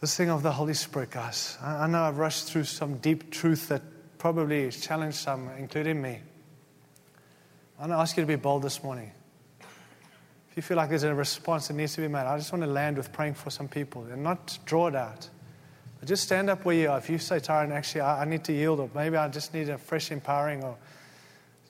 This 0.00 0.16
thing 0.16 0.30
of 0.30 0.42
the 0.42 0.52
Holy 0.52 0.74
Spirit, 0.74 1.10
guys. 1.10 1.58
I, 1.60 1.86
know 1.88 2.02
I've 2.02 2.18
rushed 2.18 2.44
through 2.46 2.64
some 2.64 2.98
deep 2.98 3.30
truth 3.30 3.68
that 3.68 3.82
probably 4.18 4.70
challenged 4.70 5.16
some, 5.16 5.50
including 5.58 6.00
me. 6.00 6.20
I 7.78 7.80
want 7.80 7.92
to 7.92 7.96
ask 7.96 8.16
you 8.16 8.22
to 8.22 8.26
be 8.26 8.36
bold 8.36 8.62
this 8.62 8.82
morning. 8.84 9.10
If 10.50 10.56
you 10.56 10.62
feel 10.62 10.76
like 10.76 10.90
there's 10.90 11.02
a 11.02 11.14
response 11.14 11.68
that 11.68 11.74
needs 11.74 11.94
to 11.94 12.02
be 12.02 12.08
made, 12.08 12.20
I 12.20 12.36
just 12.38 12.52
want 12.52 12.62
to 12.62 12.70
land 12.70 12.98
with 12.98 13.12
praying 13.12 13.34
for 13.34 13.50
some 13.50 13.68
people 13.68 14.04
and 14.04 14.22
not 14.22 14.58
draw 14.64 14.86
it 14.86 14.94
out. 14.94 15.28
But 15.98 16.08
just 16.08 16.22
stand 16.22 16.50
up 16.50 16.64
where 16.64 16.76
you 16.76 16.88
are. 16.88 16.98
If 16.98 17.10
you 17.10 17.18
say, 17.18 17.40
Tyrone, 17.40 17.72
actually, 17.72 18.02
I, 18.02 18.22
I 18.22 18.24
need 18.24 18.44
to 18.44 18.52
yield, 18.52 18.80
or 18.80 18.90
maybe 18.94 19.16
I 19.16 19.28
just 19.28 19.52
need 19.52 19.68
a 19.68 19.78
fresh 19.78 20.10
empowering, 20.10 20.62
or 20.62 20.76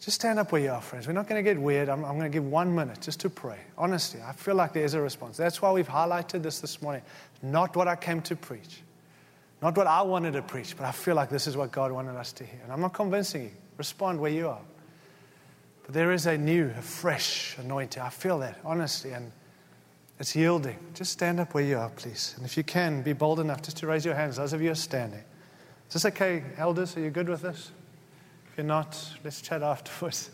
just 0.00 0.14
stand 0.14 0.38
up 0.38 0.50
where 0.50 0.62
you 0.62 0.70
are, 0.70 0.80
friends. 0.80 1.06
We're 1.06 1.12
not 1.12 1.28
going 1.28 1.44
to 1.44 1.48
get 1.48 1.60
weird. 1.60 1.90
I'm, 1.90 2.04
I'm, 2.06 2.18
going 2.18 2.30
to 2.30 2.34
give 2.34 2.46
one 2.46 2.74
minute 2.74 3.02
just 3.02 3.20
to 3.20 3.30
pray. 3.30 3.58
Honestly, 3.76 4.20
I 4.26 4.32
feel 4.32 4.54
like 4.54 4.72
there 4.72 4.84
is 4.84 4.94
a 4.94 5.00
response. 5.00 5.36
That's 5.36 5.60
why 5.60 5.70
we've 5.72 5.88
highlighted 5.88 6.42
this 6.42 6.60
this 6.60 6.80
morning. 6.80 7.02
Not 7.42 7.76
what 7.76 7.86
I 7.86 7.96
came 7.96 8.22
to 8.22 8.34
preach, 8.34 8.80
not 9.60 9.76
what 9.76 9.86
I 9.86 10.00
wanted 10.00 10.32
to 10.32 10.42
preach, 10.42 10.74
but 10.74 10.86
I 10.86 10.92
feel 10.92 11.14
like 11.16 11.28
this 11.28 11.46
is 11.46 11.54
what 11.54 11.70
God 11.70 11.92
wanted 11.92 12.16
us 12.16 12.32
to 12.32 12.44
hear. 12.44 12.60
And 12.64 12.72
I'm 12.72 12.80
not 12.80 12.94
convincing 12.94 13.42
you. 13.42 13.50
Respond 13.76 14.20
where 14.20 14.30
you 14.30 14.48
are. 14.48 14.62
But 15.84 15.94
there 15.94 16.12
is 16.12 16.24
a 16.24 16.38
new, 16.38 16.72
a 16.78 16.82
fresh 16.82 17.58
anointing. 17.58 18.02
I 18.02 18.08
feel 18.08 18.38
that, 18.38 18.58
honestly, 18.64 19.12
and 19.12 19.30
it's 20.18 20.34
yielding. 20.34 20.78
Just 20.94 21.12
stand 21.12 21.40
up 21.40 21.52
where 21.52 21.64
you 21.64 21.76
are, 21.76 21.90
please. 21.90 22.34
And 22.38 22.46
if 22.46 22.56
you 22.56 22.62
can, 22.62 23.02
be 23.02 23.12
bold 23.12 23.38
enough 23.38 23.60
just 23.60 23.76
to 23.78 23.86
raise 23.86 24.06
your 24.06 24.14
hands, 24.14 24.36
those 24.36 24.54
of 24.54 24.62
you 24.62 24.70
are 24.70 24.74
standing. 24.74 25.24
Is 25.88 25.94
this 25.94 26.06
okay, 26.06 26.42
elders? 26.56 26.96
Are 26.96 27.00
you 27.00 27.10
good 27.10 27.28
with 27.28 27.42
this? 27.42 27.70
you're 28.60 28.66
not, 28.66 29.02
let's 29.24 29.40
chat 29.40 29.62
afterwards. 29.62 30.30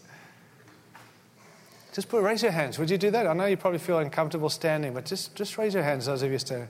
Just 1.92 2.08
put, 2.08 2.24
raise 2.24 2.42
your 2.42 2.50
hands. 2.50 2.76
Would 2.76 2.90
you 2.90 2.98
do 2.98 3.12
that? 3.12 3.24
I 3.24 3.32
know 3.34 3.46
you 3.46 3.56
probably 3.56 3.78
feel 3.78 4.00
uncomfortable 4.00 4.48
standing, 4.48 4.92
but 4.92 5.04
just, 5.04 5.36
just 5.36 5.56
raise 5.58 5.74
your 5.74 5.84
hands, 5.84 6.06
those 6.06 6.22
of 6.22 6.32
you 6.32 6.38
standing. 6.38 6.68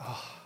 Oh. 0.00 0.28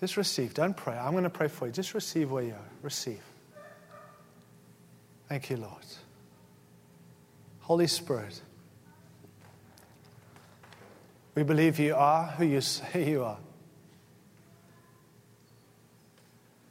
Just 0.00 0.16
receive. 0.16 0.54
Don't 0.54 0.76
pray. 0.76 0.96
I'm 0.96 1.12
going 1.12 1.24
to 1.24 1.30
pray 1.30 1.48
for 1.48 1.66
you. 1.66 1.72
Just 1.72 1.94
receive 1.94 2.30
where 2.30 2.44
you 2.44 2.52
are. 2.52 2.68
Receive. 2.82 3.22
Thank 5.28 5.50
you, 5.50 5.56
Lord. 5.56 5.72
Holy 7.60 7.88
Spirit 7.88 8.40
we 11.36 11.42
believe 11.42 11.78
you 11.78 11.94
are 11.94 12.24
who 12.24 12.46
you 12.46 12.60
say 12.60 13.10
you 13.10 13.22
are. 13.22 13.38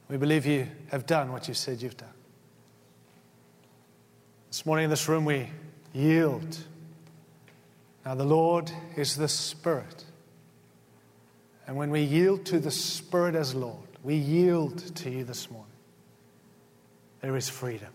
We 0.10 0.18
believe 0.18 0.46
you 0.46 0.68
have 0.90 1.06
done 1.06 1.32
what 1.32 1.48
you 1.48 1.54
said 1.54 1.82
you've 1.82 1.96
done. 1.96 2.10
This 4.50 4.66
morning 4.66 4.86
in 4.86 4.90
this 4.90 5.08
room, 5.08 5.24
we 5.24 5.50
yield. 5.94 6.58
Now, 8.06 8.16
the 8.16 8.24
Lord 8.24 8.72
is 8.96 9.16
the 9.16 9.28
Spirit. 9.28 10.04
And 11.68 11.76
when 11.76 11.92
we 11.92 12.02
yield 12.02 12.46
to 12.48 12.60
the 12.60 12.72
Spirit 12.72 13.36
as 13.36 13.54
Lord, 13.54 13.88
we 14.04 14.16
yield 14.16 14.96
to 14.96 15.10
you 15.10 15.24
this 15.24 15.50
morning. 15.50 15.72
There 17.22 17.36
is 17.36 17.50
freedom. 17.50 17.90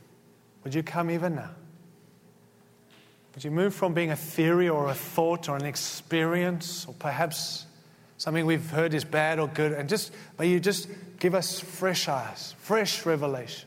Would 0.64 0.74
you 0.74 0.82
come 0.82 1.10
even 1.10 1.34
now? 1.34 1.50
Would 3.40 3.44
you 3.46 3.50
move 3.52 3.74
from 3.74 3.94
being 3.94 4.10
a 4.10 4.16
theory 4.16 4.68
or 4.68 4.88
a 4.88 4.94
thought 4.94 5.48
or 5.48 5.56
an 5.56 5.64
experience 5.64 6.84
or 6.84 6.92
perhaps 6.98 7.64
something 8.18 8.44
we've 8.44 8.68
heard 8.68 8.92
is 8.92 9.02
bad 9.02 9.38
or 9.38 9.48
good 9.48 9.72
and 9.72 9.88
just 9.88 10.12
may 10.38 10.46
you 10.46 10.60
just 10.60 10.88
give 11.18 11.34
us 11.34 11.58
fresh 11.58 12.06
eyes, 12.06 12.54
fresh 12.58 13.06
revelation, 13.06 13.66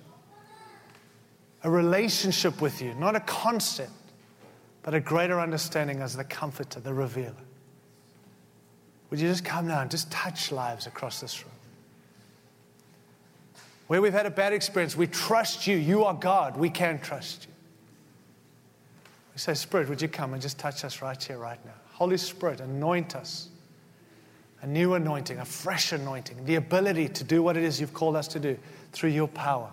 a 1.63 1.71
relationship 1.71 2.61
with 2.61 2.83
you, 2.83 2.93
not 2.93 3.15
a 3.15 3.19
concept, 3.21 3.89
but 4.83 4.93
a 4.93 4.99
greater 4.99 5.39
understanding 5.39 6.01
as 6.01 6.15
the 6.15 6.23
comforter, 6.23 6.79
the 6.79 6.93
revealer. 6.93 7.33
Would 9.09 9.19
you 9.19 9.27
just 9.27 9.43
come 9.43 9.65
now 9.65 9.81
and 9.81 9.89
just 9.89 10.11
touch 10.11 10.51
lives 10.51 10.85
across 10.85 11.19
this 11.19 11.43
room? 11.43 11.55
Where 13.87 14.03
we've 14.03 14.13
had 14.13 14.27
a 14.27 14.29
bad 14.29 14.53
experience, 14.53 14.95
we 14.95 15.07
trust 15.07 15.65
you. 15.65 15.77
You 15.77 16.03
are 16.03 16.13
God. 16.13 16.57
We 16.57 16.69
can 16.69 16.99
trust 16.99 17.47
you. 17.47 17.52
We 19.33 19.39
say, 19.39 19.53
Spirit, 19.53 19.89
would 19.89 20.01
you 20.01 20.07
come 20.07 20.33
and 20.33 20.41
just 20.41 20.59
touch 20.59 20.85
us 20.85 21.01
right 21.01 21.21
here, 21.21 21.37
right 21.37 21.63
now? 21.65 21.73
Holy 21.91 22.17
Spirit, 22.17 22.59
anoint 22.59 23.15
us. 23.15 23.49
A 24.61 24.67
new 24.67 24.93
anointing, 24.93 25.39
a 25.39 25.45
fresh 25.45 25.91
anointing, 25.91 26.45
the 26.45 26.55
ability 26.55 27.09
to 27.09 27.23
do 27.25 27.43
what 27.43 27.57
it 27.57 27.63
is 27.63 27.81
you've 27.81 27.93
called 27.93 28.15
us 28.15 28.29
to 28.29 28.39
do 28.39 28.57
through 28.93 29.09
your 29.09 29.27
power. 29.27 29.69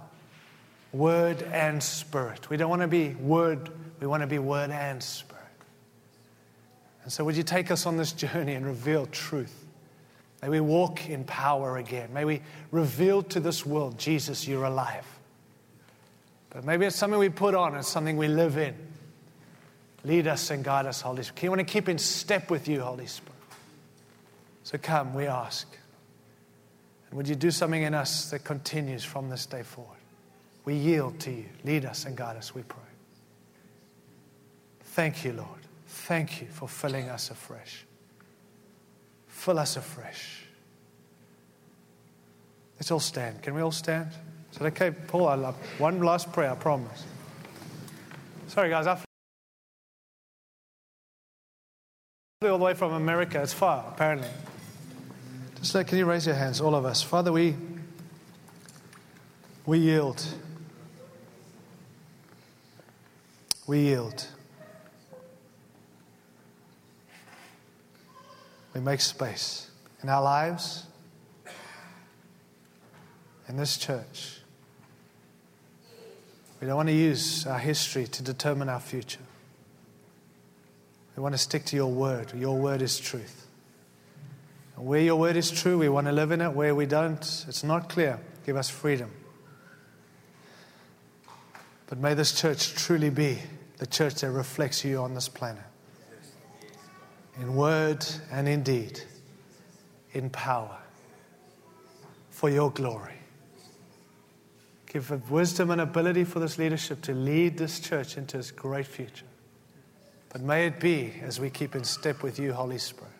Word 0.93 1.43
and 1.53 1.81
spirit. 1.81 2.51
We 2.51 2.57
don't 2.57 2.71
want 2.71 2.83
to 2.83 2.89
be 2.89 3.11
word, 3.11 3.71
we 4.01 4.09
want 4.09 4.23
to 4.23 4.27
be 4.27 4.41
word 4.41 4.71
and 4.71 5.01
spirit. 5.01 5.41
And 7.05 7.13
so, 7.13 7.25
would 7.25 7.37
you 7.37 7.45
take 7.45 7.71
us 7.71 7.87
on 7.87 7.97
this 7.97 8.13
journey 8.13 8.55
and 8.55 8.67
reveal 8.67 9.07
truth? 9.07 9.65
May 10.43 10.49
we 10.49 10.61
walk 10.61 11.09
in 11.09 11.25
power 11.25 11.77
again. 11.77 12.13
May 12.13 12.25
we 12.25 12.43
reveal 12.73 13.23
to 13.25 13.41
this 13.41 13.65
world, 13.65 13.99
Jesus, 13.99 14.49
you're 14.49 14.65
alive. 14.65 15.07
But 16.49 16.65
maybe 16.65 16.87
it's 16.87 16.97
something 16.97 17.19
we 17.19 17.29
put 17.29 17.55
on, 17.55 17.77
it's 17.77 17.89
something 17.89 18.17
we 18.17 18.27
live 18.27 18.59
in. 18.59 18.75
Lead 20.05 20.27
us 20.27 20.51
and 20.51 20.65
guide 20.65 20.87
us, 20.87 21.01
Holy 21.01 21.23
Spirit. 21.23 21.43
We 21.43 21.49
want 21.51 21.59
to 21.61 21.73
keep 21.73 21.89
in 21.89 21.99
step 21.99 22.51
with 22.51 22.69
you, 22.69 22.81
Holy 22.81 23.07
Spirit. 23.07 23.35
So 24.63 24.79
come, 24.79 25.15
we 25.15 25.27
ask. 25.27 25.67
And 27.09 27.17
would 27.17 27.29
you 27.29 27.35
do 27.35 27.51
something 27.51 27.83
in 27.83 27.93
us 27.93 28.31
that 28.31 28.45
continues 28.45 29.05
from 29.05 29.29
this 29.29 29.47
day 29.47 29.63
forward? 29.63 29.99
We 30.65 30.75
yield 30.75 31.19
to 31.21 31.31
you. 31.31 31.47
Lead 31.65 31.85
us 31.85 32.05
and 32.05 32.17
guide 32.17 32.37
us, 32.37 32.55
we 32.55 32.63
pray. 32.63 32.79
Thank 34.83 35.25
you, 35.25 35.33
Lord. 35.33 35.49
Thank 35.87 36.41
you 36.41 36.47
for 36.49 36.69
filling 36.69 37.09
us 37.09 37.31
afresh. 37.31 37.85
Fill 39.27 39.59
us 39.59 39.77
afresh. 39.77 40.45
Let's 42.77 42.91
all 42.91 43.01
stand. 43.01 43.43
Can 43.43 43.55
we 43.55 43.61
all 43.61 43.73
stand? 43.73 44.11
Is 44.53 44.59
that 44.59 44.67
okay? 44.67 44.91
Paul, 44.91 45.29
I 45.29 45.35
love 45.35 45.57
one 45.79 46.01
last 46.01 46.33
prayer, 46.33 46.53
I 46.53 46.55
promise. 46.55 47.05
Sorry, 48.49 48.71
guys. 48.71 48.87
I 48.87 49.03
all 52.43 52.57
the 52.57 52.65
way 52.65 52.73
from 52.73 52.95
America. 52.95 53.39
It's 53.43 53.53
far, 53.53 53.85
apparently. 53.87 54.27
Just 55.59 55.75
like, 55.75 55.89
can 55.89 55.99
you 55.99 56.07
raise 56.07 56.25
your 56.25 56.37
hands, 56.37 56.59
all 56.59 56.75
of 56.75 56.87
us? 56.87 57.03
Father, 57.03 57.31
we 57.31 57.55
we 59.67 59.79
yield. 59.79 60.25
We 63.67 63.81
yield. 63.81 64.27
We 68.73 68.81
make 68.81 69.03
space 69.03 69.71
in 70.03 70.09
our 70.09 70.23
lives, 70.23 70.85
in 73.51 73.59
this 73.59 73.77
church. 73.77 74.39
We 76.59 76.67
don't 76.67 76.77
want 76.77 76.89
to 76.89 76.95
use 76.95 77.47
our 77.47 77.59
history 77.59 78.07
to 78.07 78.23
determine 78.23 78.71
our 78.71 78.81
future. 78.81 79.21
We 81.21 81.23
want 81.23 81.35
to 81.35 81.39
stick 81.39 81.67
to 81.67 81.77
your 81.77 81.93
word. 81.93 82.33
Your 82.35 82.57
word 82.57 82.81
is 82.81 82.99
truth. 82.99 83.47
And 84.75 84.87
where 84.87 85.03
your 85.03 85.17
word 85.17 85.37
is 85.37 85.51
true, 85.51 85.77
we 85.77 85.87
want 85.91 86.07
to 86.07 86.15
live 86.15 86.31
in 86.31 86.41
it. 86.41 86.49
Where 86.55 86.75
we 86.75 86.87
don't, 86.87 87.21
it's 87.47 87.63
not 87.63 87.91
clear. 87.91 88.19
Give 88.47 88.57
us 88.57 88.71
freedom. 88.71 89.11
But 91.89 91.99
may 91.99 92.15
this 92.15 92.33
church 92.41 92.73
truly 92.73 93.11
be 93.11 93.39
the 93.77 93.87
church 93.87 94.15
that 94.23 94.31
reflects 94.31 94.83
you 94.83 94.97
on 94.97 95.13
this 95.13 95.29
planet. 95.29 95.63
In 97.39 97.55
word 97.55 98.03
and 98.33 98.49
in 98.49 98.63
deed, 98.63 99.03
in 100.13 100.31
power, 100.31 100.79
for 102.31 102.49
your 102.49 102.71
glory. 102.71 103.19
Give 104.87 105.31
wisdom 105.31 105.71
and 105.71 105.83
ability 105.83 106.25
for 106.25 106.41
this 106.41 106.57
leadership 106.57 107.03
to 107.03 107.13
lead 107.13 107.59
this 107.59 107.79
church 107.79 108.17
into 108.17 108.39
its 108.39 108.51
great 108.51 108.87
future. 108.87 109.27
But 110.31 110.43
may 110.43 110.67
it 110.67 110.81
be 110.81 111.13
as 111.23 111.39
we 111.41 111.51
keep 111.51 111.75
in 111.75 111.85
step 111.85 112.23
with 112.23 112.39
you, 112.39 112.53
Holy 112.53 112.79
Spirit. 112.79 113.13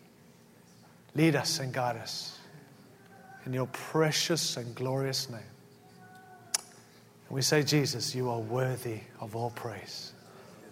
Lead 1.13 1.35
us 1.35 1.59
and 1.59 1.73
guide 1.73 1.97
us 1.97 2.39
in 3.45 3.53
your 3.53 3.67
precious 3.67 4.57
and 4.57 4.73
glorious 4.75 5.29
name. 5.29 5.39
And 6.55 7.35
we 7.35 7.41
say, 7.41 7.63
Jesus, 7.63 8.15
you 8.15 8.29
are 8.29 8.39
worthy 8.39 9.01
of 9.19 9.35
all 9.35 9.51
praise. 9.51 10.13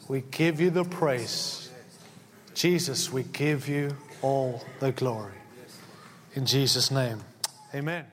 We 0.07 0.23
give 0.31 0.61
you 0.61 0.69
the 0.69 0.85
praise. 0.85 1.71
Jesus, 2.53 3.11
we 3.11 3.23
give 3.23 3.67
you 3.67 3.95
all 4.21 4.63
the 4.79 4.91
glory. 4.91 5.33
In 6.35 6.45
Jesus' 6.45 6.89
name, 6.89 7.19
amen. 7.73 8.05